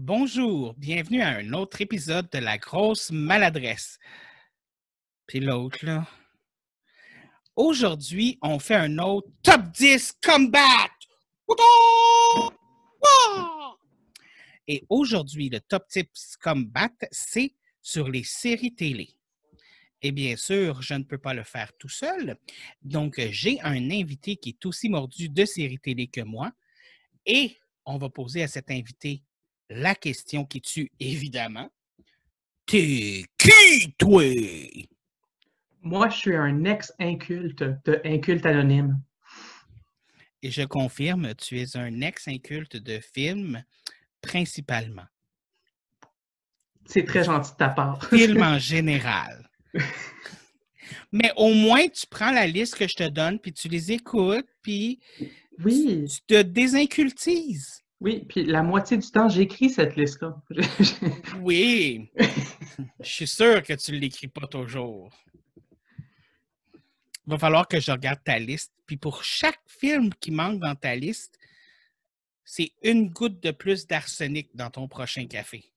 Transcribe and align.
Bonjour, 0.00 0.74
bienvenue 0.74 1.22
à 1.22 1.30
un 1.30 1.52
autre 1.54 1.80
épisode 1.80 2.30
de 2.30 2.38
La 2.38 2.56
grosse 2.56 3.10
maladresse. 3.10 3.98
Puis 5.26 5.40
l'autre, 5.40 5.84
là. 5.84 6.06
Aujourd'hui, 7.56 8.38
on 8.40 8.60
fait 8.60 8.76
un 8.76 8.96
autre 8.98 9.28
Top 9.42 9.60
10 9.72 10.20
Combat! 10.22 10.86
Et 14.68 14.84
aujourd'hui, 14.88 15.48
le 15.48 15.58
Top 15.58 15.82
10 15.90 16.36
Combat, 16.40 16.90
c'est 17.10 17.56
sur 17.82 18.08
les 18.08 18.22
séries 18.22 18.76
télé. 18.76 19.10
Et 20.00 20.12
bien 20.12 20.36
sûr, 20.36 20.80
je 20.80 20.94
ne 20.94 21.02
peux 21.02 21.18
pas 21.18 21.34
le 21.34 21.42
faire 21.42 21.72
tout 21.76 21.88
seul. 21.88 22.38
Donc, 22.82 23.20
j'ai 23.30 23.60
un 23.62 23.90
invité 23.90 24.36
qui 24.36 24.50
est 24.50 24.64
aussi 24.64 24.88
mordu 24.88 25.28
de 25.28 25.44
séries 25.44 25.80
télé 25.80 26.06
que 26.06 26.20
moi. 26.20 26.52
Et 27.26 27.56
on 27.84 27.98
va 27.98 28.08
poser 28.08 28.44
à 28.44 28.48
cet 28.48 28.70
invité 28.70 29.24
la 29.70 29.94
question 29.94 30.44
qui 30.44 30.60
tue, 30.60 30.90
évidemment. 31.00 31.70
T'es 32.66 33.24
qui, 33.38 33.94
toi? 33.98 34.22
Moi, 35.82 36.08
je 36.08 36.16
suis 36.16 36.36
un 36.36 36.64
ex-inculte 36.64 37.62
de 37.62 38.00
Inculte 38.04 38.44
Anonyme. 38.46 39.00
Et 40.42 40.50
je 40.50 40.62
confirme, 40.62 41.34
tu 41.34 41.60
es 41.60 41.76
un 41.76 42.00
ex-inculte 42.00 42.76
de 42.76 43.00
film, 43.00 43.62
principalement. 44.20 45.06
C'est 46.84 47.04
très 47.04 47.24
gentil 47.24 47.52
de 47.52 47.56
ta 47.56 47.68
part. 47.68 48.04
Film 48.08 48.42
en 48.42 48.58
général. 48.58 49.48
Mais 51.12 51.32
au 51.36 51.52
moins, 51.52 51.88
tu 51.88 52.06
prends 52.06 52.30
la 52.30 52.46
liste 52.46 52.76
que 52.76 52.86
je 52.86 52.96
te 52.96 53.08
donne, 53.08 53.38
puis 53.38 53.52
tu 53.52 53.68
les 53.68 53.92
écoutes, 53.92 54.48
puis 54.62 55.00
Oui, 55.64 56.04
tu 56.08 56.20
te 56.26 56.42
désincultises. 56.42 57.82
Oui. 58.00 58.24
Puis 58.28 58.44
la 58.44 58.62
moitié 58.62 58.96
du 58.96 59.10
temps, 59.10 59.28
j'écris 59.28 59.70
cette 59.70 59.96
liste-là. 59.96 60.40
Oui. 61.40 62.10
Je 63.00 63.10
suis 63.10 63.26
sûr 63.26 63.62
que 63.62 63.72
tu 63.72 63.92
ne 63.92 63.98
l'écris 63.98 64.28
pas 64.28 64.46
toujours. 64.46 65.10
Il 67.26 67.32
va 67.32 67.38
falloir 67.38 67.68
que 67.68 67.78
je 67.78 67.90
regarde 67.90 68.22
ta 68.24 68.38
liste. 68.38 68.72
Puis 68.86 68.96
pour 68.96 69.22
chaque 69.22 69.60
film 69.66 70.14
qui 70.14 70.30
manque 70.30 70.60
dans 70.60 70.74
ta 70.74 70.94
liste, 70.94 71.38
c'est 72.44 72.72
une 72.82 73.10
goutte 73.10 73.42
de 73.42 73.50
plus 73.50 73.86
d'arsenic 73.86 74.48
dans 74.54 74.70
ton 74.70 74.88
prochain 74.88 75.26
café. 75.26 75.70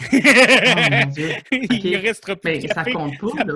Oh, 0.00 0.06
mon 0.12 1.06
Dieu. 1.06 1.34
Il 1.50 1.96
restera 1.96 2.36
plus 2.36 2.50
Mais 2.50 2.58
de 2.60 2.68
ça 2.68 2.84
compte 2.84 3.18
pas, 3.18 3.44
là. 3.44 3.54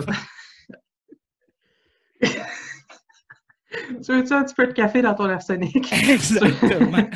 Tu 4.05 4.13
veux-tu 4.13 4.33
un 4.33 4.45
petit 4.45 4.55
peu 4.55 4.67
de 4.67 4.73
café 4.73 5.03
dans 5.03 5.15
ton 5.15 5.25
arsenic? 5.25 5.93
Exactement. 6.11 6.99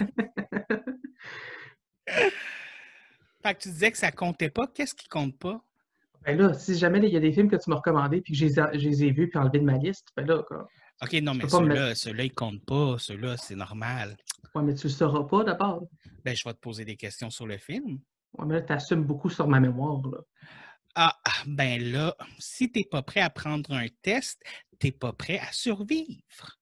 Fait 3.42 3.54
que 3.54 3.60
tu 3.60 3.68
disais 3.68 3.92
que 3.92 3.98
ça 3.98 4.10
comptait 4.10 4.50
pas. 4.50 4.66
Qu'est-ce 4.66 4.94
qui 4.94 5.08
compte 5.08 5.38
pas? 5.38 5.62
Ben 6.24 6.36
là, 6.36 6.52
si 6.54 6.76
jamais 6.76 6.98
il 6.98 7.12
y 7.12 7.16
a 7.16 7.20
des 7.20 7.32
films 7.32 7.48
que 7.48 7.56
tu 7.56 7.70
m'as 7.70 7.76
recommandés 7.76 8.20
puis 8.20 8.32
que 8.32 8.38
je 8.38 8.46
les 8.46 8.54
je 8.54 8.88
les 8.88 9.04
ai 9.04 9.12
vus 9.12 9.28
puis 9.28 9.38
enlevés 9.38 9.60
de 9.60 9.64
ma 9.64 9.78
liste, 9.78 10.08
ben 10.16 10.26
là, 10.26 10.42
quoi. 10.42 10.66
OK, 11.02 11.12
non, 11.22 11.34
mais 11.34 11.48
ceux-là, 11.48 11.94
ceux-là, 11.94 12.24
ils 12.24 12.32
comptent 12.32 12.64
pas. 12.64 12.96
Ceux-là, 12.98 13.36
c'est 13.36 13.54
normal. 13.54 14.16
Ouais, 14.54 14.62
mais 14.62 14.74
tu 14.74 14.86
le 14.86 14.92
sauras 14.92 15.24
pas 15.24 15.44
d'abord. 15.44 15.86
Ben, 16.24 16.34
je 16.34 16.42
vais 16.44 16.54
te 16.54 16.58
poser 16.58 16.84
des 16.84 16.96
questions 16.96 17.30
sur 17.30 17.46
le 17.46 17.58
film. 17.58 18.00
Ouais, 18.38 18.46
mais 18.46 18.54
là, 18.54 18.62
tu 18.62 18.72
assumes 18.72 19.04
beaucoup 19.04 19.28
sur 19.28 19.46
ma 19.46 19.60
mémoire, 19.60 20.00
là. 20.10 20.18
Ah, 20.98 21.14
ah, 21.26 21.42
ben 21.46 21.92
là, 21.92 22.16
si 22.38 22.72
t'es 22.72 22.84
pas 22.90 23.02
prêt 23.02 23.20
à 23.20 23.28
prendre 23.28 23.70
un 23.72 23.86
test, 24.00 24.42
t'es 24.78 24.92
pas 24.92 25.12
prêt 25.12 25.38
à 25.38 25.52
survivre. 25.52 26.58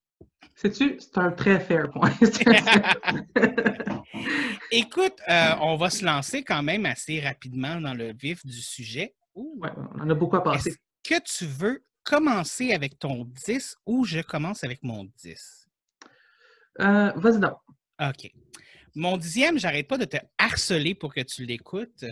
Sais-tu, 0.55 0.97
c'est 1.01 1.19
un 1.19 1.33
très 1.33 1.59
fair 1.61 1.91
point. 1.91 2.13
Écoute, 4.71 5.17
euh, 5.29 5.51
on 5.61 5.77
va 5.77 5.91
se 5.91 6.05
lancer 6.05 6.45
quand 6.45 6.63
même 6.63 6.87
assez 6.87 7.21
rapidement 7.21 7.81
dans 7.81 7.95
le 7.95 8.13
vif 8.13 8.45
du 8.47 8.61
sujet. 8.61 9.15
On 9.35 9.59
en 10.01 10.11
a 10.11 10.15
beaucoup 10.15 10.37
à 10.37 10.43
passer. 10.43 10.71
Est-ce 10.71 10.79
que 11.03 11.23
tu 11.25 11.47
veux 11.47 11.85
commencer 12.05 12.73
avec 12.73 12.99
ton 12.99 13.25
10 13.25 13.77
ou 13.87 14.05
je 14.05 14.21
commence 14.21 14.63
avec 14.63 14.83
mon 14.83 15.05
10? 15.05 15.69
Euh, 16.81 17.13
Vas-y 17.17 17.41
donc. 17.41 17.59
OK. 18.01 18.33
Mon 18.95 19.17
dixième, 19.17 19.59
j'arrête 19.59 19.89
pas 19.89 19.99
de 19.99 20.05
te 20.05 20.19
harceler 20.39 20.95
pour 20.95 21.13
que 21.13 21.21
tu 21.21 21.45
l'écoutes. 21.45 22.05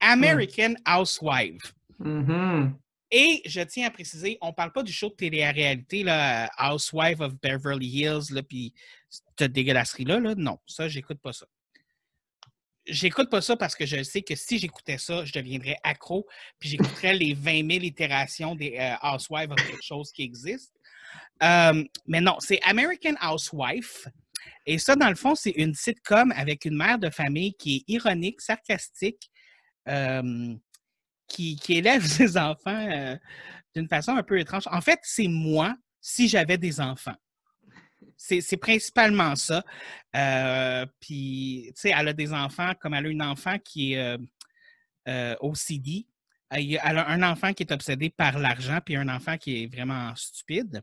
American 0.00 0.74
Housewife. 0.86 1.72
Mhm. 2.00 2.76
Et 3.18 3.40
je 3.46 3.62
tiens 3.62 3.86
à 3.86 3.90
préciser, 3.90 4.36
on 4.42 4.52
parle 4.52 4.72
pas 4.72 4.82
du 4.82 4.92
show 4.92 5.08
de 5.08 5.14
télé-réalité, 5.14 6.02
là, 6.02 6.50
Housewife 6.58 7.18
of 7.20 7.32
Beverly 7.40 7.86
Hills, 7.86 8.42
puis 8.46 8.74
cette 9.38 9.52
dégueulasserie-là, 9.52 10.20
là. 10.20 10.34
Non, 10.34 10.58
ça, 10.66 10.86
j'écoute 10.86 11.18
pas 11.22 11.32
ça. 11.32 11.46
J'écoute 12.86 13.30
pas 13.30 13.40
ça 13.40 13.56
parce 13.56 13.74
que 13.74 13.86
je 13.86 14.02
sais 14.02 14.20
que 14.20 14.34
si 14.34 14.58
j'écoutais 14.58 14.98
ça, 14.98 15.24
je 15.24 15.32
deviendrais 15.32 15.78
accro, 15.82 16.26
puis 16.58 16.68
j'écouterais 16.68 17.14
les 17.14 17.32
20 17.32 17.70
000 17.70 17.84
itérations 17.84 18.54
des 18.54 18.76
euh, 18.78 18.94
Housewives 19.02 19.50
of 19.50 19.66
quelque 19.66 19.82
chose 19.82 20.12
qui 20.12 20.22
existent. 20.22 20.78
Euh, 21.42 21.84
mais 22.06 22.20
non, 22.20 22.36
c'est 22.38 22.60
American 22.64 23.14
Housewife. 23.22 24.08
Et 24.66 24.76
ça, 24.76 24.94
dans 24.94 25.08
le 25.08 25.16
fond, 25.16 25.34
c'est 25.34 25.52
une 25.52 25.72
sitcom 25.72 26.34
avec 26.36 26.66
une 26.66 26.76
mère 26.76 26.98
de 26.98 27.08
famille 27.08 27.54
qui 27.54 27.76
est 27.76 27.90
ironique, 27.90 28.42
sarcastique, 28.42 29.30
euh, 29.88 30.54
qui, 31.28 31.58
élève 31.68 32.04
ses 32.04 32.36
enfants 32.36 32.88
euh, 32.90 33.16
d'une 33.74 33.88
façon 33.88 34.16
un 34.16 34.22
peu 34.22 34.38
étrange. 34.38 34.64
En 34.70 34.80
fait, 34.80 35.00
c'est 35.02 35.28
moi 35.28 35.76
si 36.00 36.28
j'avais 36.28 36.58
des 36.58 36.80
enfants. 36.80 37.16
C'est 38.16 38.56
principalement 38.56 39.36
ça. 39.36 39.62
Euh, 40.14 40.86
Puis, 41.00 41.72
tu 41.74 41.80
sais, 41.82 41.92
elle 41.96 42.08
a 42.08 42.12
des 42.12 42.32
enfants, 42.32 42.72
comme 42.80 42.94
elle 42.94 43.06
a 43.06 43.08
une 43.08 43.22
enfant 43.22 43.58
qui 43.58 43.92
est 43.92 43.98
euh, 43.98 44.18
euh, 45.08 45.36
OCD. 45.40 46.06
Elle 46.50 46.78
a 46.80 47.08
un 47.08 47.22
enfant 47.22 47.52
qui 47.52 47.64
est 47.64 47.72
obsédé 47.72 48.08
par 48.10 48.38
l'argent, 48.38 48.78
puis 48.84 48.96
un 48.96 49.08
enfant 49.08 49.36
qui 49.36 49.64
est 49.64 49.66
vraiment 49.66 50.14
stupide. 50.14 50.80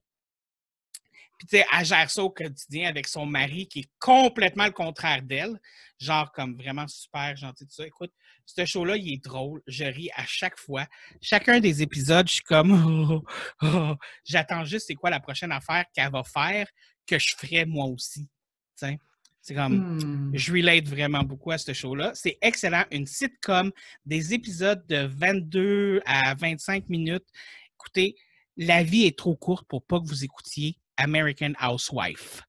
Puis, 1.44 1.48
tu 1.48 1.58
sais, 1.58 1.66
elle 1.78 1.86
gère 1.86 2.10
ça 2.10 2.24
au 2.24 2.30
quotidien 2.30 2.88
avec 2.88 3.06
son 3.06 3.26
mari 3.26 3.68
qui 3.68 3.80
est 3.80 3.90
complètement 4.00 4.64
le 4.64 4.72
contraire 4.72 5.22
d'elle. 5.22 5.60
Genre, 6.00 6.32
comme 6.32 6.56
vraiment 6.56 6.88
super 6.88 7.36
gentil, 7.36 7.66
tout 7.66 7.74
ça. 7.74 7.86
Écoute, 7.86 8.14
ce 8.46 8.64
show-là, 8.64 8.96
il 8.96 9.14
est 9.14 9.24
drôle. 9.24 9.62
Je 9.68 9.84
ris 9.84 10.10
à 10.16 10.26
chaque 10.26 10.58
fois. 10.58 10.88
Chacun 11.22 11.60
des 11.60 11.82
épisodes, 11.82 12.26
je 12.30 12.36
suis 12.36 12.44
comme, 12.44 12.72
oh, 13.12 13.24
oh, 13.62 13.68
oh. 13.68 13.96
j'attends 14.24 14.64
juste 14.64 14.88
c'est 14.88 14.96
quoi 14.96 15.10
la 15.10 15.20
prochaine 15.20 15.52
affaire 15.52 15.84
qu'elle 15.94 16.12
va 16.12 16.24
faire 16.24 16.66
que 17.06 17.20
je 17.20 17.36
ferais 17.38 17.66
moi 17.66 17.88
aussi. 17.88 18.22
Tu 18.80 18.88
sais, 18.88 19.00
C'est 19.42 19.56
comme, 19.56 20.00
Hmm. 20.00 20.32
je 20.34 20.54
relate 20.54 20.88
vraiment 20.88 21.24
beaucoup 21.24 21.52
à 21.52 21.58
ce 21.58 21.74
show-là. 21.74 22.12
C'est 22.16 22.38
excellent. 22.42 22.86
Une 22.90 23.06
sitcom, 23.06 23.70
des 24.06 24.34
épisodes 24.34 24.86
de 24.88 25.08
22 25.08 26.02
à 26.06 26.36
25 26.36 26.88
minutes. 26.88 27.28
Écoutez, 27.76 28.16
la 28.56 28.82
vie 28.82 29.04
est 29.04 29.18
trop 29.18 29.36
courte 29.36 29.68
pour 29.68 29.86
pas 29.86 30.00
que 30.00 30.08
vous 30.08 30.24
écoutiez 30.24 30.78
American 30.98 31.54
Housewife. 31.62 32.42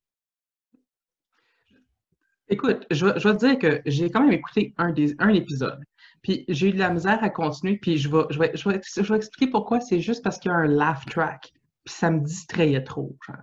Écoute, 2.48 2.86
je, 2.90 3.06
vais- 3.06 3.18
je 3.18 3.28
vais 3.28 3.34
te 3.36 3.46
dire 3.46 3.58
que 3.58 3.82
j'ai 3.86 4.10
quand 4.10 4.20
même 4.22 4.32
écouté 4.32 4.74
un, 4.76 4.92
des, 4.92 5.14
un 5.18 5.30
épisode. 5.30 5.82
Puis 6.22 6.44
j'ai 6.48 6.68
eu 6.68 6.72
de 6.72 6.78
la 6.78 6.90
misère 6.90 7.22
à 7.22 7.30
continuer. 7.30 7.78
Puis 7.78 7.96
je 7.96 8.08
vais, 8.08 8.24
je 8.30 8.38
vais, 8.38 8.50
je 8.54 8.68
vais, 8.68 8.80
je 8.96 9.02
vais 9.02 9.16
expliquer 9.16 9.50
pourquoi. 9.50 9.80
C'est 9.80 10.00
juste 10.00 10.22
parce 10.22 10.38
qu'il 10.38 10.50
y 10.50 10.54
a 10.54 10.56
un 10.58 10.66
laugh 10.66 11.04
track. 11.10 11.52
Puis 11.84 11.94
ça 11.94 12.10
me 12.10 12.20
distrayait 12.20 12.82
trop. 12.84 13.16
genre. 13.26 13.36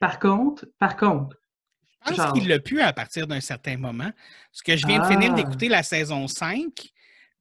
Par 0.00 0.18
contre, 0.18 0.66
par 0.78 0.96
contre, 0.96 1.36
Je 2.04 2.08
pense 2.10 2.16
Genre. 2.16 2.32
qu'il 2.34 2.48
l'a 2.48 2.58
pu 2.58 2.80
à 2.80 2.92
partir 2.92 3.26
d'un 3.26 3.40
certain 3.40 3.76
moment. 3.78 4.10
Parce 4.50 4.62
que 4.64 4.76
je 4.76 4.86
viens 4.86 5.00
de 5.00 5.06
finir 5.06 5.30
Ah. 5.32 5.36
d'écouter 5.36 5.68
la 5.68 5.82
saison 5.82 6.26
5, 6.26 6.90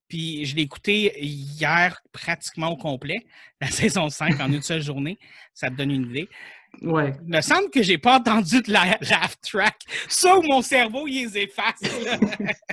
puis 0.08 0.46
je 0.46 0.56
l'ai 0.56 0.62
écouté 0.64 1.14
hier 1.24 2.00
pratiquement 2.12 2.70
au 2.70 2.78
complet, 2.78 3.26
la 3.60 3.68
saison 3.72 4.10
5 4.10 4.40
en 4.40 4.52
une 4.52 4.62
seule 4.62 4.82
journée. 4.82 5.18
Ça 5.54 5.70
te 5.70 5.76
donne 5.76 5.92
une 5.92 6.10
idée. 6.10 6.30
Ouais. 6.82 7.16
Il 7.24 7.36
me 7.36 7.42
semble 7.42 7.70
que 7.70 7.84
j'ai 7.84 7.98
pas 7.98 8.20
entendu 8.20 8.62
de 8.62 8.72
la 8.72 8.98
laugh 9.02 9.40
track. 9.42 9.82
Ça 10.08 10.40
mon 10.44 10.62
cerveau, 10.62 11.08
il 11.08 11.24
les 11.24 11.38
efface. 11.40 11.82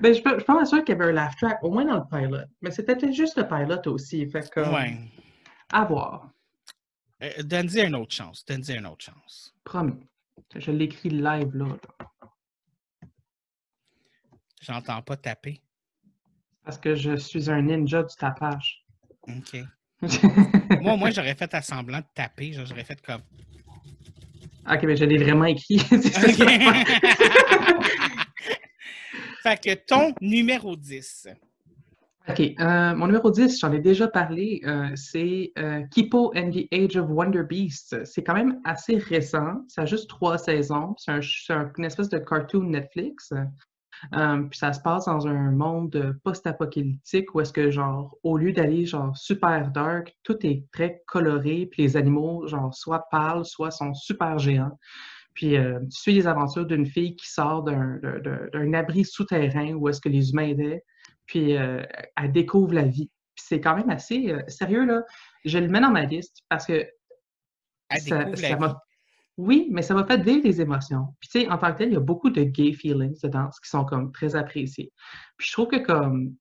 Ben, 0.00 0.14
je, 0.14 0.20
je 0.20 0.52
mal 0.52 0.66
sûr 0.66 0.84
qu'il 0.84 0.96
y 0.96 1.00
avait 1.00 1.10
un 1.10 1.12
laugh 1.12 1.34
track, 1.40 1.58
au 1.62 1.70
moins 1.70 1.84
dans 1.84 1.96
le 1.96 2.04
pilot. 2.08 2.44
Mais 2.60 2.70
c'était 2.70 2.94
peut-être 2.94 3.14
juste 3.14 3.36
le 3.36 3.48
pilot 3.48 3.90
aussi. 3.90 4.28
Fait 4.28 4.48
que, 4.48 4.60
ouais. 4.60 4.96
à 5.72 5.84
voir. 5.84 6.30
Euh, 7.22 7.42
Donne-y 7.42 7.80
une 7.80 7.96
autre 7.96 8.14
chance. 8.14 8.44
Donne-y 8.44 8.76
une 8.76 8.86
autre 8.86 9.04
chance. 9.04 9.54
Promis. 9.64 10.06
Je 10.54 10.70
l'écris 10.70 11.10
live 11.10 11.56
là. 11.56 11.66
là. 11.66 12.28
J'entends 14.60 15.02
pas 15.02 15.16
taper. 15.16 15.60
Parce 16.64 16.78
que 16.78 16.94
je 16.94 17.16
suis 17.16 17.50
un 17.50 17.62
ninja 17.62 18.02
du 18.02 18.14
tapage. 18.14 18.84
OK. 19.22 19.56
Moi, 20.80 20.96
moi, 20.96 21.10
j'aurais 21.14 21.34
fait 21.34 21.52
à 21.54 21.62
semblant 21.62 21.98
de 21.98 22.04
taper. 22.14 22.52
J'aurais 22.52 22.84
fait 22.84 23.00
comme. 23.02 23.20
ok, 24.70 24.82
mais 24.84 24.96
je 24.96 25.04
l'ai 25.04 25.18
vraiment 25.18 25.44
écrit. 25.46 25.78
Fait 29.42 29.60
que 29.60 29.74
ton 29.74 30.14
numéro 30.20 30.76
10. 30.76 31.28
OK. 32.28 32.40
euh, 32.60 32.94
mon 32.94 33.06
numéro 33.06 33.32
10, 33.32 33.58
j'en 33.58 33.72
ai 33.72 33.80
déjà 33.80 34.06
parlé, 34.06 34.60
euh, 34.64 34.90
c'est 34.94 35.50
euh, 35.58 35.82
Kipo 35.90 36.32
and 36.36 36.52
the 36.52 36.72
Age 36.72 36.96
of 36.96 37.08
Wonder 37.10 37.42
Beast. 37.42 38.04
C'est 38.04 38.22
quand 38.22 38.34
même 38.34 38.60
assez 38.64 38.96
récent. 38.98 39.64
Ça 39.66 39.82
a 39.82 39.86
juste 39.86 40.08
trois 40.08 40.38
saisons. 40.38 40.94
C'est 40.98 41.10
un, 41.10 41.20
c'est 41.20 41.52
un- 41.52 41.72
une 41.76 41.84
espèce 41.84 42.08
de 42.08 42.18
cartoon 42.18 42.62
Netflix. 42.70 43.32
Euh, 44.14 44.42
puis 44.42 44.58
ça 44.58 44.72
se 44.72 44.80
passe 44.80 45.04
dans 45.06 45.26
un 45.28 45.50
monde 45.52 46.18
post-apocalyptique 46.24 47.34
où 47.34 47.40
est-ce 47.40 47.52
que, 47.52 47.70
genre, 47.70 48.16
au 48.24 48.36
lieu 48.36 48.52
d'aller, 48.52 48.84
genre, 48.84 49.16
super 49.16 49.70
dark, 49.70 50.16
tout 50.24 50.44
est 50.44 50.64
très 50.72 51.02
coloré, 51.06 51.66
puis 51.70 51.82
les 51.82 51.96
animaux, 51.96 52.46
genre, 52.48 52.74
soit 52.74 53.06
parlent, 53.10 53.44
soit 53.44 53.70
sont 53.70 53.94
super 53.94 54.38
géants. 54.38 54.76
Puis 55.34 55.56
euh, 55.56 55.78
tu 55.84 55.92
suis 55.98 56.12
les 56.12 56.26
aventures 56.26 56.66
d'une 56.66 56.84
fille 56.84 57.16
qui 57.16 57.30
sort 57.30 57.62
d'un 57.62 57.96
d'un- 58.02 58.18
d'un- 58.18 58.48
d'un 58.52 58.72
abri 58.74 59.04
souterrain 59.04 59.72
où 59.74 59.88
est-ce 59.88 60.00
que 60.00 60.08
les 60.10 60.30
humains 60.30 60.48
étaient, 60.48 60.84
puis 61.26 61.56
euh, 61.56 61.82
elle 62.20 62.32
découvre 62.32 62.74
la 62.74 62.82
vie. 62.82 63.08
Puis 63.34 63.44
c'est 63.48 63.60
quand 63.60 63.74
même 63.76 63.88
assez 63.88 64.30
euh, 64.30 64.42
sérieux, 64.48 64.84
là. 64.84 65.02
Je 65.46 65.58
le 65.58 65.68
mets 65.68 65.80
dans 65.80 65.90
ma 65.90 66.04
liste 66.04 66.42
parce 66.50 66.66
que 66.66 66.86
Elle 67.88 68.00
ça- 68.00 68.24
m'a-. 68.58 68.82
Oui, 69.38 69.68
mais 69.70 69.82
ça 69.82 69.94
m'a 69.94 70.04
fait 70.04 70.22
vivre 70.22 70.42
des 70.42 70.60
émotions. 70.60 71.06
Puis 71.18 71.28
tu 71.30 71.40
sais, 71.40 71.48
en 71.48 71.56
tant 71.56 71.72
que 71.72 71.78
tel, 71.78 71.88
il 71.88 71.94
y 71.94 71.96
a 71.96 72.00
beaucoup 72.00 72.30
de 72.30 72.42
gay 72.42 72.72
feelings 72.72 73.18
dedans, 73.22 73.48
qui 73.62 73.70
sont 73.70 73.84
comme 73.84 74.12
très 74.12 74.36
appréciés. 74.36 74.92
Puis 75.36 75.48
je 75.48 75.52
trouve 75.52 75.68
que 75.68 75.76
comme 75.76 76.34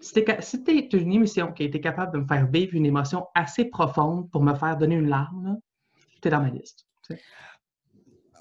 si 0.00 0.22
ca- 0.24 0.40
si 0.40 0.62
t'es 0.62 0.88
une 0.92 1.12
émission 1.12 1.52
qui 1.52 1.64
a 1.64 1.66
été 1.66 1.80
capable 1.80 2.12
de 2.12 2.18
me 2.18 2.26
faire 2.26 2.46
vivre 2.48 2.74
une 2.74 2.86
émotion 2.86 3.26
assez 3.34 3.64
profonde 3.64 4.30
pour 4.30 4.42
me 4.42 4.54
faire 4.54 4.76
donner 4.76 4.94
une 4.94 5.08
larme, 5.08 5.58
t'es 6.20 6.30
dans 6.30 6.40
ma 6.40 6.50
liste. 6.50 6.86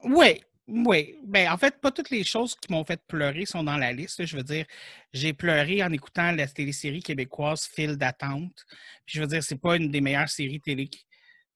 Oui, 0.04 0.42
oui. 0.68 1.16
Ben, 1.24 1.52
en 1.52 1.58
fait, 1.58 1.80
pas 1.80 1.92
toutes 1.92 2.10
les 2.12 2.24
choses 2.24 2.56
qui 2.56 2.72
m'ont 2.72 2.84
fait 2.84 3.02
pleurer 3.08 3.46
sont 3.46 3.64
dans 3.64 3.78
la 3.78 3.92
liste. 3.92 4.24
Je 4.26 4.38
veux 4.38 4.44
dire, 4.44 4.66
j'ai 5.14 5.34
pleuré 5.34 5.84
en 5.84 5.92
écoutant 5.92 6.32
la 6.32 6.48
télésérie 6.48 7.02
québécoise 7.02 7.66
File 7.66 7.98
d'attente. 7.98 8.66
Puis 9.06 9.16
je 9.16 9.22
veux 9.22 9.28
dire, 9.28 9.44
c'est 9.44 9.60
pas 9.60 9.78
une 9.78 9.90
des 9.90 10.02
meilleures 10.02 10.30
séries 10.30 10.62
télé. 10.62 10.90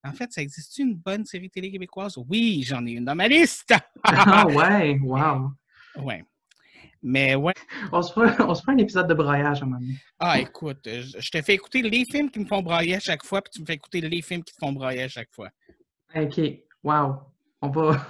En 0.02 0.12
fait, 0.12 0.32
ça 0.32 0.40
existe 0.40 0.78
une 0.78 0.94
bonne 0.94 1.26
série 1.26 1.50
télé 1.50 1.70
québécoise? 1.70 2.16
Oui, 2.28 2.64
j'en 2.66 2.84
ai 2.86 2.92
une 2.92 3.04
dans 3.04 3.14
ma 3.14 3.28
liste. 3.28 3.74
Ah 4.02 4.46
ouais, 4.46 4.98
wow. 5.02 5.50
ouais. 6.02 6.24
Mais 7.02 7.34
ouais. 7.34 7.54
On 7.92 8.02
se 8.02 8.12
fera, 8.12 8.46
on 8.46 8.54
se 8.54 8.62
fera 8.62 8.72
un 8.72 8.78
épisode 8.78 9.08
de 9.08 9.14
broyage 9.14 9.60
à 9.60 9.64
un 9.64 9.68
moment 9.68 9.80
donné. 9.80 9.96
Ah, 10.18 10.38
écoute, 10.38 10.86
euh, 10.86 11.02
je 11.18 11.30
te 11.30 11.40
fais 11.42 11.54
écouter 11.54 11.82
les 11.82 12.04
films 12.04 12.30
qui 12.30 12.40
me 12.40 12.46
font 12.46 12.62
brailler 12.62 12.96
à 12.96 13.00
chaque 13.00 13.24
fois, 13.24 13.42
puis 13.42 13.50
tu 13.54 13.60
me 13.60 13.66
fais 13.66 13.74
écouter 13.74 14.00
les 14.00 14.22
films 14.22 14.42
qui 14.42 14.54
te 14.54 14.58
font 14.58 14.72
brailler 14.72 15.04
à 15.04 15.08
chaque 15.08 15.32
fois. 15.32 15.50
OK, 16.14 16.40
wow. 16.82 17.16
On 17.62 17.68
va, 17.68 18.06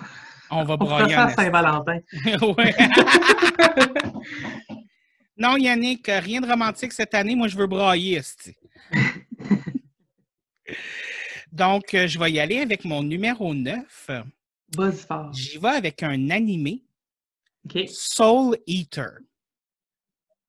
On 0.50 0.64
va 0.64 0.74
on 0.74 0.76
brailler 0.76 1.14
à 1.14 1.30
Saint-Valentin. 1.30 2.00
Ouais. 2.42 2.74
non, 5.36 5.56
Yannick, 5.56 6.06
rien 6.06 6.40
de 6.40 6.46
romantique 6.46 6.92
cette 6.92 7.14
année. 7.14 7.36
Moi, 7.36 7.48
je 7.48 7.56
veux 7.56 7.66
brailler. 7.66 8.20
Donc, 11.52 11.94
euh, 11.94 12.06
je 12.06 12.18
vais 12.18 12.32
y 12.32 12.40
aller 12.40 12.60
avec 12.60 12.84
mon 12.84 13.02
numéro 13.02 13.54
9. 13.54 14.10
Vas-y 14.76 14.96
fort. 14.96 15.32
J'y 15.32 15.58
vais 15.58 15.68
avec 15.68 16.02
un 16.02 16.30
animé, 16.30 16.82
Soul 17.88 18.56
Eater. 18.66 19.18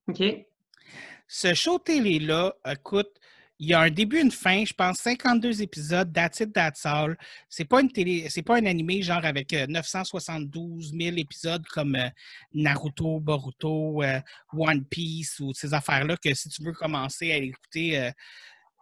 OK. 0.07 0.23
Ce 1.27 1.53
show 1.53 1.79
télé-là, 1.79 2.53
écoute, 2.69 3.09
il 3.61 3.69
y 3.69 3.73
a 3.75 3.81
un 3.81 3.91
début, 3.91 4.19
une 4.19 4.31
fin, 4.31 4.65
je 4.65 4.73
pense 4.73 4.97
52 4.97 5.61
épisodes, 5.61 6.11
that's 6.11 6.39
it, 6.39 6.51
that's 6.51 6.83
all. 6.83 7.15
C'est 7.47 7.65
pas 7.65 7.81
une 7.81 7.91
télé, 7.91 8.27
c'est 8.27 8.41
pas 8.41 8.57
un 8.57 8.65
animé 8.65 9.03
genre 9.03 9.23
avec 9.23 9.53
euh, 9.53 9.67
972 9.67 10.93
000 10.99 11.17
épisodes 11.17 11.63
comme 11.67 11.95
euh, 11.95 12.09
Naruto, 12.55 13.19
Boruto, 13.19 14.01
euh, 14.01 14.19
One 14.51 14.83
Piece 14.85 15.39
ou 15.39 15.53
ces 15.53 15.75
affaires-là 15.75 16.17
que 16.17 16.33
si 16.33 16.49
tu 16.49 16.63
veux 16.63 16.73
commencer 16.73 17.31
à 17.31 17.39
l'écouter, 17.39 17.99
euh, 17.99 18.11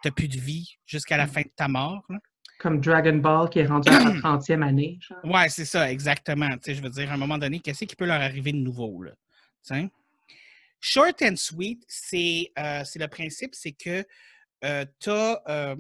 t'as 0.04 0.12
plus 0.12 0.28
de 0.28 0.40
vie 0.40 0.78
jusqu'à 0.86 1.18
la 1.18 1.28
fin 1.28 1.42
de 1.42 1.51
ta 1.56 1.68
mort. 1.68 2.04
là. 2.10 2.19
Comme 2.60 2.81
Dragon 2.81 3.16
Ball 3.16 3.50
qui 3.50 3.60
est 3.60 3.66
rendu 3.66 3.90
à 3.90 4.00
sa 4.01 4.10
30e 4.38 4.62
année. 4.68 5.00
genre. 5.01 5.19
Ouais, 5.24 5.48
c'est 5.50 5.66
ça, 5.66 5.90
exactement. 5.92 6.50
Tu 6.50 6.57
sais, 6.63 6.75
je 6.75 6.81
veux 6.81 6.90
dire, 6.90 7.10
à 7.10 7.13
un 7.13 7.18
moment 7.18 7.38
donné, 7.38 7.60
qu'est-ce 7.60 7.86
qui 7.86 7.96
peut 7.96 8.06
leur 8.06 8.22
arriver 8.22 8.51
de 8.51 8.57
nouveau? 8.57 9.01
Là? 9.04 9.12
Tu 9.66 9.75
sais? 9.75 9.90
Short 10.81 11.22
and 11.22 11.36
sweet, 11.36 11.84
c'est 11.88 12.51
euh, 12.57 12.84
c'est 12.86 13.00
le 13.00 13.07
principe, 13.07 13.54
c'est 13.56 13.72
que 13.74 14.06
tu 14.62 15.10
as 15.10 15.75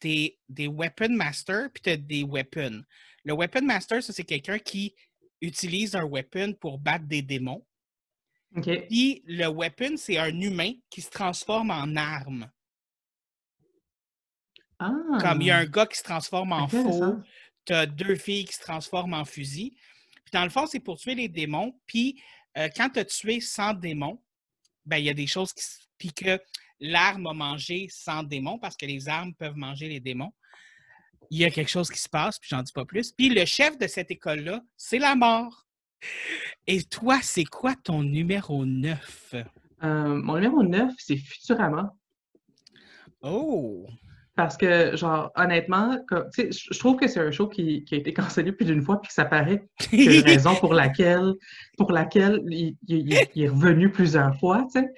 des, 0.00 0.38
des 0.48 0.66
weapon 0.68 1.10
masters 1.10 1.70
puis 1.72 1.82
tu 1.82 1.90
as 1.90 1.96
des 1.96 2.22
weapons. 2.22 2.82
Le 3.24 3.34
weapon 3.34 3.62
master, 3.62 4.02
ça, 4.02 4.12
c'est 4.12 4.24
quelqu'un 4.24 4.58
qui 4.58 4.94
utilise 5.40 5.94
un 5.94 6.04
weapon 6.04 6.54
pour 6.54 6.78
battre 6.78 7.06
des 7.06 7.22
démons. 7.22 7.64
OK. 8.56 8.86
Puis 8.88 9.22
le 9.26 9.46
weapon, 9.48 9.96
c'est 9.96 10.18
un 10.18 10.38
humain 10.40 10.72
qui 10.90 11.00
se 11.00 11.10
transforme 11.10 11.70
en 11.70 11.96
arme. 11.96 12.50
Ah! 14.80 15.18
Comme 15.20 15.42
il 15.42 15.48
y 15.48 15.50
a 15.50 15.58
un 15.58 15.66
gars 15.66 15.86
qui 15.86 15.98
se 15.98 16.02
transforme 16.02 16.52
en 16.52 16.66
faux, 16.66 17.18
tu 17.66 17.72
as 17.72 17.86
deux 17.86 18.16
filles 18.16 18.46
qui 18.46 18.54
se 18.54 18.62
transforment 18.62 19.14
en 19.14 19.24
fusil. 19.26 19.76
Puis 20.24 20.32
dans 20.32 20.42
le 20.42 20.50
fond, 20.50 20.66
c'est 20.66 20.80
pour 20.80 20.98
tuer 20.98 21.14
les 21.14 21.28
démons. 21.28 21.78
Puis 21.86 22.20
euh, 22.56 22.68
quand 22.74 22.88
tu 22.88 22.98
as 22.98 23.04
tué 23.04 23.40
100 23.40 23.74
démons, 23.74 24.20
ben, 24.86 24.96
il 24.96 25.04
y 25.04 25.10
a 25.10 25.14
des 25.14 25.26
choses 25.26 25.52
qui. 25.52 25.62
Puis 25.98 26.12
que 26.14 26.40
l'arme 26.80 27.26
a 27.26 27.34
mangé 27.34 27.88
100 27.90 28.24
démons 28.24 28.58
parce 28.58 28.74
que 28.74 28.86
les 28.86 29.06
armes 29.06 29.34
peuvent 29.34 29.56
manger 29.56 29.88
les 29.88 30.00
démons. 30.00 30.32
Il 31.30 31.38
y 31.38 31.44
a 31.44 31.50
quelque 31.50 31.70
chose 31.70 31.90
qui 31.90 32.00
se 32.00 32.08
passe, 32.08 32.38
puis 32.38 32.48
j'en 32.50 32.62
dis 32.62 32.72
pas 32.72 32.86
plus. 32.86 33.12
Puis 33.12 33.28
le 33.28 33.44
chef 33.44 33.76
de 33.76 33.86
cette 33.86 34.10
école-là, 34.10 34.62
c'est 34.78 34.98
la 34.98 35.14
mort. 35.14 35.66
Et 36.66 36.82
toi, 36.84 37.18
c'est 37.22 37.44
quoi 37.44 37.74
ton 37.76 38.02
numéro 38.02 38.64
9? 38.64 39.34
Euh, 39.84 40.14
mon 40.14 40.36
numéro 40.36 40.62
9, 40.62 40.94
c'est 40.96 41.18
Futurama. 41.18 41.94
Oh! 43.20 43.86
Parce 44.42 44.56
que, 44.56 44.96
genre, 44.96 45.30
honnêtement, 45.36 45.98
je 46.38 46.78
trouve 46.78 46.96
que 46.96 47.06
c'est 47.08 47.20
un 47.20 47.30
show 47.30 47.46
qui, 47.46 47.84
qui 47.84 47.94
a 47.94 47.98
été 47.98 48.14
cancellé 48.14 48.52
plus 48.52 48.64
d'une 48.64 48.80
fois, 48.80 48.98
puis 48.98 49.08
que 49.08 49.12
ça 49.14 49.26
paraît 49.26 49.66
que 49.78 49.96
la 49.96 50.22
raison 50.32 50.54
pour 50.54 50.72
laquelle, 50.72 51.34
pour 51.76 51.92
laquelle 51.92 52.40
il, 52.48 52.74
il- 52.88 53.06
il- 53.12 53.18
il 53.34 53.42
est 53.44 53.48
revenu 53.48 53.90
plusieurs 53.92 54.34
fois, 54.40 54.64
tu 54.72 54.80
sais. 54.80 54.88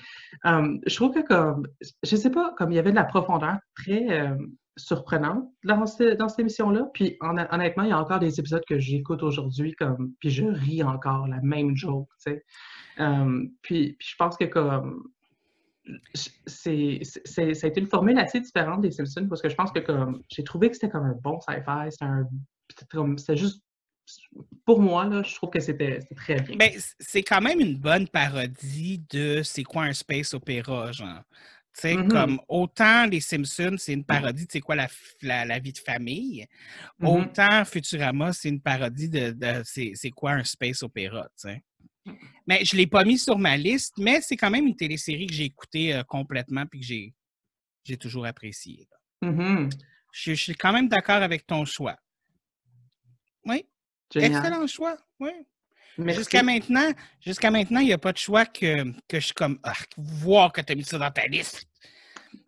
Euh, 0.46 0.78
je 0.86 0.94
trouve 0.94 1.12
que 1.12 1.26
comme, 1.26 1.66
je 2.04 2.14
sais 2.14 2.30
pas, 2.30 2.54
comme 2.56 2.70
il 2.70 2.76
y 2.76 2.78
avait 2.78 2.92
de 2.92 2.96
la 2.96 3.02
profondeur 3.04 3.56
très 3.74 4.20
euh, 4.20 4.36
surprenante 4.76 5.44
dans, 5.64 5.86
ce- 5.86 6.14
dans 6.14 6.28
cette 6.28 6.38
émission-là. 6.38 6.86
Puis 6.94 7.16
hon- 7.20 7.36
honnêtement, 7.50 7.82
il 7.82 7.88
y 7.90 7.92
a 7.92 7.98
encore 7.98 8.20
des 8.20 8.38
épisodes 8.38 8.62
que 8.68 8.78
j'écoute 8.78 9.24
aujourd'hui, 9.24 9.72
comme, 9.72 10.12
puis 10.20 10.30
je 10.30 10.44
ris 10.44 10.84
encore, 10.84 11.26
la 11.26 11.40
même 11.42 11.74
joke, 11.76 12.08
tu 12.24 12.30
sais. 12.32 12.44
Euh, 13.00 13.42
puis, 13.62 13.96
puis 13.98 14.08
je 14.08 14.14
pense 14.16 14.36
que 14.36 14.44
comme 14.44 15.02
c'est, 16.14 17.00
c'est, 17.02 17.54
ça 17.54 17.66
a 17.66 17.70
été 17.70 17.80
une 17.80 17.86
formule 17.88 18.18
assez 18.18 18.40
différente 18.40 18.82
des 18.82 18.90
Simpsons 18.90 19.26
parce 19.28 19.42
que 19.42 19.48
je 19.48 19.54
pense 19.54 19.72
que 19.72 19.80
comme 19.80 20.22
j'ai 20.28 20.44
trouvé 20.44 20.68
que 20.68 20.74
c'était 20.74 20.90
comme 20.90 21.04
un 21.04 21.18
bon 21.22 21.40
sci-fi, 21.40 21.90
c'était 21.90 22.04
un 22.04 22.28
comme 22.90 23.18
c'était 23.18 23.36
juste 23.36 23.62
pour 24.64 24.80
moi 24.80 25.04
là, 25.06 25.22
je 25.22 25.34
trouve 25.34 25.50
que 25.50 25.60
c'était, 25.60 26.00
c'était 26.00 26.14
très 26.14 26.34
bien. 26.36 26.56
Ben, 26.56 26.70
c- 26.72 26.94
c'est 27.00 27.22
quand 27.22 27.40
même 27.40 27.60
une 27.60 27.76
bonne 27.76 28.08
parodie 28.08 29.02
de 29.10 29.42
c'est 29.42 29.62
quoi 29.64 29.84
un 29.84 29.92
space 29.92 30.34
opéra, 30.34 30.92
genre. 30.92 31.22
Tu 31.74 31.80
sais, 31.80 31.96
Mhm. 31.96 32.08
comme 32.08 32.40
autant 32.48 33.06
les 33.06 33.20
Simpsons, 33.20 33.76
c'est 33.78 33.94
une 33.94 34.04
parodie 34.04 34.44
de 34.46 34.52
c'est 34.52 34.60
quoi 34.60 34.74
la, 34.76 34.88
la, 35.22 35.44
la 35.46 35.58
vie 35.58 35.72
de 35.72 35.78
famille, 35.78 36.46
Mhm. 36.98 37.08
autant 37.08 37.64
Futurama, 37.64 38.32
c'est 38.32 38.50
une 38.50 38.60
parodie 38.60 39.08
de, 39.08 39.30
de 39.30 39.62
c'est 39.64 39.92
c'est 39.94 40.10
quoi 40.10 40.32
un 40.32 40.44
space 40.44 40.82
opéra, 40.82 41.24
tu 41.36 41.48
sais. 41.48 41.62
Mais 42.46 42.64
je 42.64 42.74
ne 42.74 42.80
l'ai 42.80 42.86
pas 42.86 43.04
mis 43.04 43.18
sur 43.18 43.38
ma 43.38 43.56
liste, 43.56 43.94
mais 43.98 44.20
c'est 44.20 44.36
quand 44.36 44.50
même 44.50 44.66
une 44.66 44.76
télésérie 44.76 45.26
que 45.26 45.34
j'ai 45.34 45.44
écoutée 45.44 45.94
euh, 45.94 46.02
complètement 46.02 46.66
puis 46.66 46.80
que 46.80 46.86
j'ai 46.86 47.14
j'ai 47.84 47.96
toujours 47.96 48.26
appréciée. 48.26 48.88
Mhm. 49.22 49.68
Je, 50.12 50.34
je 50.34 50.42
suis 50.42 50.54
quand 50.54 50.72
même 50.72 50.88
d'accord 50.88 51.22
avec 51.22 51.46
ton 51.46 51.64
choix. 51.64 51.96
Oui, 53.44 53.64
Génial. 54.12 54.32
excellent 54.44 54.66
choix. 54.66 54.96
Oui. 55.20 55.30
Merci. 55.98 56.20
Jusqu'à 56.20 56.42
maintenant, 56.42 56.90
jusqu'à 57.20 57.50
maintenant, 57.50 57.80
il 57.80 57.86
n'y 57.86 57.92
a 57.92 57.98
pas 57.98 58.12
de 58.12 58.18
choix 58.18 58.46
que, 58.46 58.84
que 59.08 59.20
je 59.20 59.26
suis 59.26 59.34
comme 59.34 59.58
ah, 59.62 59.74
voir 59.96 60.52
que 60.52 60.60
tu 60.60 60.72
as 60.72 60.74
mis 60.76 60.84
ça 60.84 60.98
dans 60.98 61.10
ta 61.10 61.26
liste. 61.26 61.66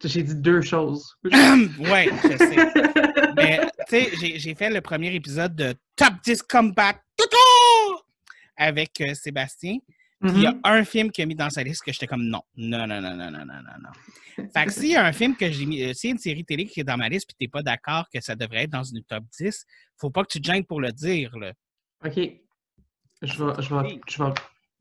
J'ai 0.02 0.22
dit 0.22 0.34
deux 0.36 0.62
choses. 0.62 1.14
oui, 1.24 1.32
je 1.34 2.36
sais. 2.38 3.32
Mais 3.36 3.60
tu 3.60 3.84
sais, 3.88 4.10
j'ai- 4.18 4.38
j'ai 4.38 4.54
fait 4.54 4.70
le 4.70 4.80
premier 4.80 5.14
épisode 5.14 5.54
de 5.54 5.74
Top 5.96 6.14
10 6.24 6.42
Comeback 6.44 7.02
Toto! 7.13 7.13
Avec 8.56 9.00
euh, 9.00 9.14
Sébastien. 9.14 9.78
Il 10.22 10.40
y 10.40 10.46
a 10.46 10.52
Mhm. 10.52 10.60
un 10.64 10.84
film 10.84 11.10
qu'il 11.10 11.22
a 11.24 11.26
mis 11.26 11.34
dans 11.34 11.50
sa 11.50 11.62
liste 11.62 11.82
que 11.82 11.92
j'étais 11.92 12.06
comme 12.06 12.24
non. 12.26 12.40
Non, 12.56 12.86
non, 12.86 13.00
non, 13.00 13.14
non, 13.14 13.30
non, 13.30 13.44
non, 13.44 13.44
non, 13.44 13.78
non. 13.82 13.90
Fait 14.54 14.64
que 14.64 14.72
s'il 14.72 14.90
y 14.90 14.96
a 14.96 15.04
un 15.04 15.12
film 15.12 15.36
que 15.36 15.50
j'ai 15.50 15.66
mis, 15.66 15.82
euh, 15.82 15.92
s'il 15.92 16.08
y 16.08 16.12
a 16.12 16.14
une 16.14 16.18
série 16.18 16.44
télé 16.44 16.64
qui 16.66 16.80
est 16.80 16.84
dans 16.84 16.96
ma 16.96 17.08
liste 17.10 17.26
puis 17.28 17.36
t'es 17.46 17.50
pas 17.50 17.62
d'accord 17.62 18.08
que 18.08 18.20
ça 18.22 18.34
devrait 18.34 18.62
être 18.64 18.70
dans 18.70 18.84
une 18.84 19.02
top 19.04 19.24
10, 19.38 19.66
faut 19.98 20.10
pas 20.10 20.22
que 20.22 20.28
tu 20.32 20.40
te 20.40 20.50
gênes 20.50 20.64
pour 20.64 20.80
le 20.80 20.92
dire, 20.92 21.36
là. 21.38 21.52
OK. 22.04 22.14
Je 22.16 23.44
vais, 23.44 23.62
je, 23.62 23.74
vais, 23.74 24.00
je 24.08 24.22
vais 24.22 24.30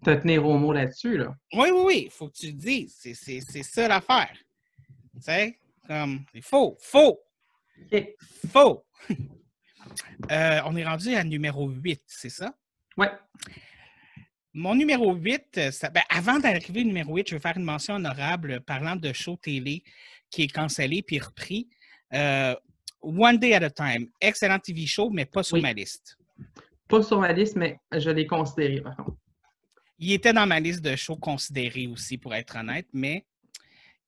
te 0.03 0.21
tenir 0.21 0.45
au 0.45 0.57
mot 0.57 0.71
là-dessus, 0.71 1.17
là. 1.17 1.35
Oui, 1.53 1.69
oui, 1.73 1.81
oui, 1.85 2.09
faut 2.11 2.29
que 2.29 2.37
tu 2.37 2.47
le 2.47 2.53
dises. 2.53 2.95
C'est- 2.97 3.13
C'est 3.15 3.41
c'est 3.41 3.63
ça 3.63 3.87
l'affaire. 3.89 4.31
Tu 5.15 5.21
sais, 5.21 5.59
comme, 5.87 6.23
il 6.33 6.41
faut, 6.41 6.77
faut, 6.79 7.19
OK. 7.91 8.07
faut. 8.49 8.85
Euh, 10.31 10.61
on 10.65 10.75
est 10.77 10.85
rendu 10.85 11.13
à 11.13 11.23
numéro 11.25 11.67
8, 11.69 12.01
c'est 12.07 12.29
ça? 12.29 12.55
Ouais. 12.97 13.09
Mon 14.53 14.75
numéro 14.75 15.13
8, 15.15 15.57
euh, 15.57 15.71
ça- 15.71 15.89
ben, 15.89 16.03
avant 16.09 16.39
d'arriver 16.39 16.81
au 16.81 16.85
numéro 16.85 17.15
8, 17.15 17.27
je 17.29 17.35
veux 17.35 17.41
faire 17.41 17.57
une 17.57 17.63
mention 17.63 17.95
honorable 17.95 18.62
parlant 18.62 18.95
de 18.95 19.12
show 19.12 19.35
télé 19.35 19.83
qui 20.29 20.43
est 20.43 20.47
cancellé 20.53 21.01
puis 21.01 21.19
repris. 21.19 21.69
Euh, 22.13 22.55
One 23.01 23.38
Day 23.38 23.53
at 23.55 23.63
a 23.63 23.69
Time, 23.69 24.07
excellent 24.21 24.59
TV 24.59 24.85
show, 24.85 25.09
mais 25.09 25.25
pas 25.25 25.43
sur 25.43 25.55
Oui. 25.55 25.62
ma 25.62 25.73
liste. 25.73 26.17
Pas 26.88 27.01
sur 27.01 27.19
ma 27.19 27.33
liste, 27.33 27.55
mais 27.55 27.79
je 27.91 28.09
l'ai 28.12 28.27
considéré, 28.27 28.79
par 28.81 28.95
contre. 28.95 29.17
Il 30.00 30.12
était 30.12 30.33
dans 30.33 30.45
ma 30.45 30.59
liste 30.59 30.81
de 30.81 30.95
shows 30.95 31.17
considérés 31.17 31.88
aussi, 31.88 32.17
pour 32.17 32.33
être 32.35 32.55
honnête, 32.57 32.88
mais 32.93 33.25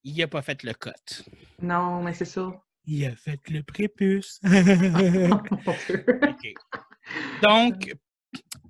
il 0.04 0.16
n'a 0.16 0.28
pas 0.28 0.42
fait 0.44 0.62
le 0.64 0.74
cut. 0.74 0.92
Non, 1.62 2.04
mais 2.04 2.14
c'est 2.14 2.26
ça. 2.26 2.52
Il 2.86 3.04
a 3.06 3.16
fait 3.16 3.40
le 3.50 3.64
prépuce. 3.64 4.40
Mon 4.44 4.52
Dieu. 5.88 6.06
OK. 6.22 6.54
Donc, 7.42 7.94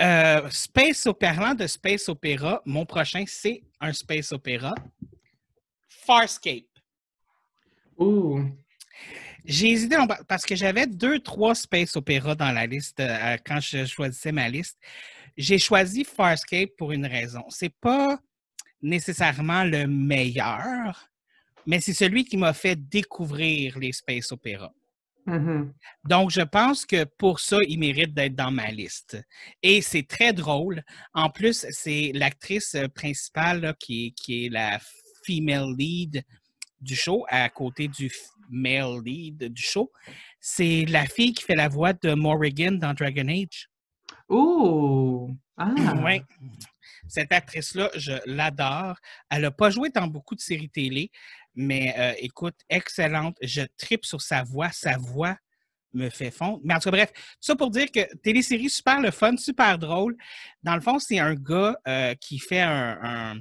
euh, 0.01 0.49
Space 0.49 1.05
Opera, 1.05 1.55
de 1.55 1.67
Space 1.67 2.09
Opera, 2.09 2.61
mon 2.65 2.85
prochain, 2.85 3.23
c'est 3.27 3.63
un 3.79 3.93
Space 3.93 4.31
Opera. 4.31 4.75
Farscape. 5.87 6.65
Ouh. 7.97 8.43
J'ai 9.45 9.71
hésité 9.71 9.95
parce 10.27 10.45
que 10.45 10.55
j'avais 10.55 10.87
deux, 10.87 11.19
trois 11.19 11.55
Space 11.55 11.95
Opera 11.95 12.35
dans 12.35 12.51
la 12.51 12.65
liste 12.65 12.99
euh, 12.99 13.37
quand 13.45 13.59
je 13.59 13.85
choisissais 13.85 14.31
ma 14.31 14.49
liste. 14.49 14.77
J'ai 15.37 15.59
choisi 15.59 16.03
Farscape 16.03 16.71
pour 16.77 16.91
une 16.91 17.05
raison. 17.05 17.43
C'est 17.49 17.73
pas 17.81 18.19
nécessairement 18.81 19.63
le 19.63 19.87
meilleur, 19.87 21.09
mais 21.65 21.79
c'est 21.79 21.93
celui 21.93 22.25
qui 22.25 22.37
m'a 22.37 22.53
fait 22.53 22.75
découvrir 22.75 23.77
les 23.79 23.91
Space 23.91 24.31
Mhm. 25.25 25.74
Donc, 26.03 26.29
je 26.29 26.41
pense 26.41 26.86
que 26.86 27.03
pour 27.03 27.39
ça, 27.39 27.58
il 27.67 27.79
mérite 27.79 28.13
d'être 28.13 28.36
dans 28.36 28.51
ma 28.51 28.70
liste. 28.72 29.17
Et 29.63 29.82
c'est 29.82 30.08
très 30.08 30.34
drôle. 30.34 30.84
En 31.13 31.29
plus, 31.29 31.65
c'est 31.72 32.12
l'actrice 32.13 32.75
euh, 32.75 32.88
principale 32.88 33.62
là, 33.62 33.74
qui, 33.74 34.08
est, 34.08 34.12
qui 34.12 34.46
est 34.46 34.50
la 34.50 34.79
female 35.25 35.74
lead 35.77 36.24
du 36.79 36.96
show, 36.96 37.25
à 37.29 37.50
côté 37.50 37.88
du 37.88 38.12
male 38.50 39.01
lead 39.03 39.51
du 39.51 39.63
show. 39.63 39.91
C'est 40.39 40.86
la 40.86 41.05
fille 41.05 41.34
qui 41.34 41.44
fait 41.44 41.55
la 41.55 41.70
voix 41.70 41.94
de 41.94 42.13
Morrigan 42.13 42.74
dans 42.74 42.94
Dragon 42.94 43.27
Age. 43.27 43.70
Ouh. 44.29 45.36
Ah. 45.58 45.74
Ouais. 46.03 46.22
Cette 47.08 47.32
actrice-là, 47.32 47.89
je 47.96 48.13
l'adore. 48.25 48.98
Elle 49.29 49.44
n'a 49.44 49.51
pas 49.51 49.70
joué 49.70 49.89
dans 49.89 50.08
beaucoup 50.08 50.36
de 50.36 50.41
séries 50.41 50.70
télé, 50.70 51.12
mais 51.55 51.93
euh, 51.97 52.13
écoute, 52.19 52.55
excellente. 52.69 53.38
Je 53.41 53.62
tripe 53.77 54.05
sur 54.05 54.21
sa 54.21 54.43
voix. 54.43 54.71
Sa 54.71 54.97
voix 54.97 55.38
me 55.93 56.09
fait 56.09 56.31
fondre. 56.31 56.59
Mais 56.63 56.74
en 56.74 56.79
tout 56.79 56.89
cas, 56.91 56.97
bref, 56.97 57.12
ça 57.39 57.55
pour 57.55 57.71
dire 57.71 57.89
que 57.91 58.01
télésérie 58.17 58.69
super 58.69 59.00
le 59.00 59.12
fun, 59.12 59.38
super 59.38 59.77
drôle. 59.79 60.17
Dans 60.62 60.75
le 60.75 60.81
fond, 60.81 61.00
c'est 61.00 61.19
un 61.19 61.35
gars 61.35 61.77
euh, 61.88 62.13
qui 62.15 62.38
fait 62.39 62.62
un, 62.62 63.00
un- 63.01 63.39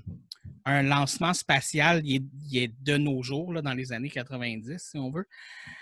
un 0.67 0.83
lancement 0.83 1.35
spatial. 1.35 2.01
Il 2.05 2.17
est, 2.17 2.23
il 2.51 2.59
est 2.59 2.73
de 2.83 2.97
nos 2.97 3.23
jours, 3.23 3.53
là, 3.53 3.61
dans 3.61 3.75
les 3.75 3.93
années 3.93 4.09
90, 4.09 4.79
si 4.79 4.97
on 4.99 5.11
veut. 5.11 5.27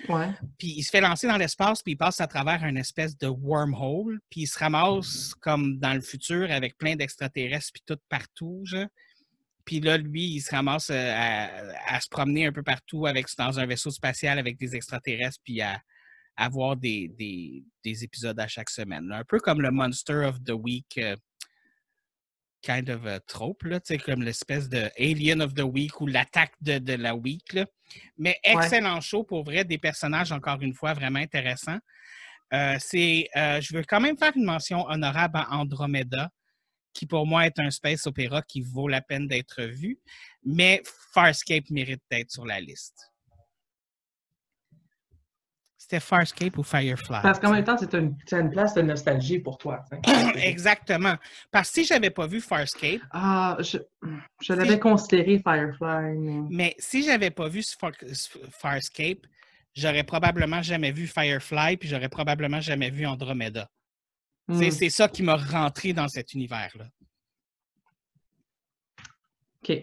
Ouais. 0.08 0.30
Puis 0.58 0.74
il 0.76 0.82
se 0.82 0.90
fait 0.90 1.00
lancer 1.00 1.28
dans 1.28 1.36
l'espace, 1.36 1.82
puis 1.82 1.92
il 1.92 1.96
passe 1.96 2.20
à 2.20 2.26
travers 2.26 2.64
une 2.64 2.76
espèce 2.78 3.16
de 3.16 3.28
wormhole, 3.28 4.18
puis 4.30 4.40
il 4.42 4.46
se 4.46 4.58
ramasse 4.58 5.34
comme 5.40 5.78
dans 5.78 5.94
le 5.94 6.00
futur 6.00 6.50
avec 6.50 6.78
plein 6.78 6.96
d'extraterrestres, 6.96 7.70
puis 7.74 7.82
tout 7.86 7.98
partout. 8.08 8.62
genre. 8.64 8.86
Puis 9.64 9.81
là, 9.81 9.97
lui, 9.99 10.25
il 10.25 10.40
se 10.40 10.50
ramasse 10.50 10.90
euh, 10.90 11.12
à, 11.14 11.95
à 11.97 12.00
se 12.00 12.09
promener 12.09 12.47
un 12.47 12.52
peu 12.52 12.62
partout 12.62 13.07
avec, 13.07 13.26
dans 13.38 13.59
un 13.61 13.66
vaisseau 13.66 13.90
spatial 13.90 14.38
avec 14.38 14.59
des 14.59 14.75
extraterrestres, 14.76 15.40
puis 15.45 15.61
à, 15.61 15.81
à 16.37 16.49
voir 16.49 16.76
des, 16.76 17.09
des- 17.19 17.62
des 17.85 18.04
épisodes 18.04 18.38
à 18.40 18.49
chaque 18.49 18.71
semaine. 18.71 19.07
là. 19.09 19.19
Un 19.19 19.25
peu 19.25 19.38
comme 19.38 19.61
le 19.61 19.71
Monster 19.71 20.25
of 20.26 20.42
the 20.45 20.52
Week 20.52 20.99
euh, 20.99 21.16
kind 22.62 22.88
of 22.90 23.04
a 23.07 23.19
trope, 23.21 23.64
là, 23.64 23.81
comme 24.04 24.23
l'espèce 24.23 24.69
de 24.69 24.88
Alien 24.99 25.42
of 25.42 25.52
the 25.54 25.62
Week 25.62 26.00
ou 26.00 26.07
l'attaque 26.07 26.52
de, 26.61 26.78
de 26.78 26.92
la 26.95 27.14
week. 27.14 27.52
là. 27.54 27.66
Mais 28.16 28.38
excellent 28.45 29.00
show 29.00 29.25
pour 29.25 29.45
vrai, 29.45 29.64
des 29.64 29.78
personnages, 29.78 30.31
encore 30.33 30.61
une 30.62 30.73
fois, 30.73 30.95
vraiment 30.95 31.19
intéressants. 31.19 31.78
Euh, 32.54 32.76
c'est, 32.78 33.28
euh, 33.37 33.61
je 33.61 33.75
veux 33.76 33.83
quand 33.83 34.00
même 34.00 34.16
faire 34.16 34.33
une 34.37 34.45
mention 34.45 34.85
honorable 34.87 35.38
à 35.38 35.57
Andromeda, 35.57 36.31
qui 36.92 37.06
pour 37.06 37.26
moi 37.26 37.46
est 37.46 37.58
un 37.58 37.70
space 37.70 38.06
opéra 38.06 38.42
qui 38.42 38.61
vaut 38.61 38.88
la 38.88 39.00
peine 39.00 39.26
d'être 39.26 39.62
vu, 39.62 39.99
mais 40.44 40.82
Farscape 41.12 41.70
mérite 41.70 42.02
d'être 42.11 42.30
sur 42.30 42.46
la 42.46 42.61
liste. 42.61 43.12
C'était 45.82 45.99
Farscape 45.99 46.56
ou 46.58 46.62
Firefly? 46.62 47.22
Parce 47.22 47.40
qu'en 47.40 47.50
même 47.50 47.64
temps, 47.64 47.76
c'est 47.76 47.92
une, 47.94 48.50
place 48.50 48.72
de 48.75 48.82
nostalgie 48.82 49.40
pour 49.40 49.58
toi. 49.58 49.84
Exactement. 50.37 51.16
Parce 51.50 51.70
que 51.70 51.75
si 51.75 51.84
j'avais 51.84 52.11
pas 52.11 52.28
vu 52.28 52.40
Farscape, 52.40 53.00
Ah, 53.11 53.56
je, 53.58 53.78
je 54.40 54.52
l'avais 54.52 54.78
considéré 54.78 55.40
Firefly, 55.40 56.18
mais. 56.18 56.40
mais 56.50 56.75
si 56.78 57.02
j'avais 57.02 57.30
pas 57.30 57.49
vu 57.49 57.62
Far- 57.78 57.90
Farscape, 58.61 59.26
j'aurais 59.75 60.04
probablement 60.04 60.62
jamais 60.62 60.92
vu 60.92 61.08
Firefly, 61.08 61.76
puis 61.78 61.88
j'aurais 61.88 62.08
probablement 62.08 62.61
jamais 62.61 62.90
vu 62.90 63.04
Andromeda. 63.04 63.68
C'est- 64.49 64.68
Hmm, 64.68 64.70
C'est 64.70 64.90
ça 64.90 65.08
qui 65.08 65.22
m'a 65.22 65.37
rentré 65.37 65.92
dans 65.92 66.08
cet 66.08 66.34
univers-là. 66.34 66.87
OK. 69.62 69.76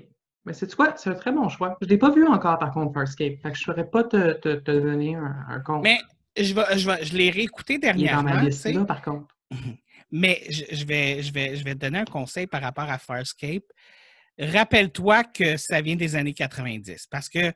Mais 0.45 0.53
c'est 0.53 0.73
quoi? 0.75 0.95
C'est 0.97 1.09
un 1.09 1.15
très 1.15 1.31
bon 1.31 1.47
choix. 1.49 1.77
Je 1.81 1.85
ne 1.85 1.89
l'ai 1.91 1.97
pas 1.97 2.11
vu 2.11 2.25
encore, 2.25 2.57
par 2.59 2.71
contre, 2.71 2.93
Farscape. 2.93 3.39
Fait 3.41 3.51
que 3.51 3.55
je 3.57 3.61
ne 3.61 3.65
saurais 3.65 3.89
pas 3.89 4.03
te, 4.03 4.33
te, 4.33 4.55
te 4.55 4.71
donner 4.71 5.15
un, 5.15 5.45
un 5.47 5.59
compte. 5.61 5.83
Mais 5.83 5.99
je, 6.37 6.53
vais, 6.53 6.77
je, 6.77 6.89
vais- 6.89 7.03
je 7.05 7.15
l'ai 7.15 7.29
réécouté 7.29 7.73
Il 7.73 7.77
est 7.77 7.79
dans 7.91 7.93
dernièrement, 7.97 8.23
ma 8.35 8.43
liste, 8.43 8.65
là, 8.65 8.85
par 8.85 9.01
contre. 9.01 9.35
mais 10.11 10.41
je, 10.49 10.63
je 10.71 10.85
vais, 10.85 11.21
je, 11.21 11.31
vais, 11.33 11.55
je 11.55 11.63
vais 11.63 11.73
te 11.75 11.79
donner 11.79 11.99
un 11.99 12.05
conseil 12.05 12.47
par 12.47 12.61
rapport 12.61 12.89
à 12.89 12.97
Farscape. 12.97 13.63
Rappelle-toi 14.37 15.25
que 15.25 15.57
ça 15.57 15.81
vient 15.81 15.95
des 15.97 16.15
années 16.15 16.33
90 16.33 17.07
parce 17.07 17.27
que 17.29 17.51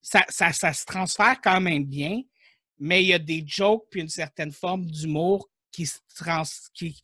ça, 0.00 0.24
ça, 0.28 0.52
ça 0.52 0.72
se 0.72 0.84
transfère 0.84 1.40
quand 1.42 1.60
même 1.60 1.84
bien, 1.84 2.22
mais 2.78 3.02
il 3.02 3.08
y 3.08 3.12
a 3.12 3.18
des 3.18 3.42
jokes 3.46 3.84
puis 3.90 4.00
une 4.00 4.08
certaine 4.08 4.52
forme 4.52 4.86
d'humour 4.86 5.48
qui, 5.72 5.86
se 5.86 5.98
trans, 6.16 6.42
qui 6.74 7.00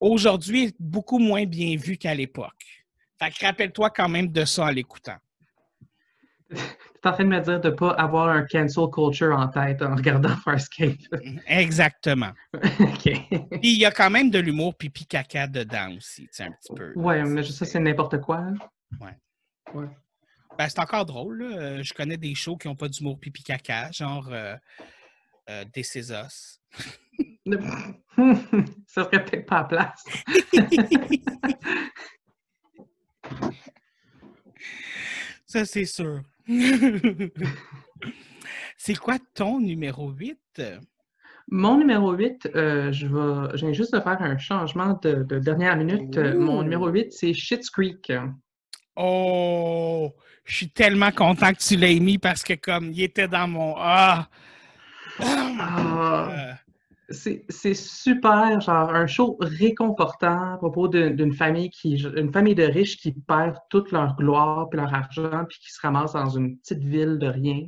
aujourd'hui 0.00 0.64
est 0.66 0.76
beaucoup 0.78 1.18
moins 1.18 1.44
bien 1.46 1.76
vu 1.76 1.96
qu'à 1.96 2.14
l'époque. 2.14 2.84
Fait 3.18 3.30
que 3.30 3.44
rappelle-toi 3.44 3.90
quand 3.90 4.08
même 4.08 4.28
de 4.28 4.44
ça 4.44 4.64
en 4.64 4.70
l'écoutant. 4.70 5.16
Tu 7.02 7.08
es 7.08 7.12
en 7.12 7.12
train 7.12 7.24
de 7.24 7.28
me 7.28 7.40
dire 7.40 7.60
de 7.60 7.68
ne 7.68 7.74
pas 7.74 7.90
avoir 7.90 8.28
un 8.30 8.44
cancel 8.46 8.84
culture 8.92 9.36
en 9.38 9.46
tête 9.48 9.82
en 9.82 9.94
regardant 9.94 10.34
Farscape. 10.38 10.96
Exactement. 11.46 12.32
OK. 12.54 13.02
Puis 13.02 13.60
il 13.62 13.78
y 13.78 13.84
a 13.84 13.90
quand 13.92 14.10
même 14.10 14.30
de 14.30 14.38
l'humour 14.38 14.74
pipi 14.74 15.06
caca 15.06 15.46
dedans 15.46 15.94
aussi, 15.96 16.22
tu 16.22 16.28
sais, 16.32 16.44
un 16.44 16.50
petit 16.52 16.72
peu. 16.74 16.92
Ouais, 16.96 17.22
mais 17.24 17.42
ça, 17.44 17.64
c'est 17.66 17.78
n'importe 17.78 18.20
quoi. 18.20 18.38
hein. 18.38 18.54
Ben, 20.58 20.68
c'est 20.68 20.78
encore 20.80 21.04
drôle. 21.04 21.42
là. 21.42 21.58
Euh, 21.58 21.82
Je 21.82 21.92
connais 21.92 22.16
des 22.16 22.34
shows 22.34 22.56
qui 22.56 22.66
n'ont 22.66 22.74
pas 22.76 22.88
d'humour 22.88 23.20
pipi 23.20 23.42
caca, 23.42 23.90
genre 23.92 24.28
euh, 24.32 24.56
euh, 25.50 25.64
Des 25.72 25.82
Césos. 25.82 26.58
ça 28.86 29.04
serait 29.04 29.24
peut-être 29.24 29.46
pas 29.46 29.58
à 29.58 29.64
place. 29.64 30.04
Ça, 35.46 35.64
c'est 35.64 35.84
sûr. 35.84 36.22
c'est 38.76 38.96
quoi 38.96 39.16
ton 39.34 39.60
numéro 39.60 40.10
8? 40.10 40.38
Mon 41.48 41.78
numéro 41.78 42.12
8, 42.12 42.50
euh, 42.54 42.92
je, 42.92 43.06
vais, 43.06 43.56
viens 43.56 43.72
juste 43.72 43.94
de 43.94 44.00
faire 44.00 44.20
un 44.20 44.36
changement 44.36 44.98
de, 45.02 45.22
de 45.22 45.38
dernière 45.38 45.76
minute. 45.76 46.16
Euh, 46.18 46.36
Mon 46.38 46.62
numéro 46.62 46.88
8, 46.88 47.12
c'est 47.12 47.32
Schitt's 47.32 47.70
Creek. 47.70 48.12
Oh! 48.96 50.12
Je 50.44 50.56
suis 50.56 50.68
tellement 50.68 51.12
content 51.12 51.52
que 51.52 51.58
tu 51.58 51.76
l'aies 51.76 52.00
mis 52.00 52.18
parce 52.18 52.42
que 52.42 52.54
comme 52.54 52.90
il 52.90 53.02
était 53.02 53.28
dans 53.28 53.46
mon... 53.46 53.74
Ah! 53.78 54.28
Ah, 55.20 56.28
Euh, 56.30 56.45
c'est 57.08 57.74
super, 57.74 58.60
genre 58.60 58.90
un 58.90 59.06
show 59.06 59.36
réconfortant 59.40 60.54
à 60.54 60.56
propos 60.56 60.88
d'une 60.88 61.32
famille 61.32 61.70
qui, 61.70 61.96
une 62.16 62.32
famille 62.32 62.54
de 62.54 62.64
riches 62.64 62.96
qui 62.96 63.12
perd 63.12 63.56
toute 63.70 63.92
leur 63.92 64.16
gloire 64.16 64.68
puis 64.68 64.80
leur 64.80 64.92
argent 64.92 65.44
puis 65.48 65.58
qui 65.60 65.72
se 65.72 65.80
ramasse 65.80 66.14
dans 66.14 66.30
une 66.30 66.58
petite 66.58 66.82
ville 66.82 67.18
de 67.18 67.28
rien. 67.28 67.60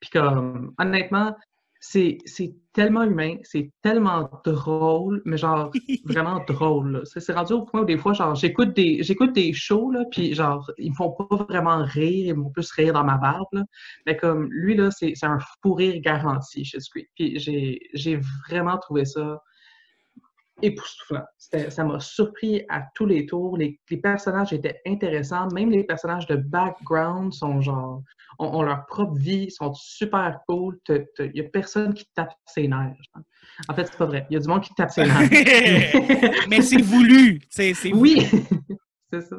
Puis 0.00 0.10
comme, 0.10 0.74
honnêtement, 0.78 1.34
c'est 1.86 2.18
c'est 2.24 2.54
tellement 2.72 3.02
humain, 3.02 3.36
c'est 3.42 3.70
tellement 3.82 4.30
drôle, 4.44 5.20
mais 5.26 5.36
genre 5.36 5.70
vraiment 6.06 6.42
drôle. 6.48 7.02
C'est 7.04 7.20
c'est 7.20 7.34
rendu 7.34 7.52
au 7.52 7.62
point 7.62 7.82
où 7.82 7.84
des 7.84 7.98
fois, 7.98 8.14
genre, 8.14 8.34
j'écoute 8.34 8.74
des, 8.74 9.02
j'écoute 9.02 9.32
des 9.34 9.52
shows, 9.52 9.90
là, 9.90 10.04
puis 10.10 10.34
genre, 10.34 10.70
ils 10.78 10.90
me 10.90 10.94
font 10.96 11.12
pas 11.12 11.44
vraiment 11.48 11.84
rire, 11.84 12.26
ils 12.28 12.34
me 12.34 12.42
font 12.44 12.50
plus 12.50 12.70
rire 12.72 12.94
dans 12.94 13.04
ma 13.04 13.18
barbe, 13.18 13.46
là. 13.52 13.62
Mais 14.06 14.16
comme, 14.16 14.48
lui, 14.50 14.74
là, 14.76 14.90
c'est 14.90 15.12
c'est 15.14 15.26
un 15.26 15.38
fou 15.62 15.74
rire 15.74 16.00
garanti 16.00 16.64
chez 16.64 16.80
Squeak. 16.80 17.10
Puis 17.14 17.38
j'ai 17.38 17.80
j'ai 17.92 18.18
vraiment 18.48 18.78
trouvé 18.78 19.04
ça 19.04 19.42
époustouflant. 20.62 21.24
Ça 21.38 21.84
m'a 21.84 22.00
surpris 22.00 22.64
à 22.68 22.84
tous 22.94 23.06
les 23.06 23.26
tours. 23.26 23.56
Les, 23.56 23.78
les 23.90 23.96
personnages 23.98 24.52
étaient 24.52 24.80
intéressants. 24.86 25.48
Même 25.52 25.70
les 25.70 25.84
personnages 25.84 26.26
de 26.26 26.36
background 26.36 27.32
sont 27.32 27.60
genre, 27.60 28.02
ont, 28.38 28.58
ont 28.58 28.62
leur 28.62 28.86
propre 28.86 29.14
vie, 29.16 29.50
sont 29.50 29.72
super 29.74 30.38
cool. 30.48 30.78
Il 30.88 31.32
n'y 31.34 31.40
a 31.40 31.44
personne 31.44 31.92
qui 31.94 32.06
tape 32.14 32.32
ses 32.46 32.68
nerfs. 32.68 32.96
genre. 33.14 33.24
En 33.68 33.74
fait, 33.74 33.86
c'est 33.86 33.98
pas 33.98 34.06
vrai. 34.06 34.26
Il 34.30 34.34
y 34.34 34.36
a 34.36 34.40
du 34.40 34.48
monde 34.48 34.62
qui 34.62 34.74
tape 34.74 34.90
ses 34.90 35.04
nerfs. 35.04 35.20
Mais 36.48 36.62
c'est 36.62 36.82
voulu. 36.82 37.40
C'est 37.50 37.74
oui! 37.92 38.26
c'est 39.12 39.22
ça. 39.22 39.36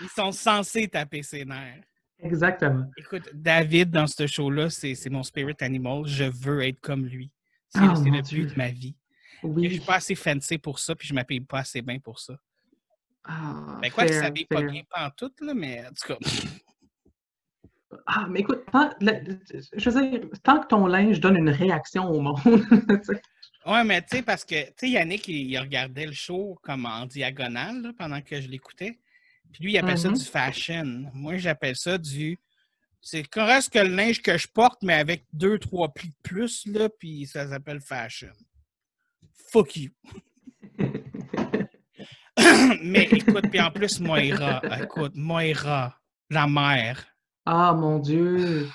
Ils 0.00 0.08
sont 0.08 0.32
censés 0.32 0.88
taper 0.88 1.22
ses 1.22 1.44
nerfs. 1.44 1.82
Exactement. 2.20 2.84
Écoute, 2.96 3.28
David, 3.34 3.90
dans 3.90 4.06
ce 4.06 4.28
show-là, 4.28 4.70
c'est 4.70 5.10
mon 5.10 5.24
spirit 5.24 5.56
animal. 5.60 6.02
Je 6.06 6.24
veux 6.24 6.62
être 6.62 6.80
comme 6.80 7.04
lui. 7.04 7.32
C'est 7.68 7.80
Ah, 7.80 7.94
le 7.96 8.22
but 8.22 8.46
de 8.52 8.54
ma 8.56 8.68
vie. 8.68 8.94
Et 9.42 9.46
je 9.46 9.48
Oui. 9.48 9.70
suis 9.70 9.80
pas 9.80 9.96
assez 9.96 10.14
fancy 10.14 10.58
pour 10.58 10.78
ça, 10.78 10.94
puis 10.94 11.08
je 11.08 11.14
m'appelle 11.14 11.44
pas 11.44 11.60
assez 11.60 11.82
bien 11.82 11.98
pour 11.98 12.18
ça. 12.20 12.34
Ah, 13.24 13.78
Ben, 13.80 13.90
quoi 13.90 14.04
fair, 14.04 14.14
ça 14.14 14.20
s'habille 14.22 14.44
pas 14.46 14.62
bien 14.62 14.82
pas 14.88 15.06
en 15.06 15.10
tout, 15.10 15.32
là, 15.40 15.54
mais 15.54 15.84
en 15.86 15.90
tout 15.92 16.08
cas. 16.14 16.18
Ah, 18.06 18.26
mais 18.28 18.40
écoute, 18.40 18.64
tant, 18.72 18.90
la- 19.00 19.20
je 19.74 19.90
veux 19.90 20.10
dire, 20.10 20.20
tant 20.42 20.60
que 20.60 20.66
ton 20.66 20.86
linge 20.86 21.20
donne 21.20 21.36
une 21.36 21.50
réaction 21.50 22.08
au 22.10 22.20
monde, 22.20 22.40
tu 22.44 23.04
sais. 23.14 23.22
Ouais, 23.66 23.84
mais 23.84 24.00
tu 24.02 24.16
sais, 24.16 24.22
parce 24.22 24.44
que, 24.44 24.64
tu 24.70 24.72
sais, 24.76 24.88
Yannick, 24.90 25.28
il, 25.28 25.50
il 25.50 25.58
regardait 25.58 26.06
le 26.06 26.12
show 26.12 26.58
comme 26.62 26.84
en 26.86 27.06
diagonale 27.06 27.80
là, 27.82 27.92
pendant 27.96 28.20
que 28.20 28.40
je 28.40 28.48
l'écoutais. 28.48 28.98
Puis 29.52 29.64
lui, 29.64 29.72
il 29.72 29.78
appelle 29.78 29.98
ça 29.98 30.08
du 30.08 30.24
fashion. 30.24 31.10
Moi, 31.12 31.36
j'appelle 31.36 31.76
ça 31.76 31.98
du. 31.98 32.40
C'est 33.00 33.24
correct 33.24 33.68
que 33.70 33.78
le 33.80 33.94
linge 33.94 34.22
que 34.22 34.36
je 34.38 34.48
porte, 34.48 34.82
mais 34.82 34.94
avec 34.94 35.26
deux, 35.32 35.58
trois 35.58 35.92
plis 35.92 36.08
de 36.08 36.14
plus, 36.22 36.66
là, 36.66 36.88
puis 36.88 37.26
ça 37.26 37.46
s'appelle 37.48 37.80
fashion. 37.80 38.32
Fuck 39.50 39.76
you. 39.76 39.90
mais 42.82 43.04
écoute, 43.10 43.44
puis 43.50 43.60
en 43.60 43.70
plus, 43.70 44.00
Moira, 44.00 44.62
écoute, 44.80 45.12
Moira, 45.14 45.98
la 46.30 46.46
mère. 46.46 47.04
Ah, 47.44 47.74
mon 47.74 47.98
Dieu. 47.98 48.68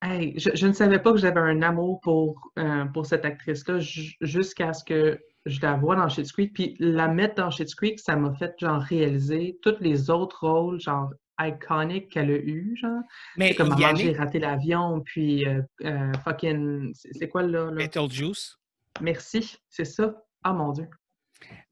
Hey, 0.00 0.38
je, 0.38 0.50
je 0.54 0.66
ne 0.66 0.72
savais 0.72 1.00
pas 1.00 1.12
que 1.12 1.18
j'avais 1.18 1.40
un 1.40 1.60
amour 1.62 2.00
pour, 2.02 2.52
euh, 2.58 2.84
pour 2.86 3.06
cette 3.06 3.24
actrice-là 3.24 3.80
ju- 3.80 4.14
jusqu'à 4.20 4.72
ce 4.72 4.84
que 4.84 5.18
je 5.44 5.60
la 5.60 5.74
vois 5.74 5.96
dans 5.96 6.08
Schitt's 6.08 6.30
Creek. 6.30 6.52
Puis 6.52 6.76
la 6.78 7.08
mettre 7.08 7.36
dans 7.36 7.50
Schitt's 7.50 7.74
Creek, 7.74 7.98
ça 7.98 8.14
m'a 8.14 8.32
fait 8.34 8.54
genre 8.60 8.80
réaliser 8.80 9.58
tous 9.62 9.74
les 9.80 10.08
autres 10.10 10.46
rôles 10.46 10.80
genre 10.80 11.10
iconiques 11.40 12.10
qu'elle 12.12 12.30
a 12.30 12.36
eu, 12.36 12.76
genre. 12.76 13.02
Mais 13.36 13.54
Comme 13.56 13.70
Maman, 13.70 13.96
j'ai 13.96 14.04
Yannick, 14.04 14.18
raté 14.18 14.38
l'avion, 14.38 15.00
puis 15.04 15.46
euh, 15.48 15.62
euh, 15.84 16.12
fucking... 16.24 16.92
C'est 16.94 17.12
c'est 17.14 17.28
quoi 17.28 17.42
là, 17.42 17.70
là? 17.70 17.76
Beetlejuice. 17.76 18.56
Merci, 19.00 19.56
c'est 19.68 19.84
ça. 19.84 20.14
Ah, 20.42 20.52
mon 20.52 20.72
Dieu. 20.72 20.88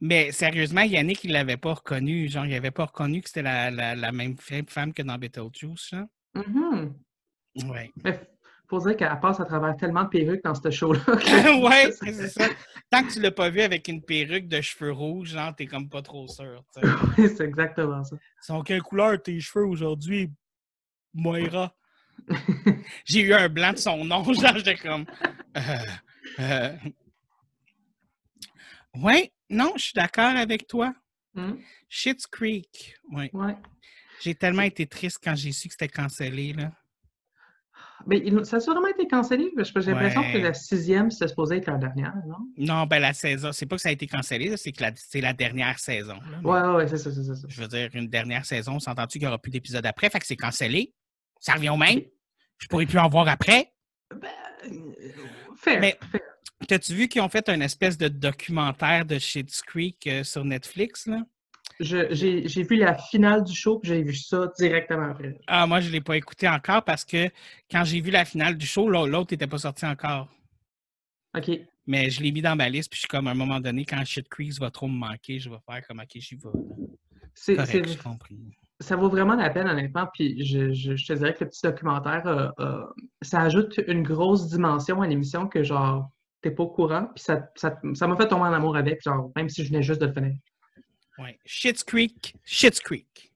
Mais 0.00 0.30
sérieusement, 0.32 0.82
Yannick, 0.82 1.24
il 1.24 1.32
l'avait 1.32 1.56
pas 1.56 1.74
reconnu. 1.74 2.28
Genre, 2.28 2.46
il 2.46 2.54
avait 2.54 2.70
pas 2.70 2.84
reconnu 2.86 3.20
que 3.20 3.28
c'était 3.28 3.42
la, 3.42 3.70
la, 3.70 3.94
la 3.94 4.12
même 4.12 4.36
femme 4.68 4.92
que 4.92 5.02
dans 5.02 5.18
Beetlejuice. 5.18 5.90
Genre. 5.90 6.06
Mhm. 6.34 6.94
Ouais. 7.68 7.90
Mais 8.04 8.20
faut 8.68 8.78
dire 8.80 8.96
qu'elle 8.96 9.18
passe 9.20 9.40
à 9.40 9.44
travers 9.44 9.76
tellement 9.76 10.04
de 10.04 10.08
perruques 10.08 10.44
dans 10.44 10.54
ce 10.54 10.70
show-là. 10.70 11.00
que- 11.00 11.62
ouais, 11.64 11.90
c'est 12.12 12.28
ça. 12.28 12.48
Tant 12.90 13.02
que 13.02 13.12
tu 13.12 13.20
l'as 13.20 13.30
pas 13.32 13.48
vu 13.50 13.60
avec 13.62 13.88
une 13.88 14.02
perruque 14.02 14.46
de 14.48 14.60
cheveux 14.60 14.92
rouges, 14.92 15.30
genre, 15.30 15.54
t'es 15.56 15.66
comme 15.66 15.88
pas 15.88 16.02
trop 16.02 16.28
sûr. 16.28 16.62
Oui, 17.18 17.28
c'est 17.36 17.44
exactement 17.44 18.04
ça. 18.04 18.16
Sont 18.42 18.62
quelle 18.62 18.82
couleur 18.82 19.20
tes 19.22 19.40
cheveux 19.40 19.66
aujourd'hui, 19.66 20.30
Moira? 21.14 21.74
J'ai 23.04 23.22
eu 23.22 23.32
un 23.34 23.48
blanc 23.48 23.72
de 23.72 23.78
son 23.78 24.04
nom, 24.04 24.22
genre, 24.32 24.56
j'étais 24.56 24.76
comme. 24.76 25.06
euh, 25.56 25.60
euh. 26.40 26.72
Ouais, 29.02 29.32
non, 29.50 29.72
je 29.76 29.82
suis 29.82 29.92
d'accord 29.94 30.34
avec 30.36 30.66
toi. 30.66 30.94
Hmm, 31.34 31.54
Shit's 31.88 32.26
Creek. 32.26 32.96
Ouais. 33.12 33.30
Ouais. 33.32 33.56
J'ai 34.22 34.34
tellement 34.34 34.62
été 34.62 34.86
triste 34.86 35.18
quand 35.22 35.34
j'ai 35.34 35.52
su 35.52 35.68
que 35.68 35.74
c'était 35.74 35.88
cancellé, 35.88 36.52
là. 36.54 36.72
Mais 38.06 38.22
ça 38.44 38.56
a 38.56 38.60
sûrement 38.60 38.86
été 38.86 39.06
cancellé, 39.08 39.50
parce 39.56 39.72
que 39.72 39.80
j'ai 39.80 39.90
l'impression 39.92 40.22
que 40.32 40.38
la 40.38 40.54
sixième, 40.54 41.10
c'était 41.10 41.28
supposé 41.28 41.56
être 41.56 41.66
la 41.66 41.76
dernière, 41.78 42.14
non? 42.26 42.36
Non, 42.56 42.86
ben 42.86 43.00
la 43.00 43.12
saison, 43.12 43.52
c'est 43.52 43.66
pas 43.66 43.76
que 43.76 43.82
ça 43.82 43.88
a 43.88 43.92
été 43.92 44.06
cancellé, 44.06 44.56
c'est 44.56 44.70
que 44.72 44.82
la- 44.82 44.92
c'est 44.94 45.20
la 45.20 45.32
dernière 45.32 45.78
saison. 45.78 46.14
là. 46.14 46.40
Mais 46.42 46.48
Ouais, 46.48 46.86
c'est 46.88 46.98
ça, 46.98 47.10
c'est 47.10 47.24
ça. 47.24 47.46
Je 47.48 47.60
veux 47.60 47.68
dire, 47.68 47.90
une 47.94 48.08
dernière 48.08 48.44
saison, 48.44 48.74
on 48.74 48.80
s'entend-tu 48.80 49.18
qu'il 49.18 49.22
n'y 49.22 49.28
aura 49.28 49.38
plus 49.38 49.50
d'épisode 49.50 49.84
après? 49.86 50.08
Fait 50.10 50.20
que 50.20 50.26
c'est 50.26 50.36
cancellé? 50.36 50.94
Ça 51.40 51.54
revient 51.54 51.70
au 51.70 51.76
même? 51.76 52.00
Je 52.58 52.68
pourrais 52.68 52.86
plus 52.86 52.98
en 52.98 53.08
voir 53.08 53.28
après? 53.28 53.72
Ben, 54.14 54.28
euh, 54.66 54.70
fair, 55.56 55.80
Mais- 55.80 55.98
fair. 56.12 56.20
T'as-tu 56.68 56.94
vu 56.94 57.08
qu'ils 57.08 57.20
ont 57.22 57.28
fait 57.28 57.48
une 57.48 57.62
espèce 57.62 57.98
de 57.98 58.08
documentaire 58.08 59.04
de 59.04 59.18
Schitt's 59.18 59.60
Creek 59.62 60.06
euh, 60.06 60.24
sur 60.24 60.44
Netflix, 60.44 61.06
là? 61.06 61.22
J'ai 61.78 62.62
vu 62.62 62.76
la 62.76 62.96
finale 62.96 63.44
du 63.44 63.54
show, 63.54 63.78
puis 63.78 63.90
j'ai 63.90 64.02
vu 64.02 64.14
ça 64.14 64.50
directement 64.58 65.10
après. 65.10 65.38
Ah, 65.46 65.66
moi, 65.66 65.80
je 65.80 65.88
ne 65.88 65.92
l'ai 65.92 66.00
pas 66.00 66.16
écouté 66.16 66.48
encore 66.48 66.82
parce 66.84 67.04
que 67.04 67.28
quand 67.70 67.84
j'ai 67.84 68.00
vu 68.00 68.10
la 68.10 68.24
finale 68.24 68.56
du 68.56 68.66
show, 68.66 68.88
l'au- 68.88 69.06
l'autre 69.06 69.32
n'était 69.34 69.46
pas 69.46 69.58
sorti 69.58 69.84
encore. 69.84 70.28
OK. 71.36 71.50
Mais 71.86 72.08
je 72.08 72.22
l'ai 72.22 72.32
mis 72.32 72.40
dans 72.40 72.56
ma 72.56 72.68
liste, 72.68 72.90
puis 72.90 72.96
je 72.96 73.00
suis 73.00 73.08
comme, 73.08 73.26
à 73.28 73.32
un 73.32 73.34
moment 73.34 73.60
donné, 73.60 73.84
quand 73.84 74.02
Shit 74.04 74.28
Creek 74.28 74.58
va 74.58 74.70
trop 74.70 74.88
me 74.88 74.96
manquer, 74.96 75.38
je 75.38 75.50
vais 75.50 75.58
faire 75.70 75.86
comme, 75.86 76.00
OK, 76.00 76.08
j'y 76.14 76.36
vais. 76.36 76.48
C'est- 77.34 78.02
compris. 78.02 78.38
ça 78.80 78.96
vaut 78.96 79.10
vraiment 79.10 79.34
la 79.36 79.50
peine, 79.50 79.68
honnêtement. 79.68 80.06
Puis 80.14 80.42
je, 80.46 80.72
je- 80.72 80.96
je 80.96 81.06
te 81.06 81.12
dirais 81.12 81.34
que 81.34 81.44
le 81.44 81.50
petit 81.50 81.60
documentaire, 81.62 82.26
euh, 82.26 82.48
euh, 82.60 82.84
ça 83.20 83.42
ajoute 83.42 83.78
une 83.86 84.02
grosse 84.02 84.48
dimension 84.48 85.02
à 85.02 85.06
l'émission 85.06 85.46
que, 85.46 85.62
genre, 85.62 86.10
t'es 86.48 86.54
pas 86.54 86.62
au 86.62 86.68
courant. 86.70 87.06
Puis 87.14 87.24
ça 87.24 87.50
ça 87.56 87.80
ça 87.94 88.06
m'a 88.06 88.16
fait 88.16 88.28
tomber 88.28 88.42
en 88.44 88.52
amour 88.52 88.76
avec, 88.76 89.02
genre, 89.02 89.30
même 89.36 89.48
si 89.48 89.62
je 89.64 89.68
venais 89.68 89.82
juste 89.82 90.00
de 90.00 90.06
le 90.06 90.12
finir. 90.12 90.34
Ouais. 91.18 91.38
Shit's 91.44 91.82
Creek, 91.82 92.34
Shit's 92.44 92.80
Creek. 92.80 93.32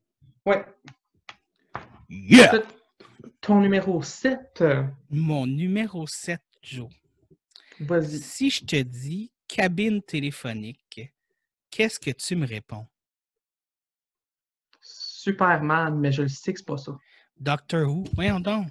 Ouais. 0.46 0.64
Yeah! 2.08 2.62
Ton 3.40 3.60
numéro 3.60 4.02
7, 4.02 4.62
Mon 5.10 5.46
numéro 5.46 6.06
7, 6.06 6.40
Joe. 6.62 6.88
vas-y. 7.80 8.18
Si 8.18 8.50
je 8.50 8.64
te 8.64 8.82
dis 8.82 9.30
cabine 9.48 10.02
téléphonique, 10.02 11.10
qu'est-ce 11.70 11.98
que 11.98 12.10
tu 12.10 12.36
me 12.36 12.46
réponds? 12.46 12.86
Superman, 14.80 15.98
mais 15.98 16.12
je 16.12 16.22
le 16.22 16.28
sais 16.28 16.52
que 16.52 16.58
c'est 16.58 16.66
pas 16.66 16.76
ça. 16.76 16.96
Doctor 17.38 17.88
Who? 17.88 18.04
Voyons 18.14 18.40
donc. 18.40 18.68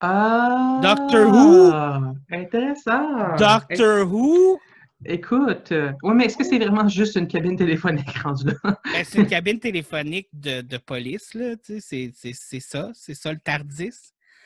Ah! 0.00 0.80
Doctor 0.82 1.26
Who? 1.28 2.14
Intéressant! 2.30 3.36
Doctor 3.38 4.06
Who? 4.06 4.58
Écoute, 5.04 5.72
euh, 5.72 5.92
ouais, 6.02 6.14
mais 6.14 6.24
est-ce 6.26 6.36
que 6.36 6.44
c'est 6.44 6.58
vraiment 6.58 6.88
juste 6.88 7.16
une 7.16 7.28
cabine 7.28 7.56
téléphonique 7.56 8.08
rendue 8.24 8.46
là? 8.64 8.78
Ben, 8.92 9.04
c'est 9.04 9.18
une 9.18 9.26
cabine 9.26 9.58
téléphonique 9.58 10.28
de, 10.32 10.62
de 10.62 10.76
police, 10.78 11.34
là. 11.34 11.54
tu 11.56 11.80
sais, 11.80 11.80
C'est 11.80 12.10
c'est- 12.14 12.34
c'est 12.34 12.60
ça. 12.60 12.90
C'est 12.94 13.14
ça 13.14 13.32
le 13.32 13.38
Tardis. 13.38 13.92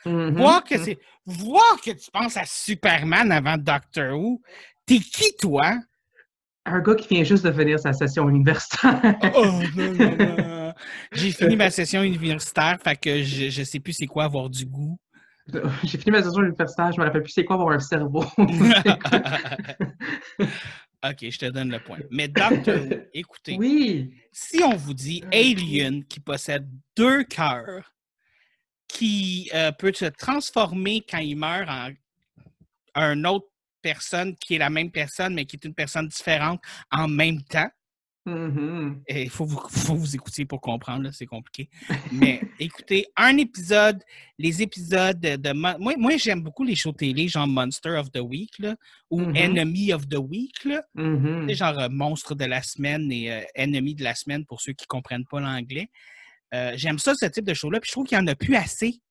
Mhm. 0.05 0.35
Voir 0.37 0.63
que 0.63 0.77
c'est. 0.77 0.97
Voir 1.25 1.79
que 1.83 1.91
tu 1.91 2.09
penses 2.11 2.35
à 2.37 2.43
Superman 2.45 3.31
avant 3.31 3.57
Doctor 3.57 4.17
Who. 4.17 4.41
T'es 4.85 4.97
qui, 4.99 5.35
toi? 5.39 5.75
Un 6.65 6.79
gars 6.79 6.95
qui 6.95 7.07
vient 7.13 7.23
juste 7.23 7.45
de 7.45 7.51
finir 7.51 7.79
sa 7.79 7.93
session 7.93 8.27
universitaire. 8.29 8.99
Oh, 9.35 9.45
non, 9.75 9.93
non, 9.93 10.15
non. 10.17 10.73
J'ai 11.13 11.31
fini 11.31 11.55
ma 11.55 11.69
session 11.71 12.01
universitaire, 12.03 12.77
fait 12.83 12.95
que 12.95 13.23
je, 13.23 13.49
je 13.49 13.63
sais 13.63 13.79
plus 13.79 13.93
c'est 13.93 14.05
quoi 14.07 14.25
avoir 14.25 14.49
du 14.49 14.65
goût. 14.65 14.97
J'ai 15.83 15.97
fini 15.97 16.11
ma 16.11 16.23
session 16.23 16.41
universitaire, 16.43 16.91
je 16.91 16.99
me 16.99 17.05
rappelle 17.05 17.23
plus 17.23 17.31
c'est 17.31 17.45
quoi 17.45 17.55
avoir 17.55 17.71
un 17.73 17.79
cerveau. 17.79 18.23
OK, 21.03 21.17
je 21.21 21.37
te 21.37 21.49
donne 21.49 21.71
le 21.71 21.79
point. 21.79 21.97
Mais 22.11 22.27
Doctor 22.27 22.75
Who, 22.75 22.95
écoutez, 23.13 23.55
oui! 23.57 24.13
si 24.31 24.61
on 24.63 24.75
vous 24.75 24.93
dit 24.93 25.23
Alien 25.31 26.05
qui 26.05 26.19
possède 26.19 26.67
deux 26.95 27.23
cœurs, 27.23 27.91
qui 28.87 29.49
euh, 29.53 29.71
peut 29.71 29.93
se 29.93 30.05
transformer 30.05 31.03
quand 31.09 31.19
il 31.19 31.37
meurt 31.37 31.69
en 31.69 31.91
une 33.13 33.25
autre 33.25 33.47
personne 33.81 34.35
qui 34.35 34.55
est 34.55 34.59
la 34.59 34.69
même 34.69 34.91
personne, 34.91 35.33
mais 35.33 35.45
qui 35.45 35.55
est 35.55 35.65
une 35.65 35.73
personne 35.73 36.07
différente 36.07 36.61
en 36.91 37.07
même 37.07 37.41
temps, 37.43 37.69
Mhm. 38.23 39.01
il 39.09 39.29
faut 39.31 39.45
vous, 39.45 39.59
faut 39.69 39.95
vous 39.95 40.15
écouter 40.15 40.45
pour 40.45 40.61
comprendre, 40.61 41.09
c'est 41.11 41.25
compliqué. 41.25 41.69
Mais 42.11 42.39
écoutez, 42.59 43.07
un 43.17 43.35
épisode, 43.37 44.03
les 44.37 44.61
épisodes 44.61 45.19
de. 45.19 45.53
moi, 45.53 45.75
moi 45.79 46.17
j'aime 46.17 46.41
beaucoup 46.43 46.63
les 46.63 46.75
shows 46.75 46.91
télé, 46.91 47.27
genre 47.27 47.47
Monster 47.47 47.97
of 47.97 48.11
the 48.11 48.19
Week, 48.19 48.59
là, 48.59 48.75
ou 49.09 49.21
Mhm. 49.21 49.35
Enemy 49.35 49.93
of 49.93 50.07
the 50.07 50.17
Week, 50.19 50.63
là. 50.65 50.83
Sais, 51.47 51.55
genre 51.55 51.79
euh, 51.79 51.89
Monstre 51.89 52.35
de 52.35 52.45
la 52.45 52.61
semaine 52.61 53.11
et 53.11 53.31
euh, 53.31 53.41
Ennemi 53.55 53.95
de 53.95 54.03
la 54.03 54.13
semaine 54.13 54.45
pour 54.45 54.61
ceux 54.61 54.73
qui 54.73 54.83
ne 54.83 54.87
comprennent 54.87 55.25
pas 55.25 55.39
l'anglais. 55.39 55.89
Euh, 56.53 56.73
j'aime 56.75 56.99
ça, 56.99 57.15
ce 57.15 57.25
type 57.25 57.45
de 57.45 57.53
show-là, 57.55 57.79
puis 57.79 57.87
je 57.87 57.93
trouve 57.93 58.05
qu'il 58.05 58.17
n'y 58.19 58.23
en 58.23 58.27
a 58.27 58.35
plus 58.35 58.55
assez. 58.55 59.01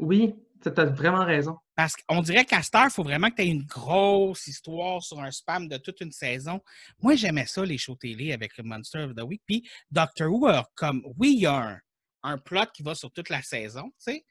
Oui, 0.00 0.34
tu 0.70 0.80
as 0.80 0.84
vraiment 0.86 1.24
raison. 1.24 1.58
Parce 1.74 1.94
qu'on 1.96 2.22
dirait 2.22 2.44
qu'à 2.44 2.62
cette 2.62 2.74
heure, 2.74 2.84
il 2.86 2.90
faut 2.90 3.02
vraiment 3.02 3.30
que 3.30 3.36
tu 3.36 3.42
aies 3.42 3.48
une 3.48 3.64
grosse 3.64 4.46
histoire 4.46 5.02
sur 5.02 5.20
un 5.20 5.30
spam 5.30 5.68
de 5.68 5.76
toute 5.76 6.00
une 6.00 6.12
saison. 6.12 6.60
Moi, 7.02 7.14
j'aimais 7.16 7.46
ça, 7.46 7.64
les 7.64 7.78
shows 7.78 7.96
télé 7.96 8.32
avec 8.32 8.56
le 8.56 8.64
Monster 8.64 9.00
of 9.00 9.14
the 9.14 9.22
Week. 9.22 9.42
Puis 9.46 9.68
Doctor 9.90 10.30
Who, 10.30 10.48
comme, 10.74 11.02
oui, 11.18 11.34
il 11.36 11.40
y 11.42 11.46
a 11.46 11.54
un, 11.56 11.80
un 12.22 12.38
plot 12.38 12.66
qui 12.74 12.82
va 12.82 12.94
sur 12.94 13.10
toute 13.12 13.28
la 13.28 13.42
saison, 13.42 13.84
tu 13.98 14.12
sais, 14.12 14.24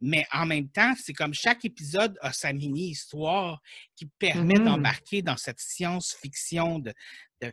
mais 0.00 0.26
en 0.32 0.46
même 0.46 0.68
temps, 0.68 0.94
c'est 1.02 1.12
comme 1.12 1.34
chaque 1.34 1.64
épisode 1.64 2.16
a 2.20 2.32
sa 2.32 2.52
mini-histoire 2.52 3.60
qui 3.96 4.06
permet 4.06 4.54
Mhm. 4.58 4.64
d'embarquer 4.66 5.22
dans 5.22 5.36
cette 5.36 5.58
science-fiction 5.58 6.78
de, 6.78 6.94
de, 7.40 7.52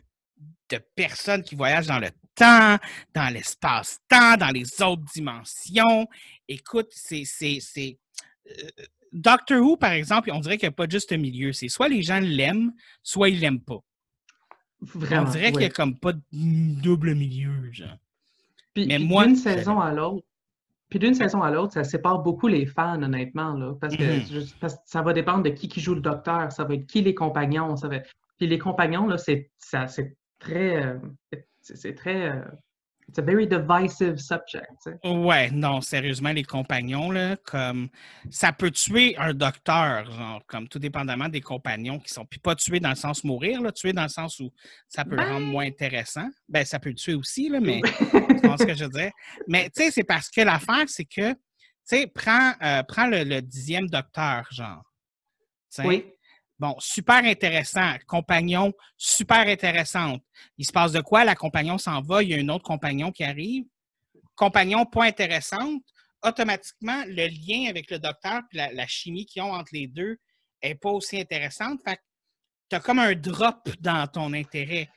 de 0.68 0.78
personnes 0.94 1.42
qui 1.42 1.56
voyagent 1.56 1.88
dans 1.88 1.98
le 1.98 2.10
temps, 2.36 2.78
dans 3.14 3.32
l'espace-temps, 3.32 4.36
dans 4.36 4.50
les 4.50 4.80
autres 4.82 5.02
dimensions. 5.14 6.06
Écoute, 6.46 6.92
c'est. 6.92 7.24
Doctor 9.12 9.60
Who, 9.62 9.76
par 9.76 9.92
exemple, 9.92 10.30
on 10.32 10.40
dirait 10.40 10.58
qu'il 10.58 10.68
n'y 10.68 10.72
a 10.74 10.76
pas 10.76 10.88
juste 10.88 11.12
un 11.12 11.16
milieu. 11.16 11.52
C'est 11.52 11.68
soit 11.68 11.88
les 11.88 12.02
gens 12.02 12.20
l'aiment, 12.20 12.72
soit 13.02 13.28
ils 13.28 13.40
l'aiment 13.40 13.60
pas. 13.60 13.78
Vraiment. 14.80 15.22
on 15.26 15.30
dirait 15.30 15.50
qu'il 15.52 15.60
n'y 15.60 15.64
a 15.66 15.70
comme 15.70 15.98
pas 15.98 16.12
de 16.12 16.20
double 16.32 17.14
milieu, 17.14 17.72
genre. 17.72 17.96
Puis, 18.74 18.86
Mais 18.86 18.98
moi, 18.98 19.24
d'une 19.26 19.36
saison 19.36 19.80
à 19.80 19.92
l'autre, 19.92 20.26
puis 20.90 20.98
d'une 20.98 21.14
saison 21.14 21.42
à 21.42 21.50
l'autre, 21.50 21.72
ça 21.72 21.82
sépare 21.82 22.18
beaucoup 22.18 22.46
les 22.46 22.66
fans, 22.66 23.02
honnêtement, 23.02 23.54
là, 23.54 23.74
parce 23.80 23.96
que, 23.96 24.02
Mhm. 24.04 24.26
je- 24.26 24.54
parce 24.60 24.74
que 24.74 24.80
ça 24.84 25.00
va 25.02 25.12
dépendre 25.14 25.42
de 25.44 25.48
qui 25.48 25.68
qui 25.68 25.80
joue 25.80 25.94
le 25.94 26.00
docteur, 26.02 26.52
ça 26.52 26.64
va 26.64 26.74
être 26.74 26.86
qui 26.86 27.00
les 27.00 27.14
compagnons, 27.14 27.74
ça 27.76 27.88
va 27.88 27.96
être- 27.96 28.10
Puis 28.38 28.46
les 28.46 28.58
compagnons, 28.58 29.06
là, 29.06 29.16
c'est 29.16 29.50
ça- 29.58 29.86
c'est 29.88 30.14
très... 30.38 30.84
euh, 30.84 30.98
c'est 31.62 31.94
très... 31.94 32.28
euh, 32.32 32.44
it's 33.08 33.18
a 33.18 33.22
very 33.22 33.46
divisive 33.46 34.18
subject, 34.18 34.66
tu 34.82 34.90
sais. 34.92 35.08
Ouais, 35.08 35.50
non, 35.50 35.80
sérieusement, 35.80 36.32
les 36.32 36.42
compagnons, 36.42 37.10
là, 37.10 37.36
comme 37.44 37.88
ça 38.30 38.52
peut 38.52 38.70
tuer 38.70 39.16
un 39.16 39.32
docteur, 39.32 40.10
genre, 40.10 40.42
comme 40.46 40.68
tout 40.68 40.78
dépendamment 40.78 41.28
des 41.28 41.40
compagnons 41.40 41.98
qui 41.98 42.12
sont. 42.12 42.24
Puis 42.24 42.40
pas 42.40 42.54
tuer 42.54 42.80
dans 42.80 42.90
le 42.90 42.96
sens 42.96 43.22
mourir, 43.24 43.60
là, 43.62 43.70
tuer 43.72 43.92
dans 43.92 44.02
le 44.02 44.08
sens 44.08 44.40
où 44.40 44.52
ça 44.88 45.04
peut 45.04 45.12
le 45.12 45.16
Ben- 45.18 45.32
rendre 45.34 45.46
moins 45.46 45.66
intéressant. 45.66 46.28
Ben, 46.48 46.64
ça 46.64 46.78
peut 46.78 46.88
le 46.90 46.96
tuer 46.96 47.14
aussi, 47.14 47.48
là, 47.48 47.60
mais 47.60 47.80
tu 47.98 48.06
comprends 48.10 48.56
ce 48.56 48.64
que 48.66 48.74
je 48.74 48.84
veux 48.84 48.90
dire? 48.90 49.12
Mais 49.46 49.70
tu 49.70 49.82
sais, 49.84 49.90
c'est 49.90 50.04
parce 50.04 50.28
que 50.28 50.40
l'affaire, 50.40 50.84
c'est 50.88 51.04
que, 51.04 51.32
tu 51.32 51.38
sais, 51.84 52.06
prends, 52.08 52.52
euh, 52.62 52.82
prends 52.82 53.06
le, 53.06 53.22
le 53.22 53.40
dixième 53.40 53.88
docteur, 53.88 54.46
genre. 54.50 54.82
Oui, 55.84 56.04
Bon, 56.58 56.74
super 56.78 57.16
intéressant. 57.24 57.94
Compagnon, 58.06 58.72
super 58.96 59.46
intéressante. 59.46 60.22
Il 60.56 60.64
se 60.64 60.72
passe 60.72 60.92
de 60.92 61.00
quoi? 61.00 61.24
La 61.24 61.34
compagnon 61.34 61.76
s'en 61.76 62.00
va, 62.00 62.22
il 62.22 62.30
y 62.30 62.34
a 62.34 62.38
un 62.38 62.48
autre 62.48 62.64
compagnon 62.64 63.12
qui 63.12 63.24
arrive. 63.24 63.64
Compagnon 64.34 64.86
pas 64.86 65.04
intéressante. 65.04 65.82
Automatiquement, 66.22 67.04
le 67.06 67.26
lien 67.28 67.68
avec 67.68 67.90
le 67.90 67.98
docteur 67.98 68.40
et 68.52 68.56
la, 68.56 68.72
la 68.72 68.86
chimie 68.86 69.26
qu'ils 69.26 69.42
ont 69.42 69.52
entre 69.52 69.70
les 69.72 69.86
deux 69.86 70.16
n'est 70.62 70.74
pas 70.74 70.90
aussi 70.90 71.20
intéressante. 71.20 71.80
Fait 71.86 71.96
que 71.96 72.02
tu 72.70 72.76
as 72.76 72.80
comme 72.80 72.98
un 73.00 73.14
drop 73.14 73.68
dans 73.80 74.06
ton 74.08 74.32
intérêt. 74.32 74.88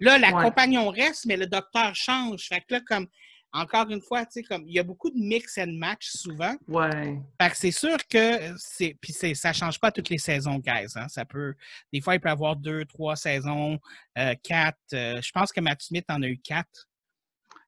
Là, 0.00 0.16
la 0.18 0.30
Ouais. 0.32 0.44
compagnon 0.44 0.88
reste, 0.90 1.26
mais 1.26 1.36
le 1.36 1.46
docteur 1.46 1.94
change. 1.94 2.46
Fait 2.48 2.60
que 2.60 2.74
là, 2.74 2.80
comme, 2.86 3.08
encore 3.52 3.88
une 3.90 4.00
fois, 4.00 4.24
tu 4.26 4.32
sais, 4.34 4.42
comme, 4.42 4.62
il 4.66 4.74
y 4.74 4.78
a 4.78 4.82
beaucoup 4.82 5.10
de 5.10 5.18
mix 5.18 5.58
and 5.58 5.72
match 5.78 6.08
souvent. 6.10 6.54
ouais. 6.68 7.18
Fait 7.40 7.50
que 7.50 7.56
c'est 7.56 7.70
sûr 7.72 7.96
que 8.08 8.54
c'est. 8.58 8.96
Puis 9.00 9.12
c'est- 9.12 9.34
ça 9.34 9.52
change 9.52 9.78
pas 9.80 9.90
toutes 9.90 10.08
les 10.08 10.18
saisons, 10.18 10.58
guys. 10.58 10.92
Hein? 10.96 11.08
Ça 11.08 11.24
peut. 11.24 11.54
Des 11.92 12.00
fois, 12.00 12.14
il 12.14 12.20
peut 12.20 12.28
y 12.28 12.32
avoir 12.32 12.56
deux, 12.56 12.84
trois 12.84 13.16
saisons, 13.16 13.78
euh, 14.18 14.34
quatre. 14.42 14.78
euh, 14.92 15.20
je 15.22 15.30
pense 15.32 15.50
que 15.52 15.60
Matt 15.60 15.82
Smith 15.82 16.04
en 16.08 16.22
a 16.22 16.26
eu 16.28 16.38
quatre. 16.38 16.88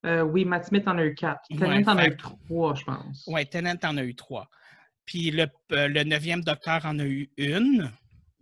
Euh, 0.05 0.23
oui, 0.23 0.45
Matt 0.45 0.66
Smith 0.66 0.87
en 0.88 0.99
a 0.99 1.05
eu 1.05 1.14
quatre. 1.14 1.42
Ouais, 1.51 1.59
Tennant 1.59 1.92
en 1.92 1.99
a 1.99 2.07
eu 2.07 2.16
trois, 2.16 2.75
je 2.75 2.85
pense. 2.85 3.25
Ouais, 3.27 3.45
Tennant 3.45 3.77
en 3.85 3.97
a 3.97 4.03
eu 4.03 4.14
trois. 4.14 4.49
Puis 5.05 5.31
le, 5.31 5.47
euh, 5.73 5.88
le 5.88 6.05
neuvième 6.05 6.42
docteur 6.42 6.85
en 6.87 6.99
a 6.99 7.05
eu 7.05 7.31
une. 7.37 7.90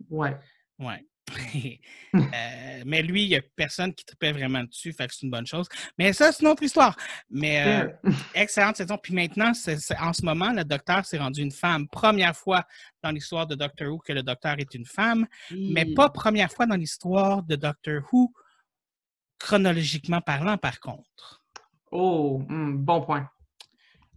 Ouais. 0.09 0.35
Ouais. 0.79 1.05
Euh, 2.13 2.83
mais 2.85 3.01
lui, 3.01 3.23
il 3.23 3.29
n'y 3.29 3.35
a 3.37 3.41
personne 3.55 3.93
qui 3.93 4.03
tripait 4.03 4.33
vraiment 4.33 4.65
dessus, 4.65 4.91
fait 4.91 5.07
que 5.07 5.13
c'est 5.13 5.25
une 5.25 5.31
bonne 5.31 5.47
chose. 5.47 5.67
Mais 5.97 6.11
ça, 6.11 6.31
c'est 6.31 6.41
une 6.43 6.49
autre 6.49 6.63
histoire. 6.63 6.93
Mais 7.29 7.63
euh, 7.65 7.87
excellente 8.35 8.75
saison. 8.75 8.97
Puis 8.97 9.13
maintenant, 9.13 9.51
en 9.51 10.13
ce 10.13 10.25
moment, 10.25 10.51
le 10.51 10.65
docteur 10.65 11.05
s'est 11.05 11.17
rendu 11.17 11.41
une 11.41 11.51
femme. 11.51 11.87
Première 11.87 12.35
fois 12.35 12.65
dans 13.01 13.11
l'histoire 13.11 13.47
de 13.47 13.55
Doctor 13.55 13.87
Who 13.93 13.99
que 13.99 14.11
le 14.11 14.23
docteur 14.23 14.55
est 14.59 14.73
une 14.75 14.85
femme. 14.85 15.25
mais 15.51 15.85
pas 15.85 16.09
première 16.09 16.51
fois 16.51 16.65
dans 16.65 16.75
l'histoire 16.75 17.43
de 17.43 17.55
Doctor 17.55 18.01
Who, 18.11 18.33
chronologiquement 19.39 20.21
parlant, 20.21 20.57
par 20.57 20.79
contre. 20.79 21.43
Oh, 21.91 22.41
hmm, 22.47 22.77
bon 22.77 23.01
point. 23.01 23.29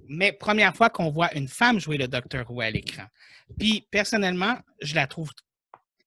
Mais 0.09 0.33
première 0.33 0.77
fois 0.77 0.91
qu'on 0.91 1.11
voit 1.11 1.33
une 1.35 1.49
femme 1.49 1.79
jouer 1.79 1.97
le 1.97 2.09
Doctor 2.09 2.51
Who 2.51 2.61
à 2.61 2.71
l'écran. 2.71 3.05
Puis, 3.59 3.87
personnellement, 3.91 4.59
je 4.81 4.95
la 4.95 5.07
trouve 5.07 5.31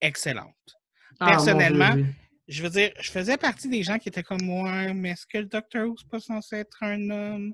excellente. 0.01 0.76
Ah, 1.19 1.25
Dieu, 1.25 1.31
Personnellement, 1.35 1.91
oui. 1.95 2.05
Je 2.47 2.63
veux 2.63 2.69
dire, 2.69 2.91
je 3.01 3.11
faisais 3.11 3.35
partie 3.37 3.67
des 3.67 3.83
gens 3.83 3.97
qui 3.99 4.07
étaient 4.07 4.23
comme 4.23 4.41
moi, 4.43 4.93
mais 4.93 5.09
est-ce 5.09 5.25
que 5.27 5.37
le 5.39 5.45
Doctor 5.45 5.85
Who, 5.87 5.95
c'est 5.97 6.07
pas 6.09 6.19
censé 6.19 6.57
être 6.57 6.81
un 6.81 7.09
homme? 7.09 7.53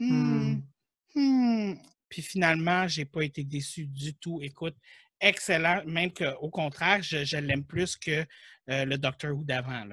Hmm. 0.00 0.56
Hmm. 1.14 1.74
Puis 2.08 2.22
finalement, 2.22 2.88
j'ai 2.88 3.04
pas 3.04 3.22
été 3.22 3.44
déçu 3.44 3.86
du 3.86 4.14
tout. 4.14 4.40
Écoute, 4.42 4.74
excellent, 5.20 5.82
même 5.86 6.10
qu'au 6.12 6.50
contraire, 6.50 7.00
je, 7.02 7.24
je 7.24 7.36
l'aime 7.36 7.64
plus 7.64 7.96
que 7.96 8.24
euh, 8.70 8.84
le 8.84 8.98
Doctor 8.98 9.32
Who 9.36 9.44
d'avant. 9.44 9.84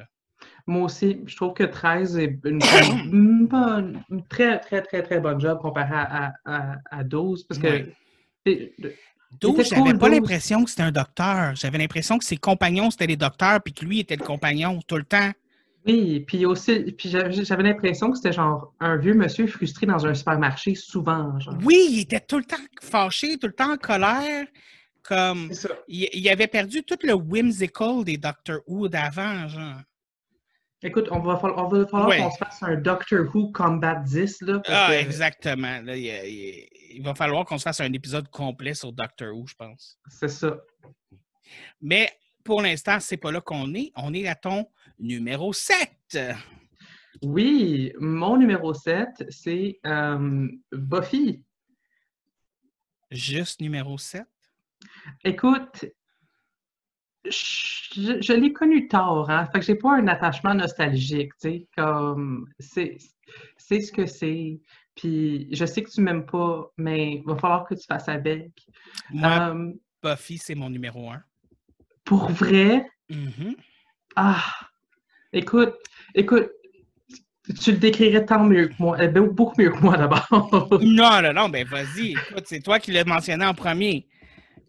Moi 0.65 0.86
aussi, 0.86 1.21
je 1.28 1.36
trouve 1.36 1.54
que 1.54 1.63
13 1.63 2.17
est 2.17 2.39
une 2.45 2.58
bonne, 3.12 3.47
bonne- 3.47 4.04
une 4.10 4.26
très, 4.28 4.60
très, 4.60 4.82
très, 4.82 5.04
très 5.04 5.19
bonne 5.19 5.39
job 5.39 5.60
comparé 5.62 5.93
à, 5.93 6.26
à, 6.26 6.34
à- 6.45 6.78
à 6.89 7.04
12. 7.04 7.43
Parce 7.47 7.60
que. 7.60 7.91
C'est- 9.32 9.48
le- 9.48 9.54
12, 9.54 9.60
était 9.60 9.70
j'avais 9.76 9.82
cool, 9.91 9.98
pas 10.00 10.08
12. 10.10 10.15
l'impression 10.17 10.63
que 10.63 10.70
c'était 10.70 10.84
un 10.84 10.91
docteur. 10.91 11.56
J'avais 11.56 11.78
l'impression 11.78 12.17
que 12.17 12.26
ses 12.26 12.38
compagnons, 12.38 12.91
c'était 12.91 13.08
les 13.08 13.17
docteurs, 13.17 13.62
puis 13.62 13.74
que 13.74 13.86
lui 13.86 14.00
était 14.00 14.15
le 14.15 14.24
compagnon 14.26 14.80
tout 14.88 14.98
le 14.98 15.04
temps. 15.04 15.32
oui, 15.88 16.20
puis 16.28 16.46
aussi, 16.46 16.80
puis 16.96 17.10
j'avais 17.10 17.44
j'avais 17.44 17.63
l'impression 17.63 18.12
que 18.12 18.17
c'était 18.17 18.34
genre 18.34 18.72
un 18.80 18.98
vieux 18.98 19.15
monsieur 19.15 19.48
frustré 19.48 19.88
dans 19.88 20.06
un 20.06 20.13
supermarché 20.13 20.76
souvent. 20.76 21.39
Genre. 21.39 21.56
Oui, 21.63 21.88
il 21.91 22.00
était 22.02 22.20
tout 22.20 22.38
le 22.38 22.44
temps 22.44 22.58
fâché, 22.82 23.38
tout 23.39 23.48
le 23.48 23.54
temps 23.54 23.74
en 23.74 23.78
colère. 23.78 24.46
Comme 25.04 25.48
C'est 25.52 25.67
ça. 25.67 25.70
il, 25.88 26.08
il 26.13 26.30
avait 26.30 26.46
perdu 26.46 26.84
tout 26.84 27.00
le 27.02 27.13
whimsical 27.13 28.04
des 28.04 28.17
Doctor 28.17 28.60
Who 28.67 28.88
d'avant, 28.88 29.48
genre. 29.48 29.82
Écoute, 30.84 31.08
on 31.12 31.20
va, 31.20 31.38
fall- 31.38 31.54
on 31.58 31.67
va 31.67 31.86
falloir 31.86 32.10
Ouais. 32.10 32.17
qu'on 32.17 32.32
se 32.32 32.38
fasse 32.38 32.63
un 32.63 32.76
Doctor 32.76 33.28
Who 33.36 33.52
Combat 33.52 33.96
10. 33.96 34.41
Là, 34.41 34.62
Ah, 34.67 34.88
que 34.89 34.94
exactement. 34.96 35.80
Là, 35.82 35.96
il, 35.96 36.06
il- 36.06 36.67
il 36.96 37.04
va 37.04 37.13
falloir 37.13 37.46
qu'on 37.46 37.58
se 37.58 37.63
fasse 37.63 37.82
un 37.82 37.94
épisode 37.94 38.28
complet 38.30 38.74
sur 38.74 38.91
Doctor 38.91 39.36
Who, 39.36 39.46
je 39.48 39.54
pense. 39.56 40.00
C'est 40.10 40.28
ça. 40.28 40.58
Mais 41.82 42.10
pour 42.44 42.62
l'instant, 42.62 43.00
c'est 43.00 43.17
pas 43.17 43.32
là 43.32 43.41
qu'on 43.41 43.74
est. 43.76 43.91
On 43.96 44.13
est 44.13 44.28
à 44.28 44.36
ton 44.36 44.67
numéro 44.98 45.54
7. 45.54 45.89
Oui, 47.22 47.94
mon 48.00 48.38
numéro 48.38 48.74
7, 48.74 49.08
c'est 49.30 49.80
euh, 49.86 50.48
Buffy. 50.72 51.44
Juste 53.12 53.62
numéro 53.62 53.98
7. 53.98 54.24
Écoute, 55.24 55.86
je, 57.25 58.21
je 58.21 58.34
l'ai 58.34 58.51
connu 58.53 58.88
tard, 58.88 59.29
hein. 59.29 59.45
Fait 59.51 59.60
que 59.60 59.65
j'ai 59.65 59.75
pas 59.75 59.95
un 59.97 60.07
attachement 60.07 60.53
nostalgique, 60.53 61.31
tu 61.41 61.49
sais, 61.49 61.67
comme 61.75 62.47
c'est 62.60 62.97
ce 63.69 63.91
que 63.91 64.05
c'est. 64.05 64.60
Puis 64.95 65.47
je 65.51 65.65
sais 65.65 65.84
que 65.84 65.89
tu 65.89 66.01
m'aimes 66.01 66.25
pas, 66.25 66.71
mais 66.77 67.15
il 67.15 67.23
va 67.23 67.36
falloir 67.38 67.65
que 67.65 67.75
tu 67.75 67.86
fasses 67.88 68.10
avec. 68.10 68.51
Moi, 69.12 69.29
Euh, 69.53 69.71
Buffy, 70.03 70.38
c'est 70.38 70.55
mon 70.55 70.69
numéro 70.69 71.10
1. 71.12 71.21
pour 72.03 72.29
vrai, 72.31 72.89
Mhm. 73.10 73.55
ah, 74.15 74.43
écoute, 75.31 75.75
écoute, 76.15 76.49
tu 77.62 77.71
le 77.71 77.77
décrirais 77.77 78.25
tant 78.25 78.43
mieux 78.43 78.67
que 78.67 78.73
moi, 78.79 78.97
ben, 79.07 79.27
beaucoup 79.27 79.60
mieux 79.62 79.69
que 79.71 79.77
moi 79.79 79.97
d'abord. 79.97 80.67
Non, 80.81 81.21
non, 81.21 81.34
non, 81.34 81.49
ben 81.49 81.65
vas-y. 81.67 82.12
Écoute, 82.12 82.43
c'est 82.45 82.62
toi 82.62 82.79
qui 82.79 82.91
l'as 82.91 83.03
mentionné 83.05 83.45
en 83.45 83.53
premier. 83.53 84.07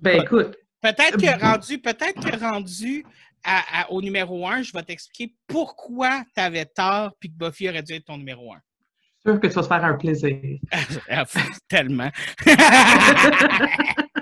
Ben 0.00 0.22
écoute, 0.22 0.56
Peut-être 0.82 1.16
que 1.16 1.26
Euh, 1.26 1.36
rendu, 1.50 1.78
peut-être 1.78 2.20
que 2.20 2.38
rendu 2.38 3.04
à- 3.44 3.82
à- 3.82 3.90
au 3.90 4.02
numéro 4.02 4.46
1, 4.46 4.62
je 4.62 4.72
vais 4.72 4.82
t'expliquer 4.82 5.34
pourquoi 5.46 6.22
tu 6.34 6.40
avais 6.42 6.66
tort 6.66 7.12
puis 7.18 7.30
que 7.30 7.36
Buffy 7.36 7.68
aurait 7.68 7.82
dû 7.82 7.94
être 7.94 8.04
ton 8.06 8.18
numéro 8.18 8.52
1. 8.52 8.60
sûr 9.24 9.38
que 9.38 9.46
tu 9.46 9.52
vas 9.54 9.62
te 9.62 9.68
faire 9.68 9.84
un 9.84 9.94
plaisir. 9.94 10.36
Ah, 11.08 11.24
Tellement. 11.68 12.10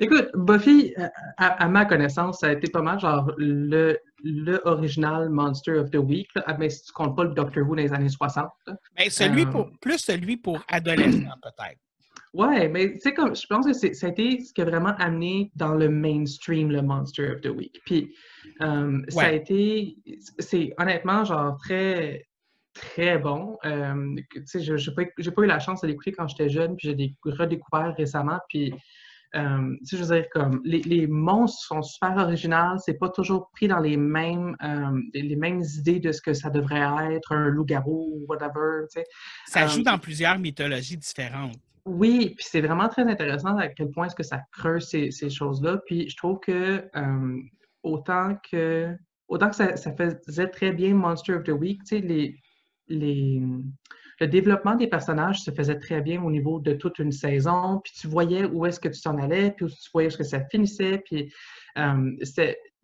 Écoute, 0.00 0.30
Buffy, 0.34 0.94
à, 1.36 1.64
à 1.64 1.68
ma 1.68 1.84
connaissance, 1.84 2.40
ça 2.40 2.48
a 2.48 2.52
été 2.52 2.70
pas 2.70 2.80
mal 2.82 2.98
genre 2.98 3.30
le, 3.36 3.98
le 4.24 4.60
original 4.64 5.28
Monster 5.28 5.72
of 5.78 5.90
the 5.90 5.96
Week, 5.96 6.28
là. 6.34 6.42
Ah, 6.46 6.56
mais 6.58 6.70
si 6.70 6.84
tu 6.84 6.92
comptes 6.92 7.14
pas 7.16 7.24
le 7.24 7.34
Doctor 7.34 7.62
Who 7.64 7.76
dans 7.76 7.82
les 7.82 7.92
années 7.92 8.08
60. 8.08 8.48
là. 8.66 8.74
Ben, 8.96 9.10
celui 9.10 9.42
Euh. 9.42 9.46
pour, 9.46 9.70
plus 9.80 9.98
celui 9.98 10.36
pour 10.38 10.62
adolescents, 10.68 11.36
peut-être. 11.42 11.78
Ouais, 12.36 12.68
mais 12.68 12.96
c'est 12.98 13.14
comme, 13.14 13.34
je 13.34 13.46
pense 13.46 13.66
que 13.66 13.72
c'est- 13.72 13.94
ça 13.94 14.08
a 14.08 14.10
été 14.10 14.40
ce 14.40 14.52
qui 14.52 14.60
a 14.60 14.64
vraiment 14.64 14.94
amené 14.98 15.50
dans 15.56 15.74
le 15.74 15.88
mainstream 15.88 16.70
le 16.70 16.82
Monster 16.82 17.30
of 17.32 17.40
the 17.40 17.48
Week. 17.48 17.80
Puis, 17.86 18.14
euh, 18.60 19.00
ça 19.08 19.20
a 19.28 19.32
été, 19.32 19.96
c'est 20.38 20.74
honnêtement 20.78 21.24
genre 21.24 21.56
très, 21.58 22.26
très 22.74 23.16
bon. 23.18 23.56
Euh, 23.64 24.16
tu 24.34 24.42
sais, 24.46 24.60
je 24.60 24.76
j'ai 24.76 24.92
pas, 24.92 25.04
pas 25.04 25.42
eu 25.42 25.46
la 25.46 25.58
chance 25.60 25.80
de 25.80 25.86
l'écouter 25.86 26.12
quand 26.12 26.28
j'étais 26.28 26.48
jeune, 26.50 26.76
puis 26.76 26.88
j'ai 26.88 26.94
dé- 26.94 27.14
redécouvert 27.24 27.94
récemment. 27.96 28.38
Puis, 28.50 28.74
euh, 29.34 29.74
tu 29.80 29.86
sais, 29.86 29.96
je 29.96 30.02
veux 30.04 30.14
dire, 30.20 30.26
comme 30.30 30.60
les, 30.64 30.80
les 30.82 31.06
monstres 31.06 31.62
sont 31.66 31.82
super 31.82 32.16
originaux, 32.18 32.76
c'est 32.84 32.98
pas 32.98 33.08
toujours 33.08 33.50
pris 33.52 33.66
dans 33.66 33.80
les 33.80 33.96
mêmes, 33.96 34.54
les 35.14 35.36
mêmes 35.36 35.62
idées 35.78 36.00
de 36.00 36.12
ce 36.12 36.20
que 36.20 36.34
ça 36.34 36.50
devrait 36.50 37.14
être, 37.14 37.32
un 37.32 37.48
loup-garou 37.48 38.12
ou 38.14 38.26
whatever, 38.28 38.84
tu 38.92 39.00
sais. 39.00 39.06
Ça 39.46 39.60
joue 39.66 39.82
dans 39.82 39.98
plusieurs 39.98 40.38
mythologies 40.38 40.98
différentes. 40.98 41.56
Oui, 41.86 42.34
puis 42.36 42.44
c'est 42.46 42.60
vraiment 42.60 42.88
très 42.88 43.02
intéressant 43.02 43.56
à 43.56 43.68
quel 43.68 43.90
point 43.90 44.06
est-ce 44.06 44.16
que 44.16 44.24
ça 44.24 44.40
creuse 44.50 44.88
ces, 44.88 45.30
choses-là. 45.30 45.78
Puis 45.86 46.08
je 46.08 46.16
trouve 46.16 46.40
que 46.40 46.84
euh, 46.96 47.40
autant 47.84 48.36
que 48.50 48.92
autant 49.28 49.50
que 49.50 49.56
ça, 49.56 49.76
faisait 49.76 50.48
très 50.48 50.72
bien 50.72 50.94
Monster 50.94 51.34
of 51.34 51.44
the 51.44 51.50
Week, 51.50 51.80
tu 51.84 51.96
sais, 51.96 52.00
les, 52.00 52.36
les, 52.88 53.40
le 54.20 54.26
développement 54.26 54.74
des 54.74 54.88
personnages 54.88 55.42
se 55.42 55.50
faisait 55.52 55.78
très 55.78 56.00
bien 56.00 56.22
au 56.22 56.30
niveau 56.30 56.58
de 56.58 56.72
toute 56.72 56.98
une 56.98 57.12
saison. 57.12 57.80
Puis 57.84 57.92
tu 58.00 58.08
voyais 58.08 58.44
où 58.44 58.66
est-ce 58.66 58.80
que 58.80 58.88
tu 58.88 59.00
t'en 59.00 59.16
allais, 59.18 59.52
puis 59.52 59.66
tu 59.66 59.90
voyais 59.92 60.06
où 60.06 60.10
est-ce 60.10 60.18
que 60.18 60.24
ça 60.24 60.44
finissait. 60.50 61.02
Puis 61.04 61.32
euh, 61.78 62.16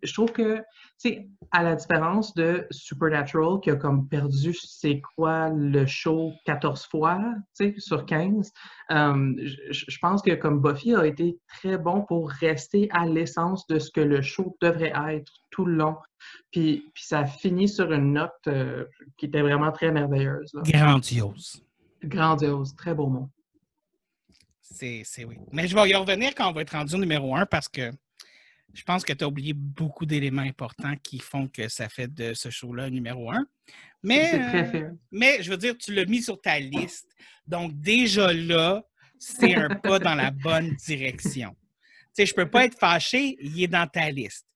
je 0.03 0.13
trouve 0.13 0.33
que, 0.33 0.57
tu 0.57 0.63
sais, 0.99 1.29
à 1.51 1.63
la 1.63 1.77
différence 1.77 2.35
de 2.35 2.67
Supernatural, 2.71 3.61
qui 3.61 3.71
a 3.71 3.77
comme 3.77 4.09
perdu, 4.09 4.55
c'est 4.55 5.01
quoi, 5.17 5.49
le 5.51 5.87
show 5.87 6.33
14 6.47 6.87
fois, 6.87 7.19
tu 7.57 7.73
sais, 7.73 7.75
sur 7.79 8.05
15, 8.07 8.51
euh, 8.91 9.35
je, 9.71 9.99
pense 10.01 10.23
que 10.23 10.35
comme 10.35 10.61
Buffy 10.61 10.95
a 10.95 11.07
été 11.07 11.39
très 11.49 11.79
bon 11.79 12.03
pour 12.03 12.31
rester 12.31 12.89
à 12.93 13.07
l'essence 13.07 13.67
de 13.67 13.79
ce 13.79 13.91
que 13.91 14.01
le 14.01 14.23
show 14.23 14.57
devrait 14.61 14.93
être 15.11 15.33
tout 15.51 15.65
le 15.65 15.75
long. 15.75 15.97
Puis, 16.51 16.91
puis 16.95 17.05
ça 17.05 17.25
finit 17.25 17.69
sur 17.69 17.93
une 17.93 18.13
note 18.13 18.33
euh, 18.49 18.85
qui 19.17 19.27
était 19.27 19.43
vraiment 19.43 19.73
très 19.73 19.93
merveilleuse. 19.93 20.53
là. 20.55 20.63
Grandiose. 20.65 21.63
Grandiose, 22.03 22.75
très 22.75 22.95
beau 22.95 23.07
mot. 23.07 23.29
C'est 24.61 25.03
c'est 25.05 25.25
oui. 25.25 25.37
Mais 25.53 25.67
je 25.67 25.75
vais 25.75 25.91
y 25.91 25.95
revenir 25.95 26.35
quand 26.35 26.49
on 26.49 26.53
va 26.53 26.63
être 26.63 26.73
rendu 26.73 26.95
au 26.95 26.99
numéro 26.99 27.37
un 27.37 27.47
parce 27.47 27.69
que 27.69 27.91
je 28.75 28.83
pense 28.85 29.05
que 29.05 29.13
tu 29.13 29.25
as 29.25 29.29
oublié 29.29 29.53
beaucoup 29.53 30.07
d'éléments 30.07 30.43
importants 30.43 30.95
qui 31.03 31.19
font 31.19 31.49
que 31.49 31.69
ça 31.69 31.89
fait 31.89 32.13
de 32.13 32.35
ce 32.35 32.51
show-là 32.51 32.91
numéro 32.91 33.31
un. 33.31 33.47
Mais, 34.03 34.33
euh, 34.35 34.91
mais 35.11 35.43
je 35.43 35.51
veux 35.51 35.57
dire, 35.57 35.77
tu 35.77 35.95
l'as 35.95 36.07
mis 36.07 36.23
sur 36.23 36.41
ta 36.41 36.59
liste. 36.59 37.09
Donc, 37.47 37.79
déjà 37.81 38.33
là, 38.33 38.83
c'est 39.19 39.55
un 39.55 39.69
pas 39.69 39.99
dans 39.99 40.15
la 40.15 40.31
bonne 40.31 40.75
direction. 40.87 41.51
Tu 41.51 42.09
sais, 42.15 42.27
je 42.27 42.35
peux 42.35 42.49
pas 42.51 42.65
être 42.65 42.79
fâché, 42.79 43.37
il 43.41 43.63
est 43.63 43.69
dans 43.69 43.87
ta 43.87 44.11
liste. 44.11 44.47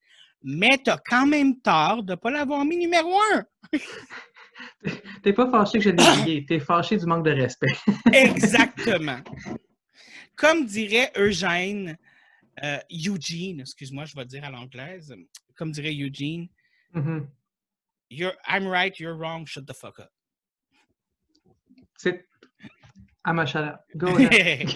Mais 0.42 0.78
tu 0.82 0.90
as 0.90 0.98
quand 0.98 1.26
même 1.26 1.60
tort 1.60 2.02
de 2.02 2.12
ne 2.12 2.16
pas 2.16 2.30
l'avoir 2.30 2.64
mis 2.64 2.76
numéro 2.76 3.18
un. 3.32 3.44
T'es 5.22 5.32
pas 5.32 5.50
fâché 5.50 5.78
que 5.78 5.84
je 5.84 5.90
l'ai 5.90 6.02
oublié, 6.02 6.46
t'es 6.46 6.58
fâché 6.58 6.96
du 6.96 7.04
manque 7.04 7.26
de 7.26 7.30
respect. 7.30 7.76
Exactement. 8.10 9.18
Comme 10.34 10.64
dirait 10.64 11.12
Eugène, 11.16 11.98
euh, 12.62 12.78
Eugene, 12.90 13.60
excuse-moi, 13.60 14.04
je 14.04 14.14
vais 14.16 14.24
dire 14.24 14.44
à 14.44 14.50
l'anglaise. 14.50 15.14
Comme 15.56 15.72
dirait 15.72 15.94
Eugene, 15.94 16.48
Mhm. 16.92 17.28
you're, 18.10 18.34
I'm 18.48 18.66
right, 18.66 18.98
you're 18.98 19.16
wrong, 19.16 19.46
shut 19.46 19.66
the 19.66 19.74
fuck 19.74 19.98
up. 19.98 20.10
C'est 21.98 22.26
à 23.24 23.32
ma 23.32 23.46
chaleur. 23.46 23.78
Go 23.96 24.06
ahead. 24.16 24.68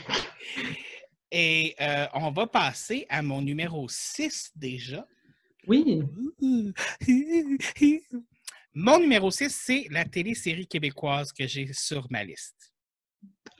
Et 1.30 1.74
euh, 1.80 2.06
on 2.14 2.30
va 2.32 2.46
passer 2.46 3.06
à 3.08 3.22
mon 3.22 3.40
numéro 3.40 3.88
6 3.88 4.52
déjà. 4.56 5.06
Oui. 5.66 6.02
Mon 8.72 9.00
numéro 9.00 9.30
6, 9.32 9.50
c'est 9.50 9.86
la 9.90 10.04
télésérie 10.04 10.66
québécoise 10.66 11.32
que 11.32 11.44
j'ai 11.46 11.72
sur 11.72 12.06
ma 12.10 12.22
liste. 12.24 12.72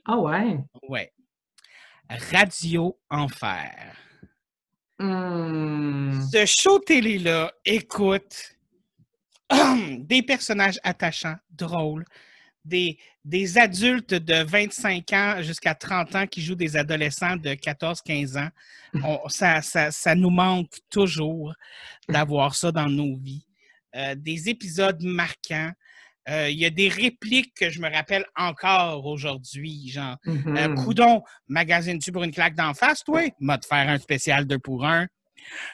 Ah 0.05 0.17
ouais. 0.19 0.59
Ouais. 0.89 1.13
Radio 2.09 2.99
Enfer. 3.11 3.97
Hmm. 5.01 6.21
Ce 6.31 6.45
show 6.45 6.79
télé-là, 6.79 7.51
écoute, 7.65 8.55
des 9.99 10.23
personnages 10.23 10.79
attachants, 10.83 11.37
drôles, 11.51 12.05
des, 12.67 12.99
des 13.25 13.57
adultes 13.57 14.13
de 14.13 14.45
25 14.45 15.13
ans 15.15 15.37
jusqu'à 15.43 15.75
30 15.75 16.15
ans 16.17 16.27
qui 16.27 16.43
jouent 16.43 16.55
des 16.55 16.77
adolescents 16.77 17.37
de 17.37 17.51
14-15 17.55 18.39
ans. 18.39 18.51
On- 19.25 19.29
ça, 19.31 19.63
ça- 19.63 19.91
ça 19.91 20.15
nous 20.15 20.29
manque 20.31 20.71
toujours 20.91 21.55
d'avoir 22.07 22.55
ça 22.55 22.71
dans 22.71 22.89
nos 22.89 23.17
vies. 23.17 23.47
Euh, 23.97 24.15
des 24.15 24.51
épisodes 24.51 25.03
marquants. 25.03 25.73
Euh, 26.29 26.51
Il 26.51 26.59
y 26.59 26.67
a 26.67 26.71
des 26.71 26.89
répliques 26.89 27.55
que 27.55 27.71
je 27.71 27.81
me 27.81 27.91
rappelle 27.91 28.27
encore 28.37 29.07
aujourd'hui, 29.07 29.89
genre 29.89 30.17
euh, 30.27 30.75
Coudon, 30.75 31.23
magasines-tu 31.49 32.13
pour 32.13 32.25
une 32.25 32.33
claque 32.33 32.55
d'en 32.55 32.75
face, 32.75 33.03
toi? 33.03 33.23
M'a 33.41 33.59
te 33.59 33.67
faire 33.67 33.89
un 33.89 33.99
spécial 33.99 34.47
2 34.47 34.59
pour 34.59 34.85
1. 34.85 35.07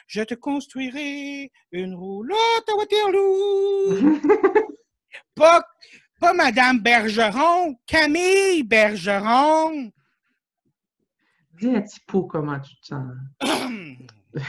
Je 0.07 0.21
te 0.21 0.33
construirai 0.33 1.51
une 1.71 1.93
roulotte 1.93 2.69
à 2.69 2.75
Waterloo. 2.75 4.19
pas, 5.35 5.63
pas 6.19 6.33
Madame 6.33 6.79
Bergeron, 6.79 7.75
Camille 7.85 8.63
Bergeron. 8.63 9.91
Dis 11.59 11.75
à 11.75 11.81
Tipo 11.81 12.23
comment 12.23 12.59
tu 12.59 12.75
te 12.79 12.87
sens? 12.87 13.13
tu 13.41 14.41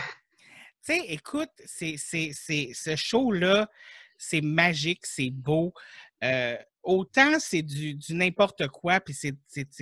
sais, 0.82 1.00
écoute, 1.08 1.50
c'est, 1.64 1.96
ce 1.96 2.96
show-là, 2.96 3.68
c'est 4.18 4.40
magique, 4.40 5.06
c'est 5.06 5.30
beau. 5.30 5.72
Euh, 6.22 6.56
autant 6.82 7.38
c'est 7.38 7.62
du, 7.62 7.94
du 7.94 8.14
n'importe 8.14 8.66
quoi, 8.68 9.00
puis 9.00 9.14
c'est, 9.14 9.34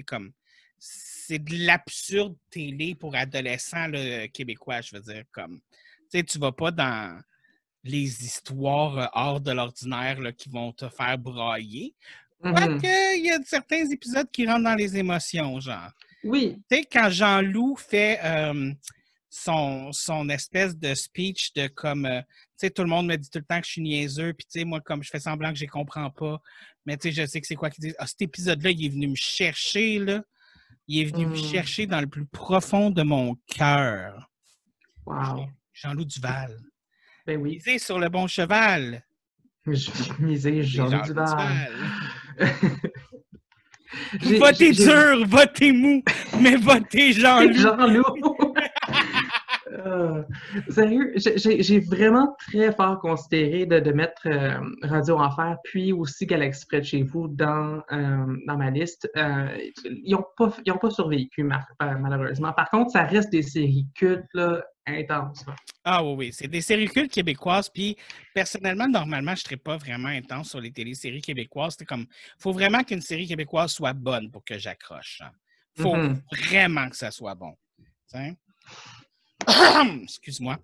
comme. 0.05 0.33
C'est 0.79 1.43
de 1.43 1.67
l'absurde 1.67 2.37
télé 2.51 2.95
pour 2.95 3.17
adolescents 3.17 3.89
là, 3.89 4.29
québécois, 4.29 4.83
je 4.83 4.95
veux 4.95 5.03
dire. 5.03 5.25
Comme, 5.33 5.61
tu 6.11 6.19
sais, 6.19 6.23
tu 6.23 6.39
vas 6.39 6.53
pas 6.53 6.71
dans 6.71 7.19
les 7.87 8.25
histoires 8.25 8.99
euh, 8.99 9.07
hors 9.13 9.41
de 9.41 9.53
l'ordinaire 9.53 10.19
qui 10.37 10.49
vont 10.49 10.73
te 10.73 10.89
faire 10.89 11.19
brailler. 11.19 11.95
Mhm. 12.43 12.53
Quoique, 12.53 13.17
il 13.19 13.25
y 13.25 13.31
a 13.31 13.39
certains 13.45 13.89
épisodes 13.91 14.31
qui 14.31 14.47
rentrent 14.47 14.65
dans 14.65 14.75
les 14.75 14.97
émotions, 14.97 15.59
genre 15.61 15.91
Oui. 16.25 16.57
tu 16.71 16.77
sais, 16.77 16.85
quand 16.85 17.09
Jean-Loup 17.09 17.77
fait 17.77 18.21
euh, 18.23 18.73
son, 19.31 19.93
son 19.93 20.29
espèce 20.29 20.77
de 20.77 20.95
speech 20.95 21.53
de 21.55 21.69
comme, 21.69 22.07
euh, 22.07 22.21
sais, 22.59 22.71
tout 22.71 22.83
le 22.83 22.89
monde 22.89 23.07
me 23.07 23.17
dit 23.17 23.29
tout 23.31 23.39
le 23.39 23.45
temps 23.45 23.61
que 23.61 23.67
je 23.67 23.73
suis 23.73 23.83
niaiseux, 23.83 24.33
puis 24.33 24.47
tu 24.51 24.59
sais, 24.61 24.65
moi, 24.65 24.81
comme 24.81 25.03
je 25.03 25.11
fais 25.11 25.21
semblant 25.21 25.53
que 25.53 25.59
je 25.59 25.67
comprends 25.67 26.11
pas, 26.11 26.39
mais 26.85 26.97
tu 26.97 27.09
sais, 27.13 27.23
je 27.23 27.27
sais 27.27 27.41
que 27.41 27.47
c'est 27.47 27.55
quoi 27.57 27.71
qu'ils 27.71 27.83
disent. 27.83 27.97
Ah, 27.99 28.07
cet 28.07 28.23
épisode-là, 28.23 28.71
il 28.71 28.85
est 28.87 28.89
venu 28.89 29.09
me 29.09 29.15
chercher, 29.17 29.99
là. 29.99 30.23
Il 30.89 31.01
est 31.01 31.05
venu 31.07 31.27
me 31.27 31.33
Mm. 31.35 31.51
chercher 31.51 31.87
dans 31.87 32.01
le 32.01 32.07
plus 32.07 32.27
profond 32.27 32.91
de 32.91 33.03
mon 33.03 33.37
cœur. 33.49 34.31
Wow. 35.05 35.49
Jean-Loup 35.73 36.05
Duval. 36.05 36.57
Ben 37.27 37.41
oui. 37.41 37.55
Misez 37.57 37.79
sur 37.81 37.99
le 37.99 38.09
bon 38.09 38.27
cheval. 38.29 39.03
Je 39.67 40.23
misais 40.23 40.63
Jean 40.63 40.89
Jean-Loup 40.89 41.07
Duval. 41.07 41.73
Votez 44.39 44.73
dur, 44.73 45.27
votez 45.27 45.73
mou, 45.73 46.03
mais 46.41 46.57
votez 46.57 47.13
Jean-Loup. 47.13 47.55
Jean-Loup. 47.55 48.36
Euh, 49.87 50.23
sérieux, 50.69 51.13
j'ai- 51.17 51.81
vraiment 51.81 52.35
très 52.39 52.73
fort 52.73 52.99
considéré 53.01 53.67
de, 53.67 53.79
de 53.81 53.93
mettre 53.93 54.23
euh, 54.27 54.59
Radio 54.83 55.19
Enfer 55.19 55.57
puis 55.65 55.93
aussi 55.93 56.27
Galaxy 56.27 56.67
près 56.67 56.81
de 56.81 56.85
chez 56.87 57.03
vous 57.03 57.29
dans, 57.29 57.83
euh, 57.93 58.37
dans 58.47 58.57
ma 58.57 58.71
liste. 58.71 59.09
Ils 59.17 60.13
n'ont 60.13 60.25
pas, 60.37 60.53
ils 60.65 60.73
ont 60.73 60.79
pas 60.79 60.91
survécu, 60.91 61.45
malheureusement. 61.81 62.53
Par 62.53 62.69
contre, 62.71 62.91
ça 62.91 63.05
reste 63.05 63.31
des 63.31 63.43
séries 63.43 63.87
cultes 63.95 64.27
là, 64.35 64.63
intenses. 64.87 65.47
là. 65.47 65.55
Ah 65.85 66.03
oui, 66.05 66.15
oui, 66.19 66.31
c'est 66.33 66.49
des 66.49 66.61
séries 66.61 66.89
cultes 66.89 67.13
québécoises. 67.13 67.69
Puis 67.69 67.97
personnellement, 68.35 68.89
normalement, 68.89 69.35
je 69.37 69.43
ne 69.43 69.45
serais 69.45 69.57
pas 69.57 69.77
vraiment 69.77 70.09
intense 70.09 70.51
sur 70.51 70.61
les 70.61 70.73
téléséries 70.73 71.23
québécoises. 71.23 71.77
C'est 71.79 71.85
comme, 71.85 72.07
faut 72.39 72.53
vraiment 72.53 72.83
qu'une 72.83 73.01
série 73.01 73.27
québécoise 73.29 73.71
soit 73.71 73.93
bonne 73.93 74.31
pour 74.31 74.45
que 74.45 74.59
j'accroche. 74.59 75.23
Il 75.77 75.83
faut 75.83 75.97
Mhm. 75.97 76.21
vraiment 76.33 76.89
que 76.89 76.97
ça 76.97 77.11
soit 77.11 77.35
bon. 77.35 77.55
Tu 77.79 77.85
sais? 78.07 78.37
Excuse-moi. 80.03 80.59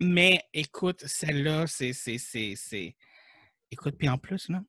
Mais 0.00 0.44
écoute, 0.52 1.04
celle-là, 1.06 1.66
c'est, 1.66 1.92
c'est, 1.92 2.18
c'est, 2.18 2.54
c'est- 2.56 2.96
Écoute, 3.70 3.96
puis 3.98 4.08
en 4.08 4.18
plus, 4.18 4.48
là, 4.48 4.62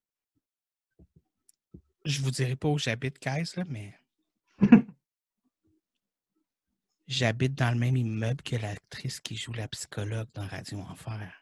je 2.06 2.22
vous 2.22 2.32
dirai 2.32 2.56
pas 2.56 2.68
où 2.70 2.78
j'habite, 2.78 3.20
Caisse, 3.20 3.56
là, 3.56 3.64
mais 3.68 3.94
j'habite 7.08 7.56
dans 7.56 7.72
le 7.72 7.80
même 7.80 7.98
immeuble 7.98 8.42
que 8.44 8.56
l'actrice 8.56 9.20
qui 9.20 9.36
joue 9.36 9.54
la 9.54 9.68
psychologue 9.68 10.28
dans 10.34 10.48
Radio 10.48 10.80
Enfer. 10.80 11.34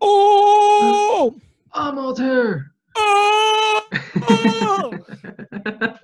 Oh! 0.00 1.34
Oh 1.74 1.92
mon 1.94 2.12
Dieu! 2.12 2.64
Oh! 2.96 3.51
Oh! 4.16 4.90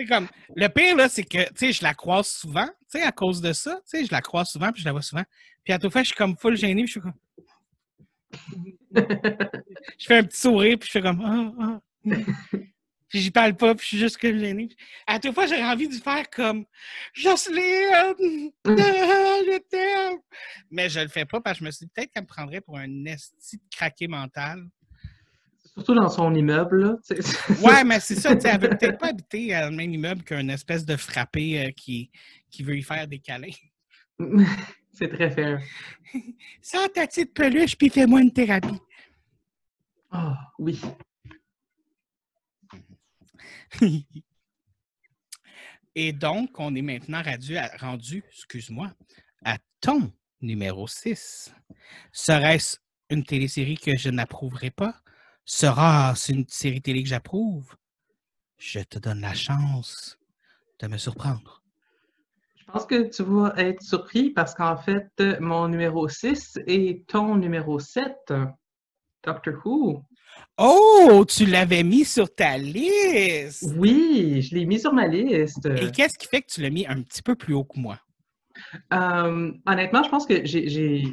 Comme, 0.08 0.28
le 0.54 0.68
pire, 0.68 0.96
là, 0.96 1.08
c'est 1.08 1.24
que, 1.24 1.48
tu 1.48 1.54
sais, 1.56 1.72
je 1.72 1.82
la 1.82 1.92
croise 1.94 2.28
souvent, 2.28 2.66
tu 2.66 2.98
sais, 2.98 3.02
à 3.02 3.12
cause 3.12 3.40
de 3.40 3.52
ça, 3.52 3.74
tu 3.76 3.98
sais, 3.98 4.04
je 4.04 4.12
la 4.12 4.20
croise 4.20 4.48
souvent, 4.48 4.72
puis 4.72 4.80
je 4.80 4.86
la 4.86 4.92
vois 4.92 5.02
souvent. 5.02 5.24
Puis 5.64 5.72
à 5.72 5.78
tout 5.78 5.90
fait, 5.90 6.00
je 6.00 6.08
suis 6.08 6.16
comme 6.16 6.36
full 6.36 6.56
gêné, 6.56 6.84
puis 6.84 6.86
je 6.86 6.92
suis 6.92 7.00
comme... 7.00 7.14
Je 9.98 10.06
fais 10.06 10.18
un 10.18 10.24
petit 10.24 10.40
sourire, 10.40 10.78
puis 10.78 10.86
je 10.86 10.92
fais 10.92 11.02
comme... 11.02 11.22
Ah, 11.24 11.80
mm. 12.04 12.24
Puis 13.08 13.20
j'y 13.20 13.30
parle 13.30 13.56
pas, 13.56 13.74
puis 13.74 13.84
je 13.84 13.88
suis 13.88 13.98
juste 13.98 14.18
comme 14.18 14.38
gêné. 14.38 14.68
À 15.06 15.18
toute 15.18 15.34
fois, 15.34 15.46
j'aurais 15.46 15.64
envie 15.64 15.88
de 15.88 15.94
faire 15.94 16.28
comme... 16.28 16.66
Jocelyne! 17.14 18.52
je 18.66 19.58
t'aime! 19.70 20.18
Mais 20.70 20.90
je 20.90 21.00
le 21.00 21.08
fais 21.08 21.24
pas, 21.24 21.40
parce 21.40 21.58
que 21.58 21.64
je 21.64 21.66
me 21.66 21.70
suis 21.70 21.86
dit, 21.86 21.92
peut-être 21.94 22.12
qu'elle 22.12 22.24
me 22.24 22.28
prendrait 22.28 22.60
pour 22.60 22.76
un 22.76 23.04
esti 23.06 23.60
craqué 23.70 24.08
mental. 24.08 24.66
Surtout 25.78 25.94
dans 25.94 26.08
son 26.10 26.34
immeuble, 26.34 26.82
là. 26.82 26.96
Ouais, 27.62 27.84
mais 27.84 28.00
c'est 28.00 28.16
ça, 28.16 28.32
elle 28.32 28.60
veut 28.60 28.68
peut-être 28.70 28.98
pas 28.98 29.10
habiter 29.10 29.50
dans 29.50 29.70
le 29.70 29.76
même 29.76 29.94
immeuble 29.94 30.24
qu'un 30.24 30.48
espèce 30.48 30.84
de 30.84 30.96
frappé 30.96 31.66
euh, 31.66 31.70
qui, 31.70 32.10
qui 32.50 32.64
veut 32.64 32.76
y 32.76 32.82
faire 32.82 33.06
des 33.06 33.20
câlins. 33.20 33.46
C'est 34.92 35.08
très 35.08 35.30
fair. 35.30 35.62
Sors 36.62 36.92
ta 36.92 37.06
petite 37.06 37.32
peluche, 37.32 37.76
puis 37.78 37.90
fais-moi 37.90 38.22
une 38.22 38.32
thérapie. 38.32 38.80
Oh, 40.12 40.32
oui. 40.58 40.80
Et 45.94 46.12
donc, 46.12 46.58
on 46.58 46.74
est 46.74 46.82
maintenant 46.82 47.22
rendu, 47.22 47.56
à- 47.56 47.70
rendu 47.78 48.24
excuse-moi, 48.32 48.92
à 49.44 49.58
ton 49.80 50.12
Numéro 50.40 50.88
6. 50.88 51.54
Serait-ce 52.12 52.78
une 53.10 53.22
télésérie 53.24 53.78
que 53.78 53.96
je 53.96 54.10
n'approuverai 54.10 54.70
pas? 54.70 55.00
Sera-ce 55.50 56.30
une 56.30 56.44
série 56.46 56.82
télé 56.82 57.02
que 57.02 57.08
j'approuve? 57.08 57.74
Je 58.58 58.80
te 58.80 58.98
donne 58.98 59.22
la 59.22 59.32
chance 59.32 60.18
de 60.78 60.88
me 60.88 60.98
surprendre. 60.98 61.62
Je 62.54 62.64
pense 62.66 62.84
que 62.84 63.08
tu 63.08 63.22
vas 63.22 63.54
être 63.56 63.82
surpris 63.82 64.28
parce 64.28 64.54
qu'en 64.54 64.76
fait, 64.76 65.10
mon 65.40 65.68
numéro 65.68 66.06
6 66.06 66.58
est 66.66 67.06
ton 67.06 67.36
numéro 67.36 67.78
7, 67.78 68.34
Doctor 69.24 69.54
Who. 69.64 70.04
Oh, 70.58 71.24
tu 71.26 71.46
l'avais 71.46 71.82
mis 71.82 72.04
sur 72.04 72.32
ta 72.32 72.58
liste! 72.58 73.72
Oui, 73.78 74.42
je 74.42 74.54
l'ai 74.54 74.66
mis 74.66 74.78
sur 74.78 74.92
ma 74.92 75.06
liste. 75.06 75.64
Et 75.64 75.90
qu'est-ce 75.90 76.18
qui 76.18 76.26
fait 76.26 76.42
que 76.42 76.52
tu 76.52 76.60
l'as 76.60 76.68
mis 76.68 76.86
un 76.86 77.00
petit 77.00 77.22
peu 77.22 77.34
plus 77.34 77.54
haut 77.54 77.64
que 77.64 77.80
moi? 77.80 77.98
Euh, 78.92 79.52
honnêtement, 79.66 80.02
je 80.02 80.10
pense 80.10 80.26
que 80.26 80.44
j'ai 80.44 81.04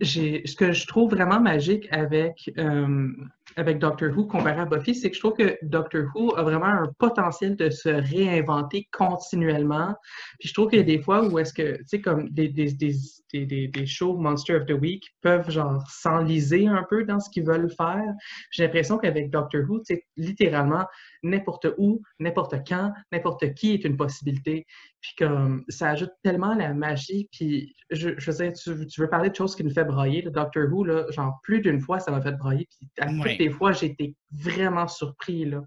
ce 0.00 0.56
que 0.56 0.72
je 0.72 0.86
trouve 0.86 1.10
vraiment 1.10 1.40
magique 1.40 1.86
avec, 1.90 2.50
euh, 2.58 3.08
avec 3.56 3.78
Doctor 3.78 4.16
Who 4.16 4.26
comparé 4.26 4.60
à 4.60 4.64
Buffy, 4.64 4.94
c'est 4.94 5.10
que 5.10 5.14
je 5.14 5.20
trouve 5.20 5.34
que 5.34 5.58
Doctor 5.62 6.04
Who 6.14 6.34
a 6.36 6.42
vraiment 6.42 6.66
un 6.66 6.90
potentiel 6.98 7.56
de 7.56 7.68
se 7.68 7.88
réinventer 7.88 8.88
continuellement. 8.92 9.94
Puis 10.38 10.48
je 10.48 10.54
trouve 10.54 10.68
qu'il 10.70 10.78
y 10.78 10.82
a 10.82 10.84
des 10.84 11.00
fois 11.00 11.26
où 11.26 11.38
est-ce 11.38 11.52
que, 11.52 11.76
tu 11.78 11.84
sais, 11.86 12.00
comme 12.00 12.28
des, 12.30 12.48
des, 12.48 12.72
des, 12.72 13.68
des, 13.68 13.86
shows 13.86 14.16
Monster 14.16 14.56
of 14.56 14.66
the 14.66 14.72
Week 14.72 15.04
peuvent 15.20 15.50
genre 15.50 15.82
s'enliser 15.90 16.66
un 16.66 16.84
peu 16.88 17.04
dans 17.04 17.20
ce 17.20 17.28
qu'ils 17.28 17.44
veulent 17.44 17.70
faire. 17.70 18.14
J'ai 18.50 18.64
l'impression 18.64 18.98
qu'avec 18.98 19.30
Doctor 19.30 19.62
Who, 19.68 19.80
tu 19.80 19.94
sais, 19.94 20.06
littéralement, 20.16 20.86
n'importe 21.22 21.66
où, 21.76 22.00
n'importe 22.18 22.54
quand, 22.66 22.92
n'importe 23.12 23.54
qui 23.54 23.72
est 23.72 23.84
une 23.84 23.96
possibilité. 23.96 24.66
Puis 25.00 25.14
comme 25.18 25.64
ça 25.68 25.90
ajoute 25.90 26.10
tellement 26.22 26.54
la 26.54 26.74
magie. 26.74 27.28
Puis 27.32 27.74
je, 27.90 28.10
je 28.18 28.30
veux 28.30 28.36
dire, 28.36 28.52
tu, 28.52 29.00
veux 29.00 29.08
parler 29.08 29.30
de 29.30 29.34
choses 29.34 29.56
qui 29.56 29.64
nous 29.64 29.72
fait 29.72 29.84
brailler, 29.84 30.22
le 30.22 30.30
Doctor 30.30 30.64
Who, 30.70 30.84
là, 30.84 31.06
genre 31.10 31.38
plus 31.42 31.60
d'une 31.60 31.80
fois, 31.80 32.00
ça 32.00 32.10
m'a 32.10 32.20
fait 32.20 32.32
brailler. 32.32 32.68
Puis 32.68 32.88
à 33.00 33.06
toutes 33.06 33.38
les 33.38 33.50
fois, 33.50 33.72
j'ai 33.72 33.86
été 33.86 34.14
vraiment 34.30 34.88
surpris. 34.88 35.44
Là. 35.46 35.62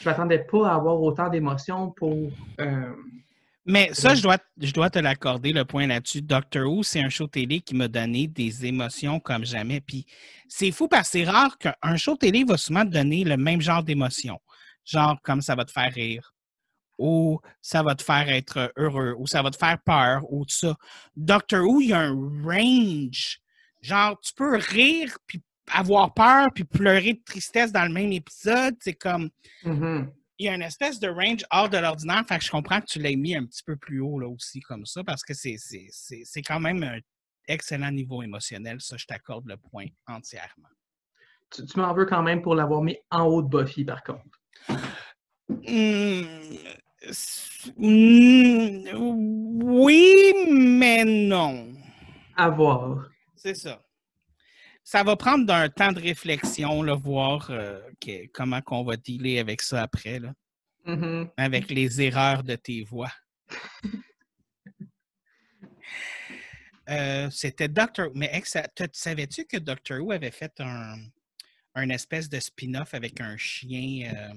Je 0.00 0.08
m'attendais 0.08 0.40
pas 0.40 0.70
à 0.70 0.74
avoir 0.74 1.00
autant 1.00 1.28
d'émotions 1.28 1.90
pour. 1.92 2.30
Euh, 2.60 2.94
mais 3.64 3.90
ça, 3.92 4.14
je 4.14 4.22
dois, 4.22 4.38
je 4.60 4.72
dois 4.72 4.90
te 4.90 4.98
l'accorder, 4.98 5.52
le 5.52 5.64
point 5.64 5.86
là-dessus. 5.86 6.20
Doctor 6.20 6.68
Who, 6.68 6.82
c'est 6.82 7.00
un 7.00 7.08
show 7.08 7.28
télé 7.28 7.60
qui 7.60 7.76
m'a 7.76 7.86
donné 7.86 8.26
des 8.26 8.66
émotions 8.66 9.20
comme 9.20 9.44
jamais. 9.44 9.80
Puis 9.80 10.04
c'est 10.48 10.72
fou 10.72 10.88
parce 10.88 11.10
que 11.10 11.18
c'est 11.18 11.24
rare 11.24 11.56
qu'un 11.58 11.96
show 11.96 12.16
télé 12.16 12.42
va 12.42 12.56
souvent 12.56 12.84
te 12.84 12.90
donner 12.90 13.22
le 13.22 13.36
même 13.36 13.60
genre 13.60 13.84
d'émotions. 13.84 14.40
Genre 14.84 15.20
comme 15.22 15.40
ça 15.40 15.54
va 15.54 15.64
te 15.64 15.70
faire 15.70 15.92
rire, 15.92 16.31
ou 17.02 17.40
ça 17.60 17.82
va 17.82 17.94
te 17.94 18.02
faire 18.02 18.28
être 18.28 18.72
heureux, 18.76 19.14
ou 19.18 19.26
ça 19.26 19.42
va 19.42 19.50
te 19.50 19.56
faire 19.56 19.78
peur, 19.84 20.22
ou 20.32 20.44
tout 20.44 20.54
ça. 20.54 20.76
Doctor 21.16 21.62
Who, 21.66 21.80
il 21.80 21.88
y 21.88 21.92
a 21.92 22.00
un 22.00 22.42
range? 22.44 23.40
Genre, 23.80 24.18
tu 24.20 24.32
peux 24.34 24.56
rire, 24.56 25.18
puis 25.26 25.42
avoir 25.72 26.14
peur, 26.14 26.48
puis 26.54 26.64
pleurer 26.64 27.14
de 27.14 27.22
tristesse 27.24 27.72
dans 27.72 27.84
le 27.84 27.92
même 27.92 28.12
épisode. 28.12 28.76
C'est 28.80 28.94
comme. 28.94 29.30
Mm-hmm 29.64 30.08
il 30.42 30.46
y 30.46 30.48
a 30.48 30.54
une 30.54 30.62
espèce 30.62 30.98
de 30.98 31.08
range 31.08 31.44
hors 31.50 31.68
de 31.68 31.78
l'ordinaire. 31.78 32.24
Fait 32.26 32.38
que 32.38 32.44
je 32.44 32.50
comprends 32.50 32.80
que 32.80 32.86
tu 32.86 32.98
l'aies 32.98 33.16
mis 33.16 33.36
un 33.36 33.44
petit 33.44 33.62
peu 33.62 33.76
plus 33.76 34.00
haut 34.00 34.18
là 34.18 34.28
aussi 34.28 34.60
comme 34.60 34.84
ça, 34.86 35.04
parce 35.04 35.22
que 35.22 35.34
c'est 35.34 36.42
quand 36.42 36.58
même 36.58 36.82
un 36.82 36.98
excellent 37.46 37.92
niveau 37.92 38.22
émotionnel. 38.22 38.80
Ça, 38.80 38.96
je 38.96 39.06
t'accorde 39.06 39.46
le 39.46 39.56
point 39.56 39.86
entièrement. 40.06 40.68
Tu, 41.50 41.62
m'en 41.76 41.92
veux 41.94 42.06
quand 42.06 42.22
même 42.22 42.42
pour 42.42 42.54
l'avoir 42.54 42.82
mis 42.82 42.98
en 43.10 43.24
haut 43.24 43.42
de 43.42 43.48
Buffy, 43.48 43.84
par 43.84 44.02
contre. 44.02 44.24
Mmh, 45.48 46.41
mmh, 47.82 49.62
oui, 49.64 50.32
mais 50.50 51.04
non. 51.04 51.74
À 52.36 52.48
voir. 52.48 53.08
C'est 53.36 53.54
ça 53.54 53.80
ça 54.84 55.02
va 55.02 55.16
prendre 55.16 55.52
un 55.54 55.68
temps 55.68 55.92
de 55.92 56.00
réflexion, 56.00 56.82
là, 56.82 56.94
voir 56.94 57.50
euh, 57.50 57.80
comment 58.34 58.60
qu'on 58.60 58.84
va 58.84 58.96
dealer 58.96 59.38
avec 59.38 59.62
ça 59.62 59.82
après, 59.82 60.18
là. 60.18 60.34
Mm-hmm. 60.86 61.30
avec 61.36 61.70
les 61.70 62.02
erreurs 62.02 62.42
de 62.42 62.56
tes 62.56 62.82
voix. 62.82 63.12
Euh, 66.90 67.30
c'était 67.30 67.68
Doctor 67.68 68.08
Mais 68.16 68.42
savais-tu 68.44 69.44
que 69.44 69.56
Doctor 69.56 70.00
Who 70.00 70.10
avait 70.10 70.32
fait 70.32 70.52
un, 70.58 71.88
espèce 71.90 72.28
de 72.28 72.40
spin-off 72.40 72.92
avec 72.92 73.20
un 73.20 73.36
chien 73.36 74.12
euh, 74.12 74.34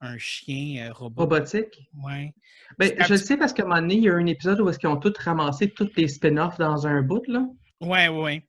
un 0.00 0.18
chien 0.18 0.92
robot. 0.92 1.22
robotique? 1.22 1.88
Oui. 1.94 2.32
Ben, 2.78 2.92
je 2.98 3.12
le 3.12 3.16
sais 3.16 3.36
parce 3.36 3.52
qu'à 3.52 3.64
un 3.64 3.66
moment 3.66 3.80
donné, 3.80 3.94
il 3.96 4.02
y 4.04 4.08
a 4.08 4.14
un 4.14 4.26
épisode 4.26 4.60
où 4.60 4.68
est-ce 4.68 4.78
qu'ils 4.78 4.88
ont 4.88 4.98
tous 4.98 5.16
ramassé 5.18 5.70
tous 5.70 5.90
les 5.96 6.08
spin-offs 6.08 6.58
dans 6.58 6.86
un 6.86 7.02
bout, 7.02 7.26
là. 7.26 7.46
Oui, 7.80 8.08
oui. 8.08 8.42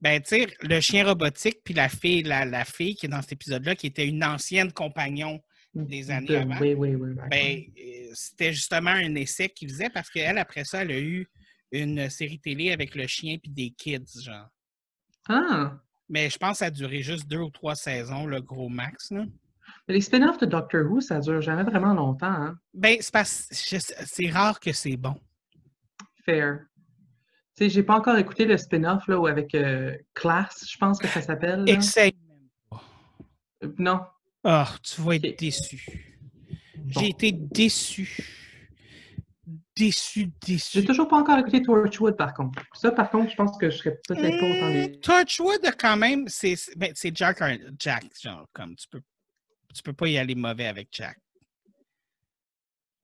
Ben, 0.00 0.20
tu 0.20 0.28
sais, 0.28 0.46
le 0.60 0.80
chien 0.80 1.04
robotique, 1.04 1.58
puis 1.64 1.74
la 1.74 1.88
fille, 1.88 2.22
la, 2.22 2.64
fille 2.64 2.94
qui 2.94 3.06
est 3.06 3.08
dans 3.08 3.22
cet 3.22 3.32
épisode-là, 3.32 3.74
qui 3.74 3.86
était 3.86 4.06
une 4.06 4.24
ancienne 4.24 4.72
compagnon 4.72 5.40
des 5.74 6.10
années 6.10 6.36
avant. 6.36 6.58
Oui, 6.60 6.74
oui, 6.74 6.94
oui. 6.94 7.10
Ben, 7.30 7.62
euh, 7.78 8.10
c'était 8.14 8.52
justement 8.52 8.90
un 8.90 9.14
essai 9.14 9.48
qu'il 9.48 9.68
faisait 9.70 9.90
parce 9.90 10.10
qu'elle, 10.10 10.38
après 10.38 10.64
ça, 10.64 10.82
elle 10.82 10.92
a 10.92 11.00
eu 11.00 11.26
une 11.72 12.08
série 12.10 12.38
télé 12.38 12.70
avec 12.70 12.94
le 12.94 13.06
chien 13.06 13.38
puis 13.38 13.50
des 13.50 13.70
kids, 13.70 14.22
genre. 14.22 14.48
Ah! 15.28 15.80
Mais 16.08 16.30
je 16.30 16.38
pense 16.38 16.52
que 16.52 16.58
ça 16.58 16.66
a 16.66 16.70
duré 16.70 17.02
juste 17.02 17.26
deux 17.26 17.38
ou 17.38 17.50
trois 17.50 17.74
saisons, 17.74 18.26
le 18.26 18.40
gros 18.40 18.68
max. 18.68 19.10
Là. 19.10 19.24
Les 19.88 20.00
spin-offs 20.00 20.38
de 20.38 20.46
Doctor 20.46 20.90
Who, 20.90 21.00
ça 21.00 21.20
dure 21.20 21.40
jamais 21.40 21.62
vraiment 21.62 21.94
longtemps. 21.94 22.26
Hein? 22.26 22.56
Ben, 22.72 22.98
c'est 23.00 24.30
rare 24.30 24.60
que 24.60 24.72
c'est 24.72 24.96
bon. 24.96 25.14
Fair 26.24 26.60
sais, 27.56 27.68
j'ai 27.68 27.82
pas 27.82 27.96
encore 27.96 28.16
écouté 28.16 28.44
le 28.44 28.56
spin-off 28.56 29.06
là, 29.08 29.28
avec 29.28 29.54
euh, 29.54 29.96
Class, 30.14 30.66
je 30.70 30.76
pense 30.76 30.98
que 30.98 31.08
ça 31.08 31.22
s'appelle. 31.22 31.64
Pas. 31.64 32.82
Euh, 33.62 33.72
non. 33.78 34.00
Ah, 34.42 34.68
tu 34.82 35.00
vas 35.00 35.16
être 35.16 35.38
déçu. 35.38 36.10
J'ai 36.88 37.08
été 37.08 37.32
déçu. 37.32 38.18
Déçu, 39.76 40.30
déçu. 40.46 40.80
J'ai 40.80 40.84
toujours 40.84 41.08
pas 41.08 41.16
encore 41.16 41.38
écouté 41.38 41.62
Torchwood, 41.62 42.16
par 42.16 42.32
contre. 42.34 42.62
Ça, 42.74 42.92
par 42.92 43.10
contre, 43.10 43.30
je 43.30 43.36
pense 43.36 43.56
que 43.58 43.70
je 43.70 43.78
serais 43.78 43.98
peut-être 44.06 44.38
pas 44.38 44.46
autant 44.46 44.70
des... 44.70 45.00
Torchwood, 45.00 45.74
quand 45.78 45.96
même, 45.96 46.28
c'est 46.28 46.54
ben, 46.76 46.92
Jack, 46.94 47.42
Jack, 47.78 48.04
genre, 48.22 48.46
comme 48.52 48.76
tu 48.76 48.86
peux, 48.88 49.00
tu 49.74 49.82
peux 49.82 49.92
pas 49.92 50.08
y 50.08 50.16
aller 50.16 50.34
mauvais 50.34 50.66
avec 50.66 50.88
Jack. 50.92 51.18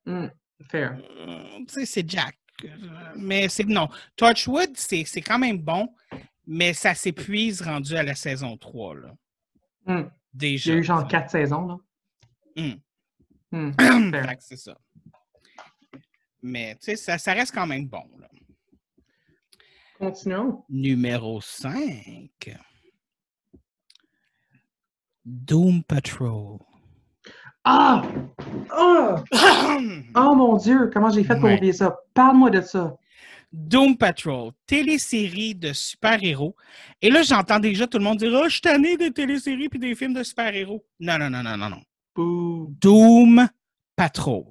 Mm, 0.07 0.29
fair. 0.69 0.99
Euh, 0.99 1.59
tu 1.67 1.75
sais, 1.75 1.87
c'est 1.87 2.09
Jack 2.09 2.41
mais 3.17 3.49
c'est 3.49 3.65
non. 3.65 3.89
Torchwood, 4.17 4.77
c'est 4.77 5.05
quand 5.23 5.39
même 5.39 5.59
bon, 5.59 5.89
mais 6.47 6.73
ça 6.73 6.95
s'épuise 6.95 7.63
rendu 7.63 7.97
à 7.97 8.03
la 8.03 8.15
saison 8.15 8.57
3. 8.57 8.95
Là. 8.97 9.15
Hmm. 9.87 10.09
Déjà. 10.33 10.71
Il 10.71 10.75
y 10.75 10.77
a 10.77 10.81
eu 10.81 10.85
genre 10.85 11.09
quatre 11.09 11.31
saisons. 11.31 11.67
Là. 11.67 11.77
Hmm. 12.57 13.73
Hmm. 13.73 14.13
c'est 14.41 14.57
ça. 14.57 14.79
Mais 16.43 16.75
tu 16.77 16.87
sais, 16.87 16.97
ça, 16.97 17.19
ça, 17.19 17.33
reste 17.35 17.55
quand 17.55 17.67
même 17.67 17.87
bon. 17.87 18.05
Là. 18.19 18.29
Continuons. 19.99 20.65
Numéro 20.71 21.41
5. 21.41 22.59
Doom 25.25 25.83
Patrol. 25.85 26.59
Ah! 27.65 28.03
Oh! 28.77 29.17
oh 30.15 30.35
mon 30.35 30.57
Dieu, 30.57 30.91
comment 30.93 31.11
j'ai 31.11 31.25
fait 31.25 31.37
pour 31.39 31.51
oublier 31.51 31.73
ça? 31.73 31.97
Parle-moi 32.15 32.51
de 32.51 32.61
ça. 32.63 32.97
Doom 33.53 33.97
Patrol, 33.97 34.53
télésérie 34.67 35.55
de 35.55 35.73
super-héros. 35.73 36.55
Et 37.03 37.11
là, 37.11 37.23
j'entends 37.23 37.59
déjà 37.59 37.87
tout 37.87 37.99
le 37.99 38.05
monde 38.05 38.19
dire 38.19 38.33
Oh, 38.33 38.45
je 38.45 38.53
suis 38.53 38.61
tanné 38.61 38.97
des 38.97 39.11
téléséries 39.11 39.69
et 39.73 39.79
des 39.79 39.95
films 39.95 40.15
de 40.15 40.23
super-héros. 40.23 40.85
Non, 41.01 41.19
non, 41.19 41.31
non, 41.31 41.43
non, 41.43 41.57
non, 41.57 41.69
non. 41.69 41.83
Doom 42.81 43.49
Patrol. 43.97 44.45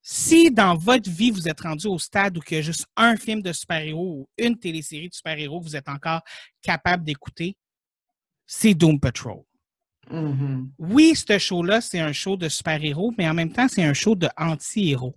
Si 0.00 0.50
dans 0.50 0.74
votre 0.74 1.10
vie, 1.10 1.30
vous 1.30 1.48
êtes 1.48 1.60
rendu 1.60 1.86
au 1.86 1.98
stade 1.98 2.38
où 2.38 2.40
il 2.50 2.54
y 2.54 2.58
a 2.58 2.62
juste 2.62 2.86
un 2.96 3.16
film 3.16 3.42
de 3.42 3.52
super-héros 3.52 4.20
ou 4.20 4.28
une 4.38 4.58
télésérie 4.58 5.10
de 5.10 5.14
super-héros 5.14 5.60
que 5.60 5.64
vous 5.66 5.76
êtes 5.76 5.88
encore 5.88 6.22
capable 6.62 7.04
d'écouter, 7.04 7.56
c'est 8.46 8.72
Doom 8.72 8.98
Patrol. 8.98 9.42
Mm-hmm. 10.10 10.68
Oui, 10.78 11.14
ce 11.14 11.38
show-là, 11.38 11.80
c'est 11.80 12.00
un 12.00 12.12
show 12.12 12.36
de 12.36 12.48
super-héros, 12.48 13.12
mais 13.18 13.28
en 13.28 13.34
même 13.34 13.52
temps, 13.52 13.68
c'est 13.68 13.84
un 13.84 13.94
show 13.94 14.14
de 14.14 14.28
anti-héros. 14.36 15.16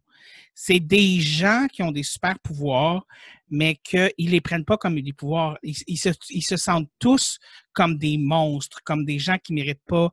C'est 0.54 0.80
des 0.80 1.22
gens 1.22 1.68
qui 1.72 1.82
ont 1.82 1.92
des 1.92 2.04
super 2.04 2.38
pouvoirs, 2.40 3.06
mais 3.50 3.76
qu'ils 3.76 4.12
ne 4.20 4.30
les 4.30 4.42
prennent 4.42 4.66
pas 4.66 4.78
comme 4.78 5.00
des 5.00 5.14
pouvoirs. 5.14 5.58
Ils, 5.64 5.98
se, 5.98 6.58
sentent 6.58 6.90
tous 7.00 7.40
comme 7.74 7.98
des 7.98 8.18
monstres, 8.18 8.80
comme 8.84 9.06
des 9.06 9.18
gens 9.18 9.38
qui 9.42 9.54
ne 9.54 9.62
méritent 9.62 9.86
pas 9.88 10.10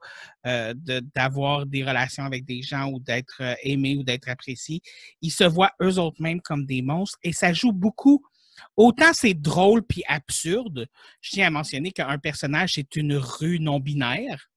euh, 0.47 0.74
d'avoir 1.14 1.66
des 1.66 1.85
relations 1.85 2.24
avec 2.24 2.45
des 2.45 2.62
gens 2.62 2.89
ou 2.91 3.01
d'être 3.01 3.39
euh, 3.41 3.55
aimés 3.62 3.97
ou 3.97 4.05
d'être 4.05 4.29
appréciés. 4.29 4.81
Ils 5.22 5.33
se 5.33 5.45
voient 5.45 5.72
eux 5.83 5.99
autres 5.99 6.22
mêmes 6.22 6.41
comme 6.41 6.66
des 6.66 6.83
monstres 6.83 7.18
et 7.22 7.33
ça 7.33 7.53
joue 7.53 7.72
beaucoup 7.72 8.24
Autant 8.76 9.12
c'est 9.12 9.35
drôle 9.35 9.83
puis 9.83 10.03
absurde, 10.07 10.89
je 11.20 11.31
tiens 11.31 11.49
à 11.49 11.51
mentionner 11.51 11.93
qu'un 11.93 12.18
personnage, 12.18 12.74
c'est 12.74 12.97
une 12.97 13.14
rue 13.16 13.61
non 13.61 13.81
binaire. 13.81 14.51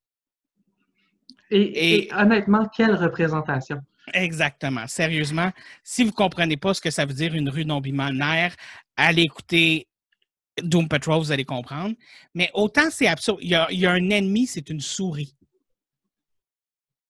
Et, 1.52 2.10
honnêtement, 2.14 2.68
quelle 2.76 2.96
représentation? 2.96 3.82
Exactement. 4.14 4.88
Sérieusement, 4.88 5.52
si 5.84 6.04
vous 6.04 6.10
ne 6.10 6.16
comprenez 6.16 6.58
pas 6.58 6.74
ce 6.74 6.82
que 6.82 6.90
ça 6.90 7.06
veut 7.06 7.14
dire 7.14 7.36
une 7.36 7.50
rue 7.50 7.66
non 7.66 7.82
binaire, 7.82 8.56
allez 8.98 9.24
écouter 9.24 9.88
Doom 10.62 10.88
Patrol, 10.88 11.20
vous 11.20 11.32
allez 11.32 11.46
comprendre. 11.46 11.96
Mais 12.34 12.50
autant 12.54 12.90
c'est 12.90 13.08
absurde. 13.08 13.40
Il 13.42 13.50
y, 13.50 13.56
a, 13.56 13.68
il 13.72 13.80
y 13.80 13.86
a 13.86 13.92
un 13.92 14.10
ennemi, 14.10 14.48
c'est 14.48 14.70
une 14.70 14.82
souris. 14.82 15.36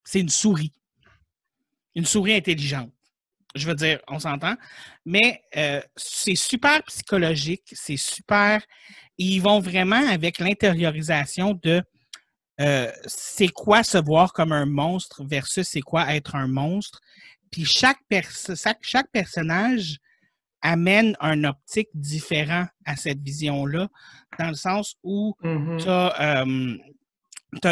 C'est 0.03 0.19
une 0.19 0.29
souris. 0.29 0.73
Une 1.95 2.05
souris 2.05 2.35
intelligente. 2.35 2.91
Je 3.55 3.67
veux 3.67 3.75
dire, 3.75 3.99
on 4.07 4.19
s'entend. 4.19 4.55
Mais 5.05 5.43
euh, 5.57 5.81
c'est 5.95 6.35
super 6.35 6.83
psychologique, 6.83 7.69
c'est 7.73 7.97
super. 7.97 8.61
Ils 9.17 9.39
vont 9.39 9.59
vraiment 9.59 10.07
avec 10.09 10.39
l'intériorisation 10.39 11.59
de 11.61 11.83
euh, 12.59 12.91
c'est 13.05 13.47
quoi 13.47 13.83
se 13.83 13.97
voir 13.97 14.33
comme 14.33 14.51
un 14.51 14.65
monstre 14.65 15.23
versus 15.23 15.67
c'est 15.67 15.81
quoi 15.81 16.13
être 16.13 16.35
un 16.35 16.47
monstre? 16.47 16.99
Puis 17.51 17.65
chaque, 17.65 17.99
chaque, 18.81 19.11
personnage 19.11 19.97
amène 20.61 21.15
un 21.19 21.43
optique 21.43 21.89
différent 21.93 22.67
à 22.85 22.95
cette 22.95 23.21
vision-là, 23.21 23.89
dans 24.37 24.49
le 24.49 24.55
sens 24.55 24.95
où 25.03 25.35
Mhm. 25.43 25.77
tu 25.77 25.87
as, 25.89 26.45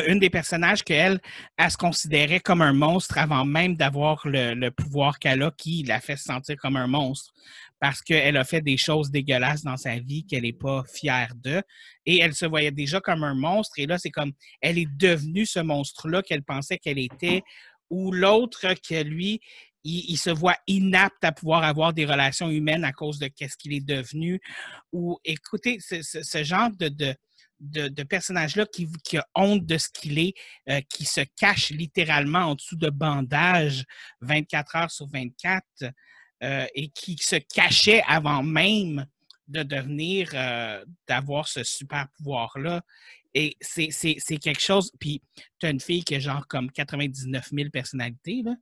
une 0.07 0.19
des 0.19 0.29
personnages 0.29 0.83
qu'elle, 0.83 1.21
elle 1.55 1.71
se 1.71 1.77
considérait 1.77 2.41
comme 2.41 2.61
un 2.61 2.73
monstre 2.73 3.17
avant 3.17 3.45
même 3.45 3.77
d'avoir 3.77 4.27
le, 4.27 4.53
le 4.53 4.71
pouvoir 4.71 5.19
qu'elle 5.19 5.41
a 5.43 5.51
qui 5.51 5.83
la 5.83 6.01
fait 6.01 6.17
se 6.17 6.25
sentir 6.25 6.57
comme 6.57 6.75
un 6.75 6.87
monstre 6.87 7.33
parce 7.79 8.01
qu'elle 8.01 8.37
a 8.37 8.43
fait 8.43 8.61
des 8.61 8.77
choses 8.77 9.09
dégueulasses 9.09 9.63
dans 9.63 9.77
sa 9.77 9.99
vie 9.99 10.25
qu'elle 10.25 10.43
n'est 10.43 10.53
pas 10.53 10.83
fière 10.83 11.33
de. 11.35 11.61
Et 12.05 12.19
elle 12.19 12.33
se 12.33 12.45
voyait 12.45 12.71
déjà 12.71 12.99
comme 12.99 13.23
un 13.23 13.35
monstre. 13.35 13.79
Et 13.79 13.85
là, 13.85 13.97
c'est 13.97 14.11
comme, 14.11 14.33
elle 14.61 14.77
est 14.77 14.89
devenue 14.97 15.45
ce 15.45 15.59
monstre-là 15.59 16.21
qu'elle 16.21 16.43
pensait 16.43 16.77
qu'elle 16.77 16.99
était. 16.99 17.41
Ou 17.89 18.11
l'autre 18.11 18.73
que 18.87 19.01
lui, 19.01 19.39
il, 19.83 20.17
se 20.17 20.29
voit 20.29 20.57
inapte 20.67 21.23
à 21.23 21.31
pouvoir 21.31 21.63
avoir 21.63 21.93
des 21.93 22.05
relations 22.05 22.49
humaines 22.49 22.83
à 22.83 22.91
cause 22.91 23.17
de 23.17 23.27
qu'est-ce 23.27 23.57
qu'il 23.57 23.73
est 23.73 23.85
devenu. 23.85 24.39
Ou 24.91 25.17
écoutez, 25.23 25.79
ce, 25.79 26.43
genre 26.43 26.69
de, 26.71 27.15
de, 27.59 28.03
personnage-là 28.03 28.65
qui, 28.65 28.89
qui 29.03 29.17
a 29.17 29.25
honte 29.35 29.65
de 29.65 29.77
ce 29.77 29.87
qu'il 29.89 30.19
est, 30.19 30.33
euh, 30.69 30.81
qui 30.89 31.05
se 31.05 31.21
cache 31.37 31.69
littéralement 31.69 32.39
en 32.39 32.55
dessous 32.55 32.75
de 32.75 32.89
bandages 32.89 33.85
24 34.21 34.75
heures 34.75 34.91
sur 34.91 35.07
24 35.07 35.63
euh, 36.43 36.65
et 36.73 36.89
qui 36.89 37.17
se 37.17 37.35
cachait 37.37 38.01
avant 38.07 38.43
même 38.43 39.05
de 39.47 39.63
devenir, 39.63 40.29
euh, 40.33 40.83
d'avoir 41.07 41.47
ce 41.47 41.63
super 41.63 42.07
pouvoir-là. 42.17 42.81
Et 43.33 43.55
c'est 43.61 43.89
c'est- 43.91 44.17
c'est 44.19 44.37
quelque 44.37 44.61
chose. 44.61 44.91
Puis, 44.99 45.21
tu 45.59 45.65
as 45.65 45.69
une 45.69 45.79
fille 45.79 46.03
qui 46.03 46.15
a 46.15 46.19
genre 46.19 46.47
comme 46.47 46.71
99 46.71 47.49
000 47.51 47.69
personnalités. 47.69 48.41
Là. 48.43 48.55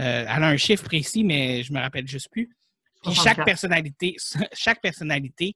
Euh, 0.00 0.24
elle 0.28 0.42
a 0.42 0.48
un 0.48 0.56
chiffre 0.56 0.84
précis, 0.84 1.22
mais 1.24 1.62
je 1.62 1.72
me 1.72 1.80
rappelle 1.80 2.08
juste 2.08 2.30
plus. 2.30 2.48
Puis 3.02 3.14
chaque 3.14 3.36
64. 3.36 3.44
personnalité, 3.44 4.16
chaque 4.54 4.80
personnalité 4.80 5.54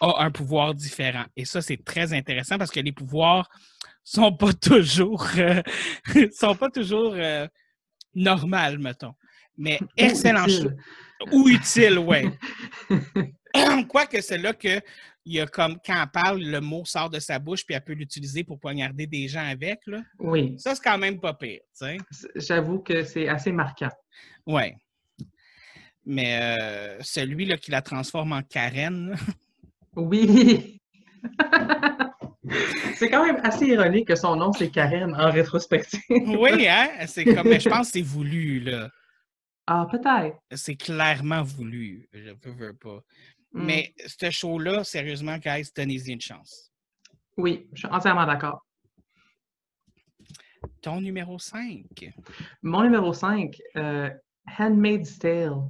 a 0.00 0.24
un 0.24 0.30
pouvoir 0.30 0.74
différent. 0.74 1.24
Et 1.36 1.44
ça, 1.44 1.60
c'est 1.60 1.82
très 1.84 2.12
intéressant 2.12 2.56
parce 2.58 2.70
que 2.70 2.80
les 2.80 2.92
pouvoirs 2.92 3.48
sont 4.02 4.32
pas 4.32 4.52
toujours 4.54 5.26
euh, 5.36 5.62
sont 6.32 6.54
pas 6.54 6.70
toujours 6.70 7.12
euh, 7.14 7.46
normales, 8.14 8.78
mettons. 8.78 9.14
Mais 9.60 9.78
excellent. 9.96 10.46
Ou 11.32 11.48
utile, 11.48 11.98
ouais. 11.98 12.24
Quoique 13.88 14.20
c'est 14.22 14.38
là 14.38 14.54
que 14.54 14.80
il 15.26 15.34
y 15.34 15.40
a 15.40 15.46
comme 15.46 15.76
quand 15.84 16.02
elle 16.02 16.10
parle, 16.10 16.40
le 16.40 16.60
mot 16.60 16.82
sort 16.86 17.10
de 17.10 17.18
sa 17.18 17.38
bouche, 17.38 17.66
puis 17.66 17.74
elle 17.74 17.84
peut 17.84 17.92
l'utiliser 17.92 18.42
pour 18.42 18.58
poignarder 18.58 19.06
des 19.06 19.28
gens 19.28 19.46
avec. 19.46 19.80
Là. 19.86 20.00
Oui, 20.18 20.54
Ça, 20.58 20.74
c'est 20.74 20.82
quand 20.82 20.96
même 20.96 21.20
pas 21.20 21.34
pire, 21.34 21.60
tu 21.78 21.86
sais. 21.86 21.98
j'avoue 22.36 22.78
que 22.78 23.04
c'est 23.04 23.28
assez 23.28 23.52
marquant. 23.52 23.90
Ouais. 24.46 24.76
Mais 26.06 26.40
euh, 26.40 26.98
celui 27.02 27.44
là, 27.44 27.58
qui 27.58 27.70
la 27.70 27.82
transforme 27.82 28.32
en 28.32 28.42
Karen, 28.42 29.10
là, 29.10 29.16
Oui! 29.96 30.80
c'est 32.94 33.10
quand 33.10 33.26
même 33.26 33.40
assez 33.42 33.66
ironique 33.66 34.08
que 34.08 34.16
son 34.16 34.36
nom, 34.36 34.52
c'est 34.52 34.70
Karen 34.70 35.14
en 35.14 35.30
rétrospective. 35.30 36.00
oui, 36.08 36.66
hein? 36.66 36.88
C'est 37.06 37.26
comme, 37.26 37.46
mais 37.46 37.60
je 37.60 37.68
pense 37.68 37.88
que 37.88 37.98
c'est 37.98 38.02
voulu, 38.02 38.60
là. 38.60 38.88
Ah, 39.66 39.86
peut-être. 39.90 40.38
C'est 40.52 40.76
clairement 40.76 41.42
voulu. 41.42 42.08
Je 42.12 42.30
veux, 42.30 42.52
veux 42.52 42.74
pas. 42.74 43.02
Hmm. 43.52 43.64
Mais 43.64 43.94
ce 44.06 44.30
show-là, 44.30 44.84
sérieusement, 44.84 45.38
guys, 45.38 45.70
donnez-y 45.74 46.12
une 46.12 46.20
chance. 46.20 46.72
Oui, 47.36 47.68
je 47.72 47.80
suis 47.80 47.88
entièrement 47.88 48.26
d'accord. 48.26 48.64
Ton 50.82 51.00
numéro 51.00 51.38
5. 51.38 52.12
Mon 52.62 52.82
numéro 52.82 53.12
5, 53.12 53.60
euh, 53.76 54.10
Handmaid's 54.58 55.18
Tale. 55.18 55.68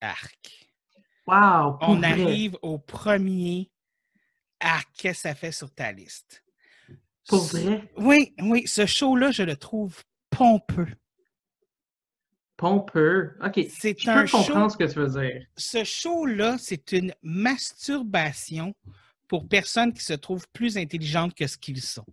Arc. 0.00 0.68
Wow! 1.26 1.78
On 1.80 1.96
vrai. 1.96 2.10
arrive 2.10 2.56
au 2.62 2.78
premier 2.78 3.70
arc 4.58 4.88
que 5.02 5.12
ça 5.12 5.34
fait 5.34 5.52
sur 5.52 5.72
ta 5.72 5.92
liste. 5.92 6.44
Pour 7.28 7.44
vrai? 7.44 7.90
Oui, 7.96 8.34
oui, 8.40 8.66
ce 8.66 8.86
show-là, 8.86 9.30
je 9.30 9.42
le 9.42 9.56
trouve 9.56 10.02
pompeux. 10.30 10.88
Pompeux. 12.60 13.30
OK. 13.42 13.66
C'est 13.70 13.98
Je 13.98 14.10
un 14.10 14.22
peux 14.24 14.30
comprendre 14.30 14.66
show. 14.66 14.68
ce 14.68 14.76
que 14.76 14.92
tu 14.92 14.98
veux 14.98 15.08
dire. 15.22 15.46
Ce 15.56 15.82
show-là, 15.82 16.56
c'est 16.58 16.92
une 16.92 17.12
masturbation 17.22 18.74
pour 19.28 19.48
personnes 19.48 19.92
qui 19.94 20.04
se 20.04 20.12
trouvent 20.12 20.46
plus 20.52 20.76
intelligentes 20.76 21.34
que 21.34 21.46
ce 21.46 21.56
qu'ils 21.56 21.80
sont. 21.80 22.04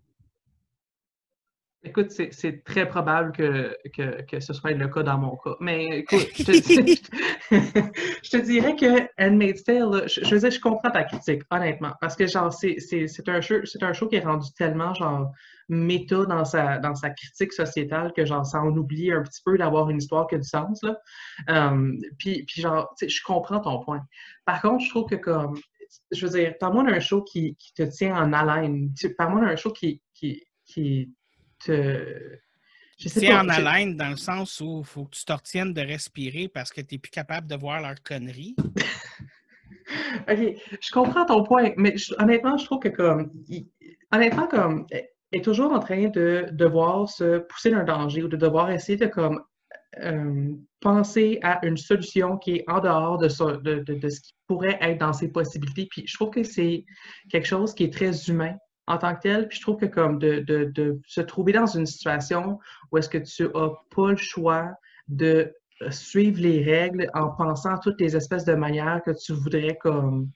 Écoute, 1.84 2.12
c'est 2.12 2.34
c'est 2.34 2.64
très 2.64 2.88
probable 2.88 3.32
que, 3.32 3.76
que, 3.96 4.22
que 4.24 4.40
ce 4.40 4.52
soit 4.54 4.72
le 4.72 4.88
cas 4.88 5.04
dans 5.04 5.18
mon 5.18 5.36
cas. 5.38 5.56
Mais 5.60 6.00
écoute, 6.00 6.28
je 6.36 6.44
te, 6.44 6.52
dis- 6.84 7.02
je 8.24 8.30
te 8.30 8.38
dirais 8.38 8.76
que 8.76 9.08
Handmaid's 9.22 9.64
Tale, 9.64 10.04
je, 10.10 10.22
je 10.24 10.34
veux 10.36 10.40
dire, 10.40 10.52
je 10.52 10.60
comprends 10.60 10.90
ta 10.92 11.04
critique, 11.04 11.44
honnêtement. 11.52 11.94
Parce 12.02 12.16
que, 12.16 12.26
genre, 12.26 12.52
c'est 12.52 12.80
c'est- 12.80 13.08
c'est 13.08 13.30
un, 13.30 13.42
show- 13.42 13.66
c'est 13.66 13.84
un 13.84 13.94
show 13.94 14.08
qui 14.08 14.16
est 14.16 14.22
rendu 14.26 14.48
tellement, 14.58 14.94
genre, 14.96 15.32
méta 15.70 16.26
dans 16.26 16.46
sa, 16.46 16.78
dans 16.78 16.96
sa 16.96 17.10
critique 17.10 17.54
sociétale 17.54 18.14
que, 18.14 18.26
genre, 18.26 18.46
ça 18.46 18.62
en 18.62 18.76
oublie 18.76 19.12
un 19.12 19.22
petit 19.24 19.42
peu 19.46 19.58
d'avoir 19.58 19.90
une 19.90 19.98
histoire 19.98 20.28
qui 20.28 20.36
a 20.36 20.38
du 20.38 20.48
sens, 20.48 20.82
là. 20.84 20.98
Euh, 21.50 21.98
puis, 22.18 22.44
puis, 22.46 22.62
genre, 22.62 22.96
je 23.02 23.22
comprends 23.24 23.60
ton 23.60 23.80
point. 23.84 24.06
Par 24.46 24.62
contre, 24.62 24.84
je 24.84 24.90
trouve 24.90 25.10
que, 25.10 25.16
comme, 25.16 25.60
je 26.12 26.26
veux 26.26 26.40
dire, 26.40 26.58
parle-moi 26.58 26.84
d'un 26.84 27.00
show 27.00 27.22
qui, 27.24 27.56
qui 27.58 27.74
te 27.74 27.84
tient 27.84 28.16
en 28.16 28.34
haleine. 28.34 28.94
Tu- 28.94 29.14
Parle-moi 29.16 29.42
d'un 29.46 29.56
show 29.56 29.72
qui, 29.72 30.02
qui, 30.14 30.44
qui 30.66 31.12
te. 31.60 32.38
Je 33.00 33.10
sais 33.10 33.28
pas, 33.28 33.44
en 33.44 33.50
haleine 33.50 33.96
dans 33.96 34.10
le 34.10 34.16
sens 34.18 34.60
où 34.60 34.80
il 34.80 34.86
faut 34.86 35.06
que 35.06 35.16
tu 35.16 35.24
te 35.24 35.32
retiennes 35.32 35.74
de 35.74 35.82
respirer 35.82 36.48
parce 36.48 36.72
que 36.72 36.82
tu 36.82 36.96
n'es 36.96 37.00
plus 37.00 37.12
capable 37.12 37.46
de 37.48 37.56
voir 37.56 37.82
leurs 37.82 38.02
conneries. 38.02 38.56
Ok, 40.30 40.38
je 40.82 40.92
comprends 40.92 41.26
ton 41.26 41.44
point, 41.44 41.72
mais 41.78 41.96
je- 41.98 42.14
honnêtement, 42.20 42.58
je 42.58 42.66
trouve 42.66 42.80
que 42.80 42.90
comme, 42.90 43.32
il- 43.48 43.70
honnêtement, 44.12 44.48
comme, 44.48 44.86
est 45.32 45.44
toujours 45.44 45.72
en 45.74 45.80
train 45.80 46.08
de 46.10 46.48
devoir 46.52 47.10
se 47.10 47.40
pousser 47.40 47.70
d'un 47.72 47.84
danger 47.84 48.24
ou 48.24 48.28
de 48.28 48.38
devoir 48.38 48.72
essayer 48.72 48.98
de 48.98 49.08
comme 49.08 49.42
euh, 50.00 50.52
penser 50.80 51.40
à 51.44 51.66
une 51.66 51.78
solution 51.78 52.38
qui 52.38 52.58
est 52.58 52.66
en 52.70 52.80
dehors 52.80 53.18
de, 53.18 53.28
ça- 53.30 53.58
de, 53.58 53.80
de- 53.80 54.10
ce 54.10 54.22
qui 54.22 54.34
pourrait 54.48 54.78
être 54.82 55.00
dans 55.00 55.14
ses 55.14 55.30
possibilités. 55.30 55.88
Puis 55.90 56.04
je 56.08 56.14
trouve 56.16 56.30
que 56.30 56.44
c'est 56.44 56.86
quelque 57.30 57.48
chose 57.48 57.74
qui 57.74 57.84
est 57.86 57.94
très 57.94 58.12
humain 58.30 58.56
en 58.86 58.98
tant 58.98 59.16
que 59.16 59.22
tel. 59.22 59.48
Puis 59.48 59.58
je 59.58 59.62
trouve 59.64 59.78
que 59.78 59.86
comme 59.86 60.20
de, 60.20 60.40
de- 60.40 60.66
de 60.74 61.00
se 61.08 61.22
trouver 61.22 61.52
dans 61.54 61.66
une 61.66 61.86
situation 61.86 62.60
où 62.92 62.98
est-ce 62.98 63.10
que 63.10 63.18
tu 63.18 63.44
n'as 63.44 63.70
pas 63.96 64.12
le 64.12 64.18
choix 64.18 64.72
de 65.08 65.54
euh, 65.82 65.92
suivre 65.92 66.40
les 66.42 66.64
règles 66.64 67.10
en 67.14 67.30
pensant 67.30 67.76
à 67.76 67.80
toutes 67.80 68.00
les 68.00 68.16
espèces 68.16 68.46
de 68.46 68.54
manières 68.54 69.02
que 69.06 69.12
tu 69.12 69.34
voudrais 69.34 69.76
comme 69.78 70.30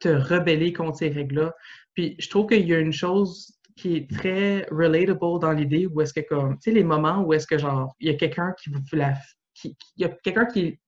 te 0.00 0.08
rebeller 0.08 0.72
contre 0.72 0.98
ces 0.98 1.08
règles-là. 1.10 1.54
Puis 1.94 2.16
je 2.18 2.28
trouve 2.28 2.46
qu'il 2.48 2.66
y 2.66 2.74
a 2.74 2.78
une 2.78 2.92
chose 2.92 3.58
qui 3.76 3.96
est 3.96 4.10
très 4.10 4.66
relatable 4.70 5.40
dans 5.40 5.52
l'idée 5.52 5.86
où 5.86 6.00
est-ce 6.00 6.12
que 6.12 6.20
comme, 6.20 6.58
tu 6.58 6.70
sais, 6.70 6.70
les 6.72 6.84
moments 6.84 7.22
où 7.22 7.32
est-ce 7.32 7.46
que 7.46 7.58
genre, 7.58 7.94
il 8.00 8.08
y 8.08 8.14
a 8.14 8.14
quelqu'un 8.14 8.54
qui 8.60 8.70
vous 8.70 8.80
la, 8.92 9.14
qui, 9.54 9.76
il 9.96 10.02
y 10.02 10.04
a 10.04 10.08
quelqu'un 10.08 10.46
qui 10.46 10.78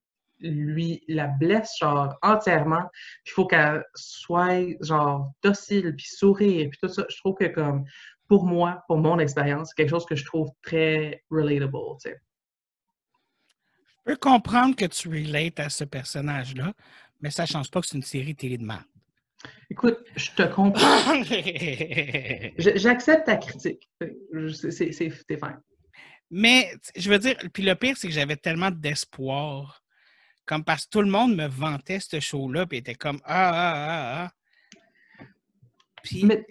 lui 0.41 1.03
la 1.09 1.29
blesse 1.29 1.73
genre 1.81 2.17
entièrement, 2.23 2.91
il 3.27 3.31
faut 3.31 3.47
qu'elle 3.47 3.85
soit 3.95 4.77
genre 4.81 5.33
docile, 5.43 5.95
puis 5.97 6.07
sourire, 6.07 6.69
puis 6.71 6.79
tout 6.83 6.89
ça. 6.89 7.05
Je 7.09 7.17
trouve 7.19 7.37
que 7.37 7.47
comme, 7.47 7.85
pour 8.29 8.45
moi, 8.45 8.83
pour 8.87 8.99
mon 8.99 9.19
expérience, 9.19 9.69
c'est 9.69 9.83
quelque 9.83 9.91
chose 9.91 10.07
que 10.07 10.17
je 10.17 10.25
trouve 10.25 10.51
très 10.63 11.23
relatable, 11.31 11.73
tu 12.03 12.11
sais. 12.11 12.21
Je 14.07 14.13
peux 14.13 14.17
comprendre 14.17 14.77
que 14.77 14.85
tu 14.85 15.09
relates 15.09 15.61
à 15.61 15.71
ce 15.71 15.85
personnage-là, 15.85 16.75
mais 17.23 17.31
ça 17.31 17.47
change 17.47 17.71
pas 17.71 17.81
que 17.81 17.87
c'est 17.87 17.97
une 17.97 18.03
série 18.03 18.35
télé 18.35 18.59
de. 18.59 18.67
Écoute, 19.71 19.99
je 20.17 20.31
te 20.31 20.43
comprends. 20.43 21.23
J'accepte 22.59 23.27
ta 23.27 23.37
critique. 23.37 23.89
C'est 24.71 25.37
fin. 25.39 25.59
mais 26.31 26.71
je 26.97 27.11
veux 27.11 27.19
dire, 27.19 27.37
puis 27.53 27.63
le 27.63 27.75
pire, 27.75 27.97
c'est 27.97 28.09
que 28.09 28.15
j'avais 28.15 28.37
tellement 28.37 28.71
d'espoir. 28.71 29.83
Comme 30.47 30.65
parce 30.65 30.85
que 30.85 30.91
tout 30.91 31.01
le 31.01 31.11
monde 31.11 31.35
me 31.35 31.47
vantait 31.47 32.01
ce 32.01 32.21
show-là, 32.21 32.67
puis 32.67 32.79
était 32.79 32.95
comme 32.95 33.19
Ah, 33.25 33.51
ah, 33.55 33.75
ah, 33.75 34.25
ah. 34.25 35.25
Puis 36.03 36.25
Mais 36.25 36.47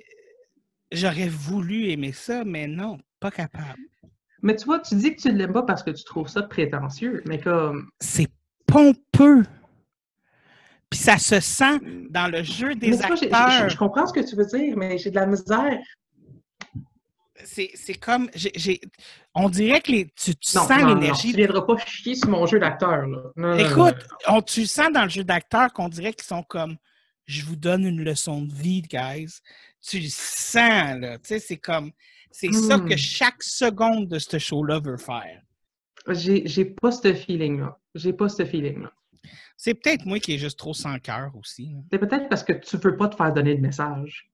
j'aurais 0.91 1.29
voulu 1.29 1.89
aimer 1.89 2.11
ça, 2.11 2.43
mais 2.43 2.67
non, 2.67 2.97
pas 3.19 3.29
capable. 3.29 3.79
Mais 4.41 4.55
tu 4.55 4.65
vois, 4.65 4.79
tu 4.79 4.95
dis 4.95 5.15
que 5.15 5.21
tu 5.21 5.31
ne 5.31 5.37
l'aimes 5.37 5.53
pas 5.53 5.63
parce 5.63 5.83
que 5.83 5.91
tu 5.91 6.03
trouves 6.03 6.27
ça 6.27 6.43
prétentieux, 6.43 7.23
mais 7.25 7.39
comme. 7.39 7.89
C'est 7.99 8.27
pompeux. 8.65 9.43
Puis 10.93 11.01
ça 11.01 11.17
se 11.17 11.39
sent 11.39 11.79
dans 12.11 12.27
le 12.31 12.43
jeu 12.43 12.75
des 12.75 12.91
Mais 12.91 13.03
acteurs. 13.03 13.49
je, 13.63 13.69
je 13.69 13.77
comprends 13.77 14.05
ce 14.05 14.13
que 14.13 14.19
tu 14.27 14.35
veux 14.35 14.45
dire, 14.45 14.77
mais 14.77 14.97
j'ai 14.99 15.09
de 15.09 15.15
la 15.15 15.25
misère. 15.25 15.79
C'est 17.45 17.71
c'est 17.73 17.95
comme. 17.95 18.29
on 19.35 19.49
dirait 19.49 19.81
que 19.81 19.91
les, 19.91 20.05
tu, 20.15 20.35
tu 20.35 20.55
Non, 20.57 20.67
sens 20.67 20.77
l'énergie. 20.83 21.31
tu 21.31 21.35
viendras 21.37 21.61
pas 21.63 21.77
chier 21.77 22.15
sur 22.15 22.29
mon 22.29 22.45
jeu 22.45 22.59
d'acteur. 22.59 23.05
Écoute, 23.57 23.95
on, 24.27 24.41
tu 24.41 24.65
sens 24.65 24.91
dans 24.93 25.03
le 25.03 25.09
jeu 25.09 25.23
d'acteur 25.23 25.73
qu'on 25.73 25.89
dirait 25.89 26.13
qu'ils 26.13 26.23
sont 26.27 26.43
comme 26.43 26.77
je 27.25 27.43
vous 27.43 27.55
donne 27.55 27.85
une 27.85 28.03
leçon 28.03 28.41
de 28.43 28.53
vie, 28.53 28.81
guys. 28.81 29.39
Tu 29.81 29.99
le 29.99 30.09
sens, 30.09 30.99
là. 30.99 31.17
Tu 31.17 31.27
sais, 31.29 31.39
c'est 31.39 31.57
comme. 31.57 31.91
C'est 32.31 32.51
ça 32.53 32.77
Hmm. 32.77 32.87
que 32.89 32.95
chaque 32.97 33.41
seconde 33.43 34.07
de 34.07 34.19
ce 34.19 34.37
show-là 34.39 34.79
veut 34.79 34.97
faire. 34.97 35.41
J'ai 36.09 36.43
j'ai 36.47 36.65
pas 36.65 36.91
ce 36.91 37.13
feeling-là. 37.13 37.77
J'ai 37.95 38.13
pas 38.13 38.29
ce 38.29 38.45
feeling-là. 38.45 38.91
C'est 39.57 39.73
peut-être 39.73 40.05
moi 40.05 40.19
qui 40.19 40.33
est 40.33 40.37
juste 40.37 40.59
trop 40.59 40.73
sans 40.73 40.99
cœur 40.99 41.31
aussi. 41.35 41.75
C'est 41.91 41.99
peut-être 41.99 42.29
parce 42.29 42.43
que 42.43 42.53
tu 42.53 42.77
veux 42.77 42.97
pas 42.97 43.07
te 43.07 43.15
faire 43.15 43.33
donner 43.33 43.55
de 43.55 43.61
message. 43.61 44.29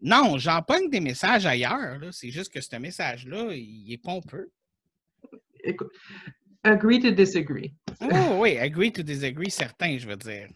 Non, 0.00 0.38
j'en 0.38 0.62
pogne 0.62 0.88
des 0.90 1.00
messages 1.00 1.46
ailleurs. 1.46 1.98
C'est 2.12 2.30
juste 2.30 2.52
que 2.52 2.60
ce 2.60 2.76
message-là, 2.76 3.48
il 3.52 3.92
est 3.92 3.98
pompeux. 3.98 4.50
Écoute, 5.64 5.90
agree 6.62 7.00
to 7.00 7.10
disagree. 7.10 7.74
Oh, 8.00 8.38
oui, 8.40 8.58
agree 8.58 8.92
to 8.92 9.02
disagree, 9.02 9.50
certain, 9.50 9.98
je 9.98 10.06
veux 10.06 10.16
dire. 10.16 10.48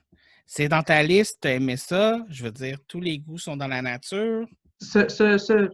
C'est 0.47 0.69
dans 0.69 0.83
ta 0.83 1.03
liste, 1.03 1.39
t'as 1.41 1.55
aimé 1.55 1.77
ça. 1.77 2.25
Je 2.29 2.45
veux 2.45 2.53
dire, 2.53 2.79
tous 2.87 3.01
les 3.01 3.19
goûts 3.19 3.39
sont 3.39 3.57
dans 3.57 3.67
la 3.67 3.83
nature. 3.83 4.47
Ce, 4.81 5.09
ce, 5.09 5.39
ce 5.39 5.71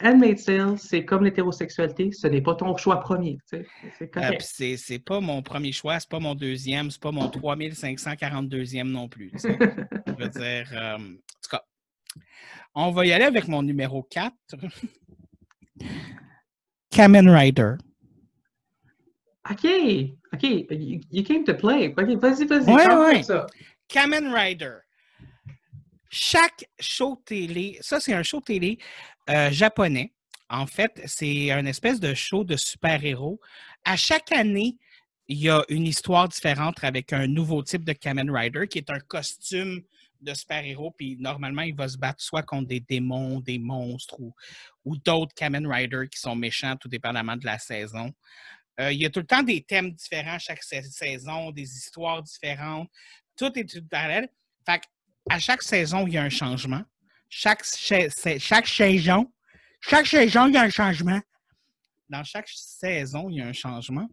Handmaid's 0.00 0.44
Tale, 0.44 0.78
c'est 0.78 1.04
comme 1.04 1.24
l'hétérosexualité, 1.24 2.12
ce 2.12 2.28
n'est 2.28 2.40
pas 2.40 2.54
ton 2.54 2.76
choix 2.76 3.00
premier. 3.00 3.38
C'est 3.46 3.66
Euh, 4.02 4.06
correct. 4.12 4.42
c'est, 4.42 4.98
pas 5.00 5.20
mon 5.20 5.42
premier 5.42 5.72
choix, 5.72 5.98
c'est 5.98 6.08
pas 6.08 6.20
mon 6.20 6.34
deuxième, 6.36 6.90
c'est 6.90 7.00
pas 7.02 7.10
mon 7.10 7.28
3542e 7.28 8.84
non 8.84 9.08
plus. 9.08 9.32
Je 9.42 10.12
veux 10.12 10.28
dire, 10.28 10.70
euh, 10.72 10.94
en 10.96 10.98
tout 10.98 11.50
cas, 11.50 11.62
on 12.74 12.90
va 12.92 13.06
y 13.06 13.12
aller 13.12 13.24
avec 13.24 13.48
mon 13.48 13.62
numéro 13.62 14.04
4. 14.04 14.32
Kamen 16.90 17.28
Rider. 17.28 17.74
OK, 19.50 19.66
OK, 20.32 20.42
you, 20.42 21.00
you 21.10 21.22
came 21.24 21.44
to 21.44 21.54
play. 21.54 21.88
OK, 21.88 22.18
vas-y, 22.20 22.44
vas-y. 22.46 22.70
Ouais, 22.72 22.94
ouais. 22.94 23.22
ça. 23.22 23.46
Kamen 23.88 24.32
Rider. 24.32 24.76
Chaque 26.10 26.64
show 26.80 27.20
télé, 27.24 27.76
ça 27.80 28.00
c'est 28.00 28.14
un 28.14 28.22
show 28.22 28.40
télé 28.40 28.78
euh, 29.28 29.50
japonais. 29.50 30.12
En 30.50 30.66
fait, 30.66 31.00
c'est 31.06 31.50
un 31.50 31.66
espèce 31.66 32.00
de 32.00 32.14
show 32.14 32.44
de 32.44 32.56
super-héros. 32.56 33.40
À 33.84 33.96
chaque 33.96 34.32
année, 34.32 34.76
il 35.26 35.38
y 35.38 35.50
a 35.50 35.62
une 35.68 35.86
histoire 35.86 36.28
différente 36.28 36.82
avec 36.82 37.12
un 37.12 37.26
nouveau 37.26 37.62
type 37.62 37.84
de 37.84 37.92
Kamen 37.92 38.30
Rider 38.30 38.66
qui 38.66 38.78
est 38.78 38.90
un 38.90 38.98
costume 38.98 39.82
de 40.22 40.32
super-héros. 40.32 40.92
Puis 40.92 41.16
normalement, 41.18 41.62
il 41.62 41.74
va 41.74 41.86
se 41.88 41.98
battre 41.98 42.22
soit 42.22 42.42
contre 42.42 42.68
des 42.68 42.80
démons, 42.80 43.40
des 43.40 43.58
monstres 43.58 44.16
ou, 44.84 44.96
d'autres 44.96 45.34
Kamen 45.34 45.66
Rider 45.66 46.08
qui 46.10 46.18
sont 46.18 46.34
méchants, 46.34 46.76
tout 46.76 46.88
dépendamment 46.88 47.36
de 47.36 47.44
la 47.44 47.58
saison. 47.58 48.10
Euh, 48.80 48.90
il 48.90 49.00
y 49.00 49.04
a 49.04 49.10
tout 49.10 49.20
le 49.20 49.26
temps 49.26 49.42
des 49.42 49.62
thèmes 49.62 49.92
différents 49.92 50.38
chaque 50.38 50.62
sa- 50.62 50.82
saison, 50.82 51.50
des 51.50 51.70
histoires 51.76 52.22
différentes. 52.22 52.88
Tout 53.36 53.56
est 53.58 53.68
tout 53.68 53.84
parallèle. 53.86 54.28
Fait 54.64 54.80
à 55.28 55.38
chaque 55.38 55.62
saison, 55.62 56.06
il 56.06 56.14
y 56.14 56.16
a 56.16 56.22
un 56.22 56.30
changement. 56.30 56.82
Chaque, 57.28 57.64
cha- 57.64 58.08
sa- 58.10 58.38
chaque 58.38 58.66
saison, 58.68 59.32
chaque 59.80 60.06
saison, 60.06 60.46
il 60.48 60.54
y 60.54 60.56
a 60.56 60.62
un 60.62 60.70
changement. 60.70 61.20
Dans 62.08 62.24
chaque 62.24 62.48
saison, 62.48 63.28
il 63.28 63.36
y 63.36 63.40
a 63.42 63.46
un 63.46 63.52
changement. 63.52 64.08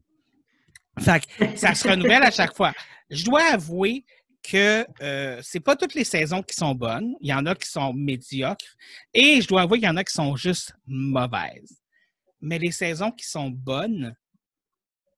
Ça 1.55 1.76
se 1.76 1.88
renouvelle 1.88 2.24
à 2.24 2.32
chaque 2.32 2.55
fois. 2.55 2.74
Je 3.09 3.24
dois 3.26 3.43
avouer 3.53 4.05
que 4.43 4.86
euh, 5.01 5.39
c'est 5.43 5.59
pas 5.59 5.76
toutes 5.76 5.93
les 5.95 6.03
saisons 6.03 6.41
qui 6.43 6.55
sont 6.55 6.76
bonnes. 6.76 7.16
Il 7.22 7.30
y 7.30 7.34
en 7.34 7.45
a 7.45 7.55
qui 7.55 7.70
sont 7.70 7.93
médiocres. 7.93 8.76
Et 9.13 9.41
je 9.41 9.47
dois 9.47 9.61
avouer 9.63 9.80
qu'il 9.80 9.88
y 9.88 9.89
en 9.91 9.97
a 9.97 10.03
qui 10.03 10.13
sont 10.13 10.36
juste 10.36 10.74
mauvaises. 10.86 11.82
Mais 12.41 12.59
les 12.59 12.72
saisons 12.72 13.11
qui 13.11 13.26
sont 13.28 13.49
bonnes, 13.49 14.16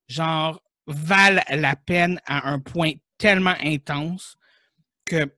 genre, 0.08 0.62
valent 0.86 1.41
la 1.50 1.76
peine 1.76 2.22
à 2.26 2.50
un 2.50 2.60
point 2.60 2.93
tellement 3.18 3.56
intense 3.62 4.38
que 5.04 5.32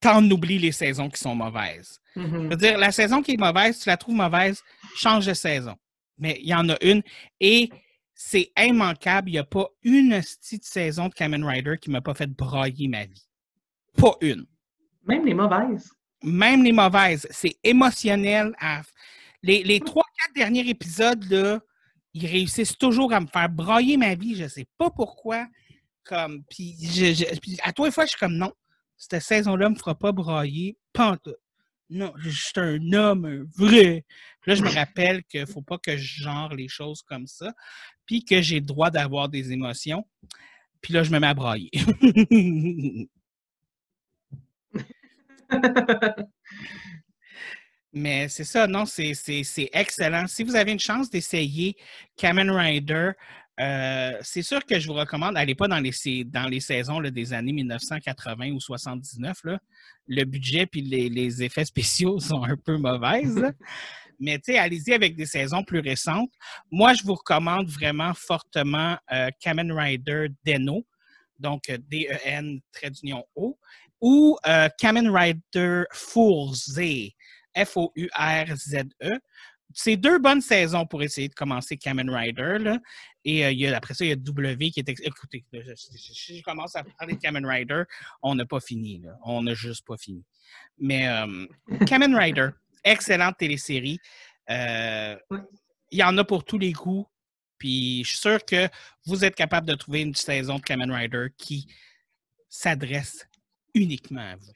t'en 0.00 0.28
oublies 0.30 0.58
les 0.58 0.72
saisons 0.72 1.08
qui 1.10 1.20
sont 1.20 1.34
mauvaises. 1.34 2.00
Je 2.16 2.20
Mhm. 2.22 2.48
veux 2.50 2.56
dire, 2.56 2.78
la 2.78 2.90
saison 2.92 3.22
qui 3.22 3.32
est 3.32 3.36
mauvaise, 3.36 3.78
tu 3.78 3.88
la 3.88 3.96
trouves 3.96 4.14
mauvaise, 4.14 4.62
change 4.96 5.26
de 5.26 5.34
saison. 5.34 5.76
Mais 6.18 6.38
il 6.40 6.48
y 6.48 6.54
en 6.54 6.68
a 6.68 6.76
une 6.82 7.02
et 7.40 7.70
c'est 8.14 8.50
immanquable. 8.58 9.28
Il 9.30 9.32
n'y 9.32 9.38
a 9.38 9.44
pas 9.44 9.68
une 9.82 10.20
petite 10.20 10.64
saison 10.64 11.08
de 11.08 11.14
Kamen 11.14 11.44
Rider 11.44 11.76
qui 11.80 11.90
m'a 11.90 12.00
pas 12.00 12.14
fait 12.14 12.26
brailler 12.26 12.88
ma 12.88 13.04
vie. 13.06 13.26
Pas 13.96 14.16
une. 14.20 14.46
Même 15.06 15.24
les 15.24 15.34
mauvaises. 15.34 15.90
Même 16.22 16.62
les 16.64 16.72
mauvaises. 16.72 17.26
C'est 17.30 17.56
émotionnel. 17.62 18.54
à- 18.60 18.82
Les, 19.42 19.62
les 19.62 19.80
trois, 19.80 20.04
quatre 20.18 20.34
derniers 20.34 20.68
épisodes, 20.68 21.24
là, 21.30 21.60
ils 22.12 22.26
réussissent 22.26 22.76
toujours 22.76 23.10
à 23.14 23.20
me 23.20 23.26
faire 23.26 23.48
brailler 23.48 23.96
ma 23.96 24.14
vie. 24.14 24.36
Je 24.36 24.46
sais 24.48 24.66
pas 24.76 24.90
pourquoi. 24.90 25.46
Comme, 26.04 26.42
puis, 26.50 26.74
je- 26.78 27.14
je- 27.14 27.38
puis 27.40 27.56
à 27.62 27.72
toi, 27.72 27.90
fois, 27.90 28.04
je 28.04 28.10
suis 28.10 28.18
comme 28.18 28.36
non. 28.36 28.52
Cette 29.00 29.22
saison-là 29.22 29.70
me 29.70 29.74
fera 29.76 29.94
pas 29.94 30.12
brailler. 30.12 30.76
Tout. 30.92 31.18
Non, 31.88 32.12
je 32.18 32.28
suis 32.28 32.52
un 32.56 32.92
homme, 32.92 33.24
un 33.24 33.44
vrai. 33.56 34.04
Puis 34.40 34.50
là, 34.50 34.54
je 34.54 34.62
me 34.62 34.68
rappelle 34.68 35.24
qu'il 35.24 35.46
faut 35.46 35.62
pas 35.62 35.78
que 35.78 35.96
je 35.96 36.22
genre 36.22 36.52
les 36.54 36.68
choses 36.68 37.00
comme 37.02 37.26
ça. 37.26 37.52
Puis 38.04 38.24
que 38.24 38.42
j'ai 38.42 38.60
le 38.60 38.66
droit 38.66 38.90
d'avoir 38.90 39.30
des 39.30 39.52
émotions. 39.52 40.06
Puis 40.82 40.92
là, 40.92 41.02
je 41.02 41.10
me 41.10 41.18
mets 41.18 41.28
à 41.28 41.34
brailler. 41.34 41.70
Mais 47.92 48.28
c'est 48.28 48.44
ça, 48.44 48.66
non, 48.66 48.84
c'est 48.84 49.14
excellent. 49.72 50.26
Si 50.26 50.44
vous 50.44 50.54
avez 50.54 50.72
une 50.72 50.78
chance 50.78 51.08
d'essayer 51.10 51.74
Kamen 52.16 52.50
Rider, 52.50 53.12
euh, 53.60 54.18
c'est 54.22 54.42
sûr 54.42 54.64
que 54.64 54.78
je 54.78 54.86
vous 54.86 54.94
recommande, 54.94 55.36
allez 55.36 55.54
pas 55.54 55.68
dans 55.68 55.78
les, 55.78 56.24
dans 56.24 56.48
les 56.48 56.60
saisons 56.60 56.98
là, 56.98 57.10
des 57.10 57.32
années 57.32 57.52
1980 57.52 58.52
ou 58.52 58.60
79. 58.60 59.44
Là. 59.44 59.58
Le 60.06 60.24
budget 60.24 60.66
puis 60.66 60.80
les, 60.80 61.08
les 61.08 61.42
effets 61.42 61.64
spéciaux 61.64 62.18
sont 62.20 62.42
un 62.42 62.56
peu 62.56 62.76
mauvaises. 62.78 63.36
là. 63.36 63.52
Mais 64.20 64.38
allez-y 64.48 64.92
avec 64.92 65.16
des 65.16 65.24
saisons 65.24 65.64
plus 65.64 65.80
récentes. 65.80 66.30
Moi, 66.70 66.92
je 66.92 67.02
vous 67.04 67.14
recommande 67.14 67.68
vraiment 67.68 68.12
fortement 68.12 68.98
euh, 69.10 69.30
Kamen 69.40 69.72
Rider 69.72 70.26
Deno, 70.44 70.86
donc 71.38 71.70
euh, 71.70 71.78
D-E-N, 71.88 72.60
trait 72.70 72.90
d'union 72.90 73.24
O, 73.34 73.58
ou 73.98 74.36
euh, 74.46 74.68
Kamen 74.78 75.08
Rider 75.08 75.84
Furze. 75.92 76.78
F-O-U-R-Z-E. 77.56 79.18
C'est 79.72 79.96
deux 79.96 80.18
bonnes 80.18 80.40
saisons 80.40 80.84
pour 80.86 81.02
essayer 81.02 81.28
de 81.28 81.34
commencer 81.34 81.76
Kamen 81.76 82.10
Rider. 82.10 82.56
Là. 82.58 82.78
Et 83.24 83.44
euh, 83.44 83.50
il 83.52 83.58
y 83.60 83.66
a- 83.66 83.76
après 83.76 83.94
ça, 83.94 84.04
il 84.04 84.08
y 84.08 84.12
a 84.12 84.16
W 84.16 84.70
qui 84.70 84.80
est. 84.80 84.88
ex- 84.88 85.00
Écoutez, 85.04 85.44
je- 85.52 85.74
si 85.76 86.38
je 86.38 86.42
commence 86.42 86.74
à 86.76 86.82
parler 86.84 87.14
de 87.14 87.20
Kamen 87.20 87.46
Rider, 87.46 87.82
on 88.22 88.34
n'a 88.34 88.46
pas 88.46 88.60
fini. 88.60 88.98
Là. 89.00 89.16
On 89.24 89.42
n'a 89.42 89.54
juste 89.54 89.86
pas 89.86 89.96
fini. 89.96 90.24
Mais 90.78 91.06
euh, 91.08 91.46
Kamen 91.86 92.14
Rider, 92.16 92.48
excellente 92.84 93.36
télésérie. 93.38 93.98
Euh. 94.50 95.16
Il 95.92 95.98
y 95.98 96.02
en 96.04 96.16
a 96.18 96.24
pour 96.24 96.44
tous 96.44 96.58
les 96.58 96.72
goûts. 96.72 97.06
Puis 97.58 98.02
je 98.04 98.08
suis 98.10 98.18
sûr 98.18 98.44
que 98.44 98.68
vous 99.04 99.24
êtes 99.24 99.34
capable 99.34 99.66
de 99.66 99.74
trouver 99.74 100.00
une 100.00 100.14
saison 100.14 100.56
de 100.56 100.62
Kamen 100.62 100.90
Rider 100.90 101.26
qui 101.36 101.66
s'adresse 102.48 103.26
uniquement 103.74 104.20
à 104.32 104.36
vous. 104.36 104.52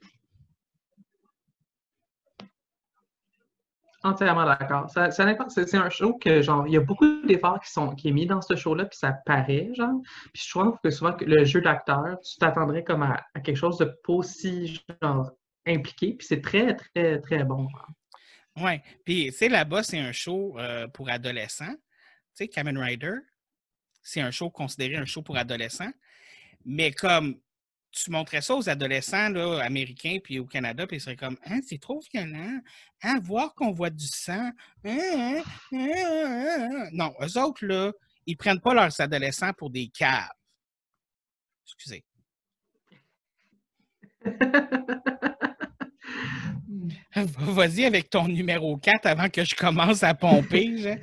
Entièrement 4.05 4.45
d'accord. 4.45 4.91
Ça, 4.91 5.11
ça 5.11 5.35
c'est 5.49 5.75
un 5.77 5.89
show 5.89 6.15
que, 6.19 6.43
genre, 6.43 6.67
il 6.67 6.75
y 6.75 6.77
a 6.77 6.81
beaucoup 6.81 7.27
d'efforts 7.27 7.59
qui 7.61 7.73
sont 7.73 7.95
qui 7.95 8.09
est 8.09 8.13
mis 8.13 8.27
dans 8.27 8.43
ce 8.43 8.55
show-là, 8.55 8.85
puis 8.85 8.99
ça 8.99 9.13
paraît, 9.25 9.71
genre. 9.75 10.01
Puis 10.33 10.43
je 10.45 10.51
trouve 10.51 10.77
que 10.85 10.91
souvent, 10.91 11.17
le 11.21 11.45
jeu 11.45 11.63
d'acteur, 11.63 12.21
tu 12.21 12.37
t'attendrais 12.39 12.85
comme 12.85 13.03
à, 13.03 13.25
à 13.35 13.41
quelque 13.41 13.57
chose 13.57 13.79
de 13.79 13.87
pas 13.87 14.13
aussi, 14.13 14.83
genre, 15.03 15.31
impliqué, 15.67 16.13
puis 16.13 16.27
c'est 16.27 16.43
très, 16.43 16.77
très, 16.77 17.19
très 17.21 17.45
bon. 17.45 17.67
Oui. 18.57 18.79
Puis, 19.05 19.27
tu 19.27 19.33
sais, 19.33 19.49
là-bas, 19.49 19.83
c'est 19.83 19.99
un 19.99 20.13
show 20.13 20.59
euh, 20.59 20.87
pour 20.89 21.09
adolescents. 21.09 21.75
Tu 21.75 22.45
sais, 22.45 22.49
Kamen 22.49 22.77
Rider, 22.77 23.15
c'est 24.03 24.21
un 24.21 24.31
show 24.31 24.51
considéré 24.51 24.97
un 24.97 25.07
show 25.07 25.23
pour 25.23 25.37
adolescents. 25.37 25.93
Mais 26.67 26.93
comme 26.93 27.37
tu 27.95 28.11
montrais 28.11 28.41
ça 28.43 28.57
aux 28.57 28.69
adolescents 28.69 29.29
là, 29.29 29.61
américains 29.63 30.19
puis 30.23 30.41
au 30.41 30.47
Canada, 30.47 30.87
puis 30.87 30.97
ils 30.97 31.01
seraient 31.01 31.17
comme 31.17 31.39
Hein, 31.47 31.61
c'est 31.67 31.81
trop 31.81 32.01
violent. 32.13 32.61
Hein, 33.03 33.21
voir 33.23 33.55
qu'on 33.55 33.71
voit 33.71 33.91
du 33.91 34.07
sang. 34.07 34.51
Hein, 34.85 35.43
hein. 35.73 36.89
Non, 36.93 37.15
eux 37.23 37.39
autres, 37.39 37.65
là, 37.65 37.93
ils 38.27 38.37
prennent 38.37 38.61
pas 38.61 38.75
leurs 38.75 39.01
adolescents 39.01 39.53
pour 39.57 39.71
des 39.71 39.89
caves. 39.89 40.29
Excusez. 41.65 42.05
Vas-y 47.15 47.85
avec 47.85 48.11
ton 48.11 48.27
numéro 48.27 48.77
4 48.77 49.07
avant 49.07 49.29
que 49.29 49.45
je 49.45 49.55
commence 49.55 50.03
à 50.03 50.15
pomper. 50.15 50.99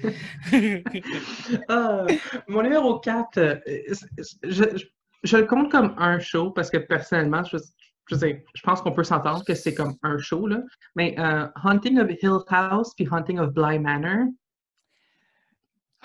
Ah, 1.69 2.05
mon 2.47 2.63
numéro 2.63 2.99
4, 2.99 3.37
euh, 3.37 3.59
je, 4.43 4.63
je, 5.23 5.37
le 5.37 5.45
compte 5.45 5.71
comme 5.71 5.93
un 5.97 6.19
show 6.19 6.51
parce 6.51 6.69
que 6.69 6.77
personnellement, 6.77 7.43
je, 7.43 7.57
je, 8.09 8.15
je 8.17 8.61
pense 8.63 8.81
qu'on 8.81 8.91
peut 8.91 9.03
s'entendre 9.03 9.43
que 9.45 9.53
c'est 9.53 9.73
comme 9.73 9.95
un 10.03 10.17
show, 10.17 10.47
là. 10.47 10.61
mais 10.95 11.15
uh, 11.17 11.47
Hunting 11.63 11.99
of 11.99 12.09
Hill 12.21 12.39
House 12.47 12.93
puis 12.95 13.07
Hunting 13.09 13.39
of 13.39 13.53
Bly 13.53 13.79
Manor. 13.79 14.27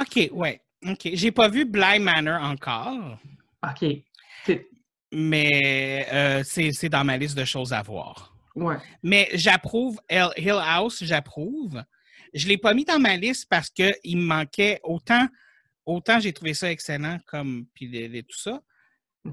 OK, 0.00 0.30
ouais. 0.32 0.60
OK. 0.86 1.08
J'ai 1.14 1.32
pas 1.32 1.48
vu 1.48 1.64
Bly 1.64 1.98
Manor 1.98 2.42
encore. 2.42 3.18
OK. 3.62 4.02
Mais 5.12 6.06
euh, 6.12 6.42
c'est 6.44 6.88
dans 6.88 7.04
ma 7.04 7.16
liste 7.16 7.38
de 7.38 7.44
choses 7.44 7.72
à 7.72 7.82
voir. 7.82 8.36
Ouais. 8.54 8.76
Mais 9.02 9.28
j'approuve 9.34 10.00
Hill 10.10 10.60
House, 10.62 11.02
j'approuve. 11.02 11.82
Je 12.34 12.48
l'ai 12.48 12.58
pas 12.58 12.74
mis 12.74 12.84
dans 12.84 12.98
ma 12.98 13.16
liste 13.16 13.46
parce 13.48 13.70
qu'il 13.70 14.16
me 14.16 14.24
manquait 14.24 14.80
autant, 14.82 15.26
autant 15.86 16.20
j'ai 16.20 16.32
trouvé 16.32 16.54
ça 16.54 16.70
excellent 16.70 17.18
comme 17.26 17.66
puis 17.74 17.90
tout 18.28 18.38
ça. 18.38 18.60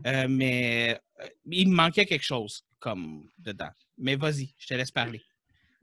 Euh, 0.05 0.27
mais 0.29 0.99
euh, 1.21 1.27
il 1.45 1.69
me 1.69 1.75
manquait 1.75 2.05
quelque 2.05 2.25
chose 2.25 2.65
comme 2.79 3.23
dedans. 3.37 3.71
Mais 3.97 4.15
vas-y, 4.15 4.53
je 4.57 4.67
te 4.67 4.73
laisse 4.73 4.91
parler. 4.91 5.21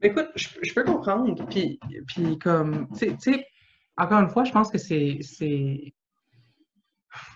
Écoute, 0.01 0.29
je, 0.35 0.73
peux 0.73 0.83
comprendre. 0.83 1.47
Puis, 1.47 1.79
puis 2.07 2.37
comme, 2.39 2.87
tu 2.97 3.15
sais, 3.19 3.45
encore 3.97 4.21
une 4.21 4.29
fois, 4.29 4.43
je 4.43 4.51
pense 4.51 4.71
que 4.71 4.77
c'est 4.77 5.19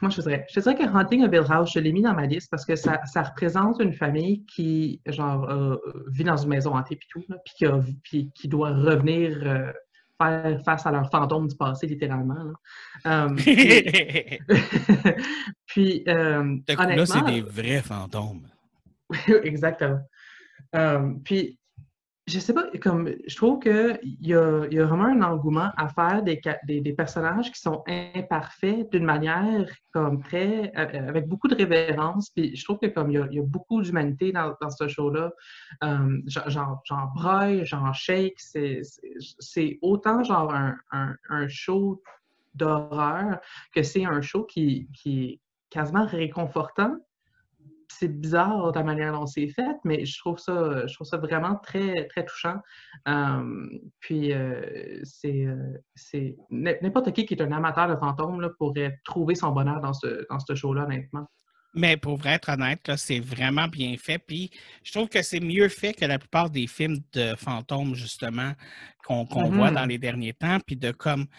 moi, 0.02 0.10
je 0.10 0.22
dirais, 0.22 0.46
je 0.50 0.60
dirais 0.60 0.76
que 0.76 0.84
Hunting 0.84 1.24
a 1.24 1.28
Bill 1.28 1.44
House, 1.50 1.74
je 1.74 1.80
l'ai 1.80 1.92
mis 1.92 2.02
dans 2.02 2.14
ma 2.14 2.26
liste 2.26 2.50
parce 2.50 2.66
que 2.66 2.76
ça, 2.76 3.02
ça 3.06 3.24
représente 3.24 3.82
une 3.82 3.92
famille 3.92 4.46
qui, 4.46 5.02
genre, 5.06 5.50
euh, 5.50 5.76
vit 6.08 6.24
dans 6.24 6.38
une 6.38 6.50
maison 6.50 6.76
hantée 6.76 6.96
puis 6.96 7.08
tout, 7.12 7.24
puis, 7.44 7.68
qui 8.04 8.32
qui, 8.32 8.48
doit 8.48 8.70
revenir 8.70 9.74
faire 10.18 10.62
face 10.64 10.86
à 10.86 10.92
leur 10.92 11.10
fantôme 11.10 11.48
du 11.48 11.56
passé, 11.56 11.88
littéralement. 11.88 12.36
Là. 12.36 12.54
Um, 13.28 13.36
puis, 15.68 16.04
euh, 16.08 16.58
là, 16.68 17.06
c'est 17.06 17.26
des 17.26 17.42
vrais 17.42 17.82
fantômes. 17.82 18.48
Exactement. 19.44 20.00
Um, 20.74 21.22
puis, 21.22 21.60
je 22.28 22.40
sais 22.40 22.54
pas, 22.54 22.66
comme 22.82 23.14
je 23.28 23.36
trouve 23.36 23.60
qu'il 23.60 24.18
y 24.22 24.34
a, 24.34 24.66
y 24.72 24.80
a 24.80 24.86
vraiment 24.86 25.06
un 25.06 25.22
engouement 25.22 25.70
à 25.78 25.90
faire 25.90 26.24
des, 26.24 26.94
personnages 26.94 27.52
qui 27.52 27.60
sont 27.60 27.84
imparfaits 27.88 28.90
d'une 28.92 29.06
manière 29.06 29.70
comme 29.92 30.24
très 30.24 30.72
euh, 30.76 31.08
avec 31.08 31.28
beaucoup 31.28 31.48
de 31.48 31.56
révérence. 31.56 32.32
Puis 32.32 32.56
je 32.56 32.64
trouve 32.64 32.80
que 32.80 32.88
comme 32.88 33.12
il 33.12 33.30
y 33.32 33.40
a, 33.40 33.44
beaucoup 33.44 33.80
d'humanité 33.84 34.32
dans, 34.32 34.56
ce 34.70 34.88
show-là, 34.88 35.32
euh, 35.84 36.22
genre, 36.26 36.82
genre 36.84 37.12
Broy, 37.14 37.64
genre 37.64 37.94
Shake, 37.94 38.40
c'est 38.40 39.80
autant 39.84 40.24
genre 40.24 40.52
un, 40.92 41.48
show 41.48 42.02
d'horreur 42.56 43.40
que 43.74 43.84
c'est 43.84 44.06
un 44.06 44.22
show 44.22 44.46
qui, 44.46 44.88
qui 44.94 45.26
est 45.26 45.40
quasiment 45.70 46.08
réconfortant 46.08 46.98
bizarre 48.08 48.72
la 48.74 48.84
manière 48.84 49.14
dont 49.14 49.26
c'est 49.26 49.48
fait, 49.48 49.76
mais 49.84 50.06
je 50.06 50.18
trouve 50.20 50.38
ça, 50.38 50.86
je 50.88 50.94
trouve 50.94 51.08
ça 51.08 51.18
vraiment 51.18 51.56
très, 51.56 52.08
très 52.08 52.26
touchant. 52.26 52.58
puis 54.00 54.34
euh, 54.34 55.00
c'est 55.04 56.36
n'importe 56.50 57.12
qui 57.14 57.26
qui 57.26 57.34
est 57.34 57.42
un 57.42 57.52
amateur 57.52 57.88
de 57.88 57.96
fantômes 57.96 58.42
là, 58.42 58.50
pourrait 58.58 59.00
trouver 59.04 59.36
son 59.36 59.52
bonheur 59.52 59.80
dans 59.82 59.94
ce, 59.94 60.26
dans 60.30 60.40
ce 60.40 60.56
show-là, 60.56 60.84
honnêtement. 60.84 61.28
Mais 61.76 61.98
pour 61.98 62.26
être 62.26 62.50
honnête, 62.50 62.90
c'est 62.96 63.20
vraiment 63.20 63.68
bien 63.68 63.96
fait. 63.98 64.18
Puis 64.18 64.50
je 64.82 64.94
trouve 64.94 65.10
que 65.10 65.22
c'est 65.22 65.42
mieux 65.42 65.68
fait 65.68 65.94
que 65.94 66.06
la 66.06 66.18
plupart 66.18 66.50
des 66.50 66.68
films 66.68 67.00
de 67.12 67.36
fantômes, 67.36 67.96
justement, 67.96 68.54
qu'on 69.06 69.26
voit 69.26 69.72
dans 69.72 69.82
mm-hmm. 69.82 69.88
les 69.90 69.98
derniers 69.98 70.34
temps. 70.34 70.58
Puis 70.66 70.78
de 70.78 70.92
comme, 70.92 71.26
tu 71.26 71.32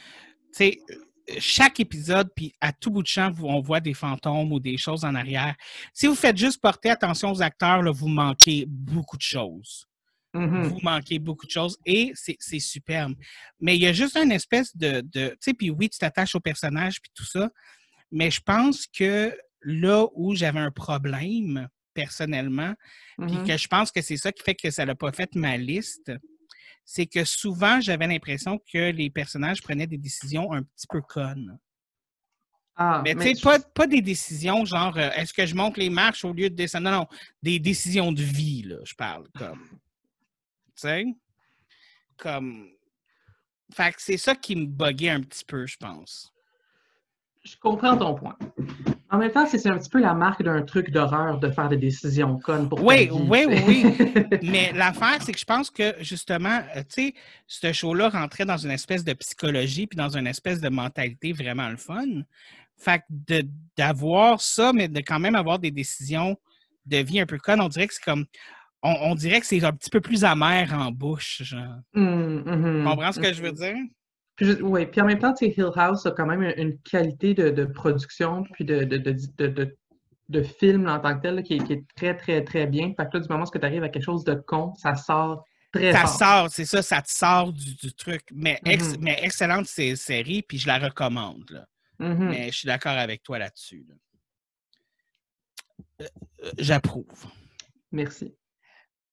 sais, 0.53 0.79
chaque 1.39 1.81
épisode, 1.81 2.29
puis 2.35 2.55
à 2.61 2.73
tout 2.73 2.91
bout 2.91 3.03
de 3.03 3.09
champ, 3.09 3.33
on 3.43 3.61
voit 3.61 3.81
des 3.81 3.95
fantômes 3.95 4.53
ou 4.53 4.61
des 4.61 4.77
choses 4.77 5.05
en 5.05 5.15
arrière. 5.15 5.55
Si 5.93 6.07
vous 6.07 6.15
faites 6.15 6.37
juste 6.37 6.61
porter 6.61 6.91
attention 6.91 7.33
aux 7.33 7.43
acteurs, 7.43 7.83
là, 7.83 7.91
vous 7.91 8.09
manquez 8.09 8.65
beaucoup 8.69 9.17
de 9.17 9.23
choses. 9.23 9.87
Mm-hmm. 10.35 10.63
Vous 10.69 10.81
manquez 10.83 11.19
beaucoup 11.19 11.47
de 11.47 11.51
choses 11.51 11.79
et 11.85 12.13
c'est 12.15 12.59
superbe. 12.61 13.15
Mais 13.61 13.77
il 13.77 13.83
y 13.83 13.87
a 13.87 13.93
juste 13.93 14.17
une 14.17 14.33
espèce 14.33 14.77
de. 14.77 15.01
de 15.01 15.31
tu 15.31 15.37
sais, 15.41 15.55
puis 15.55 15.71
oui, 15.71 15.89
tu 15.89 15.99
t'attaches 15.99 16.35
au 16.35 16.41
personnage 16.41 17.01
puis 17.01 17.11
tout 17.15 17.25
ça. 17.25 17.51
Mais 18.13 18.31
je 18.31 18.41
pense 18.41 18.87
que 18.87 19.37
là 19.63 20.07
où 20.15 20.35
j'avais 20.35 20.61
un 20.61 20.71
problème 20.71 21.69
personnellement, 21.95 22.75
puis 23.19 23.29
mm-hmm. 23.29 23.47
que 23.47 23.57
je 23.57 23.69
pense 23.69 23.91
que 23.91 24.03
c'est 24.03 24.19
ça 24.19 24.31
qui 24.31 24.43
fait 24.43 24.55
que 24.55 24.71
ça 24.71 24.85
n'a 24.85 24.95
pas 24.95 25.13
fait 25.13 25.35
ma 25.35 25.57
liste, 25.57 26.13
c'est 26.87 27.07
que 27.07 27.25
souvent, 27.25 27.81
j'avais 27.81 28.07
l'impression 28.07 28.59
que 28.73 28.91
les 28.93 29.11
personnages 29.11 29.61
prenaient 29.61 29.89
des 29.89 29.99
décisions 29.99 30.53
un 30.53 30.63
petit 30.63 30.87
peu 30.89 31.03
connes. 31.03 31.59
Ah, 32.77 33.03
mais 33.03 33.15
tu 33.15 33.35
sais, 33.35 33.59
pas, 33.75 33.87
des 33.87 34.03
décisions 34.03 34.65
genre 34.65 34.97
euh, 34.97 35.11
est-ce 35.17 35.33
que 35.33 35.47
je 35.47 35.55
monte 35.55 35.79
les 35.79 35.91
marches 35.91 36.25
au 36.25 36.33
lieu 36.33 36.49
de 36.49 36.55
descendre? 36.55 36.91
Non, 36.91 36.99
non, 36.99 37.07
des 37.43 37.59
décisions 37.59 38.13
de 38.13 38.23
vie, 38.23 38.63
là, 38.63 38.77
je 38.85 38.95
parle. 38.95 39.27
Comme. 39.37 39.67
Tu 40.77 40.83
sais? 40.83 41.07
Comme. 42.17 42.71
Fait 43.73 43.93
que 43.93 44.01
c'est 44.01 44.19
ça 44.19 44.37
qui 44.37 44.55
me 44.55 44.67
buguait 44.67 45.11
un 45.11 45.23
petit 45.23 45.45
peu, 45.45 45.67
je 45.67 45.77
pense. 45.77 46.33
Je 47.43 47.57
comprends 47.57 47.97
ton 47.97 48.15
point. 48.15 48.37
En 49.11 49.19
même 49.19 49.31
temps, 49.31 49.47
c'est 49.47 49.65
un 49.69 49.79
petit 49.79 49.89
peu 49.89 50.01
la 50.01 50.15
marque 50.15 50.43
d'un 50.43 50.63
truc 50.63 50.91
d'horreur 50.91 51.39
de 51.39 51.49
faire 51.51 51.69
des 51.69 51.77
décisions 51.77 52.39
connes 52.39 52.69
pour 52.69 52.83
Oui, 52.83 53.09
oui, 53.13 53.47
oui. 53.47 53.95
Mais 54.43 54.73
l'affaire, 54.73 55.23
c'est 55.23 55.33
que 55.33 55.39
je 55.39 55.45
pense 55.45 55.71
que 55.71 55.95
justement, 56.01 56.61
euh, 56.75 56.83
tu 56.83 57.09
sais, 57.09 57.15
ce 57.47 57.73
show-là 57.73 58.09
rentrait 58.09 58.45
dans 58.45 58.57
une 58.57 58.73
espèce 58.73 59.05
de 59.05 59.13
psychologie 59.13 59.87
puis 59.87 59.97
dans 59.97 60.17
une 60.17 60.27
espèce 60.27 60.61
de 60.61 60.69
mentalité 60.69 61.33
vraiment 61.33 61.69
le 61.69 61.77
fun. 61.77 62.05
Fait 62.77 63.01
que 63.01 63.43
d'avoir 63.77 64.41
ça, 64.41 64.73
mais 64.73 64.89
de 64.89 65.01
quand 65.01 65.21
même 65.21 65.37
avoir 65.37 65.61
des 65.61 65.71
décisions 65.71 66.37
de 66.85 66.99
vie 66.99 67.21
un 67.21 67.27
peu 67.27 67.39
connes, 67.39 67.61
on 67.61 67.69
dirait 67.69 67.87
que 67.87 67.95
c'est 67.95 68.05
comme. 68.05 68.27
On, 68.83 69.17
dirait 69.17 69.41
que 69.41 69.47
c'est 69.47 69.65
un 69.65 69.73
petit 69.73 69.91
peu 69.91 70.01
plus 70.01 70.25
amer 70.25 70.73
en 70.73 70.93
bouche, 70.93 71.43
genre. 71.43 71.79
Mmh, 71.95 72.03
mmh, 72.05 72.79
tu 72.79 72.85
comprends 72.85 73.13
ce 73.13 73.19
que 73.19 73.33
je 73.33 73.43
veux 73.43 73.51
mmh. 73.51 73.89
Dire? 74.45 74.59
Oui, 74.63 74.87
puis 74.87 75.01
en 75.01 75.07
même 75.07 75.19
temps, 75.19 75.35
Hill 75.41 75.71
House 75.75 76.07
a 76.07 76.11
quand 76.11 76.27
même 76.27 76.43
une 76.57 76.79
qualité 76.81 77.35
de, 77.35 77.65
production 77.65 78.45
puis 78.53 78.65
de, 78.65 78.85
de, 80.29 80.43
film 80.43 80.89
en 80.89 80.99
tant 81.01 81.17
que 81.17 81.23
tel 81.23 81.43
qui, 81.43 81.55
est, 81.55 81.85
très, 81.95 82.17
très, 82.17 82.45
très 82.45 82.67
bien. 82.67 82.93
Fait 82.97 83.09
que 83.09 83.17
là, 83.17 83.21
du 83.21 83.29
moment 83.29 83.45
où 83.45 83.59
tu 83.59 83.65
arrives 83.65 83.85
à 83.85 83.89
quelque 83.89 84.05
chose 84.05 84.25
de 84.25 84.35
con, 84.35 84.75
ça 84.75 84.95
sort 84.95 85.45
très 85.73 85.93
Ça 85.93 86.01
fort. 86.01 86.19
sort, 86.19 86.49
c'est 86.51 86.65
ça, 86.65 86.83
ça 86.83 87.03
te 87.03 87.11
sort 87.11 87.53
du, 87.53 87.95
truc. 87.95 88.23
Mais, 88.33 88.61
Mm-hmm. 88.65 88.97
mais 89.01 89.19
excellente 89.23 89.67
série, 89.67 90.43
puis 90.43 90.59
je 90.59 90.67
la 90.67 90.79
recommande. 90.79 91.51
Là. 91.51 91.67
Mm-hmm. 92.01 92.29
Mais 92.29 92.47
je 92.51 92.59
suis 92.59 92.67
d'accord 92.67 92.97
avec 92.97 93.23
toi 93.23 93.39
là-dessus. 93.39 93.87
Euh, 96.01 96.05
euh, 96.45 96.51
j'approuve. 96.59 97.27
Merci. 97.93 98.35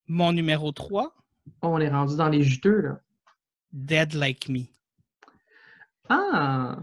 Mon 0.07 0.33
numéro 0.33 0.71
3. 0.71 1.13
on 1.61 1.79
est 1.79 1.89
rendu 1.89 2.17
dans 2.17 2.29
les 2.29 2.43
juteux, 2.43 2.81
là. 2.81 2.99
Dead 3.71 4.13
Like 4.13 4.49
Me. 4.49 4.65
Ah, 6.09 6.77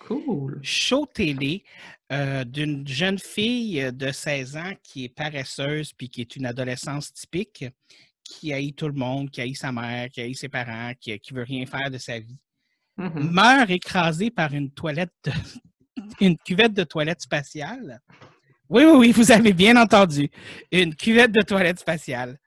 cool. 0.00 0.60
Show 0.62 1.06
télé 1.06 1.64
euh, 2.12 2.44
d'une 2.44 2.86
jeune 2.86 3.18
fille 3.18 3.90
de 3.92 4.10
16 4.10 4.56
ans 4.56 4.72
qui 4.82 5.04
est 5.04 5.08
paresseuse 5.08 5.92
puis 5.92 6.08
qui 6.08 6.20
est 6.20 6.36
une 6.36 6.46
adolescence 6.46 7.12
typique, 7.12 7.64
qui 8.24 8.52
haït 8.52 8.72
tout 8.72 8.88
le 8.88 8.94
monde, 8.94 9.30
qui 9.30 9.40
haït 9.40 9.54
sa 9.54 9.72
mère, 9.72 10.08
qui 10.08 10.20
haït 10.20 10.34
ses 10.34 10.48
parents, 10.48 10.92
qui, 11.00 11.18
qui 11.18 11.34
veut 11.34 11.44
rien 11.44 11.66
faire 11.66 11.90
de 11.90 11.98
sa 11.98 12.18
vie. 12.18 12.38
Mm-hmm. 12.98 13.30
Meurt 13.30 13.70
écrasée 13.70 14.30
par 14.30 14.52
une 14.52 14.70
toilette, 14.70 15.30
une 16.20 16.36
cuvette 16.38 16.74
de 16.74 16.84
toilette 16.84 17.20
spatiale. 17.20 18.00
Oui, 18.68 18.84
oui, 18.84 18.96
oui, 18.96 19.12
vous 19.12 19.30
avez 19.30 19.52
bien 19.52 19.76
entendu. 19.76 20.30
Une 20.70 20.94
cuvette 20.94 21.32
de 21.32 21.42
toilette 21.42 21.78
spatiale. 21.78 22.38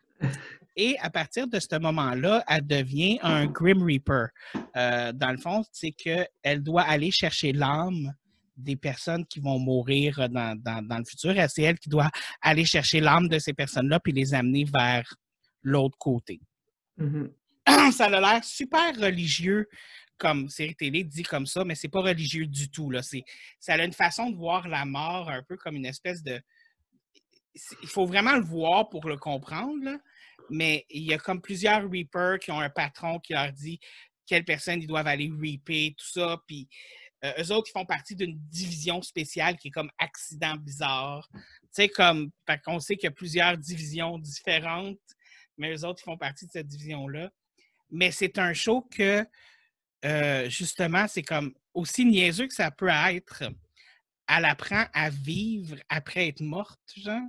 Et 0.76 0.98
à 1.00 1.10
partir 1.10 1.48
de 1.48 1.60
ce 1.60 1.80
moment-là, 1.80 2.44
elle 2.48 2.66
devient 2.68 3.18
un 3.22 3.46
Grim 3.46 3.84
Reaper. 3.84 4.28
Euh, 4.76 5.14
dans 5.14 5.32
le 5.32 5.38
fond, 5.38 5.64
c'est 5.72 5.92
qu'elle 5.92 6.64
doit 6.64 6.82
aller 6.82 7.12
chercher 7.12 7.54
l'âme 7.54 8.14
des 8.58 8.76
personnes 8.76 9.26
qui 9.26 9.40
vont 9.40 9.60
mourir 9.60 10.30
dans, 10.30 10.58
dans, 10.62 10.98
le 10.98 11.06
futur. 11.06 11.34
C'est 11.50 11.64
elle 11.64 11.80
qui 11.80 11.90
doit 11.90 12.10
aller 12.42 12.66
chercher 12.66 13.00
l'âme 13.00 13.28
de 13.30 13.40
ces 13.40 13.54
personnes-là 13.54 14.00
puis 14.00 14.12
les 14.12 14.34
amener 14.34 14.66
vers 14.66 15.14
l'autre 15.62 15.98
côté. 15.98 16.42
Mm-hmm. 17.00 17.32
Ça 17.92 18.06
a 18.06 18.20
l'air 18.20 18.44
super 18.44 18.96
religieux 18.98 19.68
comme 20.18 20.50
série 20.50 20.76
télé 20.76 21.04
dit 21.04 21.24
comme 21.24 21.46
ça, 21.46 21.66
mais 21.66 21.76
c'est 21.76 21.90
pas 21.90 22.00
religieux 22.00 22.46
du 22.46 22.70
tout. 22.70 22.90
Là. 22.90 23.02
Ça 23.60 23.74
a 23.74 23.84
une 23.84 23.92
façon 23.92 24.30
de 24.30 24.38
voir 24.38 24.66
la 24.70 24.86
mort 24.86 25.30
un 25.30 25.44
peu 25.44 25.58
comme 25.58 25.76
une 25.76 25.86
espèce 25.86 26.24
de. 26.24 26.40
Il 27.82 27.90
faut 27.90 28.06
vraiment 28.06 28.36
le 28.36 28.44
voir 28.44 28.88
pour 28.88 29.10
le 29.10 29.18
comprendre. 29.18 29.84
Là 29.84 29.98
mais 30.50 30.86
il 30.90 31.04
y 31.04 31.14
a 31.14 31.18
comme 31.18 31.42
plusieurs 31.42 31.90
Reapers 31.90 32.40
qui 32.40 32.52
ont 32.52 32.60
un 32.60 32.70
patron 32.70 33.20
qui 33.20 33.34
leur 33.34 33.52
dit 33.52 33.80
quelles 34.26 34.46
personnes 34.46 34.82
ils 34.82 34.88
doivent 34.88 35.08
aller 35.08 35.30
reaper, 35.30 35.96
tout 35.98 36.08
ça. 36.08 36.38
Puis 36.48 36.68
euh, 37.24 37.32
eux 37.40 37.52
autres, 37.52 37.70
ils 37.70 37.78
font 37.78 37.86
partie 37.86 38.16
d'une 38.16 38.38
division 38.50 39.02
spéciale 39.02 39.58
qui 39.58 39.70
est 39.70 39.72
comme 39.72 39.92
accident 39.98 40.56
bizarre. 40.56 41.28
Tu 41.32 41.40
sais, 41.72 41.90
comme, 41.90 42.32
qu'on 42.64 42.80
sait 42.80 42.96
qu'il 42.96 43.06
y 43.06 43.08
a 43.08 43.12
plusieurs 43.12 43.58
divisions 43.58 44.18
différentes. 44.20 45.00
mais 45.58 45.74
eux 45.74 45.86
autres, 45.86 46.02
ils 46.02 46.06
font 46.06 46.18
partie 46.18 46.46
de 46.46 46.52
cette 46.52 46.68
division-là. 46.68 47.32
Mais 47.92 48.12
c'est 48.12 48.38
un 48.40 48.54
show 48.54 48.82
que, 48.82 49.26
euh, 50.04 50.50
justement, 50.50 51.08
c'est 51.08 51.24
comme 51.24 51.54
aussi 51.74 52.06
niaiseux 52.06 52.48
que 52.48 52.54
ça 52.54 52.72
peut 52.72 52.90
être. 52.90 53.44
Elle 54.28 54.46
apprend 54.46 54.86
à 54.94 55.10
vivre 55.10 55.78
après 55.90 56.28
être 56.28 56.42
morte, 56.42 56.82
genre. 56.96 57.28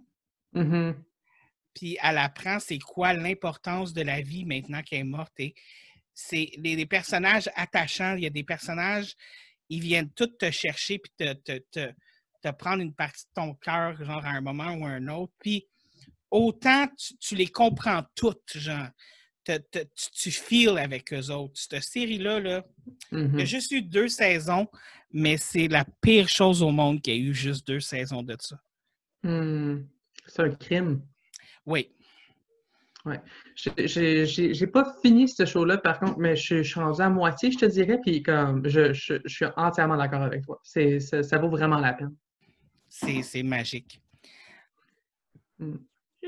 Mhm. 0.53 1.05
Puis 1.77 1.99
elle 2.03 2.17
apprend 2.17 2.59
c'est 2.59 2.79
quoi 2.79 3.13
l'importance 3.13 3.93
de 3.93 4.01
la 4.01 4.23
vie 4.23 4.47
maintenant 4.47 4.83
qu'elle 4.83 5.01
est 5.01 5.05
morte. 5.05 5.39
Et 5.39 5.55
c'est 6.15 6.51
les, 6.57 6.75
les 6.75 6.87
personnages 6.87 7.51
attachants. 7.55 8.17
Il 8.17 8.23
y 8.23 8.27
a 8.27 8.31
des 8.31 8.45
personnages, 8.45 9.15
ils 9.69 9.81
viennent 9.81 10.11
tous 10.11 10.39
te 10.39 10.51
chercher 10.51 10.99
puis 10.99 11.13
te, 11.19 11.35
te, 11.35 11.59
te, 11.71 11.93
te 12.43 12.51
prendre 12.53 12.83
une 12.83 12.95
partie 12.95 13.27
de 13.27 13.31
ton 13.35 13.55
cœur, 13.55 14.03
genre 14.03 14.25
à 14.25 14.31
un 14.31 14.41
moment 14.41 14.73
ou 14.73 14.87
à 14.87 14.89
un 14.89 15.07
autre. 15.09 15.35
Puis 15.39 15.69
autant 16.31 16.89
tu, 16.97 17.15
tu 17.19 17.35
les 17.35 17.49
comprends 17.49 18.03
toutes, 18.15 18.57
genre. 18.57 18.89
Te- 19.45 19.59
te- 19.59 19.85
tu, 19.95 20.11
tu 20.13 20.31
feels 20.33 20.79
avec 20.79 21.13
eux 21.13 21.31
autres. 21.31 21.61
Cette 21.61 21.83
série-là, 21.83 22.41
là, 22.41 22.67
il 23.13 23.39
y 23.39 23.43
a 23.43 23.45
juste 23.45 23.71
eu 23.71 23.83
deux 23.83 24.09
saisons, 24.09 24.67
mais 25.13 25.37
c'est 25.37 25.69
la 25.69 25.85
pire 26.01 26.29
chose 26.29 26.63
au 26.63 26.71
monde 26.73 27.01
qu'il 27.01 27.15
y 27.15 27.19
ait 27.19 27.21
eu 27.21 27.35
juste 27.35 27.65
deux 27.67 27.79
saisons 27.79 28.25
de 28.25 28.37
ça. 28.41 28.59
Hmm. 29.23 29.87
C'est 30.27 30.43
un 30.43 30.51
crime. 30.51 31.03
Oui. 31.67 31.91
J'ai- 33.55 34.27
J'ai 34.27 34.67
pas 34.67 34.93
fini 35.01 35.29
ce 35.29 35.45
show-là, 35.47 35.79
par 35.79 36.01
contre, 36.01 36.19
mais 36.19 36.35
je, 36.35 36.57
je 36.63 36.69
suis 36.69 36.81
rendu 36.81 37.01
à 37.01 37.09
moitié, 37.09 37.53
je 37.53 37.59
te 37.59 37.65
dirais, 37.67 38.01
puis 38.01 38.21
comme 38.23 38.67
je, 38.69 38.93
je- 38.93 39.21
je 39.25 39.29
suis 39.35 39.45
entièrement 39.57 39.97
d'accord 39.97 40.23
avec 40.23 40.43
toi. 40.45 40.59
C'est, 40.65 40.99
ça, 40.99 41.23
ça 41.23 41.39
vaut 41.39 41.49
vraiment 41.49 41.79
la 41.79 41.93
peine. 41.93 42.15
C'est 42.89 43.43
magique. 43.45 44.03
Mm. 45.59 45.77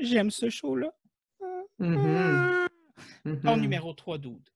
J'aime 0.01 0.31
ce 0.31 0.49
show-là. 0.49 0.91
Ton 1.77 1.85
Mhm. 1.85 3.61
numéro 3.61 3.93
3, 3.93 4.17
Dude. 4.17 4.47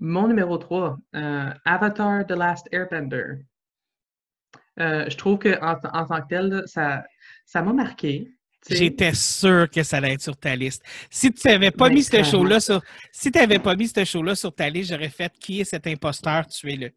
Mon 0.00 0.26
numéro 0.26 0.58
3, 0.58 0.98
Avatar 1.64 2.26
The 2.26 2.32
Last 2.32 2.68
Airbender. 2.72 3.44
Euh, 4.80 5.08
je 5.08 5.16
trouve 5.16 5.38
que 5.38 5.60
en, 5.60 5.74
en 5.96 6.06
tant 6.06 6.20
que 6.22 6.28
tel, 6.28 6.48
là, 6.48 6.62
ça, 6.66 7.04
ça 7.44 7.62
m'a 7.62 7.72
marqué. 7.72 8.32
J'étais 8.68 9.14
sûr 9.14 9.68
que 9.68 9.82
ça 9.82 9.96
allait 9.96 10.14
être 10.14 10.22
sur 10.22 10.36
ta 10.36 10.54
liste. 10.54 10.82
Si 11.10 11.32
tu 11.32 11.48
n'avais 11.48 11.70
pas 11.70 11.88
Mais 11.88 11.96
mis 11.96 12.02
ce 12.04 12.22
show-là 12.22 12.60
sur, 12.60 12.80
si 13.10 13.32
tu 13.32 13.58
pas 13.58 13.74
mis 13.74 13.88
ce 13.88 14.04
show-là 14.04 14.34
sur 14.34 14.54
ta 14.54 14.68
liste, 14.68 14.90
j'aurais 14.90 15.08
fait 15.08 15.32
qui 15.38 15.60
est 15.60 15.64
cet 15.64 15.86
imposteur, 15.86 16.46
tuez-le. 16.46 16.92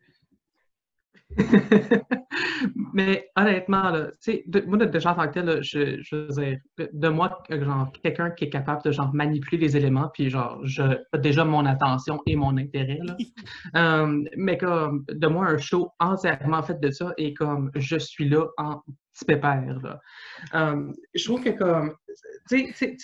Mais 2.94 3.30
honnêtement, 3.36 3.90
là, 3.90 4.08
tu 4.22 4.32
sais, 4.32 4.44
de- 4.48 4.62
moi, 4.62 4.78
de, 4.78 4.86
de 4.86 5.00
genre 5.00 5.14
en 5.14 5.24
tant 5.24 5.28
que 5.28 5.34
tel, 5.34 5.46
là, 5.46 5.62
je, 5.62 6.02
je 6.02 6.16
veux 6.16 6.28
dire, 6.28 6.60
de, 6.78 7.10
moi, 7.10 7.44
genre, 7.50 7.92
quelqu'un 8.04 8.32
qui 8.32 8.46
est 8.46 8.50
capable 8.50 8.82
de 8.84 8.92
genre 8.92 9.14
manipuler 9.14 9.58
les 9.58 9.78
éléments, 9.78 10.10
puis 10.14 10.30
genre, 10.30 10.60
je 10.64 10.84
déjà 11.18 11.44
mon 11.46 11.66
attention 11.66 12.22
et 12.26 12.36
mon 12.36 12.58
intérêt, 12.58 13.00
là. 13.04 13.16
Euh, 13.76 14.24
mais 14.38 14.58
comme, 14.58 15.04
de 15.10 15.28
moi, 15.28 15.48
un 15.48 15.58
show 15.58 15.92
entièrement 16.00 16.62
fait 16.64 16.80
de 16.80 16.92
ça, 16.92 17.14
et 17.18 17.34
comme, 17.34 17.72
je 17.76 17.98
suis 17.98 18.30
là 18.30 18.46
en 18.58 18.82
petit 19.14 19.26
pépère, 19.26 19.80
là. 19.84 20.00
Euh, 20.54 20.92
je 21.14 21.24
trouve 21.26 21.44
que 21.44 21.50
comme, 21.50 21.94
tu 22.50 22.74
sais, 22.74 22.96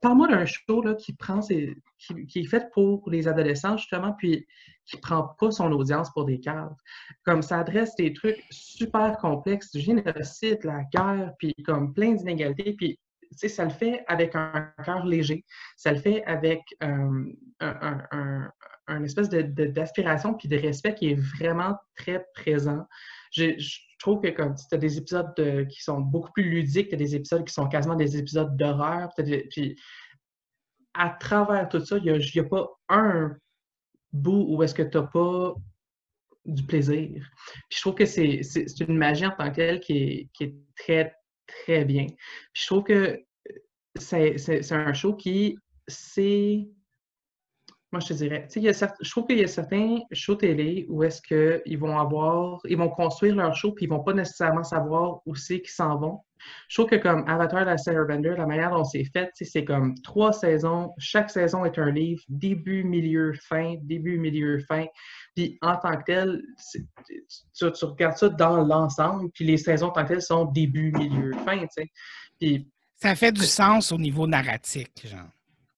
parle-moi 0.00 0.28
d'un 0.28 0.44
show, 0.44 0.82
là, 0.82 0.94
qui 0.94 1.14
prend 1.14 1.42
ses, 1.42 1.76
qui, 1.98 2.26
qui 2.26 2.40
est 2.40 2.46
fait 2.46 2.70
pour 2.72 3.08
les 3.10 3.26
adolescents, 3.26 3.76
justement, 3.76 4.12
puis 4.18 4.46
qui 4.90 4.96
prend 4.98 5.34
pas 5.38 5.50
son 5.50 5.70
audience 5.72 6.10
pour 6.12 6.24
des 6.24 6.40
caves 6.40 6.74
comme 7.24 7.42
ça 7.42 7.60
adresse 7.60 7.94
des 7.96 8.12
trucs 8.12 8.42
super 8.50 9.16
complexes, 9.18 9.70
du 9.72 9.80
génocide, 9.80 10.58
la 10.64 10.82
guerre, 10.92 11.32
puis 11.38 11.54
comme 11.64 11.94
plein 11.94 12.12
d'inégalités, 12.12 12.74
puis 12.74 12.98
ça 13.32 13.64
le 13.64 13.70
fait 13.70 14.02
avec 14.08 14.34
un 14.34 14.72
cœur 14.84 15.06
léger, 15.06 15.44
ça 15.76 15.92
le 15.92 15.98
fait 15.98 16.24
avec 16.24 16.62
euh, 16.82 17.24
un, 17.60 19.04
espèce 19.04 19.28
de- 19.28 19.42
de- 19.42 19.66
d'aspiration 19.66 20.34
puis 20.34 20.48
de 20.48 20.56
respect 20.56 20.94
qui 20.94 21.10
est 21.10 21.20
vraiment 21.38 21.76
très 21.96 22.24
présent. 22.34 22.84
Je, 23.32 23.56
trouve 24.00 24.20
que 24.22 24.28
comme 24.28 24.54
tu 24.54 24.74
as 24.74 24.78
des 24.78 24.96
épisodes 24.96 25.32
de- 25.36 25.64
qui 25.64 25.82
sont 25.82 26.00
beaucoup 26.00 26.32
plus 26.32 26.42
ludiques, 26.42 26.88
tu 26.88 26.94
as 26.94 26.98
des 26.98 27.14
épisodes 27.14 27.44
qui 27.44 27.52
sont 27.52 27.68
quasiment 27.68 27.94
des 27.96 28.16
épisodes 28.16 28.56
d'horreur, 28.56 29.10
puis 29.14 29.76
à 30.94 31.10
travers 31.10 31.68
tout 31.68 31.84
ça, 31.84 31.98
il 31.98 32.12
n'y 32.12 32.40
a 32.40 32.44
pas 32.44 32.66
un 32.88 33.36
bout 34.12 34.46
où 34.48 34.62
est-ce 34.62 34.74
que 34.74 34.82
tu 34.82 34.96
n'as 34.98 35.04
pas 35.04 35.54
du 36.44 36.64
plaisir? 36.64 37.30
Je 37.70 37.80
trouve 37.80 37.94
que 37.94 38.06
c'est 38.06 38.40
une 38.80 38.96
magie 38.98 39.26
en 39.26 39.30
tant 39.32 39.50
que 39.50 39.56
telle 39.56 39.80
qui 39.80 39.92
est, 39.98 40.28
qui 40.32 40.44
est 40.44 40.54
très, 40.76 41.14
très 41.46 41.84
bien. 41.84 42.06
Je 42.54 42.66
trouve 42.66 42.84
que 42.84 43.22
c'est 43.96 44.38
c'est- 44.38 44.62
c'est 44.62 44.74
un 44.74 44.92
show 44.92 45.14
qui, 45.16 45.58
c'est... 45.88 46.68
Moi, 47.92 48.00
je 48.00 48.08
te 48.08 48.12
dirais, 48.12 48.46
il 48.54 48.62
y 48.62 48.68
a 48.68 48.72
je 48.72 49.10
trouve 49.10 49.26
qu'il 49.26 49.38
y 49.38 49.44
a 49.44 49.48
certains 49.48 49.98
shows 50.12 50.36
télé 50.36 50.86
où 50.88 51.02
est-ce 51.02 51.20
qu'ils 51.20 51.78
vont 51.78 51.98
avoir, 51.98 52.60
ils 52.68 52.76
vont 52.76 52.88
construire 52.88 53.34
leur 53.34 53.54
show, 53.54 53.72
puis 53.72 53.86
ils 53.86 53.88
vont 53.88 54.04
pas 54.04 54.12
nécessairement 54.12 54.62
savoir 54.62 55.20
où 55.26 55.34
c'est 55.34 55.60
qu'ils 55.60 55.70
s'en 55.70 55.98
vont. 55.98 56.20
Je 56.68 56.76
trouve 56.76 56.90
que 56.90 56.96
comme 56.96 57.28
Avatar 57.28 57.64
la 57.64 57.76
Airbender, 57.86 58.34
la 58.36 58.46
manière 58.46 58.70
dont 58.70 58.84
c'est 58.84 59.04
fait, 59.04 59.30
c'est 59.34 59.64
comme 59.64 59.94
trois 60.02 60.32
saisons, 60.32 60.92
chaque 60.98 61.30
saison 61.30 61.64
est 61.64 61.78
un 61.78 61.90
livre, 61.90 62.22
début, 62.28 62.84
milieu, 62.84 63.34
fin, 63.48 63.74
début, 63.82 64.18
milieu, 64.18 64.60
fin. 64.60 64.86
Puis 65.34 65.58
en 65.60 65.76
tant 65.76 65.96
que 65.96 66.04
tel, 66.06 66.42
tu, 67.54 67.84
regardes 67.84 68.16
ça 68.16 68.28
dans 68.28 68.64
l'ensemble, 68.64 69.30
puis 69.32 69.44
les 69.44 69.56
saisons 69.56 69.88
en 69.88 69.92
tant 69.92 70.04
que 70.04 70.08
telles 70.08 70.22
sont 70.22 70.44
début, 70.46 70.92
milieu, 70.92 71.32
fin, 71.44 71.64
Ça 72.96 73.14
fait 73.16 73.32
du 73.32 73.44
sens 73.44 73.92
au 73.92 73.98
niveau 73.98 74.26
narratif, 74.26 74.88
genre. 75.04 75.28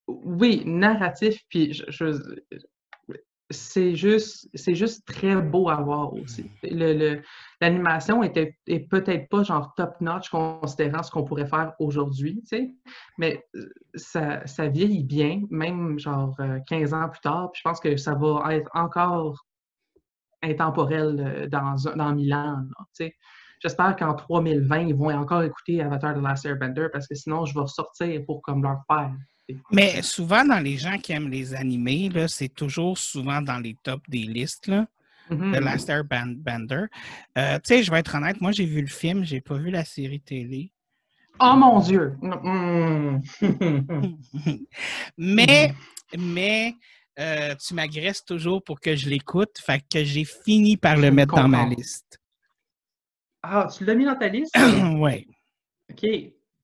Oui, 0.07 0.63
narratif, 0.67 1.41
puis 1.49 1.73
je, 1.73 1.85
je- 1.89 2.41
c'est 3.51 3.95
juste, 3.95 4.49
c'est 4.55 4.75
juste 4.75 5.07
très 5.07 5.37
beau 5.37 5.69
à 5.69 5.77
voir 5.83 6.15
aussi. 6.15 6.51
Le, 6.63 6.95
le- 6.95 7.23
l'animation 7.61 8.23
était 8.23 8.57
est 8.67 8.81
peut-être 8.89 9.29
pas 9.29 9.43
genre 9.43 9.75
top-notch 9.77 10.31
considérant 10.31 11.03
ce 11.03 11.11
qu'on 11.11 11.25
pourrait 11.25 11.47
faire 11.47 11.75
aujourd'hui, 11.79 12.41
tu 12.43 12.47
sais, 12.47 12.75
mais 13.19 13.45
euh, 13.55 13.69
ça, 13.95 14.47
ça 14.47 14.69
vieillit 14.69 15.05
bien, 15.05 15.43
même 15.51 15.99
genre 15.99 16.35
euh, 16.41 16.61
15 16.67 16.95
ans 16.95 17.09
plus 17.11 17.21
tard, 17.21 17.51
puis 17.53 17.61
je 17.63 17.69
pense 17.69 17.81
que 17.81 17.97
ça 17.99 18.15
va 18.15 18.55
être 18.55 18.71
encore 18.75 19.45
intemporel 20.43 21.21
euh, 21.21 21.47
dans, 21.49 21.75
dans 21.97 22.15
1000 22.15 22.33
ans, 22.35 22.57
là, 22.57 22.65
tu 22.97 23.05
sais. 23.07 23.15
J'espère 23.61 23.95
qu'en 23.95 24.15
3020, 24.15 24.81
ils 24.89 24.95
vont 24.95 25.11
encore 25.11 25.43
écouter 25.45 25.81
Avatar 25.83 26.15
The 26.15 26.23
Last 26.23 26.45
Airbender 26.47 26.89
parce 26.93 27.07
que 27.07 27.15
sinon, 27.15 27.45
je 27.45 27.55
vais 27.55 27.61
ressortir 27.61 28.21
pour 28.27 28.43
comme 28.43 28.61
leur 28.65 28.81
faire. 28.89 29.13
Mais 29.71 30.03
souvent, 30.03 30.45
dans 30.45 30.61
les 30.61 30.77
gens 30.77 30.99
qui 30.99 31.13
aiment 31.13 31.31
les 31.31 31.55
animés, 31.55 32.09
là, 32.09 32.29
c'est 32.29 32.49
toujours 32.49 32.97
souvent 32.99 33.43
dans 33.43 33.59
les 33.59 33.75
tops 33.83 34.09
des 34.09 34.23
listes, 34.23 34.67
là, 34.67 34.87
Mhm. 35.31 35.53
de 35.53 35.59
Last 35.59 35.89
Airbender. 35.89 36.85
Euh, 37.39 37.57
tu 37.57 37.61
sais, 37.65 37.83
je 37.83 37.91
vais 37.91 37.99
être 38.01 38.15
honnête, 38.15 38.41
moi, 38.41 38.53
j'ai 38.53 38.67
vu 38.67 38.81
le 38.81 38.87
film, 38.87 39.25
j'ai 39.25 39.41
pas 39.41 39.57
vu 39.57 39.71
la 39.71 39.85
série 39.85 40.21
télé. 40.21 40.73
Oh 41.41 41.55
mon 41.57 41.81
Dieu! 41.81 42.17
Mm. 42.21 43.21
mais, 45.17 45.73
mais 46.17 46.75
euh, 47.19 47.55
tu 47.57 47.75
m'agresses 47.75 48.25
toujours 48.25 48.63
pour 48.63 48.81
que 48.81 48.95
je 48.95 49.09
l'écoute, 49.09 49.59
fait 49.59 49.83
que 49.91 50.05
j'ai 50.05 50.25
fini 50.25 50.77
par 50.77 50.97
le 50.97 51.11
mettre 51.11 51.35
dans 51.35 51.49
ma 51.49 51.65
liste. 51.67 52.19
Ah, 53.43 53.69
tu 53.77 53.85
l'as 53.85 53.95
mis 53.95 54.05
dans 54.05 54.17
ta 54.17 54.29
liste? 54.29 54.55
ouais. 54.99 55.27
OK, 55.91 56.07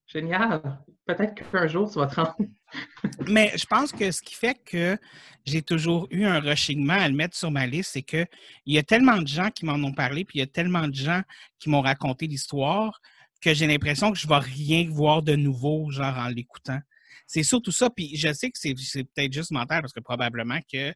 génial. 0.09 0.81
Peut-être 1.07 1.35
qu'un 1.35 1.67
jour, 1.69 1.91
tu 1.91 1.99
vas 1.99 2.07
te 2.07 2.17
rendre. 2.17 2.37
Mais 3.29 3.53
je 3.57 3.65
pense 3.67 3.93
que 3.93 4.11
ce 4.11 4.21
qui 4.21 4.35
fait 4.35 4.59
que 4.65 4.99
j'ai 5.47 5.63
toujours 5.63 6.07
eu 6.11 6.25
un 6.25 6.41
rechignement 6.41 6.95
à 6.95 7.09
le 7.09 7.15
mettre 7.15 7.37
sur 7.37 7.51
ma 7.51 7.67
liste, 7.67 7.93
c'est 7.93 8.03
que 8.03 8.27
il 8.67 8.75
y 8.75 8.79
a 8.79 8.83
tellement 8.83 9.23
de 9.23 9.27
gens 9.27 9.51
qui 9.51 9.65
m'en 9.65 9.75
ont 9.75 9.93
parlé, 9.95 10.25
puis 10.25 10.39
il 10.39 10.41
y 10.41 10.43
a 10.43 10.47
tellement 10.47 10.87
de 10.89 10.95
gens 10.95 11.23
qui 11.59 11.71
m'ont 11.71 11.81
raconté 11.81 12.27
l'histoire 12.27 13.01
que 13.41 13.55
j'ai 13.55 13.67
l'impression 13.67 14.11
que 14.13 14.19
je 14.19 14.27
ne 14.27 14.33
vais 14.33 14.39
rien 14.41 14.89
voir 14.91 15.23
de 15.23 15.37
nouveau, 15.37 15.91
genre 15.91 16.17
en 16.19 16.29
l'écoutant. 16.29 16.81
C'est 17.27 17.43
surtout 17.45 17.71
ça, 17.71 17.89
puis 17.89 18.17
je 18.17 18.33
sais 18.33 18.51
que 18.51 18.59
c'est, 18.59 18.75
c'est 18.79 19.05
peut-être 19.05 19.33
juste 19.33 19.51
mental 19.53 19.81
parce 19.81 19.93
que 19.93 20.01
probablement 20.01 20.59
que 20.71 20.93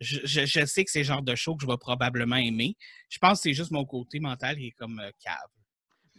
je, 0.00 0.18
je- 0.24 0.44
je 0.44 0.66
sais 0.66 0.84
que 0.84 0.90
c'est 0.90 0.98
le 1.00 1.04
genre 1.04 1.22
de 1.22 1.34
show 1.34 1.56
que 1.56 1.62
je 1.64 1.66
vais 1.70 1.78
probablement 1.78 2.36
aimer. 2.36 2.76
Je 3.08 3.18
pense 3.18 3.38
que 3.38 3.42
c'est 3.44 3.54
juste 3.54 3.70
mon 3.70 3.84
côté 3.86 4.20
mental 4.20 4.56
qui 4.56 4.66
est 4.68 4.70
comme 4.72 5.00
euh, 5.00 5.10
cave. 5.24 5.34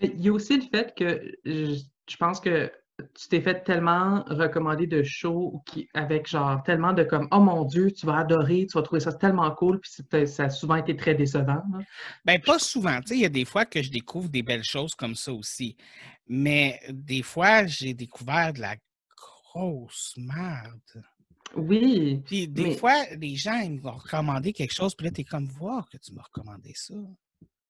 Mais 0.02 0.12
il 0.16 0.22
y 0.22 0.30
a 0.30 0.34
aussi 0.34 0.58
le 0.58 0.64
fait 0.64 0.94
que 0.96 1.32
je, 2.10 2.18
pense 2.18 2.40
que 2.40 2.72
tu 3.14 3.28
t'es 3.30 3.42
fait 3.42 3.64
tellement 3.64 4.24
recommander 4.28 4.88
de 4.88 5.04
shows 5.04 5.62
qui, 5.68 5.88
avec 5.94 6.28
genre 6.28 6.64
tellement 6.64 6.94
de 6.94 7.04
comme 7.04 7.28
Oh 7.32 7.40
mon 7.40 7.64
Dieu, 7.64 7.92
tu 7.92 8.06
vas 8.06 8.18
adorer, 8.18 8.66
tu 8.66 8.78
vas 8.78 8.82
trouver 8.82 9.02
ça 9.02 9.14
tellement 9.14 9.52
cool, 9.52 9.80
puis 9.80 9.92
ça 10.28 10.46
a 10.46 10.50
souvent 10.50 10.76
été 10.76 10.96
très 10.96 11.14
décevant. 11.14 11.62
là. 11.72 11.80
Ben, 12.26 12.42
pas 12.42 12.58
souvent. 12.58 13.00
Tu 13.02 13.10
sais, 13.10 13.16
il 13.16 13.22
y 13.22 13.26
a 13.26 13.30
des 13.30 13.46
fois 13.46 13.66
que 13.66 13.84
je 13.84 13.92
découvre 13.92 14.30
des 14.30 14.42
belles 14.42 14.64
choses 14.64 14.96
comme 14.96 15.16
ça 15.16 15.32
aussi. 15.32 15.78
Mais 16.28 16.80
des 16.90 17.22
fois, 17.22 17.66
j'ai 17.68 17.94
découvert 17.94 18.52
de 18.54 18.62
la 18.62 18.76
grosse 19.16 20.14
merde. 20.18 21.04
Oui, 21.56 22.22
Puis 22.26 22.48
des 22.48 22.64
Mais- 22.64 22.78
fois, 22.78 23.06
les 23.18 23.36
gens, 23.36 23.60
ils 23.60 23.80
vont 23.80 23.92
recommander 23.96 24.52
quelque 24.54 24.74
chose, 24.74 24.94
puis 24.96 25.06
là, 25.06 25.12
t'es 25.12 25.24
comme 25.24 25.46
voir 25.48 25.88
que 25.90 25.98
tu 25.98 26.14
m'as 26.14 26.24
recommandé 26.24 26.74
ça. 26.76 26.94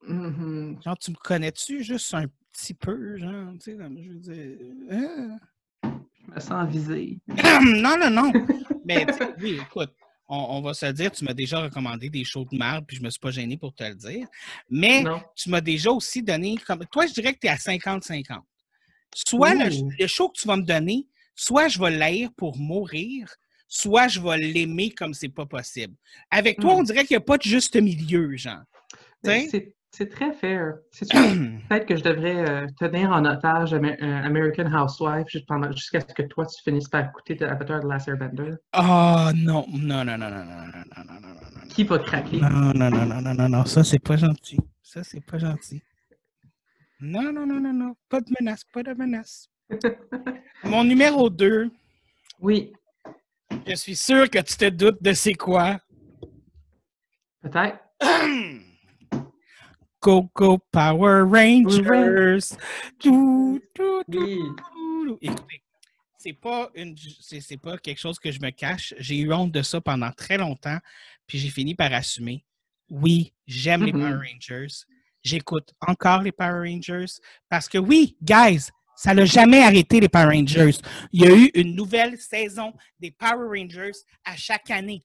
mhm. 0.07 0.79
Genre, 0.83 0.97
tu 0.97 1.11
me 1.11 1.15
connais-tu 1.17 1.83
juste 1.83 2.13
un 2.13 2.25
petit 2.57 2.73
peu, 2.73 3.17
genre, 3.17 3.53
tu 3.53 3.71
sais, 3.71 3.77
je 3.77 4.09
veux 4.09 4.19
dire. 4.19 4.57
hein? 4.91 5.37
Je 5.83 6.33
me 6.33 6.39
sens 6.39 6.69
visé. 6.69 7.19
non, 7.27 7.97
non, 7.97 8.09
non. 8.09 8.33
Mais 8.85 9.05
oui, 9.41 9.59
écoute, 9.61 9.91
on, 10.27 10.35
on 10.57 10.61
va 10.61 10.73
se 10.73 10.85
le 10.87 10.93
dire, 10.93 11.11
tu 11.11 11.23
m'as 11.23 11.33
déjà 11.33 11.59
recommandé 11.61 12.09
des 12.09 12.23
shows 12.25 12.45
de 12.51 12.57
merde, 12.57 12.85
puis 12.85 12.97
je 12.97 13.01
me 13.03 13.09
suis 13.09 13.19
pas 13.19 13.31
gêné 13.31 13.57
pour 13.57 13.73
te 13.73 13.83
le 13.83 13.95
dire. 13.95 14.27
Mais 14.69 15.03
Non. 15.03 15.21
tu 15.35 15.49
m'as 15.49 15.61
déjà 15.61 15.91
aussi 15.91 16.21
donné 16.23 16.57
comme. 16.65 16.85
Toi, 16.91 17.05
je 17.05 17.13
dirais 17.13 17.33
que 17.33 17.39
tu 17.39 17.47
es 17.47 17.49
à 17.49 17.55
50-50. 17.55 18.39
Soit 19.15 19.53
le, 19.55 20.07
show 20.07 20.29
que 20.29 20.37
tu 20.39 20.47
vas 20.47 20.57
me 20.57 20.63
donner, 20.63 21.07
soit 21.33 21.69
je 21.69 21.79
vais 21.79 21.91
l'haïr 21.91 22.29
pour 22.35 22.57
mourir, 22.57 23.33
soit 23.69 24.09
je 24.09 24.19
vais 24.19 24.37
l'aimer 24.37 24.91
comme 24.91 25.13
c'est 25.13 25.29
pas 25.29 25.45
possible. 25.45 25.95
Avec 26.29 26.59
toi, 26.59 26.73
Hmm. 26.75 26.79
on 26.79 26.83
dirait 26.83 27.05
qu'il 27.05 27.15
n'y 27.15 27.21
a 27.21 27.25
pas 27.25 27.37
de 27.37 27.43
juste 27.43 27.75
milieu, 27.77 28.35
genre. 28.35 28.63
T'sais? 29.23 29.47
C'est 29.49 29.75
c'est 29.91 30.09
très 30.09 30.31
fair. 30.33 30.75
C'est 30.91 31.05
sûr, 31.05 31.19
peut-être 31.69 31.85
que 31.87 31.95
je 31.95 32.03
devrais 32.03 32.49
euh, 32.49 32.67
tenir 32.79 33.11
en 33.11 33.25
otage 33.25 33.73
Amer- 33.73 33.97
euh, 34.01 34.23
American 34.23 34.65
Housewife 34.71 35.27
jusqu'à 35.29 36.01
ce 36.01 36.13
que 36.13 36.23
toi 36.23 36.45
tu 36.45 36.61
finisses 36.63 36.87
par 36.89 37.05
écouter 37.05 37.35
de 37.35 37.45
Avatar 37.45 37.81
de 37.81 37.87
Last 37.87 38.07
Airbender. 38.07 38.55
Oh 38.77 39.29
non, 39.35 39.65
non, 39.73 40.03
non, 40.05 40.17
non, 40.17 40.17
non, 40.17 40.29
non, 40.29 40.29
non, 40.29 40.45
non, 40.45 40.83
non, 40.97 41.03
non, 41.05 41.19
non, 41.21 41.29
non. 41.61 41.67
Qui 41.69 41.83
va 41.83 41.99
craquer? 41.99 42.37
Non, 42.41 42.49
non, 42.49 42.89
non, 42.89 43.05
non, 43.05 43.21
non, 43.21 43.33
non, 43.33 43.49
non, 43.49 43.65
ça, 43.65 43.83
c'est 43.83 43.99
pas 43.99 44.17
gentil. 44.17 44.57
Ça, 44.83 45.03
c'est 45.03 45.21
pas 45.25 45.37
gentil. 45.37 45.81
Non, 46.99 47.31
non, 47.31 47.45
non, 47.45 47.59
non, 47.59 47.73
non. 47.73 47.95
Pas 48.09 48.21
de 48.21 48.31
menace, 48.39 48.63
pas 48.73 48.83
de 48.83 48.93
menace. 48.93 49.49
Mon 50.63 50.83
numéro 50.83 51.29
2, 51.29 51.69
Oui, 52.39 52.71
je 53.67 53.75
suis 53.75 53.95
sûr 53.95 54.29
que 54.29 54.39
tu 54.39 54.55
te 54.57 54.69
doutes 54.69 55.01
de 55.01 55.13
c'est 55.13 55.33
quoi. 55.33 55.79
peut-être. 57.41 57.79
Go, 60.01 60.29
go, 60.35 60.59
Power 60.71 61.23
Rangers. 61.23 62.55
Tout, 62.99 63.59
tout, 63.73 64.03
tout, 64.03 64.19
Oui. 64.19 64.37
tout. 64.57 65.17
Écoutez, 65.21 65.63
c'est 66.17 66.33
pas, 66.33 66.69
une, 66.75 66.95
c'est, 67.19 67.41
c'est 67.41 67.57
pas 67.57 67.77
quelque 67.77 67.99
chose 67.99 68.19
que 68.19 68.31
je 68.31 68.39
me 68.39 68.51
cache. 68.51 68.93
J'ai 68.99 69.17
eu 69.17 69.33
honte 69.33 69.51
de 69.51 69.61
ça 69.61 69.81
pendant 69.81 70.11
très 70.11 70.37
longtemps, 70.37 70.77
puis 71.25 71.39
j'ai 71.39 71.49
fini 71.49 71.73
par 71.75 71.91
assumer. 71.93 72.43
Oui, 72.89 73.33
j'aime 73.47 73.83
les 73.85 73.91
Mhm. 73.93 74.01
Power 74.01 74.27
Rangers. 74.31 74.73
J'écoute 75.23 75.73
encore 75.81 76.21
les 76.21 76.31
Power 76.31 76.69
Rangers 76.69 77.05
parce 77.49 77.67
que 77.67 77.77
oui, 77.77 78.15
guys, 78.21 78.69
ça 78.95 79.13
n'a 79.13 79.25
jamais 79.25 79.61
arrêté 79.63 79.99
les 79.99 80.09
Power 80.09 80.25
Rangers. 80.37 80.77
Il 81.11 81.21
y 81.23 81.27
a 81.27 81.35
eu 81.35 81.51
une 81.55 81.75
nouvelle 81.75 82.17
saison 82.19 82.73
des 82.99 83.11
Power 83.11 83.47
Rangers 83.59 83.97
à 84.23 84.35
chaque 84.37 84.69
année. 84.71 85.03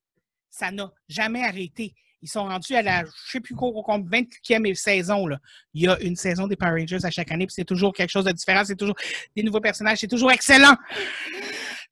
Ça 0.51 0.70
n'a 0.70 0.93
jamais 1.09 1.43
arrêté. 1.45 1.95
Ils 2.22 2.28
sont 2.28 2.44
rendus 2.44 2.74
à 2.76 2.82
la, 2.82 3.00
je 3.00 3.06
ne 3.06 3.10
sais 3.32 3.40
plus 3.40 3.54
quoi, 3.54 3.70
quoi, 3.72 3.98
28e 3.98 4.74
saison. 4.74 5.26
Là. 5.26 5.38
Il 5.74 5.82
y 5.82 5.88
a 5.88 6.00
une 6.00 6.14
saison 6.16 6.46
des 6.46 6.54
Power 6.56 6.78
Rangers 6.80 7.04
à 7.04 7.10
chaque 7.10 7.30
année, 7.32 7.46
puis 7.46 7.54
c'est 7.54 7.64
toujours 7.64 7.92
quelque 7.92 8.10
chose 8.10 8.24
de 8.24 8.32
différent, 8.32 8.64
c'est 8.64 8.76
toujours 8.76 8.96
des 9.36 9.42
nouveaux 9.42 9.60
personnages, 9.60 9.98
c'est 9.98 10.08
toujours 10.08 10.30
excellent. 10.30 10.76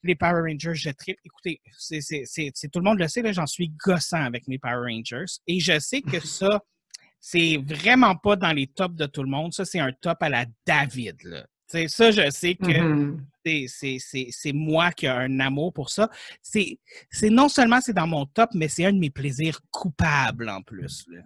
Les 0.03 0.15
Power 0.15 0.41
Rangers, 0.51 0.75
je 0.75 0.91
tripe. 0.91 1.19
Écoutez, 1.25 1.61
c'est- 1.77 2.01
c'est- 2.01 2.23
c'est- 2.25 2.69
tout 2.69 2.79
le 2.79 2.85
monde 2.85 2.99
le 2.99 3.09
sait, 3.09 3.23
là, 3.23 3.33
j'en 3.33 3.47
suis 3.47 3.69
gossant 3.85 4.23
avec 4.25 4.49
mes 4.49 4.59
Power 4.59 4.87
Rangers. 4.91 5.27
Et 5.47 5.61
je 5.61 5.79
sais 5.79 6.01
que 6.01 6.21
ça, 6.21 6.63
c'est 7.19 7.59
vraiment 7.59 8.17
pas 8.17 8.37
dans 8.37 8.53
les 8.53 8.67
tops 8.69 8.95
de 8.97 9.07
tout 9.07 9.23
le 9.23 9.29
monde. 9.29 9.53
Ça, 9.53 9.65
c'est 9.67 9.81
un 9.81 9.93
top 9.93 10.23
à 10.23 10.29
la 10.31 10.47
David. 10.65 11.17
Là. 11.25 11.45
Tu 11.71 11.79
sais, 11.79 11.89
ça, 11.89 12.11
je 12.11 12.31
sais 12.31 12.55
que 12.57 12.81
Mhm. 12.81 13.25
c'est- 13.69 14.53
moi 14.53 14.91
qui 14.93 15.07
ai 15.07 15.11
un 15.11 15.39
amour 15.41 15.73
pour 15.73 15.89
ça. 15.91 16.11
C'est 16.43 16.79
non 17.31 17.49
seulement 17.49 17.81
c'est 17.81 17.93
dans 17.93 18.07
mon 18.09 18.27
top, 18.27 18.51
mais 18.55 18.67
c'est 18.69 18.85
un 18.87 18.93
de 18.93 18.99
mes 18.99 19.11
plaisirs 19.11 19.61
coupables 19.71 20.49
en 20.49 20.63
plus. 20.63 21.05
là. 21.09 21.21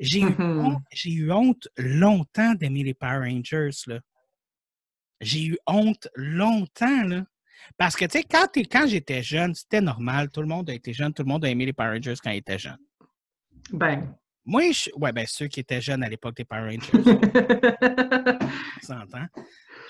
J'ai 0.00 0.20
eu, 0.20 0.34
honte- 0.38 0.82
j'ai 0.92 1.12
eu 1.12 1.30
honte 1.32 1.68
longtemps 1.76 2.54
d'aimer 2.54 2.82
les 2.82 2.94
Power 2.94 3.28
Rangers. 3.30 3.70
J'ai 5.20 5.44
eu 5.46 5.58
honte 5.66 6.08
longtemps. 6.14 7.02
Là. 7.04 7.24
Parce 7.78 7.96
que, 7.96 8.04
tu 8.04 8.18
sais, 8.18 8.24
quand, 8.24 8.46
quand 8.54 8.86
j'étais 8.86 9.22
jeune, 9.22 9.54
c'était 9.54 9.80
normal. 9.80 10.30
Tout 10.30 10.40
le 10.42 10.46
monde 10.48 10.68
a 10.70 10.74
été 10.74 10.92
jeune. 10.92 11.12
Tout 11.12 11.22
le 11.22 11.28
monde 11.28 11.44
a 11.44 11.50
aimé 11.50 11.64
les 11.66 11.72
Power 11.72 11.90
Rangers 11.94 12.14
quand 12.22 12.30
ils 12.30 12.38
étaient 12.38 12.58
jeunes. 12.58 12.78
Ben. 13.72 14.14
Moi, 14.46 14.70
je, 14.70 14.90
ouais, 14.94 15.12
ben, 15.12 15.26
ceux 15.26 15.48
qui 15.48 15.58
étaient 15.58 15.80
jeunes 15.80 16.04
à 16.04 16.08
l'époque 16.08 16.36
des 16.36 16.44
Power 16.44 16.76
Rangers, 16.76 16.92
on 18.76 18.86
s'entend. 18.86 19.26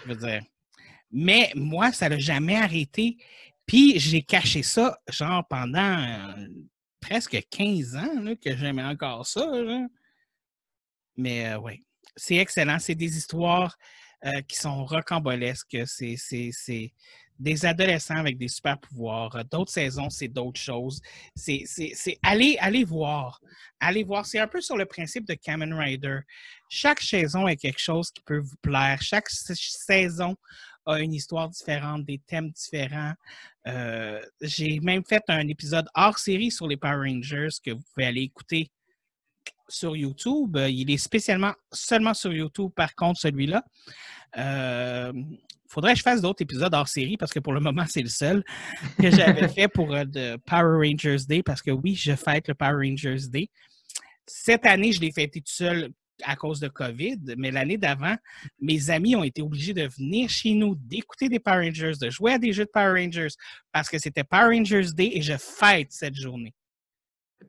Je 0.03 0.09
veux 0.09 0.17
dire. 0.17 0.43
Mais 1.11 1.53
moi, 1.55 1.93
ça 1.93 2.09
n'a 2.09 2.19
jamais 2.19 2.57
arrêté. 2.57 3.19
Puis 3.67 3.99
j'ai 3.99 4.23
caché 4.23 4.63
ça, 4.63 4.99
genre, 5.09 5.47
pendant 5.47 5.99
euh, 5.99 6.47
presque 7.01 7.39
15 7.51 7.97
ans 7.97 8.21
là, 8.23 8.35
que 8.35 8.57
j'aimais 8.57 8.85
encore 8.85 9.27
ça. 9.27 9.45
là. 9.45 9.87
Mais 11.17 11.55
oui, 11.57 11.85
c'est 12.17 12.37
excellent. 12.37 12.79
C'est 12.79 12.95
des 12.95 13.17
histoires 13.17 13.77
euh, 14.25 14.41
qui 14.49 14.57
sont 14.57 14.85
rocambolesques. 14.87 15.77
C'est, 15.87 16.17
c'est, 16.17 16.51
c'est 16.53 16.93
des 17.39 17.65
adolescents 17.67 18.17
avec 18.17 18.39
des 18.39 18.49
super 18.49 18.79
pouvoirs. 18.79 19.35
Euh, 19.37 19.43
D'autres 19.45 19.73
saisons, 19.73 20.11
c'est 20.11 20.29
d'autres 20.29 20.61
choses. 20.61 21.01
C'est, 21.35 21.65
allez, 22.23 22.57
allez 22.61 22.85
voir. 22.85 23.41
Allez 23.81 24.05
voir. 24.05 24.25
C'est 24.27 24.39
un 24.39 24.49
peu 24.49 24.61
sur 24.61 24.77
le 24.77 24.87
principe 24.87 25.27
de 25.27 25.35
Kamen 25.35 25.73
Rider. 25.75 26.21
Chaque 26.69 27.01
saison 27.01 27.47
est 27.47 27.57
quelque 27.57 27.81
chose 27.81 28.11
qui 28.11 28.23
peut 28.23 28.39
vous 28.39 28.57
plaire. 28.63 29.01
Chaque 29.03 29.29
sa- 29.29 29.55
saison 29.55 30.37
a 30.87 31.01
une 31.01 31.13
histoire 31.13 31.49
différente, 31.49 32.05
des 32.05 32.19
thèmes 32.19 32.51
différents. 32.51 33.13
Euh, 33.67 34.23
j'ai 34.41 34.79
même 34.81 35.05
fait 35.05 35.23
un 35.29 35.47
épisode 35.49 35.89
hors 35.95 36.19
série 36.19 36.51
sur 36.51 36.69
les 36.69 36.77
Power 36.77 37.09
Rangers 37.11 37.49
que 37.65 37.73
vous 37.73 37.83
pouvez 37.93 38.07
aller 38.07 38.23
écouter 38.23 38.71
sur 39.69 39.97
YouTube. 39.97 40.57
Euh, 40.57 40.69
Il 40.71 40.91
est 40.91 40.97
spécialement 40.97 41.53
seulement 41.73 42.15
sur 42.15 42.33
YouTube, 42.33 42.71
par 42.75 42.95
contre, 42.95 43.21
celui-là. 43.21 43.65
Euh, 44.39 45.13
faudrait 45.69 45.93
que 45.93 45.99
je 45.99 46.03
fasse 46.03 46.21
d'autres 46.21 46.43
épisodes 46.43 46.73
hors 46.75 46.89
série 46.89 47.17
parce 47.17 47.33
que 47.33 47.41
pour 47.41 47.53
le 47.53 47.61
moment, 47.61 47.85
c'est 47.89 48.03
le 48.03 48.09
seul 48.09 48.45
que 49.01 49.11
j'avais 49.11 49.49
fait 49.49 49.69
pour 49.69 49.95
euh, 49.95 50.37
Power 50.47 50.87
Rangers 50.87 51.25
Day 51.29 51.43
parce 51.43 51.63
que 51.63 51.71
oui, 51.71 51.95
je 51.95 52.15
fête 52.15 52.49
le 52.49 52.55
Power 52.55 52.87
Rangers 52.89 53.29
Day. 53.29 53.49
Cette 54.27 54.67
année, 54.67 54.93
je 54.93 55.01
l'ai 55.01 55.13
fêté 55.13 55.41
tout 55.41 55.53
seul 55.53 55.91
à 56.25 56.37
cause 56.37 56.61
de 56.61 56.69
COVID, 56.69 57.35
mais 57.37 57.51
l'année 57.51 57.77
d'avant, 57.77 58.17
mes 58.61 58.91
amis 58.91 59.15
ont 59.17 59.25
été 59.25 59.43
obligés 59.43 59.75
de 59.75 59.87
venir 59.87 60.31
chez 60.31 60.55
nous, 60.55 60.75
d'écouter 60.75 61.29
des 61.29 61.39
Power 61.39 61.67
Rangers, 61.67 61.93
de 62.01 62.11
jouer 62.11 62.33
à 62.33 62.39
des 62.39 62.53
jeux 62.53 62.65
de 62.65 62.71
Power 62.71 63.01
Rangers 63.01 63.35
parce 63.73 63.89
que 63.89 63.99
c'était 63.99 64.25
Power 64.25 64.57
Rangers 64.57 64.93
Day 64.95 65.11
et 65.13 65.23
je 65.23 65.35
fête 65.37 65.89
cette 65.91 66.15
journée. 66.15 66.55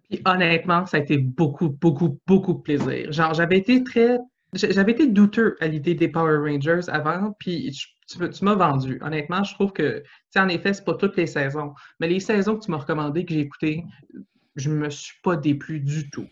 Puis 0.10 0.22
honnêtement, 0.26 0.86
ça 0.86 0.98
a 0.98 1.00
été 1.00 1.18
beaucoup, 1.18 1.70
beaucoup, 1.70 2.20
beaucoup 2.26 2.54
de 2.54 2.60
plaisir. 2.60 3.12
Genre, 3.12 3.34
j'avais 3.34 3.58
été 3.58 3.84
très. 3.84 4.18
J'avais 4.54 4.94
été 4.94 5.08
douteux 5.08 5.58
à 5.60 5.68
l'idée 5.68 5.94
des 5.96 6.08
Power 6.08 6.38
Rangers 6.38 6.88
avant, 6.90 7.34
puis 7.34 7.74
je- 7.74 7.88
tu, 8.30 8.44
m'as 8.46 8.56
vendu. 8.56 8.98
Honnêtement, 9.02 9.44
je 9.44 9.54
trouve 9.54 9.74
que, 9.74 10.00
tu 10.00 10.06
sais, 10.30 10.40
en 10.40 10.48
effet, 10.48 10.74
c'est 10.74 10.86
pas 10.86 10.94
toutes 10.96 11.18
les 11.18 11.28
saisons, 11.28 11.74
mais 12.00 12.08
les 12.08 12.22
saisons 12.22 12.58
que 12.58 12.64
tu 12.64 12.72
m'as 12.72 12.78
recommandées, 12.78 13.26
que 13.26 13.34
j'ai 13.34 13.42
écoutées, 13.42 13.84
je 14.56 14.70
me 14.70 14.90
suis 14.90 15.20
pas 15.22 15.36
déplu 15.36 15.82
du 15.82 16.10
tout. 16.10 16.28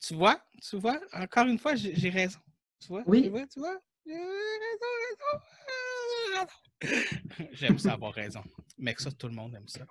Tu 0.00 0.14
vois, 0.14 0.40
tu 0.68 0.76
vois, 0.76 0.98
encore 1.12 1.46
une 1.46 1.58
fois, 1.58 1.74
j'ai 1.76 2.10
raison. 2.10 2.40
Tu 2.80 2.88
vois, 2.88 3.02
Oui. 3.06 3.22
tu 3.22 3.28
vois, 3.30 3.46
tu 3.46 3.60
vois. 3.60 3.78
J'ai 4.04 4.12
raison, 4.12 4.90
raison, 5.08 6.46
raison. 6.82 7.48
J'aime 7.52 7.78
ça 7.78 7.92
avoir 7.92 8.12
raison. 8.12 8.42
Mais 8.76 8.92
que 8.92 9.00
ça, 9.02 9.10
tout 9.12 9.28
le 9.28 9.34
monde 9.34 9.54
aime 9.54 9.68
ça. 9.68 9.86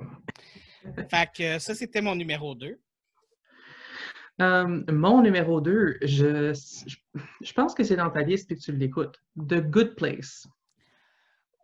Fait 1.10 1.30
que 1.36 1.60
ça, 1.60 1.74
c'était 1.74 2.02
mon 2.02 2.16
numéro 2.16 2.54
2. 2.54 2.80
Euh, 4.42 4.82
mon 4.92 5.22
numéro 5.22 5.62
2, 5.62 5.98
je, 6.02 6.54
je, 6.54 6.96
je 7.42 7.54
pense 7.54 7.76
que 7.76 7.84
c'est 7.84 7.96
dans 7.96 8.10
ta 8.10 8.22
liste 8.22 8.52
et 8.52 8.56
que 8.56 8.62
tu 8.62 8.72
l'écoutes. 8.72 9.22
The 9.38 9.62
Good 9.62 9.96
Place. 9.96 10.48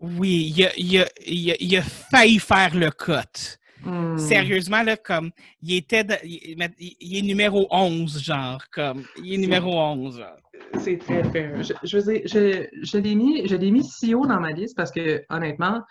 Oui, 0.02 0.54
il 0.56 0.66
a, 0.66 0.70
il, 0.78 0.98
a, 1.00 1.08
il, 1.26 1.52
a, 1.52 1.56
il 1.60 1.78
a 1.78 1.82
failli 1.82 2.40
faire 2.40 2.76
le 2.76 2.92
cut. 2.92 3.58
Hmm. 3.84 4.18
Sérieusement, 4.18 4.84
là, 4.84 4.98
comme, 4.98 5.32
il 5.62 5.74
était, 5.76 6.04
de- 6.04 6.16
il, 6.24 7.18
est 7.18 7.22
numéro 7.22 7.68
11, 7.72 8.22
genre, 8.22 8.62
comme, 8.72 9.04
il 9.24 9.34
est 9.34 9.38
numéro 9.38 9.72
11, 9.74 10.20
genre. 10.20 10.38
C'est 10.80 10.98
très 10.98 11.24
fair. 11.32 11.64
Je, 11.64 11.74
je 11.84 12.00
je, 12.00 12.68
je 12.84 12.98
l'ai 12.98 13.16
mis, 13.16 13.48
je 13.48 13.56
l'ai 13.56 13.72
mis 13.72 13.84
si 13.84 14.14
haut 14.14 14.26
dans 14.28 14.40
ma 14.40 14.52
liste 14.52 14.76
parce 14.76 14.92
que, 14.92 15.24
honnêtement, 15.30 15.82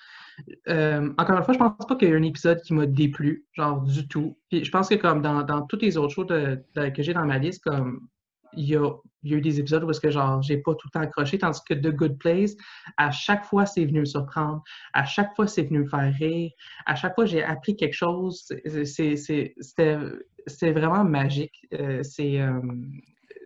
euh, 0.69 1.13
encore 1.19 1.37
une 1.39 1.45
fois, 1.45 1.55
je 1.55 1.59
pense 1.59 1.87
pas 1.87 1.97
qu'il 1.97 2.09
y 2.09 2.11
ait 2.13 2.17
un 2.17 2.23
épisode 2.23 2.61
qui 2.63 2.75
m'a 2.75 2.87
déplu, 2.87 3.47
genre 3.55 3.81
du 3.83 4.07
tout. 4.09 4.37
Puis 4.51 4.65
je 4.65 4.71
pense 4.71 4.89
que 4.89 4.95
comme 4.97 5.23
dans, 5.23 5.43
dans 5.43 5.63
tous 5.67 5.79
les 5.81 5.97
autres 5.97 6.15
shows 6.15 6.25
de- 6.25 6.63
de- 6.75 6.89
que 6.91 7.03
j'ai 7.03 7.13
dans 7.15 7.25
ma 7.27 7.39
liste, 7.39 7.63
comme 7.65 8.09
il 8.55 8.65
y 8.65 8.77
a, 8.77 8.91
il 9.25 9.31
y 9.31 9.35
a 9.35 9.37
eu 9.39 9.41
des 9.43 9.61
épisodes 9.61 9.85
où 9.85 9.91
est-ce 9.91 10.01
que 10.01 10.11
genre 10.11 10.41
j'ai 10.43 10.57
pas 10.59 10.75
tout 10.75 10.89
le 10.89 10.91
temps 10.93 11.01
accroché, 11.05 11.39
tandis 11.39 11.61
que 11.69 11.75
The 11.75 11.89
Good 11.95 12.19
Place, 12.19 12.55
à 12.97 13.11
chaque 13.11 13.45
fois, 13.45 13.67
c'est 13.67 13.85
venu 13.85 14.01
me 14.01 14.05
surprendre. 14.07 14.63
À 14.95 15.05
chaque 15.05 15.35
fois, 15.37 15.47
c'est 15.47 15.65
venu 15.65 15.81
me 15.81 15.87
faire 15.89 16.13
rire. 16.15 16.51
À 16.87 16.95
chaque 16.95 17.15
fois, 17.15 17.27
j'ai 17.27 17.43
appris 17.43 17.77
quelque 17.77 17.93
chose. 17.95 18.47
C'était 18.85 20.73
vraiment 20.73 21.05
magique. 21.05 21.67
Euh, 21.75 22.03
c'est 22.03 22.41
euh, 22.41 22.61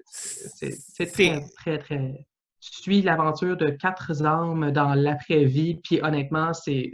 c'est 0.07 0.73
c'est 0.73 1.07
très, 1.07 1.41
très, 1.57 1.79
très. 1.79 2.27
Tu 2.63 2.81
suis 2.83 3.03
l'aventure 3.03 3.57
de 3.57 3.71
quatre 3.71 4.25
âmes 4.25 4.71
dans 4.71 4.95
l'après-vie, 4.95 5.81
puis 5.83 6.01
honnêtement, 6.01 6.53
c'est 6.55 6.93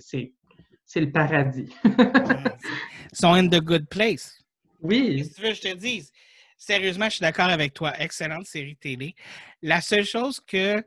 le 0.96 1.10
paradis. 1.12 1.68
Ils 1.84 3.16
sont 3.18 3.34
in 3.34 3.48
the 3.48 3.60
good 3.60 3.86
place. 3.88 4.42
oui, 4.80 5.16
Qu'est-ce 5.18 5.30
que 5.30 5.34
tu 5.36 5.42
veux 5.42 5.48
que 5.50 5.54
je 5.56 5.60
te 5.62 5.74
dise? 5.76 6.10
Sérieusement, 6.56 7.04
je 7.06 7.10
suis 7.16 7.20
d'accord 7.20 7.48
avec 7.50 7.74
toi. 7.74 7.92
Excellente 8.00 8.46
série 8.46 8.76
télé. 8.76 9.14
La 9.62 9.80
seule 9.80 10.04
chose 10.04 10.40
que 10.40 10.82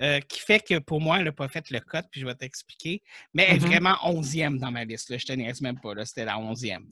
euh, 0.00 0.20
qui 0.20 0.38
fait 0.40 0.60
que 0.64 0.78
pour 0.78 1.00
moi, 1.00 1.18
elle 1.18 1.24
n'a 1.24 1.32
pas 1.32 1.48
fait 1.48 1.68
le 1.70 1.80
code, 1.80 2.04
puis 2.12 2.20
je 2.20 2.26
vais 2.26 2.34
t'expliquer. 2.36 3.02
Mais 3.34 3.46
elle 3.48 3.56
est 3.56 3.60
Mhm. 3.60 3.66
vraiment 3.66 3.96
onzième 4.04 4.58
dans 4.58 4.70
ma 4.70 4.84
liste. 4.84 5.10
Là. 5.10 5.18
Je 5.18 5.26
te 5.26 5.32
niaise 5.32 5.60
même 5.60 5.80
pas. 5.80 5.92
C'était 6.04 6.24
la 6.24 6.38
onzième. 6.38 6.86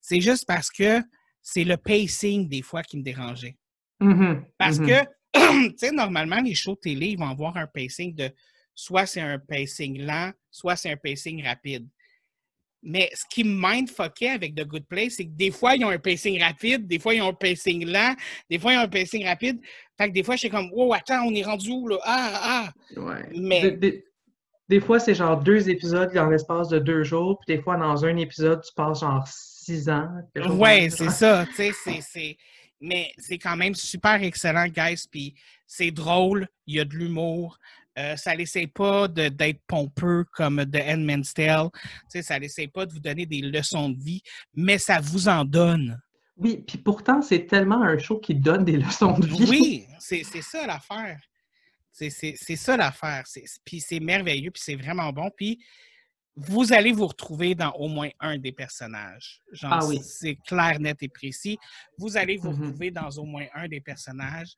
C'est 0.00 0.20
juste 0.20 0.46
parce 0.46 0.70
que 0.70 1.00
c'est 1.42 1.64
le 1.64 1.76
pacing 1.76 2.48
des 2.48 2.62
fois 2.62 2.84
qui 2.84 2.96
me 2.96 3.02
dérangeait. 3.02 3.56
Mhm, 4.00 4.44
Parce 4.56 4.78
mhm. 4.78 4.86
que, 4.86 5.04
tu 5.34 5.74
sais, 5.76 5.90
normalement, 5.92 6.40
les 6.40 6.54
shows 6.54 6.76
télé, 6.76 7.08
ils 7.08 7.18
vont 7.18 7.28
avoir 7.28 7.56
un 7.56 7.66
pacing 7.66 8.14
de 8.14 8.30
soit 8.74 9.06
c'est 9.06 9.20
un 9.20 9.38
pacing 9.38 10.00
lent, 10.02 10.32
soit 10.50 10.76
c'est 10.76 10.90
un 10.90 10.96
pacing 10.96 11.44
rapide. 11.44 11.86
Mais 12.84 13.10
ce 13.14 13.22
qui 13.30 13.44
me 13.44 13.54
mindfuckait 13.54 14.30
avec 14.30 14.56
The 14.56 14.64
Good 14.66 14.86
Place, 14.88 15.12
c'est 15.16 15.24
que 15.26 15.30
des 15.30 15.52
fois, 15.52 15.76
ils 15.76 15.84
ont 15.84 15.90
un 15.90 15.98
pacing 15.98 16.40
rapide, 16.42 16.86
des 16.88 16.98
fois, 16.98 17.14
ils 17.14 17.22
ont 17.22 17.28
un 17.28 17.32
pacing 17.34 17.86
lent, 17.86 18.16
des 18.50 18.58
fois, 18.58 18.72
ils 18.72 18.78
ont 18.78 18.82
un 18.82 18.88
pacing 18.88 19.24
rapide. 19.24 19.60
Fait 19.96 20.08
que 20.08 20.12
des 20.12 20.24
fois, 20.24 20.34
je 20.34 20.40
suis 20.40 20.50
comme, 20.50 20.68
oh, 20.74 20.92
attends, 20.92 21.22
on 21.24 21.32
est 21.34 21.44
rendu 21.44 21.70
où, 21.70 21.86
là? 21.86 21.98
Ah, 22.02 22.40
ah! 22.42 22.72
Ouais. 23.00 23.28
Mais- 23.36 23.62
Des, 23.62 23.76
des- 23.76 24.04
des 24.68 24.80
fois, 24.80 24.98
c'est 24.98 25.14
genre 25.14 25.38
deux 25.38 25.68
épisodes 25.68 26.12
dans 26.14 26.28
l'espace 26.30 26.68
de 26.68 26.78
deux 26.78 27.04
jours, 27.04 27.38
puis 27.38 27.54
des 27.56 27.62
fois, 27.62 27.76
dans 27.76 28.04
un 28.04 28.16
épisode, 28.16 28.62
tu 28.62 28.72
passes 28.74 29.00
genre 29.00 29.24
six 29.28 29.88
ans. 29.88 30.08
même, 30.34 30.90
c'est 30.90 31.10
ça, 31.10 31.46
tu 31.54 31.72
sais, 31.72 32.00
c'est... 32.00 32.36
Mais 32.82 33.12
c'est 33.16 33.38
quand 33.38 33.56
même 33.56 33.74
super 33.74 34.22
excellent, 34.22 34.66
guys, 34.66 35.06
puis 35.10 35.34
c'est 35.66 35.92
drôle, 35.92 36.48
il 36.66 36.76
y 36.76 36.80
a 36.80 36.84
de 36.84 36.94
l'humour, 36.94 37.58
euh, 37.98 38.16
ça 38.16 38.34
n'essaie 38.34 38.66
pas 38.66 39.06
d'être 39.06 39.60
pompeux 39.66 40.24
comme 40.32 40.64
The 40.66 40.82
Handmaid's 40.88 41.32
Tale, 41.32 41.68
ça 42.08 42.38
n'essaie 42.38 42.66
pas 42.66 42.86
de 42.86 42.92
vous 42.92 43.00
donner 43.00 43.24
des 43.24 43.40
leçons 43.40 43.90
de 43.90 44.02
vie, 44.02 44.22
mais 44.54 44.78
ça 44.78 45.00
vous 45.00 45.28
en 45.28 45.44
donne. 45.44 46.00
Oui, 46.36 46.64
puis 46.66 46.78
pourtant, 46.78 47.22
c'est 47.22 47.46
tellement 47.46 47.82
un 47.82 47.98
show 47.98 48.18
qui 48.18 48.34
donne 48.34 48.64
des 48.64 48.76
leçons 48.78 49.18
de 49.18 49.26
vie. 49.26 49.46
Oui, 49.48 49.86
c'est 49.98 50.24
ça 50.24 50.66
l'affaire. 50.66 51.20
C'est 51.92 52.56
ça 52.56 52.76
l'affaire. 52.76 53.24
Puis 53.64 53.80
c'est 53.80 54.00
merveilleux, 54.00 54.50
puis 54.50 54.62
c'est 54.64 54.74
vraiment 54.74 55.12
bon. 55.12 55.30
Puis 55.36 55.62
vous 56.36 56.72
allez 56.72 56.92
vous 56.92 57.06
retrouver 57.06 57.54
dans 57.54 57.72
au 57.72 57.88
moins 57.88 58.08
un 58.20 58.38
des 58.38 58.52
personnages. 58.52 59.40
Genre, 59.52 59.72
Ah 59.72 59.86
oui. 59.86 60.00
c'est 60.02 60.36
clair, 60.46 60.80
net 60.80 61.02
et 61.02 61.08
précis. 61.08 61.58
Vous 61.98 62.16
allez 62.16 62.36
vous 62.38 62.50
Mhm. 62.52 62.62
retrouver 62.66 62.90
dans 62.90 63.10
au 63.10 63.24
moins 63.24 63.46
un 63.54 63.68
des 63.68 63.80
personnages. 63.80 64.54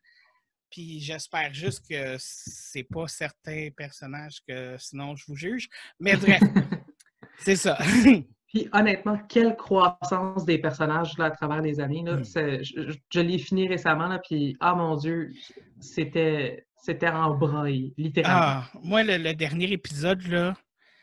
Puis 0.70 1.00
j'espère 1.00 1.52
juste 1.54 1.84
que 1.88 2.16
c'est 2.18 2.82
pas 2.84 3.06
certains 3.08 3.68
personnages 3.76 4.38
que 4.46 4.76
sinon 4.78 5.14
je 5.16 5.24
vous 5.26 5.36
juge. 5.36 5.68
Mais 6.00 6.16
bref, 6.16 6.40
c'est 7.38 7.56
ça. 7.56 7.76
Puis 8.48 8.68
honnêtement, 8.72 9.18
quelle 9.28 9.56
croissance 9.56 10.44
des 10.44 10.58
personnages 10.58 11.18
là, 11.18 11.24
à 11.26 11.30
travers 11.32 11.60
les 11.60 11.80
années. 11.80 12.02
Là, 12.04 12.16
Mm. 12.18 12.62
Je 13.10 13.20
l'ai 13.20 13.38
fini 13.38 13.66
récemment, 13.66 14.06
là, 14.06 14.20
puis 14.20 14.56
ah 14.60 14.74
mon 14.76 14.96
Dieu, 14.96 15.32
c'était 15.80 16.66
c'était 16.76 17.08
en 17.08 17.34
braille, 17.34 17.94
littéralement. 17.96 18.62
ah, 18.66 18.70
moi, 18.82 19.02
le, 19.02 19.16
le 19.16 19.32
dernier 19.34 19.72
épisode, 19.72 20.22
là, 20.28 20.54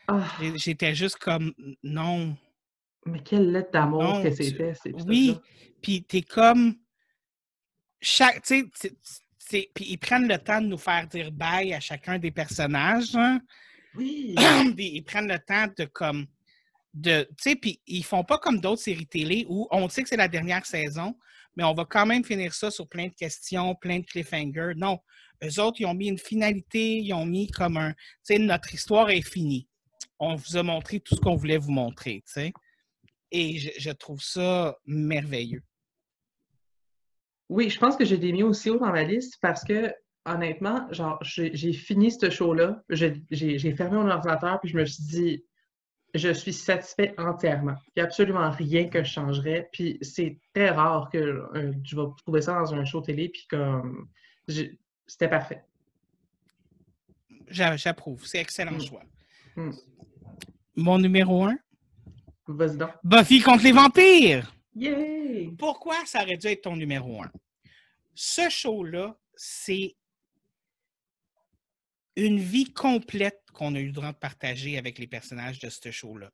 Ah, 0.08 0.26
j'étais 0.56 0.94
juste 0.94 1.16
comme 1.16 1.52
non. 1.82 2.36
mais 3.06 3.20
quelle 3.20 3.50
lettre 3.50 3.70
d'amour 3.72 4.22
que 4.22 4.30
c'était. 4.34 4.72
Oui, 5.06 5.36
puis 5.82 6.02
t'es 6.04 6.22
comme 6.22 6.76
chaque, 8.00 8.42
tu 8.42 8.60
sais, 8.60 8.64
c'est- 8.74 8.96
c'est- 9.38 9.70
puis 9.74 9.86
ils 9.90 9.98
prennent 9.98 10.28
le 10.28 10.38
temps 10.38 10.60
de 10.60 10.66
nous 10.66 10.78
faire 10.78 11.06
dire 11.06 11.30
bye 11.32 11.72
à 11.72 11.80
chacun 11.80 12.18
des 12.18 12.30
personnages, 12.30 13.14
hein. 13.16 13.40
Oui. 13.94 14.34
Ils 14.78 15.02
prennent 15.04 15.28
le 15.28 15.38
temps 15.38 15.66
de 15.76 15.84
comme 15.84 16.26
de, 16.94 17.22
tu 17.38 17.50
sais, 17.50 17.56
puis 17.56 17.80
ils 17.86 18.04
font 18.04 18.22
pas 18.24 18.38
comme 18.38 18.60
d'autres 18.60 18.82
séries 18.82 19.06
télé 19.06 19.46
où 19.48 19.66
on 19.70 19.88
sait 19.88 20.02
que 20.02 20.08
c'est 20.10 20.16
la 20.16 20.28
dernière 20.28 20.64
saison, 20.66 21.16
mais 21.56 21.64
on 21.64 21.72
va 21.74 21.84
quand 21.86 22.04
même 22.06 22.22
finir 22.24 22.52
ça 22.54 22.70
sur 22.70 22.86
plein 22.88 23.08
de 23.08 23.14
questions, 23.14 23.74
plein 23.74 23.98
de 24.00 24.04
cliffhangers. 24.04 24.72
Non, 24.76 24.98
eux 25.44 25.60
autres 25.60 25.80
ils 25.80 25.86
ont 25.86 25.94
mis 25.94 26.08
une 26.08 26.18
finalité, 26.18 26.98
ils 26.98 27.12
ont 27.14 27.24
mis 27.26 27.48
comme 27.50 27.76
un, 27.78 27.92
tu 27.92 27.98
sais, 28.24 28.38
notre 28.38 28.72
histoire 28.74 29.08
est 29.10 29.22
finie. 29.22 29.66
On 30.24 30.36
vous 30.36 30.56
a 30.56 30.62
montré 30.62 31.00
tout 31.00 31.16
ce 31.16 31.20
qu'on 31.20 31.34
voulait 31.34 31.58
vous 31.58 31.72
montrer, 31.72 32.22
tu 32.24 32.32
sais. 32.32 32.52
Et 33.32 33.58
je, 33.58 33.70
je 33.76 33.90
trouve 33.90 34.22
ça 34.22 34.76
merveilleux. 34.86 35.64
Oui, 37.48 37.68
je 37.68 37.78
pense 37.78 37.96
que 37.96 38.04
j'ai 38.04 38.18
des 38.18 38.30
mis 38.32 38.44
aussi 38.44 38.70
haut 38.70 38.78
dans 38.78 38.92
ma 38.92 39.02
liste 39.02 39.38
parce 39.42 39.64
que, 39.64 39.92
honnêtement, 40.24 40.86
genre, 40.92 41.18
j'ai 41.22 41.72
fini 41.72 42.12
ce 42.12 42.30
show-là, 42.30 42.84
j'ai 42.88 43.74
fermé 43.76 43.96
mon 43.96 44.08
ordinateur, 44.08 44.60
puis 44.60 44.70
je 44.70 44.76
me 44.76 44.84
suis 44.84 45.02
dit, 45.02 45.44
je 46.14 46.32
suis 46.32 46.52
satisfait 46.52 47.14
entièrement. 47.18 47.74
Il 47.88 47.92
n'y 47.96 48.02
a 48.02 48.04
absolument 48.04 48.48
rien 48.50 48.88
que 48.88 49.02
je 49.02 49.10
changerais, 49.10 49.68
puis 49.72 49.98
c'est 50.02 50.38
très 50.54 50.70
rare 50.70 51.10
que 51.10 51.18
euh, 51.18 51.72
je 51.82 51.96
vais 51.96 52.06
trouver 52.18 52.42
ça 52.42 52.60
dans 52.60 52.72
un 52.74 52.84
show 52.84 53.00
télé, 53.00 53.28
puis 53.28 53.44
comme, 53.50 54.08
c'était 54.46 55.28
parfait. 55.28 55.64
J'a- 57.48 57.76
J'approuve. 57.76 58.24
C'est 58.24 58.38
excellent 58.38 58.72
Mm. 58.76 58.80
choix. 58.86 59.02
Mm. 59.56 59.70
Mon 60.74 60.98
numéro 60.98 61.44
un, 61.44 61.56
Vas-y 62.46 62.76
donc. 62.76 62.90
Buffy 63.04 63.40
contre 63.40 63.64
les 63.64 63.72
vampires. 63.72 64.54
Yay! 64.74 65.52
Pourquoi 65.58 65.96
ça 66.06 66.22
aurait 66.22 66.36
dû 66.36 66.48
être 66.48 66.62
ton 66.62 66.76
numéro 66.76 67.22
un? 67.22 67.30
Ce 68.14 68.48
show-là, 68.48 69.16
c'est 69.34 69.96
une 72.16 72.38
vie 72.38 72.72
complète 72.72 73.40
qu'on 73.52 73.74
a 73.74 73.80
eu 73.80 73.86
le 73.86 73.92
droit 73.92 74.12
de 74.12 74.18
partager 74.18 74.76
avec 74.78 74.98
les 74.98 75.06
personnages 75.06 75.58
de 75.60 75.68
ce 75.68 75.90
show-là. 75.90 76.30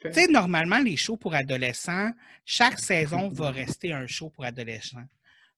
Tu 0.00 0.12
sais, 0.12 0.26
normalement, 0.26 0.78
les 0.78 0.96
shows 0.96 1.16
pour 1.16 1.34
adolescents, 1.34 2.10
chaque 2.44 2.80
saison 2.80 3.28
va 3.28 3.50
rester 3.50 3.92
un 3.92 4.06
show 4.06 4.30
pour 4.30 4.44
adolescents. 4.44 5.06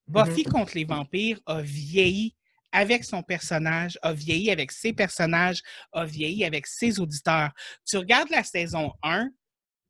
Buffy 0.07 0.43
contre 0.43 0.75
les 0.75 0.85
vampires 0.85 1.39
a 1.47 1.61
vieilli 1.61 2.35
avec 2.75 3.03
son 3.03 3.23
personnage, 3.23 3.97
a 4.01 4.13
vieilli 4.13 4.51
avec 4.51 4.71
ses 4.71 4.93
personnages, 4.93 5.61
a 5.93 6.05
vieilli 6.05 6.43
avec 6.45 6.67
ses 6.67 6.99
auditeurs. 6.99 7.51
Tu 7.87 7.97
regardes 7.97 8.29
la 8.29 8.43
saison 8.43 8.91
1, 9.01 9.29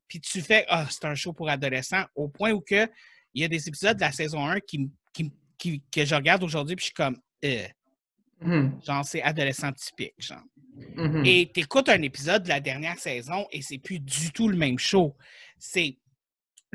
puis 0.08 0.20
tu 0.20 0.40
fais 0.40 0.64
Ah, 0.68 0.86
c'est 0.88 1.04
un 1.04 1.14
show 1.14 1.32
pour 1.32 1.48
adolescents, 1.50 2.04
au 2.14 2.28
point 2.28 2.52
où 2.52 2.60
que 2.60 2.88
il 3.34 3.42
y 3.42 3.44
a 3.44 3.48
des 3.48 3.68
épisodes 3.68 3.96
de 3.96 4.02
la 4.02 4.12
saison 4.12 4.46
1 4.46 4.60
qui, 4.60 4.90
que 5.92 6.04
je 6.04 6.14
regarde 6.14 6.42
aujourd'hui, 6.42 6.76
puis 6.76 6.84
je 6.84 6.86
suis 6.86 6.94
comme 6.94 7.18
Euh, 7.44 7.66
Mhm, 8.40 8.80
genre, 8.86 9.04
c'est 9.04 9.22
adolescent 9.22 9.72
typique, 9.72 10.14
genre. 10.18 10.42
mhm. 10.96 11.24
Et 11.24 11.50
tu 11.52 11.60
écoutes 11.60 11.88
un 11.88 12.02
épisode 12.02 12.42
de 12.42 12.48
la 12.48 12.60
dernière 12.60 12.98
saison 12.98 13.46
et 13.50 13.62
c'est 13.62 13.78
plus 13.78 13.98
du 13.98 14.30
tout 14.30 14.48
le 14.48 14.56
même 14.56 14.78
show. 14.78 15.16
C'est 15.58 15.98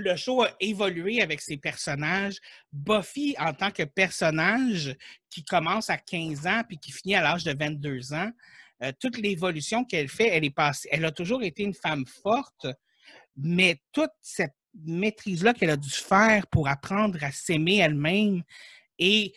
le 0.02 0.16
show 0.16 0.44
a 0.44 0.52
évolué 0.60 1.22
avec 1.22 1.42
ses 1.42 1.58
personnages. 1.58 2.38
Buffy, 2.74 3.36
en 3.40 3.54
tant 3.54 3.72
que 3.72 3.84
personnage 3.84 4.96
qui 5.30 5.44
commence 5.44 5.90
à 5.90 5.98
15 5.98 6.48
ans 6.48 6.64
puis 6.68 6.78
qui 6.78 6.92
finit 6.92 7.16
à 7.16 7.22
l'âge 7.22 7.44
de 7.44 7.54
22 7.58 8.14
ans, 8.14 8.32
euh, 8.84 8.92
toute 9.00 9.18
l'évolution 9.18 9.86
qu'elle 9.86 10.10
fait, 10.10 10.28
elle 10.28 10.44
est 10.44 10.50
passée. 10.56 10.90
Elle 10.92 11.06
a 11.06 11.12
toujours 11.12 11.44
été 11.44 11.64
une 11.64 11.74
femme 11.74 12.06
forte, 12.24 12.68
mais 13.38 13.80
toute 13.92 14.12
cette 14.22 14.56
maîtrise-là 14.86 15.54
qu'elle 15.54 15.70
a 15.70 15.78
dû 15.78 15.90
faire 15.90 16.48
pour 16.48 16.68
apprendre 16.68 17.24
à 17.24 17.32
s'aimer 17.32 17.78
elle-même 17.78 18.42
et 18.98 19.34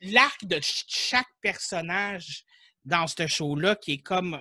l'arc 0.00 0.44
de 0.44 0.56
ch- 0.56 0.84
chaque 0.88 1.30
personnage 1.40 2.44
dans 2.84 3.06
ce 3.06 3.26
show-là 3.26 3.76
qui 3.76 3.92
est 3.92 4.02
comme. 4.02 4.40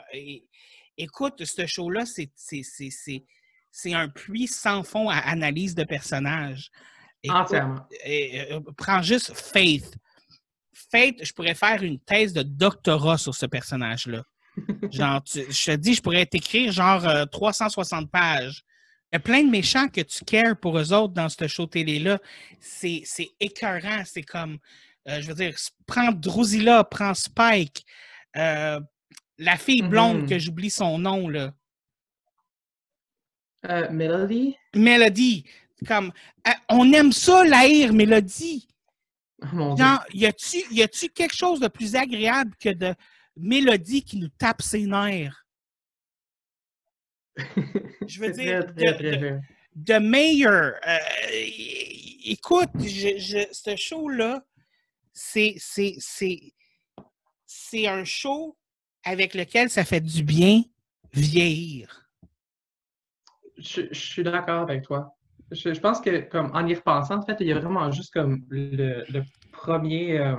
Écoute, 0.98 1.44
ce 1.46 1.66
show-là, 1.66 2.06
c'est- 2.06 2.32
c'est- 3.78 3.94
un 3.94 4.08
puits 4.10 4.48
sans 4.48 4.84
fond 4.84 5.10
à 5.10 5.18
analyse 5.18 5.76
de 5.76 5.84
personnages. 5.84 6.70
Entièrement. 7.28 7.88
euh, 8.08 8.46
euh, 8.52 8.60
prends 8.78 9.02
juste 9.02 9.34
Faith. 9.36 9.96
Faith, 10.92 11.24
je 11.26 11.32
pourrais 11.34 11.56
faire 11.56 11.82
une 11.84 12.00
thèse 12.00 12.34
de 12.34 12.44
doctorat 12.44 13.18
sur 13.18 13.34
ce 13.34 13.46
personnage-là. 13.46 14.24
Genre, 14.92 15.24
tu- 15.24 15.46
je 15.52 15.66
te 15.66 15.76
dis, 15.76 15.96
je 15.96 16.02
pourrais 16.02 16.26
t'écrire 16.26 16.72
genre 16.72 17.06
euh, 17.08 17.26
360 17.26 18.10
pages. 18.12 18.64
Il 19.12 19.16
y 19.16 19.18
a 19.18 19.20
plein 19.20 19.44
de 19.44 19.50
méchants 19.50 19.88
que 19.88 20.02
tu 20.02 20.24
cares 20.24 20.58
pour 20.60 20.78
eux 20.78 20.94
autres 20.94 21.14
dans 21.14 21.30
ce 21.30 21.48
show 21.48 21.66
télé-là. 21.66 22.20
C'est 22.62 23.02
c'est 23.06 23.32
écœurant. 23.40 24.04
C'est 24.06 24.24
comme, 24.24 24.58
euh, 25.10 25.22
je 25.22 25.28
veux 25.28 25.34
dire, 25.36 25.56
prends 25.88 26.12
Drusilla, 26.12 26.84
prends 26.84 27.14
Spike, 27.14 27.86
euh, 28.38 28.80
la 29.38 29.58
fille 29.58 29.82
blonde 29.82 30.22
Mhm. 30.24 30.30
que 30.30 30.40
j'oublie 30.40 30.70
son 30.70 31.00
nom, 31.00 31.28
là. 31.28 31.54
Euh, 33.70 33.90
Melody? 33.92 34.56
Mélodie. 34.76 35.46
Comme, 35.88 36.12
euh, 36.48 36.52
on 36.70 36.92
aime 36.94 37.12
ça, 37.12 37.44
l'haïr, 37.44 37.94
Mélodie. 37.94 38.68
Oh. 39.54 39.76
Genre, 39.78 40.04
y 40.14 40.26
a-tu 40.26 41.10
quelque 41.10 41.36
chose 41.36 41.60
de 41.60 41.68
plus 41.68 41.96
agréable 41.96 42.56
que 42.60 42.70
de 42.70 42.94
Mélodie 43.36 44.04
qui 44.04 44.18
nous 44.18 44.30
tape 44.30 44.62
ses 44.62 44.86
nerfs? 44.86 45.46
Je 48.08 48.20
veux 48.22 48.32
dire, 48.32 48.66
très, 48.76 48.94
très, 48.98 49.40
de- 49.76 49.98
Mayor. 50.00 50.72
euh, 50.88 50.98
écoute, 52.24 52.70
je, 52.80 53.18
je- 53.18 53.48
ce 53.52 53.76
show-là, 53.76 54.46
c'est 55.12 55.58
un 57.88 58.06
show 58.06 58.58
avec 59.04 59.34
lequel 59.34 59.70
ça 59.70 59.84
fait 59.84 60.00
du 60.02 60.24
bien 60.24 60.64
vieillir. 61.14 62.05
Je, 63.66 63.82
je 63.92 64.00
suis 64.00 64.24
d'accord 64.24 64.62
avec 64.62 64.84
toi. 64.84 65.16
Je, 65.52 65.74
je 65.74 65.80
pense 65.80 66.02
que, 66.02 66.22
comme 66.22 66.52
en 66.54 66.66
y 66.66 66.74
repensant, 66.74 67.18
en 67.18 67.22
fait, 67.22 67.38
il 67.40 67.48
y 67.48 67.52
a 67.52 67.60
vraiment 67.60 67.92
juste 67.92 68.14
comme 68.14 68.44
le, 68.50 69.04
le 69.10 69.24
premier, 69.52 70.20
euh, 70.20 70.36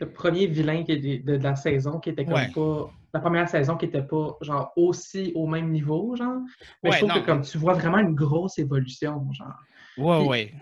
le 0.00 0.10
premier 0.10 0.46
vilain 0.46 0.82
de, 0.82 1.22
de, 1.22 1.42
la 1.42 1.54
saison 1.56 2.00
qui 2.00 2.10
était 2.10 2.24
comme 2.24 2.34
pas. 2.54 2.90
La 3.12 3.20
première 3.20 3.48
saison 3.48 3.76
qui 3.76 3.84
était 3.84 4.02
pas 4.02 4.36
genre 4.40 4.72
aussi 4.74 5.30
au 5.36 5.46
même 5.46 5.70
niveau, 5.70 6.16
genre. 6.16 6.40
Mais 6.82 6.90
je 6.92 6.98
trouve 6.98 7.12
que 7.12 7.24
comme 7.26 7.42
tu 7.42 7.58
vois 7.58 7.74
vraiment 7.74 7.98
une 7.98 8.14
grosse 8.14 8.58
évolution, 8.58 9.24
genre. 9.32 9.54
Ouais, 9.96 10.26
ouais. 10.26 10.54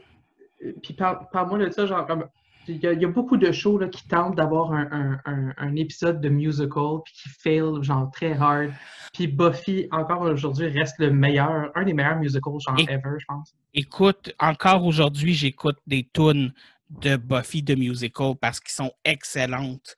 Puis 0.82 0.94
parle-moi 0.94 1.58
de 1.58 1.70
ça, 1.70 1.86
genre 1.86 2.06
comme 2.06 2.26
il 2.68 2.76
y, 2.82 2.86
a, 2.86 3.08
beaucoup 3.08 3.36
de 3.36 3.50
shows 3.50 3.78
là, 3.78 3.88
qui 3.88 4.06
tentent 4.06 4.36
d'avoir 4.36 4.72
un, 4.72 5.18
un, 5.24 5.52
un, 5.56 5.76
épisode 5.76 6.20
de 6.20 6.28
musical 6.28 6.98
puis 7.04 7.14
qui 7.14 7.28
fail 7.28 7.82
genre 7.82 8.10
très 8.12 8.32
hard. 8.32 8.72
Puis 9.12 9.26
Buffy, 9.26 9.88
encore 9.90 10.22
aujourd'hui, 10.22 10.68
reste 10.68 10.98
le 10.98 11.10
meilleur, 11.10 11.70
un 11.74 11.84
des 11.84 11.92
meilleurs 11.92 12.18
musicals 12.18 12.60
genre 12.66 12.78
ever, 12.88 13.16
je 13.18 13.24
pense. 13.26 13.54
Écoute, 13.74 14.32
encore 14.38 14.84
aujourd'hui, 14.84 15.34
j'écoute 15.34 15.78
des 15.86 16.08
tunes 16.12 16.52
de 16.88 17.16
Buffy 17.16 17.62
de 17.62 17.74
musical 17.74 18.34
parce 18.40 18.60
qu'ils 18.60 18.74
sont 18.74 18.92
excellentes. 19.04 19.96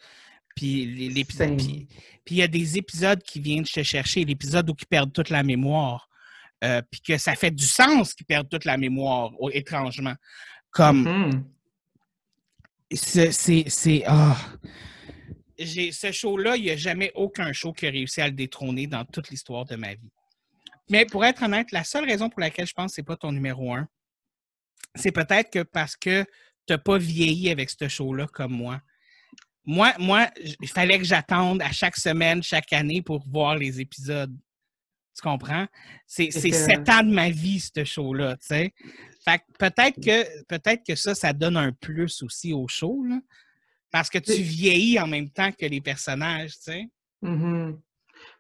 Puis 0.56 1.10
l'épisode. 1.10 1.56
Puis 1.56 2.36
il 2.36 2.38
y 2.38 2.42
a 2.42 2.48
des 2.48 2.78
épisodes 2.78 3.22
qui 3.22 3.40
viennent 3.40 3.64
te 3.64 3.82
chercher, 3.82 4.24
l'épisode 4.24 4.70
où 4.70 4.74
ils 4.80 4.86
perdent 4.86 5.12
toute 5.12 5.30
la 5.30 5.42
mémoire. 5.42 6.08
Euh, 6.62 6.80
puis 6.90 7.02
que 7.02 7.18
ça 7.18 7.34
fait 7.34 7.50
du 7.50 7.64
sens 7.64 8.14
qu'ils 8.14 8.24
perdent 8.24 8.48
toute 8.48 8.64
la 8.64 8.78
mémoire, 8.78 9.32
étrangement. 9.52 10.14
Comme. 10.70 11.04
Mm-hmm. 11.04 11.42
Ah. 14.06 14.36
Ce 15.58 16.12
show-là, 16.12 16.56
il 16.56 16.64
n'y 16.64 16.70
a 16.70 16.76
jamais 16.76 17.12
aucun 17.14 17.52
show 17.52 17.72
qui 17.72 17.86
a 17.86 17.90
réussi 17.90 18.20
à 18.20 18.26
le 18.26 18.34
détrôner 18.34 18.86
dans 18.86 19.04
toute 19.04 19.30
l'histoire 19.30 19.64
de 19.64 19.76
ma 19.76 19.94
vie. 19.94 20.10
Mais 20.90 21.06
pour 21.06 21.24
être 21.24 21.42
honnête, 21.42 21.72
la 21.72 21.84
seule 21.84 22.04
raison 22.04 22.28
pour 22.28 22.40
laquelle 22.40 22.66
je 22.66 22.74
pense 22.74 22.92
que 22.92 22.96
ce 22.96 23.00
n'est 23.00 23.06
pas 23.06 23.16
ton 23.16 23.32
numéro 23.32 23.72
un, 23.72 23.88
c'est 24.94 25.12
peut-être 25.12 25.50
que 25.50 25.62
parce 25.62 25.96
que 25.96 26.24
tu 26.66 26.72
n'as 26.72 26.78
pas 26.78 26.98
vieilli 26.98 27.50
avec 27.50 27.70
ce 27.70 27.88
show-là 27.88 28.26
comme 28.26 28.52
moi. 28.52 28.80
Moi, 29.64 29.94
moi, 29.98 30.30
il 30.60 30.68
fallait 30.68 30.98
que 30.98 31.04
j'attende 31.04 31.62
à 31.62 31.72
chaque 31.72 31.96
semaine, 31.96 32.42
chaque 32.42 32.72
année 32.72 33.00
pour 33.00 33.26
voir 33.26 33.56
les 33.56 33.80
épisodes. 33.80 34.36
Tu 35.14 35.22
comprends? 35.22 35.66
C'est 36.06 36.30
sept 36.30 36.88
ans 36.88 37.02
de 37.02 37.12
ma 37.12 37.30
vie, 37.30 37.60
ce 37.60 37.84
show-là, 37.84 38.36
tu 38.36 38.46
sais. 38.46 38.74
Fait 39.24 39.40
peut-être 39.58 40.00
que, 40.00 40.84
que 40.86 40.94
ça, 40.94 41.14
ça 41.14 41.32
donne 41.32 41.56
un 41.56 41.72
plus 41.72 42.22
aussi 42.22 42.52
au 42.52 42.66
show, 42.68 43.04
là, 43.04 43.20
parce 43.90 44.10
que 44.10 44.18
tu 44.18 44.42
vieillis 44.42 44.98
en 44.98 45.06
même 45.06 45.30
temps 45.30 45.52
que 45.52 45.66
les 45.66 45.80
personnages, 45.80 46.56
tu 46.56 46.62
sais. 46.62 46.88
Mm-hmm. 47.22 47.78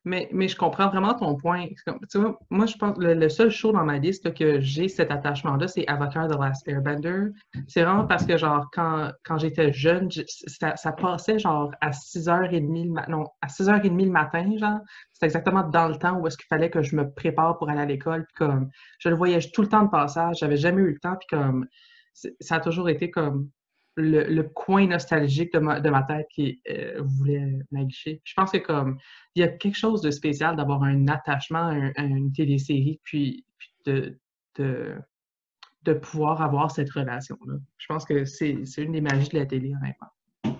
Mais, 0.06 0.28
mais 0.32 0.48
je 0.48 0.56
comprends 0.56 0.88
vraiment 0.88 1.14
ton 1.14 1.34
point. 1.34 1.66
moi, 2.50 2.66
je 2.66 2.76
pense 2.76 2.98
que 2.98 3.04
le, 3.04 3.28
seul 3.28 3.50
show 3.50 3.72
dans 3.72 3.84
ma 3.84 3.98
liste 3.98 4.34
que 4.34 4.60
j'ai 4.60 4.88
cet 4.88 5.10
attachement-là, 5.10 5.66
c'est 5.66 5.86
Avatar 5.86 6.28
The 6.28 6.38
Last 6.38 6.68
Airbender. 6.68 7.28
C'est 7.68 7.82
vraiment 7.82 8.06
parce 8.06 8.26
que, 8.26 8.36
genre, 8.36 8.68
quand, 8.72 9.10
quand 9.24 9.38
j'étais 9.38 9.72
jeune, 9.72 10.10
ça, 10.10 10.76
ça, 10.76 10.92
passait, 10.92 11.38
genre, 11.38 11.72
à 11.80 11.90
6h30 11.90 13.08
non, 13.08 13.24
à 13.40 13.46
6h30 13.46 14.04
le 14.04 14.10
matin, 14.10 14.50
genre. 14.58 14.80
C'était 15.12 15.26
exactement 15.26 15.62
dans 15.62 15.88
le 15.88 15.96
temps 15.96 16.18
où 16.18 16.26
est-ce 16.26 16.36
qu'il 16.36 16.48
fallait 16.48 16.70
que 16.70 16.82
je 16.82 16.96
me 16.96 17.10
prépare 17.10 17.56
pour 17.56 17.70
aller 17.70 17.80
à 17.80 17.86
l'école. 17.86 18.26
Puis, 18.26 18.34
comme, 18.36 18.68
je 18.98 19.08
le 19.08 19.16
voyais 19.16 19.38
tout 19.52 19.62
le 19.62 19.68
temps 19.68 19.84
de 19.84 19.90
passage. 19.90 20.36
J'avais 20.40 20.58
jamais 20.58 20.82
eu 20.82 20.92
le 20.92 20.98
temps. 20.98 21.16
Puis, 21.16 21.28
comme, 21.30 21.66
ça 22.40 22.56
a 22.56 22.60
toujours 22.60 22.88
été 22.88 23.10
comme 23.10 23.48
le, 23.96 24.42
coin 24.42 24.86
nostalgique 24.86 25.52
de 25.52 25.58
ma, 25.58 25.80
de 25.80 25.90
ma 25.90 26.02
tête 26.02 26.26
qui 26.30 26.60
euh, 26.70 27.00
voulait 27.02 27.58
m'aguicher. 27.70 28.20
Je 28.24 28.34
pense 28.34 28.50
que 28.50 28.58
comme 28.58 28.98
il 29.34 29.40
y 29.40 29.42
a 29.42 29.48
quelque 29.48 29.76
chose 29.76 30.00
de 30.00 30.10
spécial 30.10 30.56
d'avoir 30.56 30.82
un 30.82 31.06
attachement 31.08 31.68
à, 31.96 32.02
une 32.02 32.32
télésérie, 32.32 33.00
puis, 33.04 33.44
de, 33.86 34.18
de, 34.56 35.92
pouvoir 36.00 36.40
avoir 36.40 36.70
cette 36.70 36.90
relation-là. 36.90 37.54
Je 37.76 37.86
pense 37.86 38.04
que 38.04 38.24
c'est 38.24 38.62
une 38.78 38.92
des 38.92 39.00
magies 39.00 39.28
de 39.28 39.38
la 39.38 39.46
télé, 39.46 39.74
honnêtement. 39.74 40.58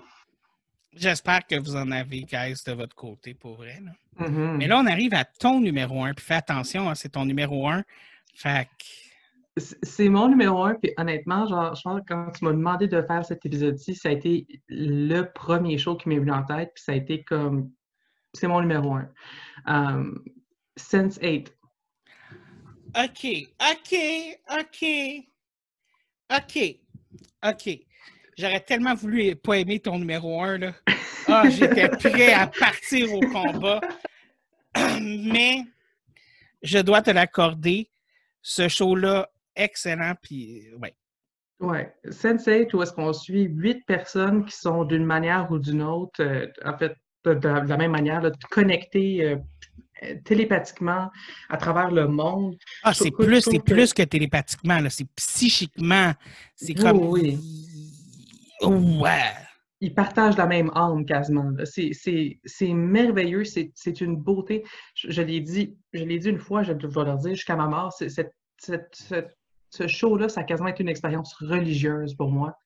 J'espère 0.93 1.45
que 1.45 1.55
vous 1.59 1.75
en 1.75 1.91
avez, 1.91 2.21
guys, 2.21 2.55
de 2.65 2.71
votre 2.71 2.95
côté, 2.95 3.33
pour 3.33 3.55
vrai. 3.55 3.81
Mm-hmm. 4.17 4.57
Mais 4.57 4.67
là, 4.67 4.79
on 4.79 4.85
arrive 4.85 5.13
à 5.13 5.25
ton 5.25 5.59
numéro 5.59 6.03
un. 6.03 6.13
Puis 6.13 6.25
fais 6.25 6.35
attention, 6.35 6.89
hein, 6.89 6.95
c'est 6.95 7.09
ton 7.09 7.25
numéro 7.25 7.67
un. 7.67 7.83
Fait 8.33 8.69
c'est 9.57 10.09
mon 10.09 10.27
numéro 10.27 10.63
un, 10.63 10.75
puis 10.75 10.91
honnêtement, 10.97 11.47
genre, 11.47 11.75
je 11.75 11.81
pense 11.81 12.01
que 12.01 12.05
quand 12.07 12.31
tu 12.31 12.43
m'as 12.43 12.51
demandé 12.51 12.87
de 12.87 13.01
faire 13.01 13.23
cet 13.25 13.45
épisode-ci, 13.45 13.95
ça 13.95 14.09
a 14.09 14.11
été 14.11 14.45
le 14.67 15.23
premier 15.23 15.77
show 15.77 15.95
qui 15.95 16.09
m'est 16.09 16.19
venu 16.19 16.31
en 16.31 16.43
tête, 16.43 16.71
puis 16.75 16.83
ça 16.83 16.91
a 16.91 16.95
été 16.95 17.23
comme. 17.23 17.71
C'est 18.33 18.47
mon 18.47 18.59
numéro 18.59 18.95
un. 18.95 19.09
Um, 19.65 20.21
Sense 20.75 21.17
8. 21.21 21.55
OK, 22.97 23.27
OK, 23.61 23.97
OK. 24.59 24.85
OK, 26.35 26.79
OK. 27.45 27.79
J'aurais 28.37 28.59
tellement 28.59 28.95
voulu 28.95 29.35
pas 29.37 29.59
aimer 29.59 29.79
ton 29.79 29.99
numéro 29.99 30.43
un, 30.43 30.57
là. 30.57 30.73
Ah, 31.27 31.43
j'étais 31.49 31.87
prêt 31.89 32.33
à 32.33 32.47
partir 32.47 33.13
au 33.13 33.21
combat. 33.21 33.79
Mais 35.01 35.61
je 36.61 36.79
dois 36.79 37.01
te 37.01 37.11
l'accorder. 37.11 37.89
Ce 38.41 38.67
show-là 38.67 39.29
excellent. 39.55 40.13
Puis, 40.21 40.67
ouais. 40.81 40.95
Ouais. 41.59 41.93
Sense8, 42.05 42.75
où 42.75 42.81
est-ce 42.81 42.91
qu'on 42.91 43.13
suit 43.13 43.43
huit 43.43 43.85
personnes 43.85 44.45
qui 44.45 44.55
sont 44.55 44.83
d'une 44.83 45.05
manière 45.05 45.49
ou 45.51 45.59
d'une 45.59 45.81
autre, 45.81 46.21
euh, 46.21 46.47
en 46.65 46.77
fait, 46.77 46.95
de, 47.23 47.47
la 47.47 47.77
même 47.77 47.91
manière, 47.91 48.21
connectées 48.51 49.23
euh, 49.23 50.15
télépathiquement 50.25 51.09
à 51.49 51.57
travers 51.57 51.91
le 51.91 52.07
monde? 52.07 52.57
Ah, 52.83 52.93
c'est 52.93 53.11
plus, 53.11 53.41
c'est 53.41 53.63
plus 53.63 53.93
que 53.93 54.03
télépathiquement, 54.03 54.79
c'est 54.89 55.07
psychiquement. 55.15 56.13
C'est 56.55 56.73
comme. 56.73 56.99
Oui. 56.99 57.39
Ouais. 58.61 59.31
Ils 59.81 59.93
partagent 59.93 60.37
la 60.37 60.47
même 60.47 60.71
âme 60.73 61.05
quasiment. 61.05 61.51
C'est 61.63 62.73
merveilleux, 62.73 63.43
c'est 63.43 64.01
une 64.01 64.17
beauté. 64.17 64.63
Je, 64.95 65.21
l'ai 65.21 65.39
dit, 65.41 65.77
je 65.93 66.03
l'ai 66.03 66.19
dit 66.19 66.29
une 66.29 66.39
fois, 66.39 66.63
je 66.63 66.73
dois 66.73 67.05
leur 67.05 67.17
dire 67.17 67.35
jusqu'à 67.35 67.55
ma 67.55 67.67
mort, 67.67 67.93
cette, 67.93 68.33
cette 68.57 69.37
ce 69.75 69.87
show-là, 69.87 70.29
ça 70.29 70.41
a 70.41 70.43
quasiment 70.43 70.69
été 70.69 70.83
une 70.83 70.89
expérience 70.89 71.33
religieuse 71.35 72.15
pour 72.15 72.29
moi. 72.31 72.57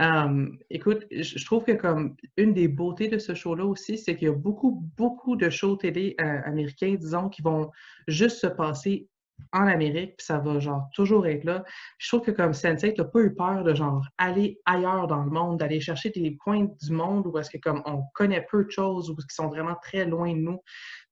Euh, 0.00 0.48
écoute, 0.70 1.06
je 1.10 1.44
trouve 1.44 1.64
que 1.64 1.72
comme 1.72 2.16
une 2.36 2.52
des 2.52 2.68
beautés 2.68 3.08
de 3.08 3.18
ce 3.18 3.34
show-là 3.34 3.64
aussi, 3.64 3.98
c'est 3.98 4.16
qu'il 4.16 4.28
y 4.28 4.30
a 4.30 4.34
beaucoup, 4.34 4.82
beaucoup 4.96 5.36
de 5.36 5.50
shows 5.50 5.76
télé 5.76 6.14
euh, 6.20 6.40
américains, 6.44 6.94
disons, 6.94 7.28
qui 7.28 7.42
vont 7.42 7.70
juste 8.08 8.38
se 8.38 8.46
passer 8.46 9.08
en 9.52 9.66
Amérique, 9.66 10.16
puis 10.16 10.26
ça 10.26 10.38
va 10.38 10.58
genre 10.58 10.88
toujours 10.94 11.26
être 11.26 11.44
là. 11.44 11.64
Je 11.98 12.08
trouve 12.08 12.22
que 12.22 12.30
comme 12.30 12.54
Sensei, 12.54 12.94
t'as 12.94 13.04
pas 13.04 13.20
eu 13.20 13.34
peur 13.34 13.64
de 13.64 13.74
genre 13.74 14.04
aller 14.18 14.60
ailleurs 14.64 15.06
dans 15.06 15.24
le 15.24 15.30
monde, 15.30 15.58
d'aller 15.58 15.80
chercher 15.80 16.10
des 16.10 16.36
coins 16.36 16.68
du 16.82 16.92
monde 16.92 17.26
où 17.26 17.36
est-ce 17.38 17.50
que 17.50 17.58
comme 17.58 17.82
on 17.84 18.02
connaît 18.14 18.46
peu 18.48 18.64
de 18.64 18.70
choses 18.70 19.10
ou 19.10 19.16
qui 19.16 19.34
sont 19.34 19.48
vraiment 19.48 19.76
très 19.82 20.06
loin 20.06 20.32
de 20.32 20.38
nous. 20.38 20.60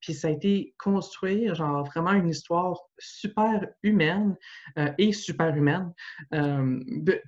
Puis 0.02 0.14
ça 0.14 0.28
a 0.28 0.30
été 0.32 0.74
construire 0.78 1.54
genre 1.54 1.84
vraiment 1.84 2.12
une 2.12 2.28
histoire 2.28 2.78
super 2.98 3.66
humaine 3.82 4.36
euh, 4.78 4.92
et 4.98 5.12
super 5.12 5.56
humaine. 5.56 5.92
Euh, 6.34 6.80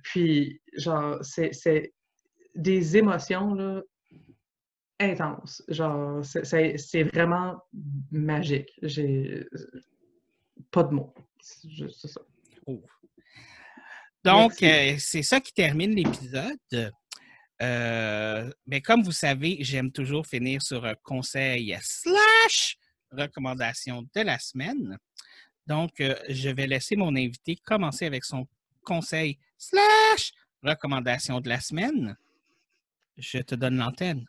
puis 0.03 0.61
genre 0.77 1.17
c'est 1.23 1.93
des 2.53 2.97
émotions 2.97 3.55
là 3.55 3.81
intenses. 4.99 5.63
Genre 5.69 6.23
c'est 6.23 7.03
vraiment 7.03 7.57
magique. 8.11 8.71
J'ai 8.83 9.47
pas 10.69 10.83
de 10.83 10.93
mots. 10.93 11.13
C'est 11.41 12.07
ça. 12.07 12.21
Donc, 14.23 14.63
euh, 14.63 14.95
c'est 14.97 15.21
ça 15.21 15.39
qui 15.39 15.53
termine 15.53 15.93
l'épisode. 15.93 16.91
Euh, 17.61 18.51
mais 18.65 18.81
comme 18.81 19.03
vous 19.03 19.11
savez, 19.11 19.57
j'aime 19.61 19.91
toujours 19.91 20.25
finir 20.25 20.61
sur 20.61 20.83
un 20.83 20.95
conseil 21.03 21.73
slash 22.45 22.77
recommandation 23.11 24.03
de 24.13 24.21
la 24.21 24.39
semaine. 24.39 24.97
Donc, 25.67 25.99
euh, 25.99 26.15
je 26.29 26.49
vais 26.49 26.67
laisser 26.67 26.95
mon 26.95 27.15
invité 27.15 27.55
commencer 27.55 28.05
avec 28.05 28.23
son 28.23 28.47
conseil 28.83 29.37
slash 29.57 30.33
recommandation 30.63 31.39
de 31.41 31.49
la 31.49 31.59
semaine. 31.59 32.15
Je 33.17 33.39
te 33.39 33.55
donne 33.55 33.77
l'antenne. 33.77 34.25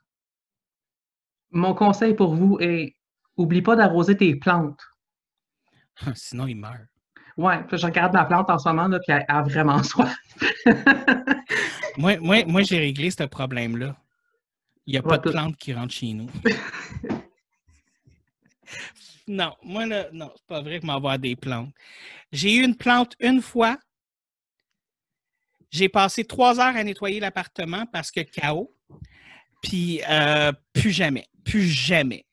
Mon 1.51 1.75
conseil 1.75 2.15
pour 2.15 2.35
vous 2.35 2.59
est 2.61 2.97
oublie 3.37 3.63
pas 3.63 3.77
d'arroser 3.77 4.17
tes 4.17 4.35
plantes. 4.37 4.81
Sinon, 6.15 6.47
il 6.47 6.57
meurt. 6.57 6.83
Ouais, 7.37 7.63
je 7.71 7.85
regarde 7.85 8.15
ma 8.15 8.25
plante 8.25 8.49
en 8.49 8.59
ce 8.59 8.67
moment, 8.69 8.89
là, 8.89 8.99
puis 8.99 9.15
elle 9.15 9.25
a 9.29 9.43
vraiment 9.43 9.83
soif. 9.83 10.17
moi, 11.99 12.17
moi, 12.19 12.45
moi 12.47 12.63
j'ai 12.63 12.79
réglé 12.79 13.11
ce 13.11 13.25
problème-là. 13.25 13.95
Il 14.87 14.93
n'y 14.93 14.99
a 14.99 15.03
pas 15.03 15.19
de 15.19 15.31
plante 15.31 15.57
qui 15.57 15.75
rentre 15.75 15.93
chez 15.93 16.15
nous. 16.15 16.31
Non, 19.29 19.53
moi, 19.63 19.87
là, 19.87 20.07
non, 20.13 20.31
c'est 20.35 20.47
pas 20.47 20.61
vrai 20.61 20.81
que 20.81 20.87
m'avoir 20.87 21.19
des 21.19 21.37
plantes. 21.37 21.73
J'ai 22.33 22.55
eu 22.55 22.65
une 22.65 22.77
plante 22.77 23.15
une 23.21 23.43
fois. 23.43 23.77
J'ai 25.71 25.89
passé 25.89 26.25
trois 26.25 26.61
heures 26.61 26.77
à 26.77 26.85
nettoyer 26.85 27.21
l'appartement 27.21 27.87
parce 27.93 28.11
que 28.11 28.21
chaos. 28.21 28.73
Puis, 29.63 30.01
euh, 30.09 30.53
plus 30.73 30.91
jamais. 30.91 31.27
Plus 31.45 31.65
jamais. 31.65 32.25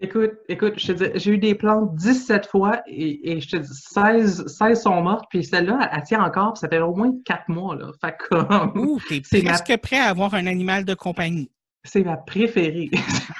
Écoute, 0.00 0.34
écoute, 0.48 0.74
je 0.78 0.92
te 0.92 0.92
dis, 0.92 1.18
j'ai 1.18 1.32
eu 1.32 1.38
des 1.38 1.56
plantes 1.56 1.96
17 1.96 2.46
fois 2.46 2.82
et, 2.86 3.40
je 3.40 3.48
te 3.48 3.56
dis, 3.56 3.68
16, 3.68 4.46
16 4.46 4.80
sont 4.80 5.02
mortes, 5.02 5.24
puis 5.28 5.42
celle-là, 5.42 5.90
elle, 5.92 6.02
tient 6.04 6.22
encore, 6.22 6.52
puis 6.52 6.60
ça 6.60 6.68
fait 6.68 6.78
au 6.78 6.94
moins 6.94 7.12
4 7.24 7.48
mois, 7.48 7.74
là. 7.74 7.90
Fait 8.00 8.14
comme... 8.28 8.78
Ouh, 8.78 9.00
t'es 9.08 9.20
presque 9.42 9.76
prêt 9.78 9.98
à 9.98 10.10
avoir 10.10 10.34
un 10.34 10.46
animal 10.46 10.84
de 10.84 10.94
compagnie. 10.94 11.50
C'est 11.82 12.04
ma 12.04 12.16
préférée. 12.16 12.90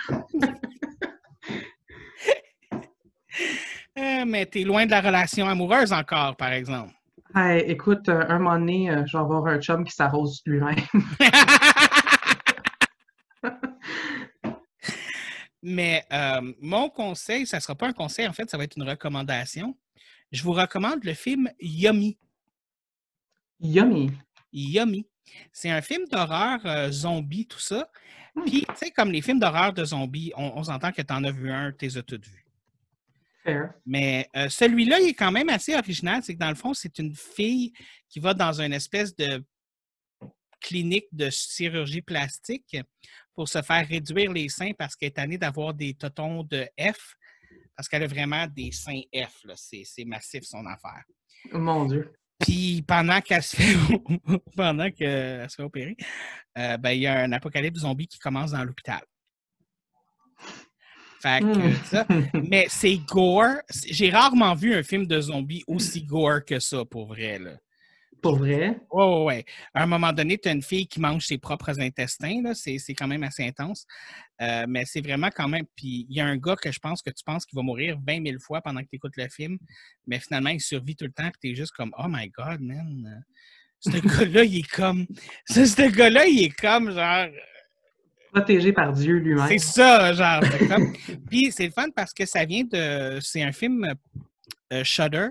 Euh, 3.98 4.24
mais 4.26 4.46
t'es 4.46 4.62
loin 4.62 4.86
de 4.86 4.90
la 4.90 5.00
relation 5.00 5.48
amoureuse 5.48 5.92
encore, 5.92 6.36
par 6.36 6.52
exemple. 6.52 6.92
Hey, 7.34 7.70
écoute, 7.70 8.08
euh, 8.08 8.24
un 8.28 8.38
moment 8.38 8.58
donné, 8.58 8.90
euh, 8.90 9.04
je 9.06 9.16
vais 9.16 9.20
avoir 9.20 9.46
un 9.46 9.60
chum 9.60 9.84
qui 9.84 9.92
s'arrose 9.92 10.42
lui-même. 10.46 10.76
Mais 15.62 16.06
euh, 16.10 16.54
mon 16.62 16.88
conseil, 16.88 17.46
ça 17.46 17.58
ne 17.58 17.60
sera 17.60 17.74
pas 17.74 17.88
un 17.88 17.92
conseil, 17.92 18.26
en 18.26 18.32
fait, 18.32 18.48
ça 18.48 18.56
va 18.56 18.64
être 18.64 18.76
une 18.76 18.88
recommandation. 18.88 19.76
Je 20.32 20.42
vous 20.42 20.52
recommande 20.52 21.04
le 21.04 21.12
film 21.12 21.50
Yummy. 21.60 22.16
Yummy. 23.60 24.10
Yummy. 24.52 25.06
C'est 25.52 25.70
un 25.70 25.82
film 25.82 26.06
d'horreur 26.10 26.60
zombie, 26.90 27.46
tout 27.46 27.60
ça. 27.60 27.90
Hmm. 28.34 28.44
Puis, 28.46 28.64
tu 28.70 28.76
sais, 28.76 28.90
comme 28.90 29.12
les 29.12 29.20
films 29.20 29.40
d'horreur 29.40 29.74
de 29.74 29.84
zombies, 29.84 30.32
on, 30.36 30.52
on 30.56 30.62
s'entend 30.62 30.92
que 30.92 31.02
tu 31.02 31.12
en 31.12 31.24
as 31.24 31.32
vu 31.32 31.50
un, 31.50 31.72
tu 31.72 31.84
les 31.84 31.98
as 31.98 32.02
toutes 32.02 32.26
vus. 32.26 32.47
Fair. 33.48 33.74
Mais 33.86 34.28
euh, 34.36 34.48
celui-là, 34.48 35.00
il 35.00 35.08
est 35.08 35.14
quand 35.14 35.32
même 35.32 35.48
assez 35.48 35.74
original. 35.74 36.22
C'est 36.22 36.34
que 36.34 36.38
dans 36.38 36.48
le 36.48 36.54
fond, 36.54 36.74
c'est 36.74 36.98
une 36.98 37.14
fille 37.14 37.72
qui 38.08 38.20
va 38.20 38.34
dans 38.34 38.60
une 38.60 38.72
espèce 38.72 39.14
de 39.14 39.44
clinique 40.60 41.06
de 41.12 41.30
chirurgie 41.30 42.02
plastique 42.02 42.76
pour 43.34 43.48
se 43.48 43.62
faire 43.62 43.86
réduire 43.86 44.32
les 44.32 44.48
seins 44.48 44.72
parce 44.76 44.96
qu'elle 44.96 45.08
est 45.08 45.12
tannée 45.12 45.38
d'avoir 45.38 45.72
des 45.72 45.94
totons 45.94 46.42
de 46.42 46.66
F. 46.78 47.14
Parce 47.76 47.88
qu'elle 47.88 48.02
a 48.02 48.06
vraiment 48.08 48.46
des 48.48 48.72
seins 48.72 49.02
F. 49.14 49.44
C'est 49.54 49.82
c'est 49.84 50.04
massif 50.04 50.44
son 50.44 50.66
affaire. 50.66 51.04
Mon 51.52 51.84
Dieu. 51.86 52.12
Puis 52.40 52.82
pendant 52.86 53.20
qu'elle 53.20 53.42
se 53.42 53.56
fait 53.56 53.74
pendant 54.56 54.90
qu'elle 54.90 55.48
se 55.48 55.56
fait 55.56 55.62
opérer, 55.62 55.96
euh, 56.56 56.76
ben, 56.76 56.90
il 56.90 57.00
y 57.00 57.06
a 57.06 57.20
un 57.20 57.32
apocalypse 57.32 57.80
zombie 57.80 58.06
qui 58.06 58.18
commence 58.18 58.52
dans 58.52 58.64
l'hôpital. 58.64 59.00
Fait 61.20 61.40
que 61.40 61.46
Hmm. 61.46 61.74
ça. 61.84 62.06
Mais 62.48 62.66
c'est 62.68 62.96
gore. 62.98 63.56
J'ai 63.90 64.10
rarement 64.10 64.54
vu 64.54 64.74
un 64.74 64.82
film 64.82 65.06
de 65.06 65.20
zombies 65.20 65.64
aussi 65.66 66.02
gore 66.04 66.44
que 66.44 66.58
ça, 66.60 66.84
pour 66.84 67.06
vrai. 67.08 67.38
Là. 67.38 67.52
Pour 68.20 68.36
vrai? 68.36 68.80
Ouais, 68.90 69.04
ouais, 69.04 69.24
ouais. 69.24 69.44
À 69.74 69.84
un 69.84 69.86
moment 69.86 70.12
donné, 70.12 70.38
tu 70.38 70.48
as 70.48 70.52
une 70.52 70.62
fille 70.62 70.86
qui 70.88 71.00
mange 71.00 71.24
ses 71.24 71.38
propres 71.38 71.78
intestins. 71.80 72.42
C'est 72.54 72.78
c'est 72.78 72.94
quand 72.94 73.06
même 73.06 73.22
assez 73.22 73.44
intense. 73.46 73.86
Euh, 74.42 74.64
mais 74.68 74.84
c'est 74.84 75.00
vraiment 75.00 75.30
quand 75.34 75.48
même. 75.48 75.64
Puis 75.76 76.06
il 76.08 76.16
y 76.16 76.20
a 76.20 76.26
un 76.26 76.36
gars 76.36 76.56
que 76.56 76.70
je 76.72 76.78
pense 76.80 77.00
que 77.00 77.10
tu 77.10 77.22
penses 77.24 77.46
qu'il 77.46 77.56
va 77.56 77.62
mourir 77.62 77.96
20 78.06 78.24
000 78.26 78.38
fois 78.40 78.60
pendant 78.60 78.80
que 78.80 78.88
tu 78.90 78.96
écoutes 78.96 79.16
le 79.16 79.28
film. 79.28 79.56
Mais 80.08 80.18
finalement, 80.18 80.50
il 80.50 80.60
survit 80.60 80.96
tout 80.96 81.04
le 81.04 81.12
temps. 81.12 81.30
Puis 81.30 81.38
tu 81.42 81.50
es 81.50 81.54
juste 81.54 81.72
comme, 81.72 81.92
oh 81.98 82.06
my 82.08 82.28
God, 82.30 82.60
man. 82.60 83.24
Ce 83.80 83.90
gars-là, 83.90 84.42
il 84.42 84.58
est 84.58 84.68
comme. 84.70 85.06
Ce, 85.48 85.64
ce 85.64 85.88
gars-là, 85.88 86.26
il 86.26 86.42
est 86.44 86.56
comme 86.60 86.90
genre. 86.92 87.28
Protégé 88.32 88.72
par 88.72 88.92
Dieu 88.92 89.16
lui-même. 89.16 89.48
C'est 89.48 89.58
ça, 89.58 90.12
genre. 90.12 90.42
Puis 91.30 91.50
c'est 91.52 91.66
le 91.66 91.72
fun 91.72 91.88
parce 91.94 92.12
que 92.12 92.26
ça 92.26 92.44
vient 92.44 92.64
de. 92.64 93.18
C'est 93.20 93.42
un 93.42 93.52
film 93.52 93.86
euh, 94.72 94.84
Shudder, 94.84 95.28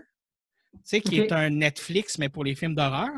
tu 0.73 0.79
sais, 0.83 1.01
qui 1.01 1.19
est 1.19 1.31
un 1.31 1.49
Netflix, 1.49 2.17
mais 2.17 2.29
pour 2.29 2.43
les 2.43 2.55
films 2.55 2.75
d'horreur. 2.75 3.11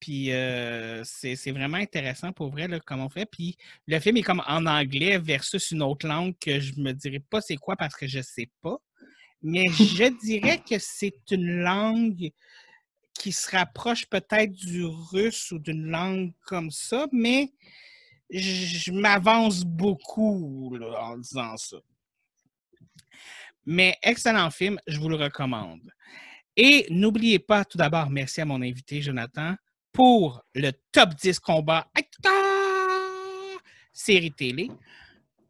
Puis 0.00 0.32
euh, 0.32 1.02
c'est 1.04 1.50
vraiment 1.50 1.78
intéressant 1.78 2.32
pour 2.32 2.50
vrai, 2.50 2.68
là, 2.68 2.78
comme 2.80 3.00
on 3.00 3.08
fait. 3.08 3.26
Puis 3.26 3.56
le 3.86 3.98
film 3.98 4.16
est 4.16 4.22
comme 4.22 4.42
en 4.46 4.64
anglais 4.66 5.18
versus 5.18 5.70
une 5.72 5.82
autre 5.82 6.06
langue 6.06 6.34
que 6.40 6.60
je 6.60 6.78
me 6.80 6.92
dirais 6.92 7.22
pas 7.30 7.40
c'est 7.40 7.56
quoi 7.56 7.76
parce 7.76 7.96
que 7.96 8.06
je 8.06 8.20
sais 8.20 8.48
pas. 8.62 8.78
Mais 9.42 9.66
je 9.68 10.04
dirais 10.22 10.62
que 10.68 10.78
c'est 10.78 11.20
une 11.30 11.62
langue 11.62 12.30
qui 13.14 13.32
se 13.32 13.50
rapproche 13.50 14.06
peut-être 14.06 14.52
du 14.52 14.84
russe 14.84 15.50
ou 15.50 15.58
d'une 15.58 15.90
langue 15.90 16.32
comme 16.46 16.70
ça, 16.70 17.08
mais 17.12 17.50
je 18.30 18.92
m'avance 18.92 19.64
beaucoup 19.64 20.76
en 20.98 21.16
disant 21.18 21.56
ça. 21.56 21.76
Mais 23.64 23.96
excellent 24.02 24.50
film, 24.50 24.78
je 24.86 24.98
vous 24.98 25.08
le 25.08 25.16
recommande. 25.16 25.90
Et 26.56 26.86
n'oubliez 26.90 27.38
pas, 27.38 27.64
tout 27.64 27.78
d'abord, 27.78 28.10
merci 28.10 28.40
à 28.40 28.44
mon 28.44 28.62
invité 28.62 29.00
Jonathan 29.02 29.54
pour 29.92 30.42
le 30.54 30.72
top 30.92 31.14
10 31.14 31.38
combat 31.40 31.86
série 33.92 34.32
télé. 34.32 34.70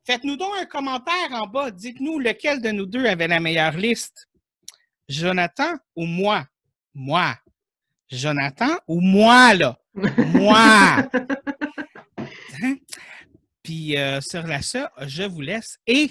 Faites-nous 0.04 0.36
donc 0.36 0.52
un 0.58 0.64
commentaire 0.64 1.32
en 1.32 1.46
bas. 1.46 1.70
Dites-nous 1.70 2.18
lequel 2.18 2.62
de 2.62 2.70
nous 2.70 2.86
deux 2.86 3.04
avait 3.04 3.28
la 3.28 3.40
meilleure 3.40 3.76
liste. 3.76 4.28
Jonathan 5.08 5.74
ou 5.94 6.06
moi? 6.06 6.46
Moi. 6.94 7.36
Jonathan 8.10 8.78
ou 8.86 9.00
moi, 9.00 9.54
là? 9.54 9.78
Moi! 9.94 11.08
Puis 13.62 13.96
euh, 13.96 14.20
sur 14.20 14.46
la 14.46 14.62
ça, 14.62 14.90
je 15.06 15.24
vous 15.24 15.40
laisse 15.40 15.78
et 15.86 16.10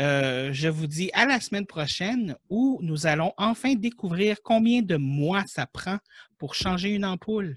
euh, 0.00 0.52
je 0.52 0.68
vous 0.68 0.86
dis 0.86 1.10
à 1.14 1.26
la 1.26 1.40
semaine 1.40 1.66
prochaine 1.66 2.36
où 2.50 2.78
nous 2.82 3.06
allons 3.06 3.32
enfin 3.38 3.74
découvrir 3.74 4.36
combien 4.42 4.82
de 4.82 4.96
mois 4.96 5.44
ça 5.46 5.66
prend 5.66 5.98
pour 6.38 6.54
changer 6.54 6.90
une 6.90 7.04
ampoule. 7.04 7.56